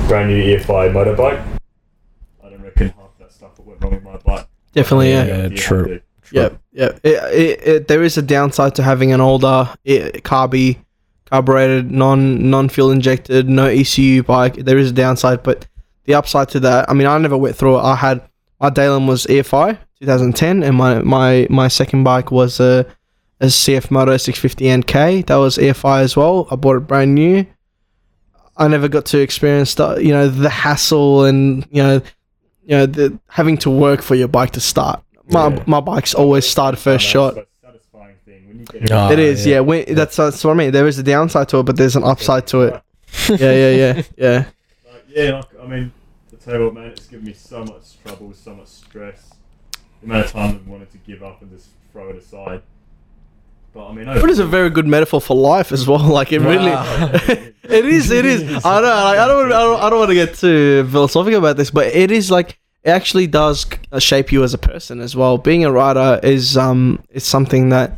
brand 0.07 0.29
new 0.29 0.37
EFI 0.43 0.89
motorbike. 0.89 1.39
I 2.43 2.49
don't 2.49 2.61
reckon 2.61 2.89
half 2.89 3.17
that 3.19 3.31
stuff 3.31 3.52
that 3.52 3.52
went 3.65 3.83
wrong 3.83 3.93
with 3.93 4.03
my 4.03 4.17
bike. 4.17 4.47
Definitely. 4.73 5.11
Yeah. 5.11 5.25
Yeah, 5.25 5.47
You 5.47 5.57
true. 5.57 5.77
have 5.77 5.87
to. 5.87 6.01
Yeah, 6.31 6.49
yeah. 6.71 6.97
It, 7.03 7.33
it, 7.33 7.67
it, 7.67 7.87
there 7.87 8.01
is 8.01 8.17
a 8.17 8.21
downside 8.21 8.75
to 8.75 8.83
having 8.83 9.11
an 9.13 9.21
older 9.21 9.69
eh, 9.85 10.11
carby, 10.21 10.77
carbureted, 11.25 11.91
non 11.91 12.49
non 12.49 12.69
fuel 12.69 12.89
injected, 12.91 13.47
no 13.47 13.65
ECU 13.67 14.23
bike. 14.23 14.55
There 14.55 14.77
is 14.79 14.89
a 14.89 14.93
downside, 14.93 15.43
but 15.43 15.67
the 16.05 16.15
upside 16.15 16.49
to 16.49 16.59
that. 16.61 16.89
I 16.89 16.93
mean, 16.93 17.05
I 17.07 17.17
never 17.19 17.37
went 17.37 17.55
through 17.55 17.77
it. 17.77 17.81
I 17.81 17.95
had 17.95 18.27
my 18.59 18.69
Daelim 18.71 19.07
was 19.07 19.25
EFI 19.27 19.77
2010, 19.99 20.63
and 20.63 20.75
my 20.75 20.99
my 20.99 21.45
my 21.51 21.67
second 21.67 22.03
bike 22.03 22.31
was 22.31 22.59
a 22.59 22.85
a 23.39 23.47
CF 23.47 23.91
Moto 23.91 24.15
650 24.17 24.77
NK. 24.77 25.27
That 25.27 25.35
was 25.35 25.57
EFI 25.57 26.01
as 26.01 26.15
well. 26.15 26.47
I 26.49 26.55
bought 26.55 26.77
it 26.77 26.87
brand 26.87 27.13
new. 27.13 27.45
I 28.55 28.67
never 28.67 28.87
got 28.87 29.05
to 29.07 29.19
experience 29.19 29.75
the 29.75 29.97
you 29.97 30.13
know 30.13 30.27
the 30.29 30.49
hassle 30.49 31.25
and 31.25 31.67
you 31.69 31.83
know 31.83 32.01
you 32.65 32.77
know 32.77 32.85
the 32.85 33.19
having 33.27 33.57
to 33.59 33.69
work 33.69 34.01
for 34.01 34.15
your 34.15 34.27
bike 34.27 34.51
to 34.51 34.59
start. 34.61 35.01
My 35.29 35.47
Yeah. 35.47 35.63
my 35.67 35.79
bikes 35.79 36.13
always 36.13 36.45
start 36.45 36.75
oh, 36.75 36.77
first 36.77 37.03
It's 37.03 37.11
shot. 37.11 37.37
a 37.37 37.45
satisfying 37.61 38.15
thing 38.25 38.47
when 38.47 38.59
you 38.59 38.65
get 38.65 38.91
it 39.11 39.11
It 39.13 39.19
is, 39.19 39.45
yeah. 39.45 39.55
yeah. 39.55 39.59
When, 39.61 39.95
that's 39.95 40.15
that's 40.15 40.43
what 40.43 40.51
I 40.51 40.53
mean. 40.55 40.71
There 40.71 40.87
is 40.87 40.97
a 40.99 41.03
downside 41.03 41.49
to 41.49 41.59
it, 41.59 41.63
but 41.63 41.77
there's 41.77 41.95
an 41.95 42.03
upside 42.03 42.47
to 42.47 42.61
it. 42.61 42.81
Yeah, 43.29 43.51
yeah, 43.51 43.71
yeah, 43.71 44.01
yeah. 44.17 44.37
Like, 44.91 45.03
yeah, 45.07 45.31
like, 45.35 45.45
I 45.61 45.67
mean, 45.67 45.91
the 46.31 46.37
table 46.37 46.71
man, 46.71 46.85
it's 46.87 47.05
given 47.07 47.25
me 47.25 47.33
so 47.33 47.63
much 47.63 48.01
trouble, 48.03 48.33
so 48.33 48.55
much 48.55 48.67
stress. 48.67 49.29
The 50.01 50.07
amount 50.07 50.25
of 50.25 50.31
times 50.31 50.55
I've 50.55 50.67
wanted 50.67 50.91
to 50.91 50.97
give 50.97 51.21
up 51.23 51.41
and 51.43 51.51
just 51.51 51.67
throw 51.91 52.09
it 52.09 52.15
aside. 52.15 52.63
But 53.73 53.87
I 53.87 53.93
mean, 53.93 54.05
But 54.05 54.29
it's 54.29 54.39
a 54.39 54.45
very 54.45 54.69
good 54.69 54.85
metaphor 54.87 55.19
for 55.19 55.35
life 55.35 55.71
as 55.71 55.87
well. 55.87 55.99
Like 56.17 56.31
it 56.31 56.39
really, 56.39 56.71
Wow. 56.71 57.09
it 57.63 57.85
is. 57.85 58.11
It 58.11 58.25
is. 58.25 58.41
I 58.65 58.81
don't. 58.81 58.89
Like, 58.89 59.19
I 59.19 59.27
don't. 59.27 59.45
I 59.51 59.59
don't, 59.59 59.81
I 59.81 59.89
don't 59.89 59.99
want 59.99 60.09
to 60.09 60.15
get 60.15 60.35
too 60.35 60.87
philosophical 60.91 61.39
about 61.39 61.57
this, 61.57 61.71
but 61.71 61.87
it 61.87 62.11
is 62.11 62.29
like 62.29 62.59
it 62.83 62.89
actually 62.89 63.27
does 63.27 63.65
uh, 63.91 63.99
shape 63.99 64.31
you 64.31 64.43
as 64.43 64.53
a 64.53 64.57
person 64.57 64.99
as 64.99 65.15
well. 65.15 65.37
Being 65.37 65.65
a 65.65 65.71
writer 65.71 66.19
is 66.21 66.55
um 66.57 67.03
is 67.09 67.23
something 67.23 67.69
that 67.69 67.97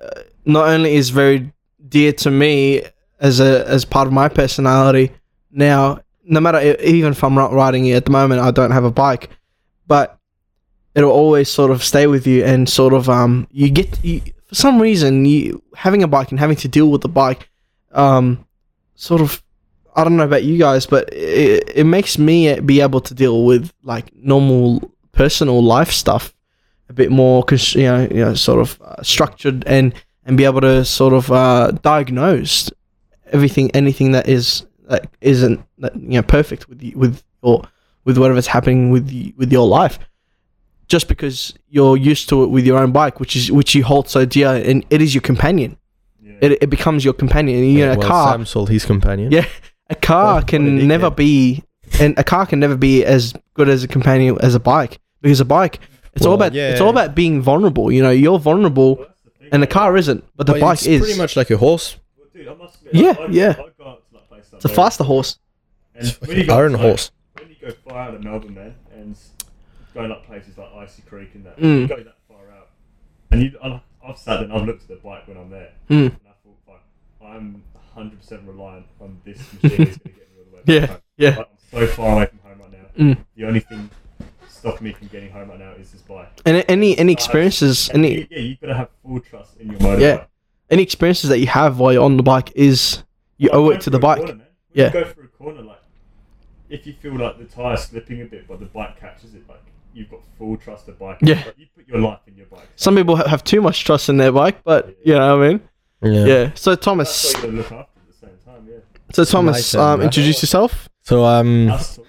uh, 0.00 0.20
not 0.44 0.68
only 0.68 0.94
is 0.94 1.10
very 1.10 1.52
dear 1.88 2.12
to 2.12 2.30
me 2.30 2.82
as 3.20 3.40
a 3.40 3.66
as 3.68 3.84
part 3.84 4.06
of 4.06 4.12
my 4.12 4.28
personality. 4.28 5.12
Now, 5.50 6.00
no 6.24 6.40
matter 6.40 6.60
even 6.80 7.12
if 7.12 7.22
I'm 7.22 7.34
not 7.34 7.52
riding 7.52 7.86
it 7.86 7.94
at 7.94 8.04
the 8.06 8.12
moment, 8.12 8.40
I 8.40 8.50
don't 8.50 8.70
have 8.70 8.84
a 8.84 8.90
bike, 8.90 9.28
but 9.86 10.18
it'll 10.94 11.10
always 11.10 11.50
sort 11.50 11.70
of 11.70 11.82
stay 11.84 12.06
with 12.06 12.26
you 12.26 12.44
and 12.44 12.68
sort 12.68 12.94
of 12.94 13.08
um 13.10 13.46
you 13.50 13.68
get 13.70 14.02
you, 14.04 14.22
some 14.56 14.80
reason 14.80 15.24
you 15.26 15.62
having 15.74 16.02
a 16.02 16.08
bike 16.08 16.30
and 16.30 16.40
having 16.40 16.56
to 16.56 16.68
deal 16.68 16.90
with 16.90 17.02
the 17.02 17.08
bike 17.08 17.50
um, 17.92 18.46
sort 18.94 19.20
of. 19.20 19.42
I 19.94 20.04
don't 20.04 20.16
know 20.16 20.24
about 20.24 20.44
you 20.44 20.58
guys, 20.58 20.84
but 20.84 21.08
it, 21.12 21.72
it 21.74 21.84
makes 21.84 22.18
me 22.18 22.60
be 22.60 22.82
able 22.82 23.00
to 23.00 23.14
deal 23.14 23.44
with 23.46 23.72
like 23.82 24.14
normal 24.14 24.92
personal 25.12 25.62
life 25.62 25.90
stuff 25.90 26.34
a 26.90 26.92
bit 26.92 27.10
more, 27.10 27.42
cons- 27.42 27.74
you 27.74 27.84
know, 27.84 28.02
you 28.10 28.24
know, 28.24 28.34
sort 28.34 28.60
of 28.60 28.80
uh, 28.82 29.02
structured 29.02 29.64
and 29.66 29.94
and 30.26 30.36
be 30.36 30.44
able 30.44 30.60
to 30.60 30.84
sort 30.84 31.14
of 31.14 31.30
uh, 31.32 31.70
diagnose 31.82 32.70
everything, 33.32 33.70
anything 33.72 34.12
that 34.12 34.28
is 34.28 34.66
that 34.88 35.08
isn't 35.20 35.60
that, 35.78 35.94
you 35.96 36.18
know 36.18 36.22
perfect 36.22 36.68
with 36.68 36.82
you, 36.82 36.92
with 36.96 37.22
or 37.42 37.62
with 38.04 38.18
whatever's 38.18 38.46
happening 38.46 38.90
with 38.90 39.10
you, 39.10 39.32
with 39.36 39.52
your 39.52 39.66
life. 39.66 39.98
Just 40.88 41.08
because 41.08 41.52
you're 41.68 41.96
used 41.96 42.28
to 42.28 42.44
it 42.44 42.46
with 42.48 42.64
your 42.64 42.78
own 42.78 42.92
bike, 42.92 43.18
which 43.18 43.34
is 43.34 43.50
which 43.50 43.74
you 43.74 43.82
hold 43.84 44.08
so 44.08 44.24
dear, 44.24 44.50
and 44.54 44.84
it 44.90 45.02
is 45.02 45.14
your 45.14 45.22
companion. 45.22 45.76
Yeah. 46.22 46.34
It, 46.42 46.62
it 46.62 46.70
becomes 46.70 47.04
your 47.04 47.14
companion. 47.14 47.64
You 47.64 47.86
know, 47.86 47.92
a 47.94 47.98
well, 47.98 48.08
car, 48.08 48.32
Sam 48.34 48.46
sold 48.46 48.70
his 48.70 48.84
companion. 48.84 49.32
Yeah. 49.32 49.46
a 49.90 49.94
car 49.96 50.26
What- 50.26 50.42
what 50.42 50.46
can 50.48 50.86
never 50.86 51.10
be, 51.10 51.64
and 52.00 52.16
a 52.18 52.24
car 52.24 52.46
can 52.46 52.60
never 52.60 52.76
be 52.76 53.04
as 53.04 53.34
good 53.54 53.68
as 53.68 53.82
a 53.82 53.88
companion 53.88 54.38
as 54.40 54.54
a 54.54 54.60
bike 54.60 55.00
because 55.22 55.40
a 55.40 55.44
bike, 55.44 55.80
it's 56.14 56.24
all 56.24 56.36
Well, 56.36 56.46
about 56.48 56.56
it's 56.56 56.80
all 56.80 56.90
about 56.90 57.14
being 57.16 57.40
vulnerable. 57.42 57.90
You 57.90 58.02
know, 58.02 58.10
you're 58.10 58.38
vulnerable, 58.38 58.94
Well, 58.96 59.06
that's 59.08 59.22
the 59.22 59.30
thing, 59.30 59.48
and 59.52 59.62
the 59.62 59.66
car 59.66 59.96
isn't, 59.96 60.22
but 60.36 60.46
the 60.46 60.52
But 60.54 60.60
bike 60.60 60.78
it's 60.78 60.86
is. 60.86 61.00
pretty 61.00 61.18
much 61.18 61.36
like 61.36 61.50
a 61.50 61.56
horse. 61.56 61.96
Well, 62.16 62.28
dude, 62.32 62.46
I 62.48 62.54
must 62.54 62.76
admit, 62.86 62.94
Yeah, 62.94 63.08
like, 63.10 63.18
I, 63.18 63.26
yeah. 63.32 63.50
I 63.50 63.54
go 63.54 63.86
out 63.88 64.02
to 64.08 64.14
like 64.14 64.28
places 64.28 64.52
like 64.52 64.58
It's 64.58 64.64
a 64.64 64.68
faster 64.68 65.04
horse. 65.04 65.38
and 65.96 66.06
It's 66.06 66.20
when 66.20 66.28
fucking 66.28 66.42
you 66.42 66.46
go 66.48 66.56
iron 66.58 66.72
like, 66.74 66.82
horse. 66.82 67.10
When 67.40 67.48
you 67.48 67.56
go 67.60 67.74
far 67.88 67.98
out 68.02 68.14
of 68.14 68.22
Melbourne, 68.22 68.54
man, 68.54 68.74
and 68.94 69.16
going 69.96 70.12
up 70.12 70.26
places 70.26 70.58
like 70.58 70.68
Icy 70.76 71.02
Creek 71.02 71.30
and 71.34 71.46
that, 71.46 71.56
Mm. 71.58 71.80
you 71.82 71.88
go 71.88 71.96
that 71.96 72.16
far 72.28 72.50
out, 72.50 72.68
and 73.30 73.42
you, 73.42 73.52
I- 73.62 73.80
I've 74.06 74.18
sat 74.18 74.34
there 74.36 74.44
and 74.44 74.52
I've 74.52 74.66
looked 74.66 74.82
at 74.82 74.88
the 74.88 74.96
bike 74.96 75.26
when 75.26 75.36
I'm 75.38 75.50
there, 75.50 75.72
Mm. 75.90 76.06
and 76.06 76.12
I 76.28 76.32
thought, 76.44 76.58
like, 76.68 76.82
I'm 77.32 77.62
100% 77.94 78.46
reliant 78.46 78.86
on 79.00 79.20
this 79.24 79.38
machine 79.54 79.70
is 79.72 79.78
going 79.78 79.86
to 79.88 79.98
get 80.08 80.16
me 80.30 80.38
all 80.38 80.44
the 80.50 80.56
way 80.56 80.62
back 80.62 80.66
Yeah, 80.82 80.86
home. 80.86 80.98
yeah. 81.16 81.28
Like, 81.30 81.38
I'm 81.38 81.80
so 81.80 81.86
far 81.88 82.12
away 82.12 82.26
from 82.26 82.38
home 82.40 82.58
right 82.60 82.72
now. 82.72 83.04
Mm. 83.04 83.24
The 83.36 83.44
only 83.46 83.60
thing 83.60 83.90
stopping 84.48 84.84
me 84.84 84.92
from 84.92 85.08
getting 85.08 85.30
home 85.30 85.48
right 85.48 85.58
now 85.58 85.72
is 85.72 85.92
this 85.92 86.02
bike. 86.02 86.28
And 86.44 86.64
any 86.68 86.96
any 86.98 87.12
experiences, 87.12 87.88
And 87.88 88.04
any 88.04 88.14
you, 88.14 88.26
yeah, 88.30 88.38
you've 88.38 88.60
got 88.60 88.66
to 88.68 88.74
have 88.74 88.88
full 89.02 89.20
trust 89.20 89.56
in 89.58 89.70
your 89.70 89.80
motorbike. 89.80 90.00
Yeah. 90.00 90.24
any 90.70 90.82
experiences 90.82 91.30
that 91.30 91.38
you 91.38 91.46
have 91.46 91.78
while 91.78 91.92
you're 91.92 92.04
on 92.04 92.16
the 92.16 92.22
bike 92.22 92.52
is 92.54 93.02
you 93.38 93.48
Like, 93.48 93.56
owe 93.56 93.70
it 93.70 93.80
to 93.82 93.90
the 93.90 93.98
bike. 93.98 94.24
corner. 94.26 94.44
Yeah. 94.72 94.86
You 94.86 94.92
go 94.92 95.04
through 95.04 95.24
a 95.24 95.28
corner, 95.28 95.62
like 95.62 95.78
if 96.68 96.86
you 96.86 96.92
feel 96.94 97.14
like 97.16 97.38
the 97.38 97.44
tire 97.44 97.76
slipping 97.76 98.20
a 98.22 98.24
bit, 98.24 98.46
but 98.48 98.58
the 98.60 98.66
bike 98.66 98.98
catches 98.98 99.34
it, 99.34 99.48
like 99.48 99.62
you've 99.96 100.10
got 100.10 100.20
full 100.38 100.56
trust 100.56 100.88
of 100.88 100.98
bike. 100.98 101.18
Yeah. 101.22 101.42
You 101.56 101.66
put 101.74 101.88
your 101.88 101.98
life 102.00 102.20
in 102.26 102.36
your 102.36 102.46
bike. 102.46 102.68
Some 102.76 102.94
people 102.96 103.16
have 103.16 103.42
too 103.42 103.60
much 103.60 103.84
trust 103.84 104.08
in 104.08 104.16
their 104.18 104.32
bike, 104.32 104.62
but 104.64 104.96
you 105.04 105.14
know 105.14 105.36
what 105.38 105.44
I 105.46 105.48
mean. 105.48 105.60
Yeah. 106.02 106.24
Yeah. 106.26 106.50
So 106.54 106.74
Thomas, 106.76 107.32
what 107.34 107.34
you 107.34 107.40
got 107.42 107.46
to 107.50 107.56
look 107.56 107.72
after 107.72 108.00
at 108.00 108.06
the 108.08 108.26
same 108.26 108.36
time. 108.44 108.68
Yeah. 108.70 108.78
so 109.12 109.24
Thomas, 109.24 109.74
and 109.74 109.82
um, 109.82 109.98
that. 110.00 110.04
introduce 110.06 110.42
yourself. 110.42 110.88
So 111.02 111.24
um, 111.24 111.70
Us 111.70 111.96
talk 111.96 112.04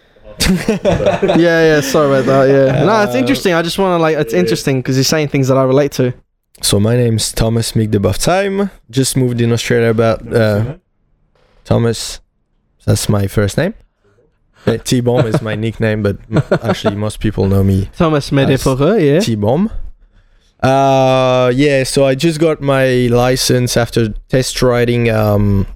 about- 0.79 1.39
yeah, 1.39 1.75
yeah. 1.75 1.81
Sorry 1.81 2.19
about 2.19 2.25
that. 2.25 2.45
Yeah. 2.49 2.83
No, 2.85 3.01
it's 3.03 3.15
Uh, 3.15 3.19
interesting. 3.19 3.53
I 3.53 3.61
just 3.61 3.79
want 3.79 3.97
to 3.97 4.01
like. 4.01 4.17
It's 4.17 4.33
yeah. 4.33 4.39
interesting 4.39 4.79
because 4.81 4.95
he's 4.97 5.07
saying 5.07 5.29
things 5.29 5.47
that 5.47 5.57
I 5.57 5.63
relate 5.63 5.91
to. 5.93 6.13
so 6.61 6.79
my 6.79 6.95
name's 6.95 7.31
Thomas 7.31 7.71
Mick 7.73 7.89
de 7.91 7.99
Time. 8.13 8.69
Just 8.89 9.15
moved 9.17 9.39
in 9.41 9.51
Australia 9.51 9.89
about 9.89 10.19
uh, 10.33 10.75
Thomas. 11.63 12.19
That's 12.85 13.09
my 13.09 13.27
first 13.27 13.57
name. 13.57 13.73
Uh, 14.65 14.77
T 14.77 14.99
Bomb 15.01 15.25
is 15.27 15.41
my 15.41 15.55
nickname, 15.55 16.03
but 16.03 16.17
actually 16.63 16.95
most 16.95 17.19
people 17.19 17.47
know 17.47 17.63
me 17.63 17.89
Thomas 17.95 18.31
Nice. 18.31 18.47
Medeforeux, 18.63 19.01
yeah. 19.13 19.19
T 19.19 19.35
Bomb. 19.35 19.71
Uh, 20.61 21.51
yeah. 21.55 21.83
So 21.83 22.05
I 22.05 22.15
just 22.15 22.39
got 22.39 22.61
my 22.61 23.07
license 23.11 23.77
after 23.77 24.09
test 24.29 24.61
riding 24.61 25.09
um, 25.09 25.67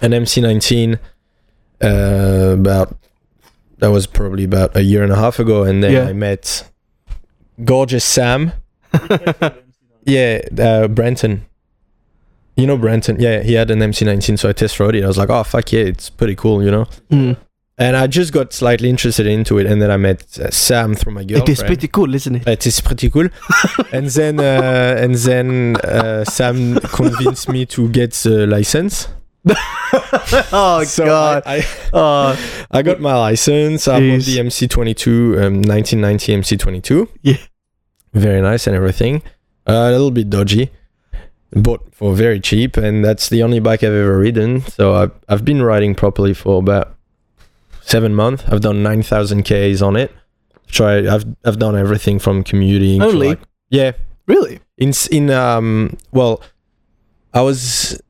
an 0.00 0.12
MC19. 0.12 0.98
Uh, 1.82 2.54
about 2.58 2.96
that 3.78 3.88
was 3.90 4.06
probably 4.06 4.44
about 4.44 4.76
a 4.76 4.82
year 4.82 5.02
and 5.02 5.10
a 5.12 5.16
half 5.16 5.38
ago, 5.38 5.62
and 5.64 5.82
then 5.82 5.92
Yeah. 5.92 6.04
I 6.04 6.12
met 6.12 6.68
gorgeous 7.64 8.04
Sam. 8.04 8.52
Yeah, 10.06 10.40
uh, 10.58 10.88
Brenton. 10.88 11.44
You 12.56 12.66
know 12.66 12.78
Brenton? 12.78 13.20
Yeah, 13.20 13.42
he 13.42 13.52
had 13.52 13.70
an 13.70 13.80
MC19, 13.80 14.38
so 14.38 14.48
I 14.48 14.52
test 14.52 14.80
rode 14.80 14.94
it. 14.96 15.04
I 15.04 15.06
was 15.06 15.18
like, 15.18 15.28
oh 15.28 15.44
fuck 15.44 15.70
yeah, 15.72 15.82
it's 15.82 16.08
pretty 16.08 16.34
cool, 16.34 16.62
you 16.64 16.70
know. 16.70 16.86
Mm. 17.10 17.36
And 17.80 17.96
I 17.96 18.06
just 18.08 18.34
got 18.34 18.52
slightly 18.52 18.90
interested 18.90 19.26
into 19.26 19.58
it, 19.58 19.66
and 19.66 19.80
then 19.80 19.90
I 19.90 19.96
met 19.96 20.38
uh, 20.38 20.50
Sam 20.50 20.94
through 20.94 21.14
my 21.14 21.22
It 21.22 21.28
girlfriend. 21.28 21.48
is 21.48 21.62
pretty 21.62 21.88
cool, 21.88 22.14
isn't 22.14 22.36
it? 22.36 22.46
It 22.46 22.66
is 22.66 22.78
pretty 22.78 23.08
cool. 23.08 23.28
and 23.92 24.06
then 24.08 24.38
uh, 24.38 24.96
and 24.98 25.14
then 25.14 25.76
uh, 25.76 26.24
Sam 26.24 26.78
convinced 26.80 27.48
me 27.48 27.64
to 27.66 27.88
get 27.88 28.12
the 28.12 28.46
license. 28.46 29.08
oh 30.52 30.84
So 30.86 31.06
god. 31.06 31.42
I, 31.46 31.56
I, 31.56 31.66
oh, 31.94 32.66
I 32.70 32.82
got 32.82 33.00
my 33.00 33.16
license. 33.16 33.88
I 33.88 33.98
bought 33.98 34.24
the 34.26 34.36
MC22, 34.36 35.42
um, 35.42 35.62
1990 35.62 36.36
MC22. 36.36 37.08
Yeah. 37.22 37.38
Very 38.12 38.42
nice 38.42 38.66
and 38.66 38.76
everything. 38.76 39.22
Uh, 39.66 39.72
a 39.72 39.90
little 39.92 40.10
bit 40.10 40.28
dodgy. 40.28 40.70
Bought 41.52 41.94
for 41.94 42.14
very 42.14 42.40
cheap, 42.40 42.76
and 42.76 43.02
that's 43.02 43.30
the 43.30 43.42
only 43.42 43.58
bike 43.58 43.82
I've 43.82 43.94
ever 43.94 44.18
ridden. 44.18 44.60
So 44.60 44.94
I've, 44.94 45.12
I've 45.30 45.44
been 45.46 45.62
riding 45.62 45.94
properly 45.94 46.34
for 46.34 46.58
about 46.58 46.94
seven 47.90 48.14
months. 48.14 48.44
I've 48.48 48.60
done 48.60 48.82
9,000 48.82 49.42
Ks 49.42 49.82
on 49.82 49.96
it. 49.96 50.12
Tried, 50.68 51.06
I've, 51.06 51.24
I've 51.44 51.58
done 51.58 51.76
everything 51.76 52.18
from 52.18 52.44
commuting. 52.44 53.00
to, 53.00 53.06
Only? 53.06 53.28
like- 53.30 53.40
yeah. 53.70 53.92
really? 54.26 54.60
In, 54.78 54.92
in, 55.10 55.30
um, 55.30 55.96
well, 56.12 56.40
I 57.34 57.42
was, 57.42 58.00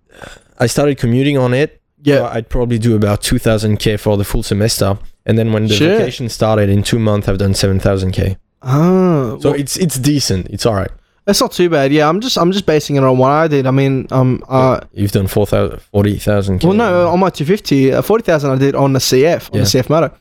I 0.58 0.66
started 0.66 0.98
commuting 0.98 1.36
on 1.38 1.52
it 1.54 1.80
Yeah. 2.02 2.16
so 2.16 2.26
I'd 2.26 2.48
probably 2.48 2.78
do 2.78 2.94
about 2.96 3.22
2000k 3.22 3.98
for 3.98 4.16
the 4.16 4.24
full 4.24 4.42
semester. 4.42 4.98
And 5.26 5.38
then 5.38 5.52
when 5.52 5.66
the 5.66 5.74
Shit. 5.74 5.98
vacation 5.98 6.28
started 6.28 6.68
in 6.70 6.82
two 6.82 6.98
months, 6.98 7.28
I've 7.28 7.38
done 7.38 7.52
7000k. 7.52 8.36
Oh, 8.62 9.38
So 9.40 9.50
well, 9.50 9.60
it's 9.60 9.76
it's 9.78 9.98
decent. 9.98 10.46
It's 10.50 10.66
all 10.66 10.74
right. 10.74 10.90
That's 11.30 11.40
not 11.40 11.52
too 11.52 11.70
bad. 11.70 11.92
Yeah, 11.92 12.08
I'm 12.08 12.20
just 12.20 12.36
I'm 12.36 12.50
just 12.50 12.66
basing 12.66 12.96
it 12.96 13.04
on 13.04 13.16
what 13.16 13.30
I 13.30 13.46
did. 13.46 13.64
I 13.64 13.70
mean, 13.70 14.08
um, 14.10 14.42
uh, 14.48 14.80
You've 14.92 15.12
done 15.12 15.28
4000 15.28 15.78
40,000k. 15.94 16.64
well, 16.64 16.72
no, 16.72 17.06
on 17.08 17.20
my 17.20 17.30
250, 17.30 17.92
uh, 17.92 18.02
40,000 18.02 18.50
I 18.50 18.56
did 18.56 18.74
on 18.74 18.94
the 18.94 18.98
CF 18.98 19.48
on 19.52 19.58
Yeah. 19.58 19.62
the 19.62 19.66
CF 19.70 19.88
Moto, 19.88 20.12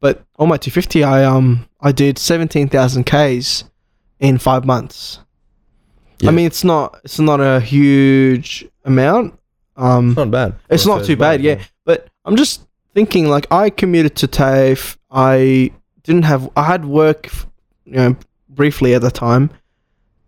but 0.00 0.22
on 0.38 0.46
my 0.50 0.58
250, 0.58 1.02
I 1.04 1.24
um 1.24 1.64
I 1.80 1.90
did 1.90 2.18
17,000 2.18 3.04
k's 3.04 3.64
in 4.20 4.36
five 4.36 4.66
months. 4.66 5.20
Yeah. 6.20 6.28
I 6.28 6.32
mean, 6.34 6.44
it's 6.44 6.64
not 6.64 7.00
it's 7.02 7.18
not 7.18 7.40
a 7.40 7.60
huge 7.60 8.66
amount. 8.84 9.38
Um, 9.78 10.08
It's 10.10 10.16
not 10.18 10.30
bad. 10.30 10.54
It's 10.68 10.84
not 10.84 10.98
too 10.98 11.16
first 11.16 11.18
bad, 11.20 11.38
bike, 11.38 11.44
yeah. 11.46 11.64
But 11.86 12.08
I'm 12.26 12.36
just 12.36 12.60
thinking, 12.92 13.30
like, 13.30 13.46
I 13.50 13.70
commuted 13.70 14.16
to 14.16 14.26
TAFE. 14.28 14.98
I 15.10 15.70
didn't 16.02 16.24
have, 16.24 16.50
I 16.56 16.64
had 16.64 16.84
work, 16.84 17.30
you 17.86 17.92
know, 17.92 18.16
briefly 18.50 18.92
at 18.94 19.00
the 19.00 19.10
time, 19.10 19.48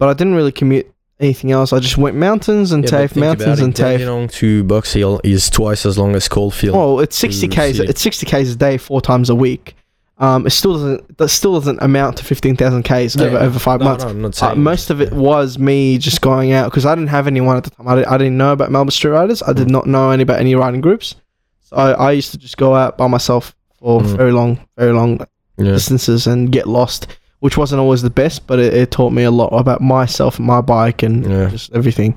but 0.01 0.09
I 0.09 0.15
didn't 0.15 0.35
really 0.35 0.51
commute 0.53 0.93
anything 1.21 1.53
else. 1.53 1.73
I 1.73 1.79
just 1.79 1.99
went 1.99 2.17
mountains 2.17 2.73
and 2.73 2.83
Yeah, 2.83 2.91
TAFE, 2.91 3.15
mountains 3.17 3.61
and. 3.61 3.75
TAFE. 3.77 3.99
Dandenong 4.01 4.29
to 4.33 4.65
Box 4.65 4.93
Hill 4.95 5.21
is 5.23 5.49
twice 5.51 5.85
as 5.87 5.99
long 5.99 6.17
as 6.17 6.27
Caulfield. 6.29 6.75
Well, 6.75 7.01
it's 7.01 7.17
60 7.17 7.47
to 7.49 7.55
k's. 7.55 7.77
city. 7.77 7.89
It's 7.91 8.01
60 8.01 8.27
k's 8.27 8.53
a 8.55 8.57
day, 8.57 8.79
four 8.79 9.01
times 9.03 9.29
a 9.31 9.35
week. 9.35 9.77
Um, 10.19 10.47
it 10.47 10.51
still 10.51 10.73
doesn't. 10.75 11.17
That 11.19 11.29
still 11.29 11.55
doesn't 11.55 11.81
amount 11.83 12.19
to 12.19 12.25
15,000 12.25 12.83
k's 12.83 13.17
Yeah, 13.17 13.25
over 13.27 13.39
over 13.39 13.59
five 13.59 13.81
no, 13.81 13.85
months. 13.87 14.05
No, 14.05 14.11
I'm 14.11 14.21
not 14.23 14.43
Uh, 14.43 14.55
most 14.55 14.91
of 14.91 15.01
it 15.01 15.13
was 15.13 15.59
me 15.59 15.97
just 15.99 16.21
going 16.21 16.53
out 16.53 16.71
because 16.71 16.85
I 16.85 16.95
didn't 16.95 17.09
have 17.09 17.27
anyone 17.27 17.57
at 17.57 17.65
the 17.65 17.71
time. 17.71 17.89
I, 17.89 17.95
di- 17.97 18.05
I 18.05 18.19
didn't 18.19 18.37
know 18.37 18.53
about 18.53 18.71
Melbourne 18.71 18.91
Street 18.91 19.13
Riders. 19.13 19.43
I 19.43 19.53
did 19.55 19.69
Mm. 19.69 19.73
not 19.73 19.87
know 19.87 20.11
any 20.11 20.23
about 20.23 20.41
any 20.41 20.55
riding 20.55 20.81
groups. 20.83 21.15
So 21.63 21.77
I, 21.77 21.93
I 21.93 22.11
used 22.13 22.33
to 22.33 22.39
just 22.39 22.57
go 22.59 22.75
out 22.75 22.99
by 22.99 23.07
myself 23.07 23.55
for 23.79 24.01
Mm. 24.03 24.17
very 24.17 24.33
long, 24.33 24.61
very 24.77 24.93
long 24.93 25.21
Yeah. 25.59 25.73
distances 25.73 26.27
and 26.27 26.51
get 26.53 26.67
lost, 26.69 27.07
which 27.41 27.57
wasn't 27.57 27.80
always 27.80 28.03
the 28.03 28.11
best, 28.11 28.47
but 28.47 28.59
it, 28.59 28.72
it 28.74 28.91
taught 28.91 29.12
me 29.12 29.22
a 29.24 29.30
lot 29.30 29.49
about 29.49 29.80
myself 29.80 30.38
and 30.38 30.47
my 30.47 30.61
bike 30.61 31.03
and 31.03 31.24
Yeah. 31.28 31.49
just 31.51 31.72
everything. 31.74 32.16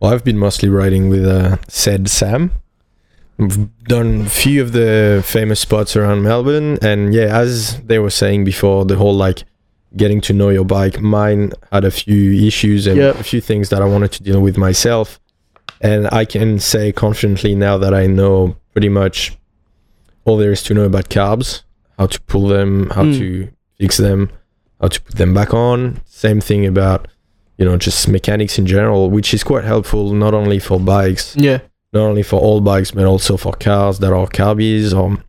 Well, 0.00 0.12
I've 0.12 0.24
been 0.24 0.38
mostly 0.38 0.68
riding 0.68 1.08
with 1.08 1.24
uh, 1.26 1.56
said 1.68 2.08
Sam. 2.08 2.52
I've 3.38 3.84
done 3.84 4.22
a 4.22 4.28
few 4.28 4.62
of 4.62 4.72
the 4.72 5.22
famous 5.26 5.58
spots 5.60 5.96
around 5.96 6.22
Melbourne, 6.22 6.78
and 6.82 7.12
yeah, 7.14 7.36
as 7.36 7.80
they 7.82 7.98
were 7.98 8.10
saying 8.10 8.44
before, 8.44 8.84
the 8.84 8.96
whole 8.96 9.14
like 9.14 9.44
getting 9.96 10.20
to 10.22 10.32
know 10.32 10.50
your 10.50 10.64
bike. 10.64 11.00
Mine 11.00 11.52
had 11.72 11.84
a 11.84 11.90
few 11.90 12.32
issues 12.46 12.86
and 12.86 12.96
Yep. 12.98 13.16
a 13.20 13.24
few 13.24 13.40
things 13.40 13.68
that 13.70 13.80
I 13.82 13.86
wanted 13.86 14.12
to 14.12 14.22
deal 14.22 14.40
with 14.40 14.56
myself, 14.56 15.18
and 15.80 16.08
I 16.12 16.24
can 16.24 16.58
say 16.60 16.92
confidently 16.92 17.54
now 17.56 17.76
that 17.78 17.92
I 17.94 18.06
know 18.06 18.56
pretty 18.72 18.88
much 18.88 19.36
all 20.24 20.36
there 20.36 20.52
is 20.52 20.62
to 20.64 20.74
know 20.74 20.84
about 20.84 21.08
carbs, 21.10 21.62
how 21.98 22.06
to 22.06 22.20
pull 22.22 22.48
them, 22.48 22.90
how 22.90 23.04
Mm. 23.04 23.18
to 23.18 23.48
fix 23.78 23.96
them, 23.96 24.30
how 24.84 24.88
to 24.88 25.00
put 25.00 25.16
them 25.16 25.32
back 25.32 25.54
on. 25.54 26.00
Same 26.04 26.40
thing 26.40 26.66
about 26.66 27.08
you 27.56 27.64
know 27.64 27.76
just 27.76 28.08
mechanics 28.08 28.58
in 28.58 28.66
general 28.66 29.10
which 29.10 29.32
is 29.32 29.42
quite 29.44 29.64
helpful 29.64 30.12
not 30.12 30.34
only 30.34 30.58
for 30.58 30.80
bikes 30.80 31.36
Yeah, 31.36 31.60
not 31.92 32.02
only 32.02 32.24
for 32.24 32.40
all 32.40 32.60
bikes 32.60 32.90
but 32.90 33.04
also 33.04 33.36
for 33.36 33.52
cars 33.52 34.00
that 34.00 34.12
are 34.12 34.26
carbies 34.26 34.92
or 34.92 35.22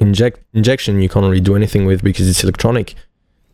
inject 0.00 0.40
injection 0.54 1.02
you 1.02 1.10
can't 1.10 1.24
really 1.26 1.40
do 1.40 1.54
anything 1.54 1.84
with 1.84 2.02
because 2.02 2.26
it's 2.28 2.42
electronic 2.42 2.94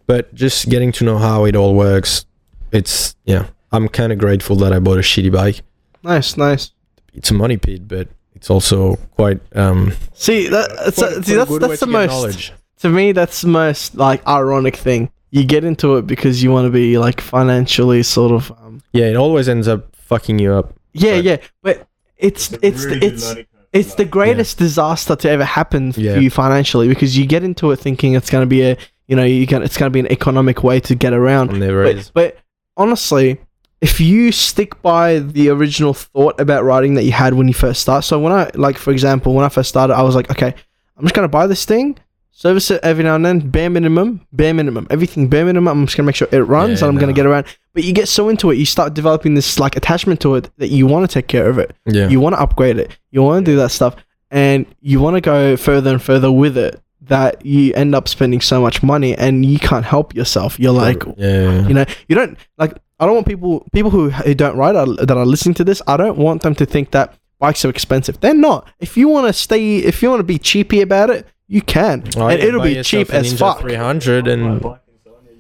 but 0.07 0.33
just 0.33 0.69
getting 0.69 0.93
to 0.93 1.05
know 1.05 1.19
how 1.19 1.45
it 1.45 1.57
all 1.57 1.75
works 1.75 2.25
it's 2.71 3.17
yeah 3.25 3.47
i'm 3.73 3.89
kind 3.89 4.13
of 4.13 4.19
grateful 4.19 4.55
that 4.55 4.73
i 4.73 4.79
bought 4.79 4.99
a 4.99 5.03
shitty 5.03 5.33
bike 5.33 5.63
nice, 6.05 6.37
nice. 6.37 6.71
it's 7.15 7.33
a 7.33 7.35
money 7.35 7.57
pit, 7.57 7.89
but 7.89 8.07
it's 8.37 8.49
also 8.51 8.97
quite 9.17 9.41
um. 9.57 9.93
See, 10.15 10.49
that, 10.49 10.69
quite- 10.95 11.25
see 11.25 11.35
that's 11.35 11.59
that's 11.59 11.81
the 11.81 11.87
most 11.87 12.11
knowledge. 12.11 12.53
To 12.83 12.89
me 12.91 13.13
that's 13.13 13.41
the 13.43 13.49
most 13.49 13.95
like 13.97 14.27
ironic 14.27 14.77
thing. 14.77 15.11
You 15.31 15.45
get 15.45 15.65
into 15.65 15.97
it 15.97 16.07
because 16.07 16.43
you 16.43 16.53
want 16.53 16.67
to 16.67 16.71
be 16.71 16.99
like 16.99 17.21
financially 17.21 18.03
sort 18.03 18.33
of 18.33 18.51
um, 18.53 18.83
Yeah, 18.93 19.07
it 19.07 19.17
always 19.17 19.49
ends 19.49 19.67
up 19.67 19.97
fucking 19.97 20.39
you 20.39 20.53
up. 20.53 20.75
yeah 20.93 21.13
Right. 21.13 21.25
yeah, 21.25 21.37
but 21.63 21.87
it's 22.19 22.53
it's 22.63 22.85
really 22.85 22.99
the, 23.01 23.07
it's 23.07 23.35
it's 23.73 23.95
the 23.95 24.03
Like, 24.05 24.11
greatest 24.11 24.59
disaster 24.59 25.17
to 25.17 25.31
ever 25.31 25.45
happen 25.45 25.93
for 25.93 26.01
Yeah. 26.01 26.19
you 26.19 26.29
financially 26.31 26.87
because 26.89 27.17
you 27.17 27.25
get 27.27 27.43
into 27.43 27.71
it 27.71 27.77
thinking 27.79 28.13
it's 28.15 28.29
going 28.31 28.43
to 28.43 28.47
be 28.47 28.63
a 28.63 28.77
you 29.09 29.17
know 29.17 29.25
you 29.25 29.47
can 29.47 29.63
it's 29.63 29.77
going 29.79 29.91
to 29.91 29.95
be 29.95 30.01
an 30.01 30.13
economic 30.13 30.63
way 30.63 30.79
to 30.81 30.95
get 30.95 31.13
around 31.15 31.59
Never 31.59 31.85
but, 31.85 31.97
is. 31.97 32.11
but 32.11 32.37
honestly 32.77 33.41
if 33.81 33.99
you 34.01 34.31
stick 34.33 34.81
by 34.83 35.19
the 35.19 35.49
original 35.49 35.93
thought 35.95 36.39
about 36.39 36.63
writing 36.65 36.95
that 36.95 37.05
you 37.05 37.13
had 37.13 37.35
when 37.35 37.49
you 37.49 37.55
first 37.55 37.81
start 37.81 38.05
so 38.05 38.19
when 38.21 38.33
i 38.33 38.51
like 38.55 38.77
for 38.79 38.91
example 38.93 39.35
when 39.35 39.45
i 39.45 39.49
first 39.49 39.69
started 39.71 39.95
i 39.95 40.03
was 40.03 40.15
like 40.15 40.31
okay 40.31 40.55
i'm 40.97 41.03
just 41.05 41.15
going 41.15 41.25
to 41.25 41.29
buy 41.33 41.47
this 41.47 41.65
thing 41.65 41.99
service 42.43 42.73
it 42.73 42.81
every 42.83 43.05
now 43.05 43.15
and 43.15 43.25
then 43.25 43.39
bare 43.39 43.71
minimum 43.71 44.27
bare 44.33 44.53
minimum. 44.53 44.85
Everything 44.91 45.29
bare 45.29 45.45
minimum 45.45 45.69
i'm 45.79 45.87
just 45.87 45.97
going 45.97 46.05
to 46.05 46.09
make 46.09 46.17
sure 46.17 46.29
it 46.33 46.43
runs 46.43 46.81
Yeah, 46.81 46.89
and 46.89 46.95
i'm 46.95 47.01
gonna 47.01 47.13
get 47.13 47.25
around. 47.25 47.47
But 47.73 47.85
you 47.85 47.93
get 47.93 48.09
so 48.09 48.29
into 48.29 48.51
it 48.51 48.57
you 48.57 48.67
start 48.67 48.95
developing 48.95 49.35
this 49.35 49.61
like 49.61 49.77
attachment 49.77 50.21
to 50.23 50.35
it 50.35 50.51
that 50.57 50.69
you 50.69 50.89
want 50.89 51.09
to 51.09 51.15
take 51.15 51.29
care 51.29 51.49
of 51.49 51.59
it. 51.59 51.75
Yeah. 51.87 52.09
you 52.09 52.19
want 52.19 52.35
to 52.35 52.41
upgrade 52.41 52.79
it. 52.79 52.99
You 53.13 53.23
want 53.23 53.47
to 53.47 53.53
do 53.53 53.57
that 53.59 53.71
stuff. 53.71 53.95
And 54.31 54.67
you 54.81 54.99
want 54.99 55.15
to 55.15 55.21
go 55.21 55.57
further 55.57 55.91
and 55.91 56.03
further 56.03 56.33
with 56.33 56.57
it 56.59 56.81
that 57.03 57.45
you 57.47 57.75
end 57.75 57.95
up 57.95 58.09
spending 58.09 58.41
so 58.41 58.61
much 58.61 58.83
money 58.83 59.15
and 59.17 59.47
you 59.47 59.59
can't 59.59 59.85
help 59.85 60.15
yourself. 60.15 60.59
You're 60.59 60.73
like 60.73 61.05
yeah. 61.17 61.67
you 61.69 61.75
know 61.75 61.85
you 62.09 62.17
don't 62.17 62.37
like 62.59 62.73
i 62.99 63.07
don't 63.07 63.15
want 63.15 63.29
people 63.29 63.67
people 63.73 63.91
who, 63.91 64.11
who 64.11 64.35
don't 64.35 64.57
ride 64.57 64.75
are, 64.75 64.87
that 64.87 65.17
are 65.17 65.27
listening 65.27 65.55
to 65.55 65.65
this 65.65 65.83
i 65.89 65.97
don't 65.97 66.17
want 66.17 66.43
them 66.43 66.55
to 66.55 66.65
think 66.65 66.93
that 66.93 67.19
bikes 67.43 67.65
are 67.65 67.69
expensive. 67.71 68.21
They're 68.21 68.35
not. 68.35 68.69
If 68.79 68.97
you 68.97 69.09
want 69.09 69.27
to 69.27 69.33
stay 69.33 69.79
if 69.79 70.01
you 70.01 70.09
want 70.11 70.21
to 70.21 70.25
be 70.25 70.39
cheapy 70.39 70.81
about 70.81 71.11
it 71.11 71.27
you 71.57 71.63
can 71.63 72.03
Oh, 72.17 72.27
and 72.29 72.39
yeah, 72.41 72.47
it'll 72.49 72.63
be 72.63 72.83
cheap 72.83 73.09
as 73.13 73.33
Ninja 73.35 73.39
fuck 73.39 73.61
300 73.61 74.27
and 74.29 74.65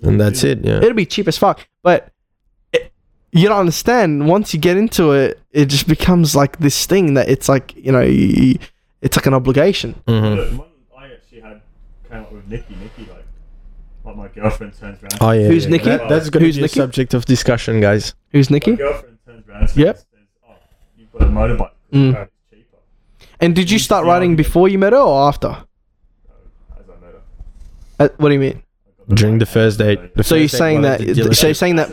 and 0.02 0.20
that's 0.20 0.42
it. 0.44 0.64
Yeah. 0.64 0.78
it'll 0.84 0.94
be 1.04 1.06
cheap 1.06 1.26
as 1.28 1.38
fuck 1.38 1.66
but 1.82 2.12
it, 2.72 2.92
you 3.32 3.48
don't 3.48 3.58
understand 3.66 4.28
once 4.28 4.52
you 4.54 4.60
get 4.60 4.76
into 4.76 5.12
it 5.12 5.40
it 5.52 5.66
just 5.66 5.86
becomes 5.88 6.34
like 6.36 6.58
this 6.58 6.86
thing 6.86 7.14
that 7.14 7.28
it's 7.28 7.48
like 7.48 7.74
you 7.76 7.92
know 7.92 8.02
you, 8.02 8.58
it's 9.00 9.16
like 9.16 9.26
an 9.26 9.34
obligation 9.34 9.90
Mhm. 10.06 10.36
Look, 10.36 10.58
one 10.58 10.68
I 10.98 11.12
actually 11.14 11.40
had 11.40 11.60
came 12.08 12.20
up 12.20 12.32
with 12.32 12.46
Nikki. 12.48 12.76
Nikki, 12.82 13.10
like, 13.10 13.24
like 14.04 14.16
my 14.16 14.28
girlfriend 14.28 14.72
turns 14.78 14.98
around. 15.02 15.18
Oh 15.20 15.30
yeah. 15.32 15.48
Who's 15.48 15.64
yeah. 15.64 15.70
Nikki? 15.70 15.84
That, 15.90 16.08
that's 16.08 16.28
going 16.30 16.40
to 16.42 16.46
Who's 16.46 16.56
be 16.56 16.62
Nikki? 16.62 16.78
a 16.80 16.82
subject 16.82 17.14
of 17.14 17.24
discussion, 17.24 17.80
guys. 17.80 18.14
who's 18.32 18.50
My 18.50 18.56
nikki 18.56 18.76
girlfriend 18.76 19.18
turns 19.26 19.48
around 19.48 19.62
and 19.62 19.76
Yep. 19.76 19.96
says, 19.96 20.06
"Oh, 20.48 20.54
you've 20.98 21.12
got 21.12 21.22
a 21.22 21.26
motorbike. 21.26 21.70
Mm. 21.92 22.14
It's 22.22 22.30
cheaper." 22.50 22.78
and 23.40 23.54
did 23.54 23.70
you 23.70 23.78
start 23.78 24.04
riding 24.06 24.36
before 24.36 24.68
you 24.68 24.78
met 24.78 24.92
her 24.92 24.98
or 24.98 25.26
after 25.28 25.48
As 25.48 26.86
I 26.88 27.00
met 27.04 27.12
her. 27.14 27.22
Uh, 27.99 28.09
what 28.16 28.28
do 28.28 28.34
you 28.34 28.40
mean 28.40 28.62
During 29.09 29.38
the 29.38 29.47
first 29.47 29.78
date. 29.78 29.99
so- 29.99 30.09
The 30.16 30.24
so 30.24 30.34
you're 30.36 30.49
saying 30.49 30.82
that 30.82 31.01
the 31.01 31.34
so 31.34 31.47
you're 31.49 31.55
saying 31.55 31.76
that 31.76 31.90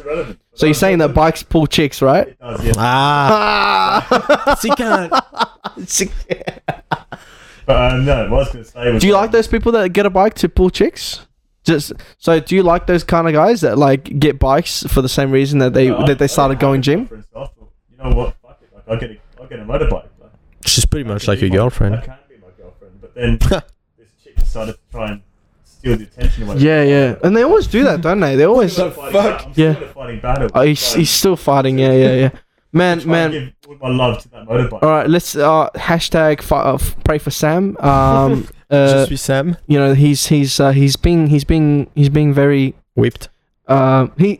so 0.53 0.65
you're 0.65 0.73
saying 0.75 0.97
that 0.99 1.13
bikes 1.13 1.43
pull 1.43 1.67
chicks 1.67 2.01
right 2.01 2.27
It 2.29 2.39
does, 2.39 2.63
yeah. 2.65 2.73
Ah. 2.77 4.55
Sick. 5.85 6.11
But 7.65 7.93
um, 7.93 8.03
no, 8.05 8.23
what 8.23 8.31
I 8.31 8.39
was 8.39 8.47
going 8.51 8.65
to 8.65 8.71
say 8.71 8.91
was. 8.91 9.01
Do 9.01 9.07
you 9.07 9.13
like 9.13 9.29
those 9.29 9.47
people 9.47 9.71
that 9.73 9.93
get 9.93 10.07
a 10.07 10.09
bike 10.09 10.33
to 10.35 10.49
pull 10.49 10.71
chicks? 10.71 11.27
Just 11.63 11.93
so, 12.17 12.39
do 12.39 12.55
you 12.55 12.63
like 12.63 12.87
those 12.87 13.03
kind 13.03 13.27
of 13.27 13.33
guys 13.33 13.61
that 13.61 13.77
like 13.77 14.17
get 14.19 14.39
bikes 14.39 14.81
for 14.87 15.03
the 15.03 15.09
same 15.09 15.29
reason 15.29 15.59
that 15.59 15.73
they 15.75 15.89
No, 15.89 15.97
I- 15.99 16.07
that 16.07 16.17
they 16.17 16.23
I 16.23 16.27
started 16.27 16.55
had 16.55 16.61
going 16.61 16.79
a 16.79 16.83
gym? 16.83 16.99
girlfriend, 17.05 17.25
I 17.35 17.39
thought, 17.39 17.53
You 17.91 17.97
know 18.03 18.15
what? 18.15 18.35
Fuck 18.41 18.59
it. 18.63 18.69
Like, 18.73 18.83
I'll 18.89 18.97
get 18.99 19.11
a, 19.11 19.17
I'll 19.39 19.47
get 19.47 19.59
a 19.59 19.65
motorbike. 19.65 19.91
Like, 20.19 20.31
She's 20.65 20.85
pretty 20.85 21.07
I 21.07 21.13
much 21.13 21.27
like 21.27 21.41
be 21.41 21.45
your 21.45 21.49
my- 21.51 21.55
I 21.57 21.59
girlfriend. 21.59 22.03
can 22.03 22.17
be 22.27 22.35
my 22.37 22.47
girlfriend, 22.57 23.01
but 23.01 23.13
then 23.13 23.37
this 23.99 24.09
chick 24.23 24.35
decided 24.35 24.73
to 24.73 24.79
try 24.91 25.11
and 25.11 25.21
steal 25.79 25.97
the 25.97 26.03
attention 26.03 26.43
away. 26.43 26.57
Yeah, 26.57 26.83
yeah, 26.83 27.15
and 27.23 27.35
they 27.35 27.43
always 27.43 27.67
do 27.67 27.83
that, 27.83 28.01
don't 28.01 28.19
they? 28.19 28.35
They 28.35 28.45
always. 28.45 28.73
Still 28.73 28.91
fighting 28.91 29.11
fuck? 29.13 29.23
battle. 29.23 29.47
I'm 29.47 29.53
still 29.53 29.65
Yeah. 29.65 29.91
fighting 29.93 30.19
battle. 30.19 30.49
Oh, 30.53 30.61
he's, 30.61 30.93
he's 30.93 31.09
still 31.09 31.35
fighting. 31.35 31.79
Yeah, 31.79 31.93
yeah, 31.93 32.13
yeah. 32.15 32.29
Man, 32.71 33.01
man. 33.07 33.31
Give 33.31 33.51
all 33.67 33.89
my 33.89 33.89
love 33.89 34.21
to 34.21 34.29
that 34.29 34.45
motorbike. 34.45 34.83
All 34.83 34.89
right, 34.91 35.09
let's 35.09 35.35
uh, 35.35 35.69
hashtag 35.73 36.43
fi- 36.43 36.61
uh, 36.61 36.77
pray 37.03 37.17
for 37.17 37.31
Sam. 37.31 37.75
Um, 37.79 38.43
Je 38.71 38.77
uh, 38.77 39.05
suis 39.07 39.17
Sam. 39.19 39.57
you 39.65 39.79
know 39.79 39.95
he's 39.95 40.27
he's 40.27 40.59
uh, 40.59 40.69
he's 40.69 40.95
being 40.95 41.25
he's 41.33 41.43
being 41.43 41.89
he's 41.95 42.09
being 42.09 42.31
very 42.31 42.75
Whipped. 42.93 43.29
um 43.67 44.11
he 44.19 44.37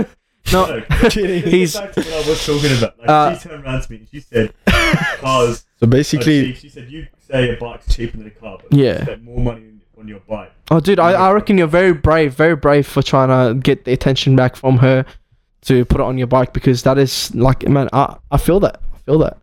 no 0.52 0.80
Kidding. 1.10 1.42
he's- 1.42 1.74
Back 1.74 1.92
to 1.94 2.00
what 2.02 2.24
I 2.24 2.28
was 2.28 2.46
talking 2.46 2.78
about. 2.78 2.98
Like, 3.00 3.08
Uh, 3.08 3.36
she 3.38 3.48
turned 3.48 3.64
around 3.64 3.82
to 3.82 3.90
me 3.92 3.98
and 3.98 4.08
she 4.08 4.20
said, 4.20 4.54
"Cars." 5.20 5.64
So 5.80 5.86
basically, 5.88 6.52
she, 6.54 6.60
she 6.60 6.68
said, 6.68 6.88
"You 6.88 7.08
say 7.28 7.50
a 7.50 7.56
bike's 7.58 7.92
cheaper 7.94 8.16
than 8.18 8.28
a 8.28 8.30
car, 8.30 8.58
but 8.62 8.78
Yeah. 8.78 8.98
you 8.98 9.02
spend 9.06 9.24
more 9.24 9.40
money 9.40 9.64
on 9.98 10.06
your 10.06 10.20
bike." 10.20 10.52
Oh 10.72 10.80
dude 10.80 10.98
I, 10.98 11.12
I 11.12 11.32
reckon 11.32 11.58
you're 11.58 11.66
very 11.66 11.92
brave 11.92 12.34
very 12.34 12.56
brave 12.56 12.86
for 12.86 13.02
trying 13.02 13.28
to 13.28 13.58
get 13.60 13.84
the 13.84 13.92
attention 13.92 14.34
back 14.36 14.56
from 14.56 14.78
her 14.78 15.04
to 15.62 15.84
put 15.84 16.00
it 16.00 16.04
on 16.04 16.18
your 16.18 16.26
bike 16.26 16.52
because 16.52 16.82
that 16.84 16.98
is 16.98 17.34
like 17.34 17.68
man 17.68 17.88
I, 17.92 18.16
I 18.30 18.38
feel 18.38 18.58
that 18.60 18.80
I 18.94 18.98
feel 18.98 19.18
that 19.18 19.38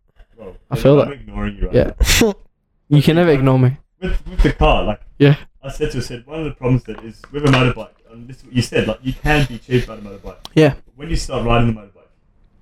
I 0.72 0.76
feel 0.76 1.00
I'm 1.02 1.10
that. 1.10 1.14
ignoring 1.16 1.56
you. 1.58 1.68
Right 1.68 1.76
yeah 1.76 2.32
you 2.90 3.02
can 3.02 3.16
never 3.16 3.32
ignore 3.32 3.60
me 3.60 3.78
With, 4.02 4.28
with 4.28 4.42
the 4.44 4.54
car, 4.54 4.84
like 4.84 5.02
Yeah. 5.18 5.36
I 5.62 5.70
said 5.70 5.92
to 5.92 5.98
her, 5.98 6.04
said 6.04 6.26
one 6.26 6.40
of 6.40 6.46
the 6.46 6.52
problems 6.52 6.84
that 6.86 7.04
is 7.04 7.22
with 7.32 7.44
a 7.44 7.48
motorbike, 7.48 7.92
and 8.12 8.28
this 8.28 8.38
is 8.38 8.46
what 8.46 8.54
you 8.54 8.62
said, 8.62 8.88
like 8.88 9.00
you 9.04 9.12
can 9.14 9.46
be 9.46 9.58
cheap 9.60 9.84
about 9.84 10.00
a 10.00 10.02
motorbike. 10.02 10.38
Yeah. 10.56 10.70
But 10.86 10.94
when 10.96 11.10
you 11.10 11.18
start 11.18 11.46
riding 11.46 11.68
the 11.74 11.82
motorbike, 11.82 12.08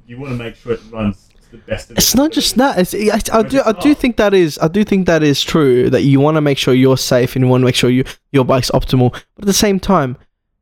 you 0.07 0.19
want 0.19 0.31
to 0.31 0.37
make 0.37 0.55
sure 0.55 0.71
it 0.73 0.81
runs 0.91 1.26
to 1.49 1.57
the 1.57 1.57
best 1.59 1.91
it's 1.91 1.99
its 1.99 2.15
not 2.15 2.31
just 2.31 2.55
that 2.55 2.77
it's, 2.77 2.93
I, 2.93 3.39
I 3.39 3.43
do 3.43 3.61
I 3.65 3.71
do 3.71 3.93
think 3.93 4.17
that 4.17 4.33
is 4.33 4.57
I 4.61 4.67
do 4.67 4.83
think 4.83 5.05
that 5.07 5.23
is 5.23 5.41
true 5.43 5.89
that 5.89 6.03
you 6.03 6.19
want 6.19 6.35
to 6.35 6.41
make 6.41 6.57
sure 6.57 6.73
you're 6.73 6.97
safe 6.97 7.35
and 7.35 7.43
you 7.43 7.49
want 7.49 7.61
to 7.61 7.65
make 7.65 7.75
sure 7.75 7.89
you 7.89 8.03
your 8.31 8.45
bike's 8.45 8.71
optimal 8.71 9.11
but 9.11 9.43
at 9.43 9.45
the 9.45 9.53
same 9.53 9.79
time 9.79 10.17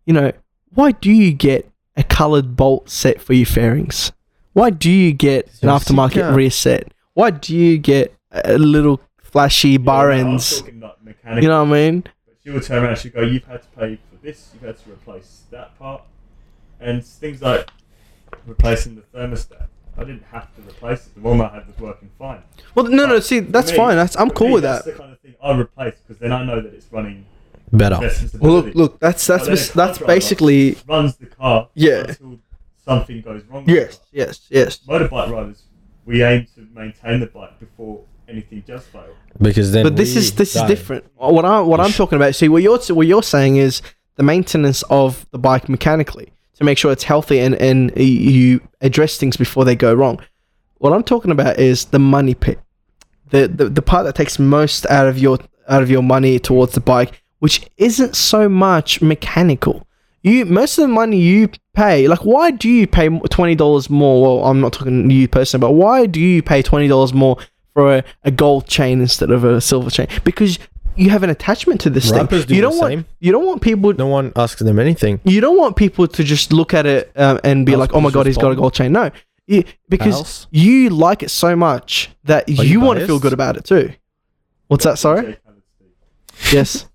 you 0.06 0.14
know 0.14 0.32
why 0.74 0.92
do 0.92 1.12
you 1.12 1.34
get 1.34 1.70
a 1.98 2.04
colored 2.04 2.56
bolt 2.56 2.90
set 2.90 3.22
for 3.22 3.34
your 3.34 3.46
fairings 3.46 4.12
why 4.54 4.70
do 4.70 4.92
you 4.92 5.12
get 5.14 5.48
an 5.62 5.70
aftermarket 5.70 6.14
sicker. 6.14 6.34
rear 6.34 6.50
set 6.52 6.94
why 7.14 7.30
do 7.32 7.56
you 7.56 7.78
get 7.78 8.14
a 8.32 8.58
little 8.58 9.02
flashy 9.18 9.72
Yeah, 9.72 9.78
bar 9.80 10.10
no, 10.10 10.14
I 10.14 10.34
was 10.34 10.62
ends 10.62 10.62
like, 10.62 11.42
you 11.42 11.48
know 11.50 11.64
what 11.64 11.70
I 11.70 11.72
mean 11.72 12.04
But 12.26 12.36
she 12.44 12.50
would 12.52 12.64
turn 12.64 12.84
around 12.84 12.98
she'd 12.98 13.14
go, 13.14 13.22
You've 13.22 13.46
had 13.46 13.62
to 13.64 13.68
pay 13.70 13.96
for 13.96 14.18
this, 14.24 14.52
you've 14.54 14.64
had 14.64 14.78
to 14.78 14.92
replace 14.92 15.44
that 15.52 15.78
part. 15.80 16.04
And 16.80 17.04
things 17.06 17.42
like 17.42 17.70
replacing 18.46 18.96
the 18.96 19.02
thermostat. 19.02 19.68
I 19.98 20.04
didn't 20.04 20.24
have 20.32 20.54
to 20.56 20.62
replace 20.62 21.08
it. 21.08 21.16
The 21.16 21.22
one 21.22 21.40
I 21.42 21.54
had 21.54 21.68
was 21.68 21.78
working 21.80 22.10
fine. 22.20 22.42
well 22.76 22.86
no 22.88 23.06
no 23.06 23.16
But 23.16 23.24
see 23.26 23.40
that's 23.40 23.72
me- 23.72 23.78
fine 23.78 23.96
that's 23.96 24.16
I'm 24.18 24.30
cool 24.30 24.48
me, 24.50 24.54
with 24.56 24.64
that's 24.64 24.86
that 24.86 24.92
That's 24.92 24.98
the 24.98 25.04
kind 25.04 25.14
of 25.14 25.20
thing 25.22 25.36
I 25.42 25.58
replace 25.58 25.96
because 26.06 26.20
then 26.20 26.32
I 26.32 26.44
know 26.44 26.62
that 26.62 26.74
it's 26.74 26.88
running 26.92 27.26
better. 27.72 27.98
well 28.40 28.54
look 28.62 28.76
look 28.76 29.00
that's 29.00 29.26
that's 29.28 29.44
But 29.44 29.46
then 29.46 29.56
bas- 29.56 29.70
a 29.70 29.74
car 29.74 29.86
that's 29.88 30.00
basically 30.00 30.78
runs 30.88 31.16
the 31.18 31.26
car 31.28 31.70
Yeah. 31.74 32.06
until 32.10 32.40
something 32.86 33.22
goes 33.22 33.44
wrong. 33.50 33.64
yes 33.68 33.98
the 34.12 34.18
yes 34.20 34.42
yes. 34.50 34.80
Motorbike 34.88 35.32
riders, 35.32 35.64
we 36.06 36.24
aim 36.24 36.46
to 36.56 36.68
maintain 36.74 37.20
the 37.20 37.28
bike 37.28 37.60
before 37.60 38.02
anything 38.28 38.64
does 38.68 38.86
fail. 38.86 39.06
Because 39.42 39.72
then. 39.72 39.84
but 39.84 39.96
this 39.96 40.16
is 40.16 40.34
this 40.36 40.54
die. 40.54 40.64
is 40.64 40.68
different. 40.70 41.06
What 41.16 41.46
I 41.46 41.60
what 41.62 41.80
I'm 41.80 41.92
talking 41.92 42.16
about. 42.18 42.36
See, 42.36 42.48
what 42.50 42.62
you're 42.64 42.80
what 43.00 43.08
you're 43.08 43.24
saying 43.24 43.56
is 43.58 43.82
the 44.16 44.24
maintenance 44.24 44.84
of 44.90 45.26
the 45.32 45.38
bike 45.40 45.68
mechanically 45.68 46.32
to 46.56 46.64
make 46.64 46.78
sure 46.78 46.92
it's 46.92 47.04
healthy 47.04 47.40
and 47.40 47.56
and 47.56 47.96
you 47.98 48.62
address 48.82 49.18
things 49.18 49.38
before 49.38 49.66
they 49.66 49.76
go 49.76 49.94
wrong. 49.94 50.20
What 50.78 50.94
I'm 50.94 51.04
talking 51.04 51.32
about 51.32 51.60
is 51.60 51.86
the 51.86 52.00
money 52.00 52.34
pit, 52.34 52.60
the 53.30 53.48
the, 53.48 53.70
the 53.70 53.82
part 53.82 54.06
that 54.06 54.16
takes 54.16 54.40
most 54.40 54.86
out 54.88 55.08
of 55.08 55.18
your 55.18 55.40
out 55.68 55.84
of 55.84 55.90
your 55.90 56.04
money 56.04 56.40
towards 56.40 56.74
the 56.74 56.82
bike, 56.82 57.24
which 57.40 57.68
isn't 57.78 58.16
so 58.16 58.48
much 58.50 59.02
mechanical. 59.02 59.88
You 60.24 60.46
most 60.46 60.78
of 60.78 60.84
the 60.84 60.88
money 60.94 61.20
you 61.20 61.50
pay, 61.74 62.08
like 62.08 62.26
why 62.26 62.52
do 62.52 62.70
you 62.70 62.88
pay 62.88 63.10
twenty 63.30 63.56
dollars 63.56 63.90
more? 63.90 64.22
Well, 64.22 64.46
I'm 64.46 64.62
not 64.62 64.74
talking 64.74 65.08
to 65.08 65.16
you 65.16 65.28
personally, 65.28 65.62
but 65.62 65.74
why 65.74 66.06
do 66.06 66.20
you 66.20 66.42
pay 66.42 66.62
twenty 66.62 66.88
dollars 66.88 67.14
more 67.14 67.38
for 67.74 67.98
a, 67.98 68.04
a 68.24 68.32
gold 68.32 68.68
chain 68.68 69.02
instead 69.02 69.30
of 69.30 69.44
a 69.44 69.62
silver 69.62 69.90
chain? 69.90 70.08
Because 70.24 70.58
you 70.96 71.10
have 71.10 71.24
an 71.24 71.30
attachment 71.30 71.82
to 71.82 71.90
this 71.90 72.10
Rappers 72.12 72.42
thing. 72.42 72.48
do 72.50 72.56
You 72.56 72.62
don't 72.62 72.78
want 72.78 72.92
same. 72.92 73.06
you 73.20 73.32
don't 73.32 73.46
want 73.46 73.62
people 73.62 73.94
No 73.94 74.08
one 74.08 74.32
asks 74.36 74.62
them 74.62 74.80
anything. 74.80 75.20
you 75.24 75.42
don't 75.42 75.58
want 75.58 75.76
people 75.76 76.08
to 76.08 76.24
just 76.24 76.52
look 76.54 76.74
at 76.74 76.86
it 76.86 77.12
um, 77.16 77.40
and 77.44 77.66
be 77.66 77.76
like, 77.76 77.94
"Oh 77.94 78.02
my 78.02 78.10
god, 78.12 78.26
he's 78.26 78.38
got 78.38 78.52
a 78.52 78.56
gold 78.56 78.74
chain." 78.74 78.92
No, 78.92 79.12
you, 79.48 79.64
because 79.90 80.14
Else? 80.16 80.48
you 80.52 80.90
like 80.90 81.22
it 81.24 81.30
so 81.30 81.56
much 81.56 82.10
that 82.24 82.50
you, 82.50 82.64
you 82.64 82.80
want 82.80 83.00
to 83.00 83.06
feel 83.06 83.20
good 83.20 83.34
about 83.34 83.58
it 83.58 83.66
too. 83.66 83.94
What's 84.68 84.84
that? 84.86 84.98
Sorry. 84.98 85.38
DJ 86.42 86.82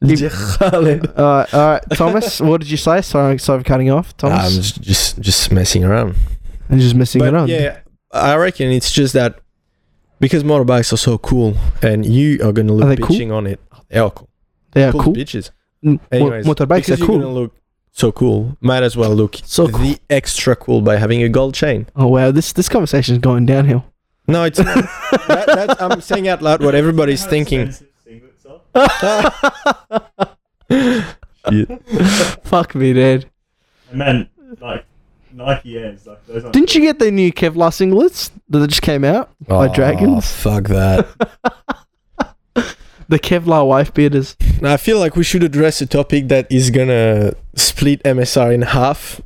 Khaled 0.00 0.16
speak. 0.18 0.20
Yes. 0.20 0.56
Khaled. 0.56 1.06
Uh, 1.18 1.46
all 1.52 1.70
right, 1.72 1.82
Thomas. 1.94 2.40
what 2.48 2.60
did 2.60 2.70
you 2.70 2.76
say? 2.76 3.02
Sorry, 3.02 3.38
sorry 3.38 3.60
for 3.60 3.64
cutting 3.64 3.90
off, 3.90 4.14
I'm 4.22 4.50
just, 4.50 4.80
just 4.80 5.20
just 5.20 5.52
messing 5.52 5.84
around. 5.84 6.14
I'm 6.70 6.78
just 6.80 6.94
messing 6.94 7.20
But 7.20 7.34
around. 7.34 7.48
yeah, 7.50 7.80
I 8.12 8.34
reckon 8.36 8.70
it's 8.70 8.90
just 8.90 9.12
that 9.14 9.38
because 10.22 10.44
motorbikes 10.44 10.92
are 10.92 10.96
so 10.96 11.18
cool, 11.18 11.56
and 11.82 12.06
you 12.06 12.38
are 12.46 12.52
gonna 12.52 12.72
look 12.72 12.88
they 12.88 12.96
cool? 12.96 13.16
bitching 13.16 13.34
on 13.34 13.48
it. 13.48 13.58
They 13.88 13.98
are 13.98 14.10
cool. 14.10 14.28
they 14.70 14.84
are 14.84 14.92
cool, 14.92 15.02
cool. 15.02 15.14
bitches. 15.14 15.50
Anyways, 16.12 16.46
motorbikes 16.46 16.86
because 16.86 16.92
are 16.92 16.98
you're 16.98 17.06
cool. 17.08 17.18
gonna 17.18 17.32
look 17.32 17.56
so 17.90 18.12
cool. 18.12 18.56
Might 18.60 18.84
as 18.84 18.96
well 18.96 19.12
look 19.16 19.34
So 19.44 19.66
the 19.66 19.98
extra 20.08 20.54
cool 20.54 20.80
by 20.80 20.96
having 20.96 21.24
a 21.24 21.28
gold 21.28 21.54
chain. 21.54 21.88
Oh 21.96 22.06
wow, 22.06 22.30
this 22.30 22.52
this 22.52 22.68
conversation 22.68 23.16
is 23.16 23.18
going 23.18 23.46
downhill. 23.46 23.84
No, 24.28 24.44
it's 24.44 24.58
that, 24.58 24.88
that, 25.26 25.82
I'm 25.82 26.00
saying 26.00 26.28
out 26.28 26.40
loud 26.40 26.62
what 26.62 26.76
everybody's 26.76 27.26
thinking. 27.26 27.72
Fuck 32.44 32.76
me, 32.76 32.92
dude. 32.92 33.28
And 33.90 33.98
man, 33.98 34.28
like 34.60 34.84
Nike 35.34 35.78
Airs, 35.78 36.06
like 36.06 36.24
those. 36.26 36.42
aren't- 36.44 36.52
Didn't 36.54 36.74
you 36.74 36.80
get 36.82 36.98
the 36.98 37.10
new 37.10 37.32
Kevlar 37.32 37.70
singlets 37.70 38.30
that 38.50 38.66
just 38.68 38.82
came 38.82 39.04
out 39.04 39.30
by 39.46 39.68
Oh, 39.68 39.72
Dragons? 39.74 40.30
Fuck 40.32 40.64
that. 40.68 41.06
The 43.08 43.18
Kevlar 43.18 43.66
wife 43.66 43.92
beaters. 43.92 44.36
Now, 44.62 44.72
I 44.72 44.78
feel 44.78 44.98
like 44.98 45.16
we 45.16 45.24
should 45.24 45.42
address 45.42 45.82
a 45.82 45.86
topic 45.86 46.28
that 46.28 46.50
is 46.50 46.70
gonna 46.70 47.34
split 47.54 48.02
MSR 48.04 48.54
in 48.54 48.62
half. 48.62 49.20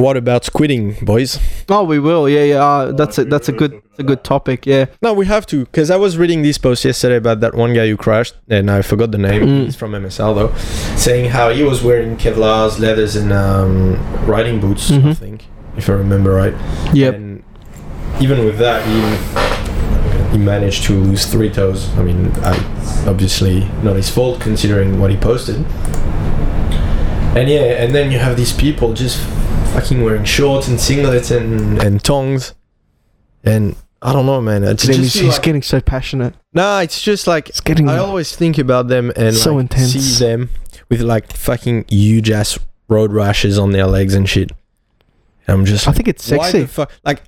What 0.00 0.16
about 0.16 0.44
squidding, 0.44 1.04
boys? 1.04 1.38
Oh, 1.68 1.84
we 1.84 1.98
will. 1.98 2.26
Yeah, 2.26 2.44
yeah. 2.44 2.64
Uh, 2.64 2.92
that's 2.92 3.18
a 3.18 3.24
that's 3.26 3.50
a 3.50 3.52
good 3.52 3.82
a 3.98 4.02
good 4.02 4.24
topic. 4.24 4.64
Yeah. 4.64 4.86
No, 5.02 5.12
we 5.12 5.26
have 5.26 5.44
to, 5.48 5.66
because 5.66 5.90
I 5.90 5.96
was 5.96 6.16
reading 6.16 6.40
this 6.40 6.56
post 6.56 6.86
yesterday 6.86 7.16
about 7.16 7.40
that 7.40 7.54
one 7.54 7.74
guy 7.74 7.86
who 7.86 7.98
crashed, 7.98 8.34
and 8.48 8.70
I 8.70 8.80
forgot 8.80 9.10
the 9.10 9.18
name. 9.18 9.42
Mm. 9.42 9.64
He's 9.66 9.76
from 9.76 9.92
MSL 9.92 10.34
though, 10.34 10.54
saying 10.96 11.30
how 11.32 11.50
he 11.50 11.62
was 11.62 11.82
wearing 11.82 12.16
Kevlar's, 12.16 12.78
leathers, 12.80 13.14
and 13.14 13.30
um, 13.30 13.96
riding 14.26 14.58
boots. 14.58 14.90
I 14.90 14.94
Mhm. 14.94 15.16
think, 15.18 15.44
if 15.76 15.90
I 15.90 15.92
remember 15.92 16.30
right. 16.34 16.54
Yep. 16.94 17.14
And 17.16 17.42
even 18.22 18.46
with 18.46 18.56
that, 18.58 18.80
he 18.88 19.00
he 20.32 20.38
managed 20.38 20.84
to 20.84 20.94
lose 20.94 21.26
three 21.26 21.50
toes. 21.50 21.90
I 21.98 22.02
mean, 22.02 22.32
I, 22.42 22.54
obviously 23.06 23.68
not 23.82 23.96
his 23.96 24.08
fault 24.08 24.40
considering 24.40 24.98
what 24.98 25.10
he 25.10 25.16
posted. 25.18 25.56
And 27.36 27.48
yeah, 27.50 27.82
and 27.82 27.94
then 27.94 28.10
you 28.10 28.18
have 28.18 28.36
these 28.36 28.52
people 28.52 28.92
just 28.94 29.20
fucking 29.72 30.02
wearing 30.02 30.24
shorts 30.24 30.68
and 30.68 30.78
singlets 30.78 31.34
and 31.36 31.80
and 31.82 32.02
tongs, 32.02 32.54
and 33.44 33.76
I 34.02 34.12
don't 34.12 34.26
know, 34.26 34.40
man. 34.40 34.64
It's 34.64 34.82
He's, 34.84 34.96
just 34.96 35.16
he's 35.18 35.32
like- 35.34 35.42
getting 35.42 35.62
so 35.62 35.80
passionate. 35.80 36.34
Nah, 36.52 36.80
it's 36.80 37.00
just 37.02 37.26
like 37.26 37.48
It's 37.48 37.60
getting. 37.60 37.88
I 37.88 37.98
always 37.98 38.34
think 38.34 38.58
about 38.58 38.88
them 38.88 39.12
and 39.16 39.34
So 39.36 39.54
like, 39.54 39.62
intense. 39.62 39.92
see 39.92 40.24
them 40.24 40.50
with 40.88 41.00
like 41.00 41.32
fucking 41.32 41.84
huge 41.88 42.30
ass 42.30 42.58
road 42.88 43.12
rashes 43.12 43.58
on 43.58 43.70
their 43.72 43.86
legs 43.86 44.14
and 44.14 44.28
shit. 44.28 44.50
I'm 45.46 45.64
just 45.64 45.86
I 45.86 45.90
like, 45.90 45.96
think 45.96 46.08
it's 46.08 46.30
why 46.30 46.44
sexy. 46.50 46.60
the 46.62 46.68
fuck? 46.68 46.92
Like, 47.04 47.22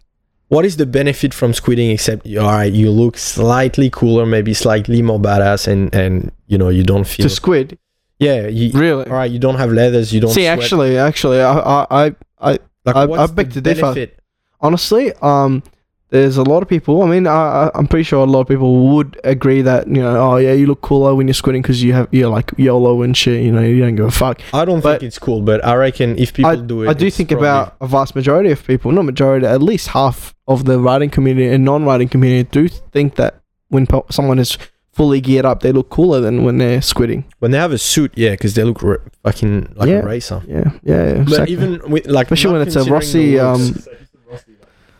what 0.48 0.64
is 0.64 0.76
the 0.76 0.86
benefit 0.86 1.32
from 1.34 1.52
squidding 1.52 1.92
except 1.92 2.26
all 2.36 2.46
right, 2.46 2.72
you 2.72 2.90
look 2.90 3.16
slightly 3.18 3.90
cooler, 3.90 4.26
maybe 4.26 4.54
slightly 4.54 5.02
more 5.02 5.18
badass, 5.20 5.66
and 5.68 5.94
and 5.94 6.30
you 6.46 6.58
know 6.58 6.68
you 6.68 6.82
don't 6.84 7.04
feel 7.06 7.24
to 7.24 7.30
squid. 7.30 7.78
yeah. 8.18 8.46
You, 8.48 8.70
Really. 8.72 9.06
all 9.06 9.12
right, 9.16 9.30
you 9.30 9.38
don't 9.38 9.56
have 9.56 9.72
leathers, 9.72 10.12
you 10.12 10.20
don't 10.20 10.30
See, 10.32 10.42
sweat. 10.44 10.58
actually, 10.58 10.96
actually, 10.98 11.40
I, 11.40 11.86
I, 11.90 12.14
I, 12.42 12.58
I 12.86 13.04
like, 13.04 13.18
I- 13.20 13.22
I 13.22 13.26
beg 13.26 13.52
to 13.52 13.60
differ. 13.60 13.80
benefit? 13.82 14.18
honestly, 14.60 15.12
um, 15.22 15.62
there's 16.10 16.36
a 16.36 16.42
lot 16.42 16.62
of 16.62 16.68
people. 16.68 17.02
I 17.02 17.06
mean, 17.06 17.26
I, 17.26 17.32
I- 17.64 17.70
I'm 17.74 17.86
pretty 17.88 18.02
sure 18.04 18.22
a 18.22 18.26
lot 18.26 18.40
of 18.42 18.48
people 18.48 18.94
would 18.94 19.18
agree 19.24 19.62
that 19.62 19.86
you 19.86 19.94
know, 20.02 20.16
oh 20.20 20.36
yeah, 20.36 20.52
you 20.52 20.66
look 20.66 20.82
cooler 20.82 21.14
when 21.14 21.26
you're 21.26 21.34
squidding 21.34 21.62
because 21.62 21.82
you 21.82 21.94
have 21.94 22.06
you're 22.12 22.28
like 22.28 22.52
YOLO 22.58 23.00
and 23.02 23.16
shit. 23.16 23.42
You 23.42 23.50
know, 23.52 23.62
you 23.62 23.80
don't 23.80 23.96
give 23.96 24.04
a 24.06 24.10
fuck. 24.10 24.40
I 24.52 24.64
don't 24.66 24.82
but- 24.82 25.00
think 25.00 25.08
it's 25.08 25.18
cool, 25.18 25.40
but 25.40 25.64
I 25.64 25.74
reckon 25.74 26.18
if 26.18 26.34
people 26.34 26.56
do 26.56 26.82
it, 26.82 26.88
I 26.90 26.92
do 26.92 27.10
think 27.10 27.30
probably- 27.30 27.48
about 27.48 27.76
a 27.80 27.86
vast 27.86 28.14
majority 28.14 28.50
of 28.50 28.62
people, 28.66 28.92
not 28.92 29.06
majority, 29.06 29.46
at 29.46 29.62
least 29.62 29.88
half 29.88 30.34
of 30.46 30.64
the 30.66 30.78
writing 30.78 31.08
community 31.08 31.48
and 31.48 31.64
non-writing 31.64 32.08
community 32.08 32.46
do 32.52 32.68
think 32.68 33.14
that 33.14 33.40
when 33.68 33.86
po- 33.86 34.04
someone 34.10 34.38
is 34.38 34.58
fully 34.92 35.20
geared 35.20 35.44
up, 35.46 35.60
they 35.62 35.72
look 35.72 35.88
cooler 35.88 36.20
than 36.20 36.44
when 36.44 36.58
they're 36.58 36.80
squidding. 36.80 37.24
when 37.38 37.50
they 37.50 37.58
have 37.58 37.72
a 37.72 37.78
suit, 37.78 38.12
yeah, 38.16 38.30
because 38.32 38.54
they 38.54 38.62
look 38.64 38.82
r- 38.84 39.00
fucking 39.22 39.72
like 39.76 39.88
Yeah. 39.88 40.00
a 40.00 40.04
racer. 40.06 40.42
Yeah, 40.46 40.70
yeah, 40.82 41.04
yeah. 41.06 41.12
But 41.14 41.20
exactly. 41.22 41.52
even 41.54 41.90
with 41.90 42.06
like, 42.06 42.26
Especially 42.26 42.52
when 42.52 42.62
it's 42.62 42.76
a 42.76 42.80
considering 42.84 42.94
Rossi, 42.94 43.38
um, 43.38 43.82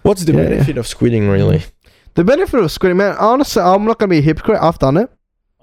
what's 0.03 0.25
the 0.25 0.33
Yeah, 0.33 0.43
yeah. 0.43 0.49
benefit 0.49 0.79
of 0.79 0.87
squidding 0.87 1.31
really? 1.31 1.63
the 2.15 2.25
benefit 2.25 2.61
of 2.61 2.67
squidding, 2.71 2.97
man. 2.97 3.17
Honestly, 3.19 3.63
I'm 3.63 3.85
not 3.85 3.99
gonna 3.99 4.11
be 4.11 4.19
a 4.19 4.23
hypocrite. 4.23 4.59
I've 4.61 4.79
done 4.79 4.97
it. 4.97 5.11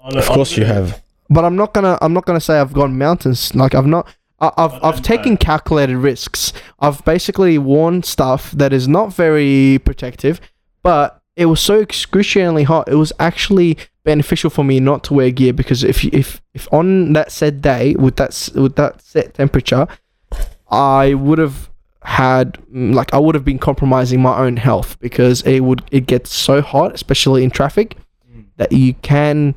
Of 0.02 0.26
course 0.26 0.56
you 0.56 0.64
have. 0.64 1.02
but 1.28 1.44
I'm 1.44 1.54
not 1.56 1.74
gonna 1.74 1.96
I'm 2.02 2.12
not 2.12 2.24
gonna 2.26 2.40
say 2.40 2.58
I've 2.58 2.72
gone 2.72 2.96
mountains. 2.98 3.54
Like 3.54 3.74
I've 3.74 3.86
not. 3.86 4.06
I- 4.40 4.50
I've 4.56 4.72
I 4.72 4.76
I've 4.88 4.94
don't 4.94 5.04
taken 5.04 5.36
calculated 5.36 5.96
risks. 5.98 6.52
I've 6.80 7.04
basically 7.04 7.58
worn 7.58 8.02
stuff 8.02 8.50
that 8.52 8.72
is 8.72 8.88
not 8.88 9.12
very 9.12 9.78
protective, 9.84 10.40
but 10.82 11.19
it 11.36 11.46
was 11.46 11.60
so 11.60 11.80
excruciatingly 11.80 12.64
hot. 12.64 12.88
It 12.88 12.96
was 12.96 13.12
actually 13.18 13.78
beneficial 14.04 14.50
for 14.50 14.64
me 14.64 14.80
not 14.80 15.04
to 15.04 15.14
wear 15.14 15.30
gear 15.30 15.52
because 15.52 15.84
if 15.84 16.04
if 16.06 16.40
if 16.54 16.66
on 16.72 17.12
that 17.12 17.30
said 17.32 17.62
day 17.62 17.94
with 17.94 18.16
that 18.16 18.48
with 18.54 18.76
that 18.76 19.00
set 19.02 19.34
temperature, 19.34 19.86
I 20.70 21.14
would 21.14 21.38
have 21.38 21.70
had 22.02 22.54
mm, 22.74 22.94
like 22.94 23.12
I 23.12 23.18
would 23.18 23.34
have 23.34 23.44
been 23.44 23.58
compromising 23.58 24.20
my 24.22 24.36
own 24.38 24.56
health 24.56 24.98
because 25.00 25.42
it 25.42 25.60
would 25.60 25.82
it 25.90 26.06
gets 26.06 26.32
so 26.32 26.60
hot, 26.62 26.94
especially 26.94 27.44
in 27.44 27.50
traffic, 27.50 27.96
Mm. 28.32 28.44
that 28.58 28.72
you 28.72 28.94
can 28.94 29.54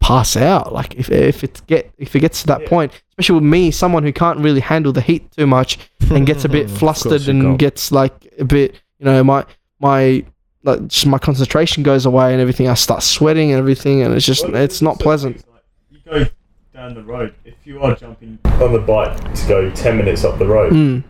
pass 0.00 0.36
out. 0.36 0.72
Like 0.72 0.94
if 0.96 1.10
if 1.10 1.42
it 1.44 1.62
get 1.66 1.90
if 1.98 2.14
it 2.16 2.20
gets 2.20 2.40
to 2.42 2.46
that 2.48 2.62
Yeah. 2.62 2.68
point, 2.68 2.92
especially 3.10 3.34
with 3.36 3.44
me, 3.50 3.70
someone 3.70 4.02
who 4.02 4.12
can't 4.12 4.38
really 4.38 4.60
handle 4.60 4.92
the 4.92 5.00
heat 5.00 5.30
too 5.32 5.46
much 5.46 5.78
and 6.10 6.26
gets 6.26 6.44
a 6.44 6.48
bit 6.48 6.68
flustered 6.80 7.26
and 7.28 7.58
gets 7.58 7.90
like 7.92 8.12
a 8.38 8.44
bit, 8.44 8.80
you 8.98 9.04
know, 9.06 9.22
my 9.24 9.44
my 9.80 10.24
like 10.64 10.86
just 10.88 11.06
my 11.06 11.18
concentration 11.18 11.82
goes 11.82 12.06
away 12.06 12.32
and 12.32 12.40
everything. 12.40 12.68
I 12.68 12.74
start 12.74 13.02
sweating 13.02 13.50
and 13.52 13.58
everything, 13.58 14.02
and 14.02 14.14
it's 14.14 14.26
just 14.26 14.44
Well, 14.48 14.56
it's 14.56 14.82
not 14.82 14.98
pleasant. 14.98 15.44
like, 15.52 15.62
You 15.90 15.98
go 16.10 16.26
down 16.74 16.94
the 16.94 17.02
road. 17.02 17.34
If 17.44 17.54
you 17.64 17.80
are 17.82 17.94
jumping 17.94 18.38
on 18.44 18.72
the 18.72 18.78
bike 18.80 19.16
to 19.34 19.48
go 19.48 19.70
ten 19.70 19.96
minutes 19.96 20.24
up 20.24 20.38
the 20.38 20.46
road, 20.46 20.72
Mm. 20.72 21.04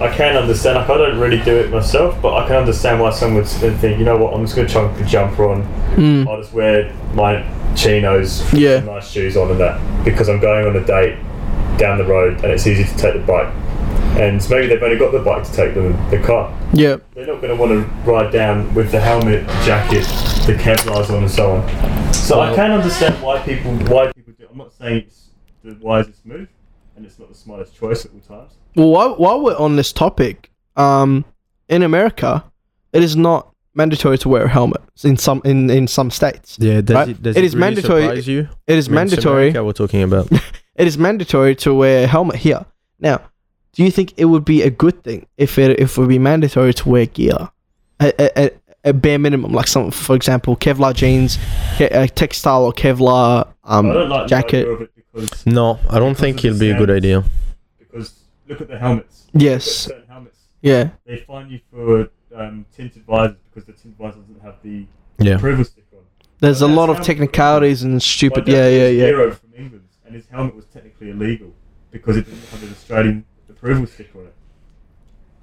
I 0.00 0.08
can 0.14 0.36
understand. 0.36 0.76
Like 0.78 0.88
I 0.88 0.96
don't 0.98 1.18
really 1.18 1.40
do 1.42 1.56
it 1.56 1.70
myself, 1.70 2.16
but 2.22 2.34
I 2.34 2.46
can 2.46 2.56
understand 2.56 3.00
why 3.00 3.10
someone 3.10 3.42
would 3.42 3.76
think, 3.78 3.98
you 3.98 4.04
know 4.04 4.16
what, 4.16 4.32
I'm 4.34 4.42
just 4.44 4.54
gonna 4.56 4.68
chuck 4.68 4.98
a 5.00 5.04
jumper 5.04 5.48
on. 5.48 5.62
Mm. 5.96 6.26
I'll 6.28 6.40
just 6.40 6.52
wear 6.52 6.92
my 7.14 7.44
chinos, 7.74 8.52
Yeah. 8.52 8.80
nice 8.80 9.10
shoes 9.10 9.36
on, 9.36 9.50
and 9.50 9.60
that 9.60 9.80
because 10.04 10.28
I'm 10.28 10.40
going 10.40 10.66
on 10.66 10.76
a 10.76 10.84
date 10.84 11.16
down 11.76 11.98
the 11.98 12.04
road, 12.04 12.34
and 12.44 12.52
it's 12.52 12.66
easy 12.66 12.84
to 12.84 12.96
take 12.96 13.14
the 13.14 13.20
bike. 13.20 13.48
And 14.20 14.46
maybe 14.50 14.66
they've 14.66 14.82
only 14.82 14.98
got 14.98 15.12
the 15.12 15.20
bike 15.20 15.44
to 15.44 15.52
take 15.52 15.74
them 15.74 15.92
the 16.10 16.18
car. 16.18 16.54
Yeah. 16.74 16.96
They're 17.14 17.26
not 17.26 17.40
going 17.40 17.48
to 17.48 17.56
want 17.56 17.72
to 17.72 18.10
ride 18.10 18.30
down 18.30 18.72
with 18.74 18.90
the 18.92 19.00
helmet, 19.00 19.46
jacket, 19.64 20.02
the 20.46 20.54
Kevlars 20.60 21.08
on, 21.08 21.22
and 21.22 21.30
so 21.30 21.52
on. 21.52 22.12
So 22.12 22.40
I 22.40 22.54
can 22.54 22.70
understand 22.70 23.20
why 23.22 23.40
people 23.42 23.72
why 23.86 24.12
people 24.12 24.34
do. 24.38 24.46
I'm 24.50 24.58
not 24.58 24.72
saying 24.74 25.04
it's 25.06 25.30
the 25.64 25.74
wisest 25.80 26.26
move, 26.26 26.48
and 26.96 27.06
it's 27.06 27.18
not 27.18 27.28
the 27.30 27.34
smartest 27.34 27.74
choice 27.74 28.04
at 28.04 28.10
all 28.12 28.20
times. 28.20 28.52
Well, 28.76 28.90
while, 28.90 29.16
while 29.16 29.40
we're 29.42 29.56
on 29.56 29.76
this 29.76 29.92
topic, 29.92 30.50
um, 30.76 31.24
in 31.70 31.82
America, 31.82 32.44
it 32.92 33.02
is 33.02 33.16
not 33.16 33.52
mandatory 33.74 34.18
to 34.18 34.28
wear 34.28 34.44
a 34.44 34.48
helmet 34.48 34.82
in 35.02 35.16
some 35.16 35.40
in, 35.46 35.70
in 35.70 35.86
some 35.88 36.10
states. 36.10 36.58
Yeah, 36.60 36.82
does 36.82 36.94
Right? 36.94 37.08
it, 37.08 37.22
does 37.22 37.36
It 37.36 37.42
it, 37.42 37.46
is 37.46 37.54
really 37.54 37.60
mandatory- 37.60 38.20
you? 38.20 38.48
It 38.66 38.76
is 38.76 38.88
I 38.88 38.90
mean, 38.90 38.94
mandatory. 38.96 39.48
America 39.48 39.64
we're 39.64 39.72
talking 39.72 40.02
about. 40.02 40.28
It 40.76 40.86
is 40.86 40.96
mandatory 40.96 41.54
to 41.56 41.74
wear 41.74 42.04
a 42.04 42.06
helmet 42.06 42.36
here. 42.36 42.64
Now, 42.98 43.20
do 43.72 43.84
you 43.84 43.90
think 43.90 44.14
it 44.16 44.24
would 44.26 44.44
be 44.44 44.62
a 44.62 44.70
good 44.70 45.02
thing 45.04 45.26
if 45.36 45.58
it 45.58 45.78
if 45.80 45.96
it 45.96 46.00
would 46.00 46.08
be 46.08 46.18
mandatory 46.18 46.74
to 46.74 46.88
wear 46.88 47.06
gear, 47.06 47.50
a, 48.00 48.12
a, 48.18 48.30
a, 48.46 48.50
a 48.90 48.92
bare 48.92 49.18
minimum, 49.18 49.52
like 49.52 49.66
some, 49.68 49.90
for 49.90 50.16
example, 50.16 50.56
Kevlar 50.56 50.94
jeans, 50.94 51.36
ke- 51.76 51.90
a 51.92 52.08
textile 52.08 52.64
or 52.64 52.72
Kevlar 52.72 53.46
um 53.64 53.88
don't 53.92 54.08
like 54.08 54.26
jacket. 54.28 54.64
the 54.64 54.72
idea 54.72 54.72
of 54.74 54.80
it 54.82 54.90
because 54.96 55.46
no, 55.46 55.78
I 55.88 55.98
don't 55.98 56.16
think 56.16 56.44
it'll 56.44 56.58
be 56.58 56.70
a 56.70 56.78
good 56.78 56.90
idea. 56.90 57.24
because 57.78 58.14
look 58.48 58.60
at 58.60 58.68
the 58.68 58.78
helmets. 58.78 59.26
Yes. 59.32 59.90
Helmets 60.08 60.38
Yeah. 60.62 60.90
they 61.06 61.18
fine 61.18 61.48
you 61.50 61.60
for 61.70 62.10
um, 62.34 62.64
tinted 62.76 63.04
visors 63.04 63.36
because 63.48 63.66
the 63.66 63.72
tinted 63.72 63.96
visor 63.98 64.18
doesn't 64.18 64.42
have 64.42 64.56
the 64.64 64.86
Yeah. 65.18 65.34
approval 65.36 65.64
sticker 65.64 65.96
on. 65.96 66.02
There's 66.40 66.62
a 66.62 66.68
lot 66.68 66.90
of 66.90 67.00
technicalities 67.02 67.82
and 67.82 68.02
stupid. 68.02 68.44
dad 68.46 68.52
Yeah, 68.52 68.64
was 68.64 68.72
yeah, 68.74 68.82
a 68.86 68.92
yeah. 68.92 69.04
Hero 69.06 69.30
from 69.32 69.50
England, 69.56 69.84
and 70.06 70.14
his 70.14 70.26
helmet 70.28 70.56
was 70.56 70.64
technically 70.66 71.10
illegal 71.10 71.52
because 71.90 72.16
it 72.16 72.24
didn't 72.26 72.44
have 72.50 72.62
an 72.62 72.70
Australian 72.70 73.24
approval 73.60 73.86
sticker 73.86 74.18
on 74.20 74.26
it. 74.26 74.34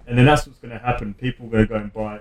And 0.08 0.18
then 0.18 0.26
that's 0.26 0.48
what's 0.48 0.60
going 0.60 0.72
to 0.72 0.80
happen. 0.80 1.14
People 1.14 1.46
are 1.48 1.50
going 1.50 1.68
to 1.68 1.70
go 1.70 1.76
and 1.76 1.94
buy 1.94 2.20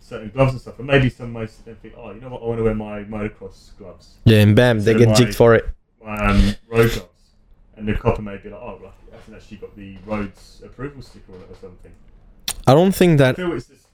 certain 0.00 0.28
gloves 0.30 0.52
and 0.52 0.60
stuff, 0.60 0.78
and 0.78 0.86
maybe 0.86 1.08
some 1.08 1.32
might 1.32 1.50
sit 1.50 1.64
there 1.64 1.72
and 1.74 1.82
think, 1.82 1.94
"Oh, 1.96 2.10
you 2.12 2.20
know 2.20 2.28
what? 2.30 2.42
I 2.42 2.46
want 2.46 2.58
to 2.58 2.64
wear 2.64 2.74
my 2.74 3.04
motocross 3.04 3.76
gloves, 3.78 4.16
Yeah, 4.24 4.40
and 4.40 4.56
bam, 4.56 4.80
they 4.80 4.94
get 4.94 5.08
my- 5.08 5.14
jigged 5.14 5.34
for 5.36 5.54
it. 5.54 5.66
my 6.04 6.16
um, 6.16 6.54
road 6.68 6.90
gloves." 6.92 7.08
And 7.76 7.86
the 7.88 7.94
copper 7.94 8.20
may 8.22 8.36
be 8.38 8.50
like, 8.50 8.60
"Oh, 8.60 8.78
well, 8.82 8.92
I 9.12 9.16
haven't 9.16 9.34
actually 9.34 9.58
got 9.58 9.76
the 9.76 9.96
roads 10.04 10.60
approval 10.64 11.00
sticker 11.02 11.32
on 11.32 11.40
it 11.42 11.46
or 11.50 11.54
something." 11.60 11.92
I 12.66 12.74
don't 12.74 12.92
think 12.92 13.20
I 13.20 13.24
that. 13.24 13.36
feel 13.36 13.52
it's 13.52 13.68
just 13.68 13.86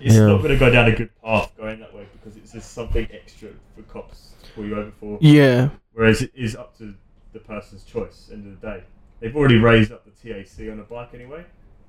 it's 0.00 0.14
Yeah. 0.14 0.26
not 0.26 0.38
going 0.38 0.50
to 0.52 0.56
go 0.58 0.70
down 0.70 0.86
a 0.86 0.94
good 0.94 1.10
path 1.22 1.52
going 1.56 1.80
that 1.80 1.92
way 1.94 2.06
because 2.12 2.36
it's 2.36 2.52
just 2.52 2.72
something 2.72 3.08
extra 3.12 3.48
for 3.74 3.82
cops 3.82 4.30
to 4.44 4.50
pull 4.52 4.64
you 4.64 4.76
over 4.78 4.92
for. 5.00 5.18
Yeah. 5.20 5.70
Whereas 5.92 6.22
it 6.22 6.30
is 6.36 6.54
up 6.54 6.78
to 6.78 6.94
the 7.32 7.40
person's 7.40 7.82
choice. 7.82 8.30
End 8.32 8.46
of 8.46 8.60
the 8.60 8.66
day, 8.66 8.84
they've 9.20 9.34
already 9.36 9.58
raised 9.58 9.92
up 9.92 10.04
the 10.04 10.10
TAC 10.10 10.70
on 10.70 10.78
a 10.80 10.82
bike 10.82 11.10
anyway. 11.14 11.44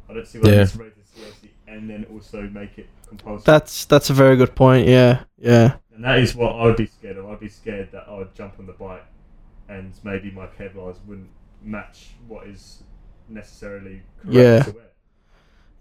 I 0.09 0.13
don't 0.13 0.27
see 0.27 0.39
why 0.39 0.49
Yeah. 0.49 0.63
they 0.65 0.83
raise 0.83 0.93
the 0.93 1.21
TAC 1.21 1.51
and 1.67 1.89
then 1.89 2.05
also 2.11 2.41
make 2.43 2.77
it 2.77 2.87
compulsory. 3.07 3.43
That's 3.45 3.85
that's 3.85 4.09
a 4.09 4.13
very 4.13 4.35
good 4.35 4.55
point. 4.55 4.87
Yeah. 4.87 5.23
Yeah. 5.37 5.75
and 5.93 6.03
that 6.05 6.19
is 6.19 6.33
what 6.33 6.55
I 6.55 6.63
would 6.65 6.77
be 6.77 6.85
scared 6.87 7.17
of. 7.17 7.29
I'd 7.29 7.39
be 7.41 7.49
scared 7.49 7.89
that 7.91 8.05
I 8.07 8.17
would 8.17 8.33
jump 8.33 8.53
on 8.59 8.65
the 8.65 8.73
bike 8.73 9.03
and 9.67 9.91
maybe 10.03 10.31
my 10.31 10.47
Kevlars 10.47 10.95
wouldn't 11.05 11.29
match 11.63 12.11
what 12.27 12.47
is 12.47 12.83
necessarily 13.27 14.01
correct 14.21 14.33
Yeah. 14.35 14.63
to 14.63 14.71
wear. 14.71 14.83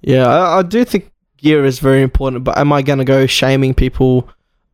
Yeah, 0.03 0.27
I, 0.27 0.59
I 0.59 0.63
do 0.63 0.85
think 0.85 1.11
gear 1.39 1.65
is 1.65 1.79
very 1.79 2.03
important, 2.03 2.45
but 2.45 2.59
am 2.59 2.73
I 2.73 2.83
gonna 2.83 3.05
go 3.05 3.27
shaming 3.27 3.75
people 3.75 4.29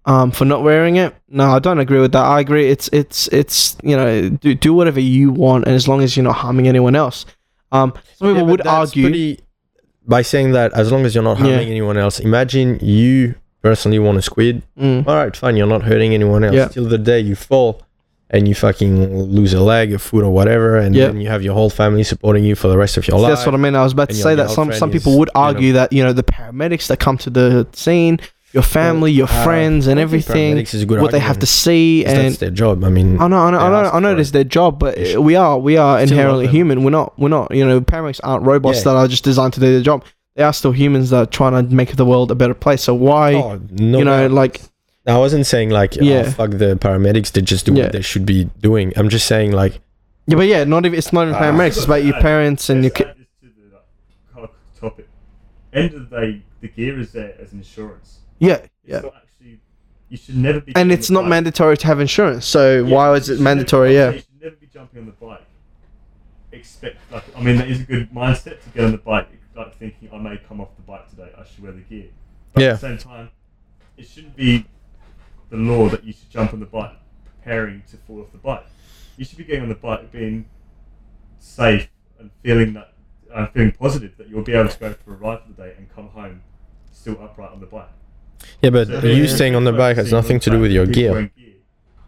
um, 0.07 0.31
for 0.31 0.45
not 0.45 0.63
wearing 0.63 0.97
it? 0.97 1.15
No, 1.29 1.51
I 1.51 1.59
don't 1.59 1.79
agree 1.79 2.01
with 2.01 2.13
that. 2.13 2.25
I 2.25 2.41
agree. 2.41 2.69
It's 2.69 2.89
it's 2.93 3.29
it's 3.29 3.77
you 3.83 3.97
know 3.97 4.29
do 4.29 4.55
do 4.55 4.75
whatever 4.75 5.01
you 5.01 5.31
want, 5.31 5.65
and 5.67 5.75
as 5.75 5.87
long 5.89 6.03
as 6.03 6.17
you're 6.17 6.25
not 6.25 6.37
harming 6.37 6.69
anyone 6.69 6.95
else. 6.97 7.25
Um, 7.73 7.93
some 8.19 8.29
people 8.29 8.43
Yeah, 8.43 8.51
would 8.51 8.67
argue. 8.67 9.03
pretty- 9.05 9.41
by 10.07 10.21
saying 10.21 10.53
that 10.53 10.73
as 10.75 10.93
long 10.93 11.07
as 11.07 11.15
you're 11.15 11.25
not 11.25 11.39
Yeah. 11.39 11.45
harming 11.47 11.69
anyone 11.71 11.97
else. 11.97 12.21
Imagine 12.21 12.79
you 12.83 13.35
personally 13.63 13.99
want 13.99 14.19
a 14.19 14.23
squid. 14.23 14.63
Mm, 14.79 15.09
All 15.09 15.17
right, 15.17 15.35
fine. 15.35 15.57
You're 15.57 15.67
not 15.67 15.83
hurting 15.83 16.13
anyone 16.13 16.45
else. 16.45 16.55
Yeah. 16.55 16.69
Till 16.69 16.85
the 16.85 16.99
day 16.99 17.21
you 17.21 17.35
fall 17.35 17.81
and 18.29 18.47
you 18.47 18.55
fucking 18.55 19.17
lose 19.33 19.55
a 19.55 19.61
leg, 19.61 19.95
a 19.95 19.99
foot, 19.99 20.23
or 20.23 20.31
whatever, 20.31 20.77
and 20.77 20.95
Yeah. 20.95 21.07
then 21.07 21.23
you 21.23 21.29
have 21.29 21.43
your 21.43 21.55
whole 21.55 21.71
family 21.71 22.03
supporting 22.03 22.45
you 22.45 22.55
for 22.55 22.69
the 22.69 22.77
rest 22.77 22.99
of 22.99 23.09
your 23.09 23.19
life. 23.19 23.31
that's 23.33 23.47
what 23.47 23.55
I 23.55 23.59
mean. 23.59 23.75
I 23.75 23.83
was 23.83 23.93
about 23.95 24.11
to 24.11 24.15
say 24.15 24.35
that 24.35 24.51
some 24.51 24.71
some 24.75 24.91
people 24.91 25.19
would 25.19 25.31
you 25.35 25.41
know- 25.41 25.47
argue 25.47 25.73
that 25.73 25.91
you 25.93 26.05
know 26.05 26.13
the 26.13 26.23
paramedics 26.23 26.87
that 26.89 26.99
come 26.99 27.17
to 27.19 27.31
the 27.31 27.67
scene, 27.73 28.21
your 28.55 28.63
family, 28.63 29.11
your 29.13 29.27
Uh, 29.29 29.45
friends, 29.45 29.87
and 29.89 29.99
everything, 30.01 30.57
paramedics 30.57 30.73
is 30.75 30.83
a 30.83 30.87
good 30.87 31.03
what 31.03 31.11
they 31.11 31.19
have 31.19 31.39
to 31.41 31.47
argument, 31.47 31.49
see, 31.49 32.05
'cause 32.05 32.13
and 32.15 32.25
that's 32.27 32.37
their 32.39 32.51
job. 32.51 32.85
I 32.85 32.89
mean, 32.89 33.21
I 33.21 33.27
know, 33.29 33.39
I 33.39 33.51
know, 33.51 33.59
I 33.59 33.69
know, 33.83 33.91
I 33.91 33.99
know 34.01 34.13
it 34.13 34.21
is 34.21 34.31
their 34.33 34.45
job, 34.45 34.79
but 34.79 34.97
we 35.19 35.35
are, 35.37 35.59
we 35.59 35.77
are 35.77 36.01
inherently 36.01 36.47
human. 36.47 36.85
We're 36.85 36.91
not, 36.91 37.13
we're 37.19 37.29
not, 37.29 37.53
you 37.55 37.67
know, 37.67 37.81
paramedics 37.81 38.21
aren't 38.23 38.45
robots 38.47 38.79
Yeah. 38.79 38.85
that 38.85 38.97
are 38.97 39.09
just 39.09 39.25
designed 39.25 39.53
to 39.55 39.61
do 39.61 39.73
their 39.73 39.83
job. 39.83 40.05
They 40.37 40.45
are 40.45 40.53
still 40.53 40.73
humans 40.73 41.11
that 41.11 41.17
are 41.23 41.27
trying 41.27 41.69
to 41.69 41.75
make 41.75 41.95
the 41.97 42.05
world 42.05 42.31
a 42.31 42.35
better 42.37 42.55
place. 42.55 42.83
So 42.83 42.95
why, 42.95 43.35
oh, 43.35 43.61
no 43.73 43.99
you 43.99 44.05
know, 44.05 44.23
doubt. 44.29 44.31
like, 44.31 44.61
I 45.07 45.19
wasn't 45.19 45.47
saying 45.47 45.71
like, 45.71 45.97
Yeah. 45.97 46.25
oh, 46.27 46.31
fuck 46.31 46.51
the 46.53 46.77
paramedics. 46.77 47.33
They 47.33 47.43
just 47.43 47.67
do 47.67 47.73
Yeah. 47.75 47.85
what 47.85 47.93
they 47.93 48.01
should 48.03 48.25
be 48.25 48.49
doing. 48.63 48.93
I'm 48.97 49.09
just 49.09 49.27
saying 49.27 49.51
like, 49.53 49.81
yeah, 50.27 50.37
but 50.37 50.47
yeah, 50.47 50.65
not 50.65 50.87
even 50.87 50.97
it's 50.97 51.13
not 51.13 51.23
even 51.29 51.35
Ah. 51.35 51.41
paramedics. 51.41 51.77
It's 51.77 51.85
about 51.85 52.05
your 52.05 52.15
parents 52.21 52.71
and 52.71 52.83
your 52.85 52.93
Let's 52.95 52.97
ki- 52.99 53.05
add 53.05 53.17
this 53.19 53.27
to 53.43 53.49
the 54.37 54.41
like, 54.41 54.51
topic. 54.81 55.09
End 55.73 55.93
of 55.95 56.09
the 56.11 56.17
day, 56.21 56.43
the 56.63 56.69
gear 56.69 56.99
is 57.01 57.13
there 57.13 57.35
as 57.43 57.53
insurance. 57.53 58.21
Yeah, 58.45 58.55
It's 58.55 58.71
yeah. 58.85 58.97
actually. 58.97 59.61
You 60.09 60.17
should 60.17 60.37
never 60.37 60.61
be. 60.61 60.75
And 60.77 60.93
it's 60.93 61.11
not 61.11 61.23
bike. 61.23 61.31
mandatory 61.31 61.77
to 61.79 61.87
have 61.87 62.01
insurance. 62.01 62.47
So 62.47 62.85
Yeah, 62.85 62.95
why 62.95 63.11
was 63.11 63.29
it 63.29 63.35
should 63.37 63.41
never- 63.41 63.57
mandatory? 63.57 63.95
Yeah, 63.95 64.11
You 64.11 64.19
should 64.19 64.43
never 64.43 64.57
be 64.57 64.67
jumping 64.67 65.01
on 65.01 65.07
the 65.07 65.13
bike. 65.13 65.41
Expect 66.53 66.97
like 67.11 67.25
I 67.37 67.41
mean 67.43 67.57
that 67.57 67.69
is 67.69 67.81
a 67.81 67.85
good 67.85 68.11
mindset 68.13 68.63
to 68.63 68.69
get 68.75 68.85
on 68.85 68.93
the 68.93 68.99
bike. 68.99 69.29
Like 69.57 69.77
thinking 69.77 70.09
I 70.13 70.19
may 70.19 70.37
come 70.49 70.61
off 70.61 70.75
the 70.77 70.83
bike 70.83 71.09
today. 71.11 71.31
I 71.37 71.45
should 71.45 71.63
wear 71.63 71.73
the 71.73 71.81
gear. 71.81 72.07
But 72.53 72.63
Yeah. 72.63 72.69
At 72.71 72.81
the 72.81 72.89
same 72.89 72.99
time, 72.99 73.31
it 73.97 74.07
shouldn't 74.07 74.37
be 74.37 74.67
the 75.51 75.57
law 75.57 75.89
that 75.89 76.05
you 76.05 76.13
should 76.13 76.31
jump 76.31 76.53
on 76.53 76.61
the 76.61 76.67
bike 76.67 76.93
preparing 77.25 77.83
to 77.91 77.97
fall 77.97 78.21
off 78.21 78.31
the 78.33 78.39
bike. 78.39 78.65
You 79.17 79.25
should 79.25 79.39
be 79.39 79.45
getting 79.45 79.63
on 79.63 79.69
the 79.69 79.75
bike 79.75 80.11
being 80.13 80.47
safe 81.39 81.89
and 82.19 82.31
feeling 82.43 82.75
that 82.75 82.93
uh, 83.33 83.47
feeling 83.49 83.73
positive 83.73 84.17
that 84.17 84.29
you'll 84.29 84.43
be 84.43 84.53
able 84.53 84.69
to 84.69 84.79
go 84.79 84.93
for 85.05 85.13
a 85.15 85.17
ride 85.17 85.41
for 85.43 85.49
the 85.49 85.55
day 85.55 85.75
and 85.77 85.93
come 85.93 86.09
home 86.11 86.43
still 86.93 87.21
upright 87.21 87.51
on 87.51 87.59
the 87.61 87.67
bike. 87.67 87.89
Yeah, 88.63 88.71
but 88.71 88.87
So 88.89 89.07
you 89.07 89.27
staying 89.29 89.55
on 89.55 89.65
the 89.65 89.73
bike 89.73 89.97
has 89.97 90.11
nothing 90.13 90.41
to 90.41 90.51
do 90.51 90.61
with 90.61 90.71
your 90.73 90.87
people 90.87 91.15
gear. 91.15 91.31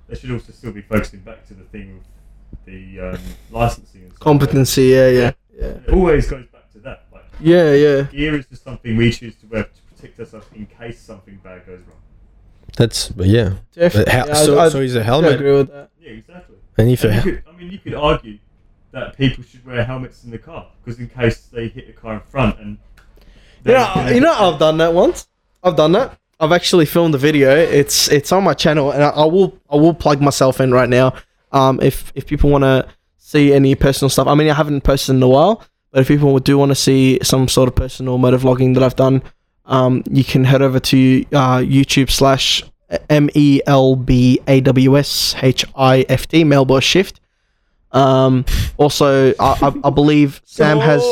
They 0.08 0.14
should 0.14 0.30
also 0.30 0.52
still 0.52 0.72
be 0.72 0.82
focusing 0.82 1.20
back 1.20 1.46
to 1.48 1.54
the 1.54 1.64
thing 1.64 1.96
with 1.96 2.64
the 2.64 3.00
um, 3.00 3.18
licensing 3.50 4.02
and 4.04 4.18
competency. 4.20 4.84
Yeah, 4.84 5.08
yeah, 5.08 5.32
yeah, 5.58 5.64
It 5.66 5.90
always 5.92 6.28
goes 6.30 6.46
back 6.46 6.70
to 6.72 6.78
that. 6.80 7.04
Like 7.12 7.24
yeah, 7.40 7.72
yeah. 7.72 8.02
gear 8.04 8.36
is 8.38 8.46
just 8.46 8.62
something 8.62 8.96
we 8.96 9.10
choose 9.10 9.34
to 9.36 9.46
wear 9.46 9.64
to 9.64 9.70
protect 9.94 10.20
ourselves 10.20 10.46
in 10.54 10.66
case 10.66 11.00
something 11.00 11.40
bad 11.42 11.66
goes 11.66 11.80
wrong. 11.80 12.00
That's 12.76 13.08
but 13.08 13.26
yeah. 13.26 13.54
But 13.74 13.80
Definitely. 13.80 14.12
hel- 14.12 14.28
Yeah, 14.28 14.34
so, 14.34 14.58
I, 14.60 14.68
so 14.68 14.80
is 14.80 14.94
a 14.96 15.00
I 15.00 15.02
helmet. 15.02 15.34
agree 15.34 15.52
with 15.52 15.68
that. 15.72 15.90
Yeah, 16.00 16.10
exactly. 16.10 16.56
And 16.78 16.90
if 16.90 17.02
And 17.04 17.12
a, 17.12 17.16
you 17.16 17.22
could, 17.22 17.42
I 17.48 17.56
mean, 17.56 17.72
you 17.72 17.78
could 17.78 17.94
argue 17.94 18.38
that 18.92 19.16
people 19.16 19.42
should 19.44 19.64
wear 19.66 19.82
helmets 19.84 20.22
in 20.24 20.30
the 20.30 20.38
car 20.38 20.68
because 20.84 21.00
in 21.00 21.08
case 21.08 21.38
they 21.46 21.68
hit 21.68 21.86
the 21.88 21.92
car 21.94 22.14
in 22.14 22.20
front 22.20 22.58
and 22.60 22.78
they- 23.62 23.72
Yeah, 23.72 24.10
you 24.10 24.20
know, 24.20 24.32
I've 24.32 24.58
done 24.60 24.76
that 24.78 24.92
once. 24.94 25.26
I've 25.66 25.74
done 25.76 25.92
that. 25.92 26.16
I've 26.38 26.52
actually 26.52 26.86
filmed 26.86 27.12
the 27.12 27.18
video. 27.18 27.56
It's 27.56 28.08
it's 28.08 28.30
on 28.30 28.44
my 28.44 28.54
channel, 28.54 28.92
and 28.92 29.02
I, 29.02 29.08
I 29.08 29.24
will 29.24 29.58
I 29.68 29.74
will 29.76 29.94
plug 29.94 30.20
myself 30.20 30.60
in 30.60 30.70
right 30.72 30.88
now. 30.88 31.14
Um, 31.50 31.80
if 31.82 32.12
if 32.14 32.26
people 32.26 32.50
want 32.50 32.62
to 32.62 32.86
see 33.16 33.52
any 33.52 33.74
personal 33.74 34.08
stuff, 34.08 34.28
I 34.28 34.34
mean, 34.34 34.48
I 34.48 34.54
haven't 34.54 34.82
posted 34.82 35.16
in 35.16 35.22
a 35.22 35.28
while, 35.28 35.64
but 35.90 36.02
if 36.02 36.08
people 36.08 36.38
do 36.38 36.56
want 36.56 36.70
to 36.70 36.76
see 36.76 37.18
some 37.22 37.48
sort 37.48 37.68
of 37.68 37.74
personal 37.74 38.16
motor 38.16 38.38
vlogging 38.38 38.74
that 38.74 38.82
I've 38.84 38.94
done, 38.94 39.22
um, 39.64 40.04
you 40.08 40.22
can 40.22 40.44
head 40.44 40.62
over 40.62 40.78
to 40.78 41.24
uh, 41.32 41.58
YouTube 41.58 42.10
slash 42.10 42.62
M 43.10 43.28
E 43.34 43.60
L 43.66 43.96
B 43.96 44.38
A 44.46 44.60
W 44.60 44.96
S 44.96 45.34
H 45.42 45.64
I 45.74 46.06
F 46.08 46.28
T 46.28 46.44
Melbourne 46.44 46.80
Shift. 46.80 47.20
Um, 47.90 48.44
also, 48.76 49.30
I, 49.40 49.58
I, 49.62 49.74
I 49.84 49.90
believe 49.90 50.42
Sam 50.44 50.78
has. 50.78 51.02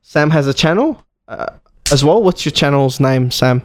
Sam 0.00 0.30
has 0.30 0.46
a 0.46 0.54
channel 0.54 1.04
uh, 1.26 1.46
as 1.90 2.04
well. 2.04 2.22
What's 2.22 2.44
your 2.44 2.52
channel's 2.52 3.00
name, 3.00 3.32
Sam? 3.32 3.62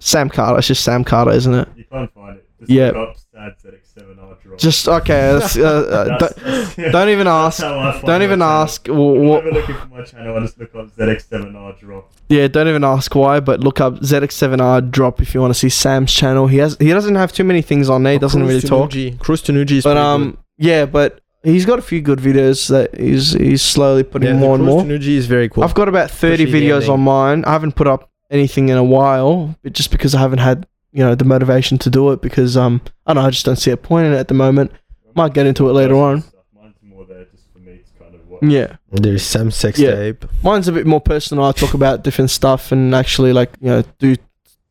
Sam 0.00 0.28
Carter. 0.28 0.58
It's 0.58 0.66
just 0.68 0.82
Sam 0.84 1.04
Carter, 1.04 1.30
isn't 1.32 1.54
it? 1.54 1.68
You 1.76 1.84
can't 1.84 2.12
find 2.12 2.36
it. 2.38 2.46
Just 2.60 2.70
Yeah. 2.72 2.86
look 2.88 2.96
up 3.10 3.16
sad 3.32 3.54
ZX7R 3.64 4.42
drop. 4.42 4.58
Just 4.58 4.86
okay. 4.88 5.38
That's, 5.38 5.56
uh, 5.56 5.62
uh, 5.62 6.04
That's- 6.18 6.18
don't, 6.18 6.44
that's- 6.76 6.92
don't 6.92 7.08
even 7.08 7.24
that's 7.26 7.60
ask. 7.60 7.62
how 7.62 7.78
I 7.78 7.92
find 7.92 8.06
Don't 8.06 8.18
my 8.18 8.24
even 8.24 8.38
channel. 8.40 8.62
ask. 8.62 8.86
wh- 8.86 8.90
wh- 8.90 8.94
Whenever 8.94 9.50
looking 9.52 9.74
for 9.76 9.86
my 9.86 10.02
channel, 10.02 10.36
I 10.36 10.40
just 10.40 10.58
look 10.58 10.74
up 10.74 10.86
ZX7R 10.96 11.78
drop. 11.80 12.10
yeah, 12.28 12.48
don't 12.48 12.68
even 12.68 12.84
ask 12.84 13.14
why. 13.14 13.40
But 13.40 13.60
look 13.60 13.80
up 13.80 13.94
ZX7R 14.00 14.90
drop 14.90 15.20
if 15.22 15.34
you 15.34 15.40
want 15.40 15.52
to 15.54 15.58
see 15.58 15.68
Sam's 15.70 16.12
channel. 16.12 16.46
He 16.48 16.58
has. 16.58 16.76
He 16.78 16.88
doesn't 16.90 17.14
have 17.14 17.32
too 17.32 17.44
many 17.44 17.62
things 17.62 17.88
on 17.88 18.02
there. 18.02 18.12
He 18.14 18.18
doesn't 18.18 18.42
really 18.42 18.60
talk. 18.60 18.90
Cruise 19.20 19.42
to 19.42 19.52
Nuji 19.52 19.72
is 19.78 19.84
But 19.84 19.94
pretty 19.94 20.00
um, 20.06 20.38
yeah, 20.58 20.84
but 20.84 21.20
he's 21.42 21.64
got 21.64 21.78
a 21.78 21.82
few 21.82 22.02
good 22.02 22.18
videos 22.18 22.68
that 22.68 22.98
he's 23.00 23.32
he's 23.32 23.62
slowly 23.62 24.02
good. 24.02 24.12
putting 24.12 24.28
yeah, 24.34 24.38
more 24.40 24.54
and 24.56 24.64
Cruise 24.64 24.74
more. 24.74 24.84
to 24.84 24.88
Nuji 24.98 25.16
is 25.16 25.26
very 25.26 25.48
cool. 25.48 25.64
I've 25.64 25.74
got 25.74 25.88
about 25.88 26.10
30 26.10 26.34
Especially 26.44 26.52
the 26.60 26.66
videos 26.68 26.74
ending. 26.82 26.90
on 26.90 27.00
mine. 27.00 27.44
I 27.46 27.52
haven't 27.52 27.72
put 27.76 27.86
up 27.86 28.09
anything 28.30 28.68
in 28.68 28.76
a 28.76 28.84
while, 28.84 29.56
but 29.62 29.72
just 29.72 29.90
because 29.90 30.14
I 30.14 30.20
haven't 30.20 30.38
had, 30.38 30.66
you 30.92 31.04
know, 31.04 31.14
the 31.14 31.24
motivation 31.24 31.78
to 31.78 31.90
do 31.90 32.10
it 32.12 32.20
because 32.22 32.56
um 32.56 32.80
I 33.06 33.12
don't 33.14 33.22
know, 33.22 33.26
I 33.28 33.30
just 33.30 33.44
don't 33.44 33.56
see 33.56 33.70
a 33.70 33.76
point 33.76 34.06
in 34.06 34.12
it 34.12 34.18
at 34.18 34.28
the 34.28 34.34
moment. 34.34 34.72
Might 35.14 35.34
get 35.34 35.46
into 35.46 35.68
it 35.68 35.72
later 35.72 35.96
on. 35.96 36.22
Mine's 36.54 36.76
more 36.82 37.04
there 37.04 37.24
just 37.32 37.52
for 37.52 37.58
me 37.58 37.80
kind 37.98 38.14
of. 38.14 38.48
Yeah. 38.48 38.76
There's 38.92 39.22
some 39.24 39.50
sex 39.50 39.78
Yeah. 39.78 39.94
tape. 39.96 40.24
Mine's 40.42 40.68
a 40.68 40.72
bit 40.72 40.86
more 40.86 41.00
personal. 41.00 41.44
I 41.44 41.52
talk 41.52 41.74
about 41.74 42.04
different 42.04 42.30
stuff 42.30 42.70
and 42.72 42.94
actually 42.94 43.32
like, 43.32 43.50
you 43.60 43.68
know, 43.68 43.82
do 43.98 44.14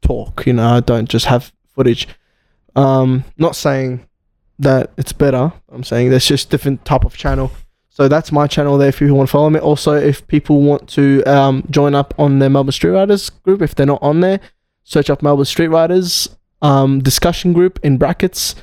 talk, 0.02 0.46
you 0.48 0.54
know, 0.54 0.68
I 0.76 0.80
don't 0.80 1.10
just 1.10 1.26
have 1.26 1.52
footage. 1.76 2.08
Um 2.76 3.26
not 3.38 3.56
saying 3.56 4.06
that 4.60 4.92
it's 4.98 5.14
better. 5.14 5.52
I'm 5.72 5.84
saying 5.84 6.10
there's 6.10 6.26
just 6.26 6.50
different 6.50 6.86
type 6.86 7.04
of 7.06 7.16
channel. 7.18 7.52
So 8.00 8.08
that's 8.08 8.32
my 8.32 8.48
channel 8.48 8.78
there 8.78 8.88
if 8.88 9.02
you 9.02 9.14
want 9.14 9.28
to 9.28 9.32
follow 9.32 9.50
me. 9.50 9.60
Also, 9.60 9.92
if 9.94 10.26
people 10.28 10.62
want 10.62 10.88
to 10.92 11.22
um, 11.24 11.64
join 11.70 11.94
up 11.96 12.14
on 12.18 12.40
the 12.40 12.50
Melbourne 12.50 12.72
Street 12.72 12.92
Riders 12.92 13.30
group, 13.30 13.62
if 13.62 13.76
they're 13.76 13.86
not 13.86 14.02
on 14.02 14.22
there, 14.22 14.40
search 14.86 15.10
up 15.10 15.22
Melbourne 15.22 15.44
Street 15.44 15.68
Riders 15.68 16.30
um, 16.62 17.00
discussion 17.02 17.52
group 17.52 17.78
in 17.84 17.98
brackets 17.98 18.56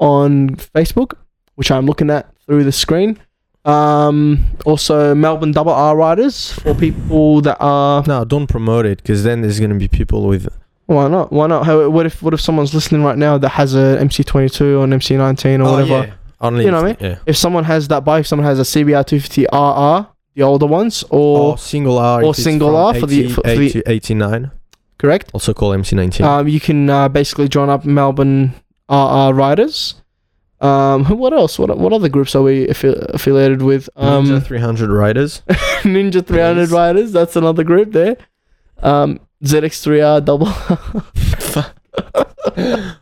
on 0.00 0.56
Facebook, 0.56 1.12
which 1.54 1.70
I'm 1.70 1.86
looking 1.86 2.10
at 2.10 2.28
through 2.44 2.64
the 2.64 2.72
screen. 2.72 3.20
Um, 3.64 4.44
also, 4.66 5.14
Melbourne 5.14 5.52
Double 5.52 5.70
R 5.72 5.96
Riders 5.96 6.50
for 6.52 6.74
people 6.74 7.40
that 7.42 7.58
are. 7.60 8.02
No, 8.08 8.24
don't 8.24 8.48
promote 8.48 8.84
it 8.84 8.98
because 8.98 9.22
then 9.22 9.42
there's 9.42 9.60
gonna 9.60 9.76
be 9.76 9.86
people 9.86 10.26
with. 10.26 10.48
Why 10.86 11.06
not? 11.06 11.32
Why 11.32 11.46
not? 11.46 11.66
How, 11.66 11.88
what 11.88 12.06
if 12.06 12.20
what 12.20 12.34
if 12.34 12.40
someone's 12.40 12.74
listening 12.74 13.04
right 13.04 13.16
now 13.16 13.38
that 13.38 13.50
has 13.50 13.76
a 13.76 13.96
MC22 14.00 14.80
or 14.80 14.82
an 14.84 14.90
MC19 14.90 15.60
or 15.60 15.62
Oh, 15.62 15.72
whatever? 15.74 16.06
yeah. 16.08 16.14
Only 16.42 16.64
You 16.64 16.70
know 16.72 16.82
what 16.82 17.00
I 17.02 17.06
Yeah. 17.06 17.16
If 17.26 17.36
someone 17.36 17.64
has 17.64 17.86
that 17.88 18.04
bike, 18.04 18.20
if 18.22 18.26
someone 18.26 18.46
has 18.46 18.58
a 18.58 18.64
CBR 18.64 19.04
250 19.06 19.46
RR, 19.52 20.06
the 20.34 20.42
older 20.42 20.66
ones, 20.66 21.04
or 21.10 21.38
Or 21.52 21.58
single 21.58 21.98
R. 21.98 22.22
or 22.24 22.34
single 22.34 22.74
R 22.76 22.94
for 22.94 23.06
the- 23.06 23.20
80 23.24 23.28
for- 23.32 23.42
for 23.42 23.54
the- 23.56 23.82
89. 23.86 24.50
correct? 24.98 25.30
Also 25.32 25.54
called 25.54 25.74
MC19. 25.76 26.24
Um, 26.24 26.48
you 26.48 26.60
can 26.60 26.90
uh, 26.90 27.08
basically 27.08 27.48
join 27.48 27.68
up 27.70 27.84
Melbourne 27.84 28.52
RR 28.88 29.32
riders. 29.34 29.94
Um, 30.60 31.04
what 31.06 31.32
else? 31.32 31.58
What 31.58 31.76
what 31.76 31.92
other 31.92 32.08
groups 32.08 32.34
are 32.36 32.42
we 32.42 32.66
affi- 32.68 33.12
affiliated 33.14 33.62
with? 33.62 33.88
Um, 33.96 34.26
Ninja 34.26 34.44
300 34.46 34.90
riders. 34.90 35.42
Ninja 35.82 36.24
300 36.24 36.68
Please. 36.68 36.72
riders. 36.72 37.12
That's 37.12 37.34
another 37.36 37.64
group 37.64 37.90
there. 37.92 38.16
Um, 38.80 39.18
ZX3R 39.44 40.24
double. 40.24 40.46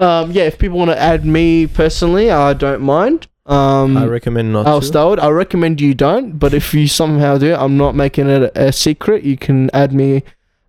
um, 0.00 0.30
yeah, 0.32 0.44
if 0.44 0.58
people 0.58 0.78
want 0.78 0.90
to 0.90 0.98
add 0.98 1.24
me 1.24 1.66
personally, 1.66 2.30
I 2.30 2.52
don't 2.52 2.82
mind. 2.82 3.26
Um, 3.46 3.96
I 3.96 4.06
recommend 4.06 4.52
not 4.52 4.64
to. 4.64 4.86
Stowed. 4.86 5.18
I 5.18 5.30
recommend 5.30 5.80
you 5.80 5.94
don't, 5.94 6.38
but 6.38 6.52
if 6.52 6.74
you 6.74 6.86
somehow 6.86 7.38
do, 7.38 7.54
I'm 7.54 7.76
not 7.76 7.94
making 7.94 8.28
it 8.28 8.42
a, 8.42 8.68
a 8.68 8.72
secret. 8.72 9.24
You 9.24 9.38
can 9.38 9.70
add 9.72 9.92
me, 9.92 10.22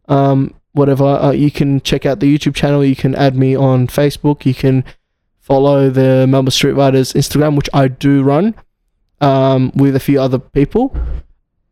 um, 0.07 0.53
whatever. 0.71 1.03
Uh, 1.05 1.31
you 1.31 1.51
can 1.51 1.81
check 1.81 2.05
out 2.05 2.21
the 2.21 2.37
YouTube 2.37 2.55
channel. 2.55 2.83
You 2.83 2.95
can 2.95 3.15
add 3.15 3.35
me 3.35 3.55
on 3.55 3.87
Facebook. 3.87 4.45
You 4.45 4.53
can 4.53 4.85
follow 5.39 5.89
the 5.89 6.25
Melbourne 6.27 6.51
Street 6.51 6.73
Riders 6.73 7.11
Instagram, 7.13 7.57
which 7.57 7.69
I 7.73 7.89
do 7.89 8.23
run, 8.23 8.55
um, 9.19 9.71
with 9.75 9.95
a 9.95 9.99
few 9.99 10.21
other 10.21 10.39
people. 10.39 10.95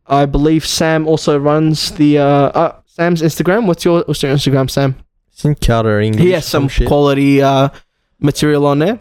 I 0.06 0.26
believe 0.26 0.66
Sam 0.66 1.08
also 1.08 1.38
runs 1.38 1.92
the 1.92 2.18
uh, 2.18 2.24
uh 2.24 2.80
Sam's 2.84 3.22
Instagram. 3.22 3.66
What's 3.66 3.84
your 3.84 4.04
what's 4.06 4.22
your 4.22 4.34
Instagram, 4.34 4.68
Sam? 4.68 4.96
St. 5.38 5.60
Carter 5.60 6.00
English. 6.00 6.24
He 6.24 6.32
has 6.32 6.44
some 6.44 6.66
shit. 6.66 6.88
quality 6.88 7.40
uh 7.40 7.68
material 8.18 8.66
on 8.66 8.80
there. 8.80 8.98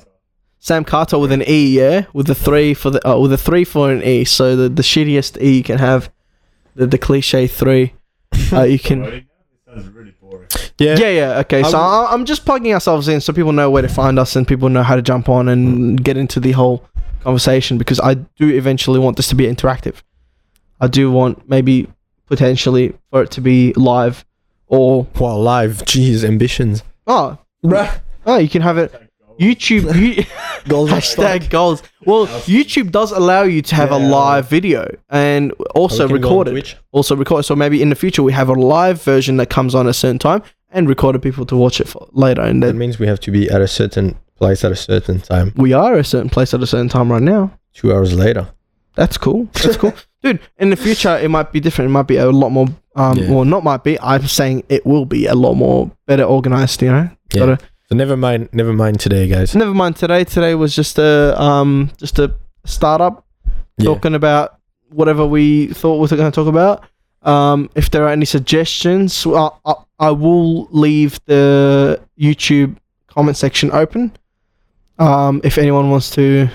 Sam 0.60 0.84
Carter 0.84 1.18
with 1.18 1.32
an 1.32 1.42
E, 1.48 1.80
yeah, 1.80 2.06
with 2.14 2.28
the 2.28 2.36
three 2.36 2.76
for 2.76 2.92
the 2.92 3.08
uh, 3.08 3.18
with 3.18 3.34
a 3.34 3.38
three 3.38 3.64
for 3.64 3.92
an 3.92 4.04
E. 4.04 4.24
So 4.24 4.56
the, 4.56 4.70
the 4.70 4.84
shittiest 4.84 5.42
E 5.42 5.58
you 5.58 5.64
can 5.64 5.80
have, 5.80 6.12
the 6.76 6.86
the 6.86 7.00
cliche 7.00 7.48
three. 7.48 7.94
uh, 8.54 8.64
you 8.64 8.78
can. 8.78 9.26
Yeah. 10.80 10.96
Yeah, 11.00 11.10
yeah. 11.10 11.40
Okay, 11.40 11.64
so 11.64 11.76
I 11.76 12.06
I, 12.06 12.14
I'm 12.14 12.26
just 12.26 12.46
plugging 12.46 12.72
ourselves 12.72 13.08
in 13.08 13.20
so 13.20 13.34
people 13.34 13.52
know 13.52 13.72
where 13.72 13.82
to 13.82 13.90
find 13.90 14.20
us 14.20 14.36
and 14.36 14.48
people 14.48 14.70
know 14.70 14.84
how 14.84 14.96
to 14.96 15.02
jump 15.02 15.30
on 15.30 15.50
and 15.50 16.04
get 16.04 16.18
into 16.18 16.40
the 16.40 16.52
whole 16.52 16.86
conversation 17.22 17.80
because 17.80 18.00
I 18.00 18.14
do 18.14 18.50
eventually 18.50 19.00
want 19.00 19.18
this 19.18 19.28
to 19.30 19.36
be 19.36 19.46
interactive. 19.46 20.04
I 20.80 20.88
do 20.88 21.10
want 21.10 21.50
maybe 21.50 21.88
potentially 22.28 22.94
for 23.10 23.24
it 23.24 23.32
to 23.32 23.42
be 23.42 23.74
live 23.74 24.24
or 24.68 25.08
Wow, 25.20 25.38
live. 25.38 25.78
Jeez, 25.86 26.24
ambitions. 26.24 26.84
oh 27.08 27.38
Bruh. 27.64 28.00
oh 28.26 28.38
you 28.38 28.50
can 28.50 28.62
have 28.62 28.78
it 28.78 28.94
YouTube 29.40 29.94
you, 30.18 30.24
Goals 30.68 30.90
hashtag 30.90 31.50
goals. 31.52 31.84
Well, 32.06 32.26
YouTube 32.48 32.92
does 32.92 33.12
allow 33.12 33.44
you 33.44 33.62
to 33.62 33.76
have 33.76 33.92
a 33.92 34.00
Yeah. 34.00 34.08
live 34.10 34.50
video 34.50 34.88
and 35.10 35.52
also 35.76 36.08
record 36.08 36.48
it. 36.48 36.76
Also 36.92 37.16
record. 37.16 37.46
So 37.46 37.56
maybe 37.56 37.82
in 37.82 37.90
the 37.90 37.96
future 37.96 38.24
we 38.24 38.34
have 38.34 38.50
a 38.50 38.54
live 38.54 39.02
version 39.04 39.38
that 39.38 39.50
comes 39.52 39.76
on 39.76 39.86
at 39.86 39.92
a 39.92 39.94
certain 39.94 40.18
time 40.20 40.42
and 40.72 40.90
recorded 40.90 41.22
people 41.22 41.46
to 41.46 41.56
watch 41.56 41.80
it 41.80 41.88
for 41.88 42.08
later. 42.14 42.42
And 42.42 42.62
That 42.64 42.68
then 42.68 42.78
means 42.80 42.98
we 43.00 43.06
have 43.08 43.20
to 43.22 43.32
be 43.32 43.48
at 43.50 43.62
a 43.62 43.68
certain 43.68 44.18
place 44.36 44.64
at 44.66 44.72
a 44.72 44.76
certain 44.76 45.20
time. 45.22 45.54
we 45.56 45.72
are 45.72 45.94
at 45.94 46.00
a 46.00 46.04
certain 46.04 46.30
place 46.30 46.54
at 46.56 46.62
a 46.64 46.68
certain 46.68 46.90
time 46.90 47.12
right 47.12 47.22
now. 47.22 47.52
Two 47.74 47.94
hours 47.94 48.14
later. 48.16 48.48
That's 48.96 49.18
cool. 49.20 49.48
That's 49.54 49.78
cool, 49.78 49.94
dude. 50.24 50.40
In 50.58 50.70
the 50.70 50.76
future, 50.76 51.16
it 51.18 51.30
might 51.30 51.52
be 51.52 51.60
different. 51.60 51.90
It 51.90 51.94
might 51.94 52.08
be 52.08 52.18
a 52.18 52.30
lot 52.32 52.50
more. 52.50 52.68
Um, 52.96 53.18
Yeah. 53.18 53.30
well, 53.32 53.46
not 53.46 53.64
might 53.64 53.84
be. 53.84 54.00
I'm 54.00 54.26
saying 54.28 54.64
it 54.70 54.86
will 54.86 55.06
be 55.06 55.28
a 55.28 55.36
lot 55.36 55.54
more 55.54 55.92
better 56.08 56.24
organized. 56.24 56.82
You 56.82 56.92
know. 56.92 57.10
Yeah. 57.34 57.40
Gotta- 57.46 57.60
So 57.90 57.96
never 57.96 58.18
mind. 58.18 58.50
Never 58.52 58.74
mind 58.74 59.00
today, 59.00 59.28
guys. 59.28 59.56
never 59.56 59.74
mind. 59.74 59.96
Today, 59.96 60.24
today 60.26 60.56
was 60.56 60.76
just 60.76 60.98
a 61.00 61.40
um, 61.42 61.90
just 61.98 62.20
a 62.20 62.34
startup 62.66 63.24
Yeah. 63.78 63.86
talking 63.86 64.14
about 64.16 64.56
whatever 64.90 65.26
we 65.26 65.68
thought 65.68 65.96
we 65.96 66.08
were 66.08 66.18
going 66.18 66.32
to 66.32 66.36
talk 66.36 66.48
about. 66.48 66.84
Um, 67.24 67.70
if 67.76 67.90
there 67.92 68.04
are 68.06 68.10
any 68.10 68.26
suggestions, 68.26 69.26
well, 69.26 69.60
I, 69.66 69.74
I 70.00 70.12
will 70.12 70.68
leave 70.72 71.20
the 71.26 72.00
YouTube 72.20 72.76
comment 73.08 73.38
section 73.38 73.72
open. 73.72 74.12
Um, 75.00 75.42
if 75.44 75.58
anyone 75.58 75.90
wants 75.90 76.10
to, 76.12 76.50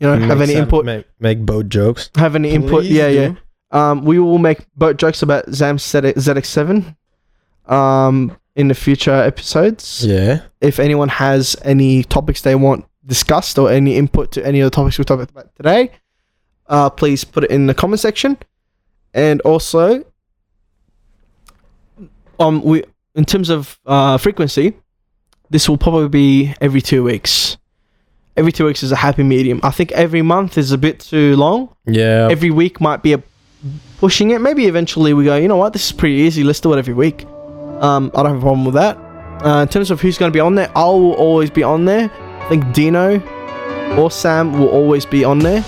you 0.00 0.06
know, 0.08 0.18
have 0.18 0.40
any 0.40 0.54
input, 0.54 0.84
Make, 0.84 1.06
make 1.20 1.40
boat 1.44 1.68
jokes. 1.68 2.10
have 2.16 2.34
any 2.34 2.50
input, 2.50 2.82
Please 2.82 2.92
yeah, 2.92 3.08
yeah. 3.08 3.28
do. 3.28 3.36
Um, 3.78 4.04
we 4.04 4.18
will 4.18 4.38
make 4.38 4.66
boat 4.74 4.96
jokes 4.96 5.22
about 5.22 5.48
Zam 5.52 5.76
ZX7 5.76 6.96
um, 7.66 8.36
in 8.56 8.68
the 8.68 8.74
future 8.74 9.12
episodes. 9.14 10.04
Yeah. 10.04 10.42
If 10.60 10.80
anyone 10.80 11.08
has 11.08 11.54
any 11.62 12.02
topics 12.04 12.42
they 12.42 12.54
want 12.56 12.86
discussed 13.06 13.58
or 13.58 13.70
any 13.70 13.96
input 13.96 14.32
to 14.32 14.44
any 14.46 14.60
of 14.60 14.66
the 14.70 14.74
topics 14.74 14.98
we 14.98 15.04
talked 15.04 15.30
about 15.30 15.54
today, 15.54 15.92
uh, 16.66 16.90
please 16.90 17.22
put 17.24 17.44
it 17.44 17.50
in 17.50 17.66
the 17.66 17.74
comment 17.74 18.00
section. 18.00 18.38
And 19.14 19.40
also, 19.42 20.04
um, 22.38 22.62
we 22.62 22.84
in 23.14 23.24
terms 23.24 23.50
of 23.50 23.78
uh, 23.86 24.16
frequency, 24.18 24.74
this 25.50 25.68
will 25.68 25.78
probably 25.78 26.08
be 26.08 26.54
every 26.60 26.80
two 26.80 27.02
weeks. 27.04 27.56
Every 28.40 28.52
two 28.52 28.64
weeks 28.64 28.82
is 28.82 28.90
a 28.90 28.96
happy 28.96 29.22
medium. 29.22 29.60
I 29.62 29.70
think 29.70 29.92
every 29.92 30.22
month 30.22 30.56
is 30.56 30.72
a 30.72 30.78
bit 30.78 30.98
too 31.00 31.36
long 31.36 31.68
Yeah. 31.86 32.28
every 32.30 32.50
week 32.50 32.80
might 32.80 33.02
be 33.02 33.12
a 33.12 33.22
pushing 33.98 34.30
it. 34.30 34.40
Maybe 34.40 34.64
eventually 34.66 35.12
we 35.12 35.24
go, 35.24 35.36
you 35.36 35.46
know 35.46 35.58
what, 35.58 35.74
this 35.74 35.84
is 35.84 35.92
pretty 35.92 36.14
easy. 36.14 36.42
Let's 36.42 36.58
do 36.58 36.72
it 36.72 36.78
every 36.78 36.94
week. 36.94 37.26
Um, 37.80 38.10
I 38.14 38.22
don't 38.22 38.32
have 38.32 38.38
a 38.38 38.40
problem 38.40 38.64
with 38.64 38.76
that. 38.76 38.96
Uh, 39.44 39.60
in 39.60 39.68
terms 39.68 39.90
of 39.90 40.00
who's 40.00 40.16
going 40.16 40.32
to 40.32 40.34
be 40.34 40.40
on 40.40 40.54
there, 40.54 40.70
I 40.74 40.84
will 40.84 41.12
always 41.12 41.50
be 41.50 41.62
on 41.62 41.84
there. 41.84 42.10
I 42.40 42.48
think 42.48 42.72
Dino 42.72 43.20
or 43.98 44.10
Sam 44.10 44.58
will 44.58 44.70
always 44.70 45.04
be 45.04 45.22
on 45.22 45.40
there. 45.40 45.62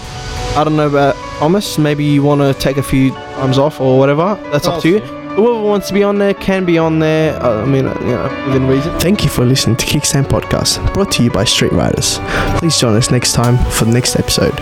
I 0.57 0.65
don't 0.65 0.77
know 0.77 0.89
about 0.89 1.15
Thomas. 1.41 1.77
Maybe 1.77 2.05
you 2.05 2.23
want 2.23 2.41
to 2.41 2.55
take 2.59 2.79
a 2.79 2.83
few 2.83 3.11
times 3.11 3.59
off 3.59 3.83
or 3.83 3.99
whatever. 3.99 4.39
That's 4.51 4.67
up 4.67 4.81
to 4.83 4.89
you. 4.89 5.22
Whoever 5.35 5.63
wants 5.63 5.89
to 5.89 5.95
be 5.95 6.03
on 6.03 6.19
there 6.19 6.35
can 6.35 6.67
be 6.67 6.77
on 6.77 6.99
there. 6.99 7.43
Uh, 7.43 7.63
I 7.63 7.65
mean, 7.65 7.87
uh, 7.87 7.99
you 8.01 8.13
know, 8.13 8.45
within 8.47 8.67
reason. 8.69 8.99
Thank 9.01 9.25
you 9.25 9.31
for 9.31 9.47
listening 9.47 9.77
to 9.77 9.87
Kickstand 9.87 10.25
Podcast, 10.27 10.93
brought 10.93 11.11
to 11.13 11.23
you 11.23 11.31
by 11.31 11.45
Street 11.45 11.73
Riders. 11.73 12.19
Please 12.59 12.79
join 12.79 12.95
us 12.97 13.11
next 13.11 13.33
time 13.33 13.57
for 13.71 13.87
the 13.87 13.93
next 13.93 14.17
episode. 14.17 14.53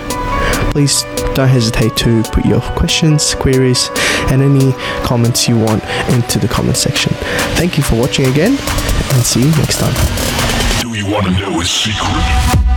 Please 0.71 1.03
don't 1.35 1.49
hesitate 1.49 1.97
to 1.97 2.23
put 2.31 2.45
your 2.47 2.61
questions, 2.61 3.35
queries, 3.35 3.91
and 4.31 4.43
any 4.43 4.73
comments 5.03 5.49
you 5.49 5.59
want 5.59 5.83
into 6.11 6.39
the 6.39 6.47
comment 6.47 6.77
section. 6.77 7.13
Thank 7.57 7.77
you 7.77 7.83
for 7.83 7.97
watching 7.97 8.27
again, 8.27 8.53
and 8.53 9.25
see 9.25 9.41
you 9.41 9.51
next 9.57 9.79
time. 9.81 9.95
Do 10.81 10.95
you 10.95 11.11
want 11.13 11.27
to 11.27 11.33
know 11.33 11.61
a 11.61 11.65
secret? 11.65 12.70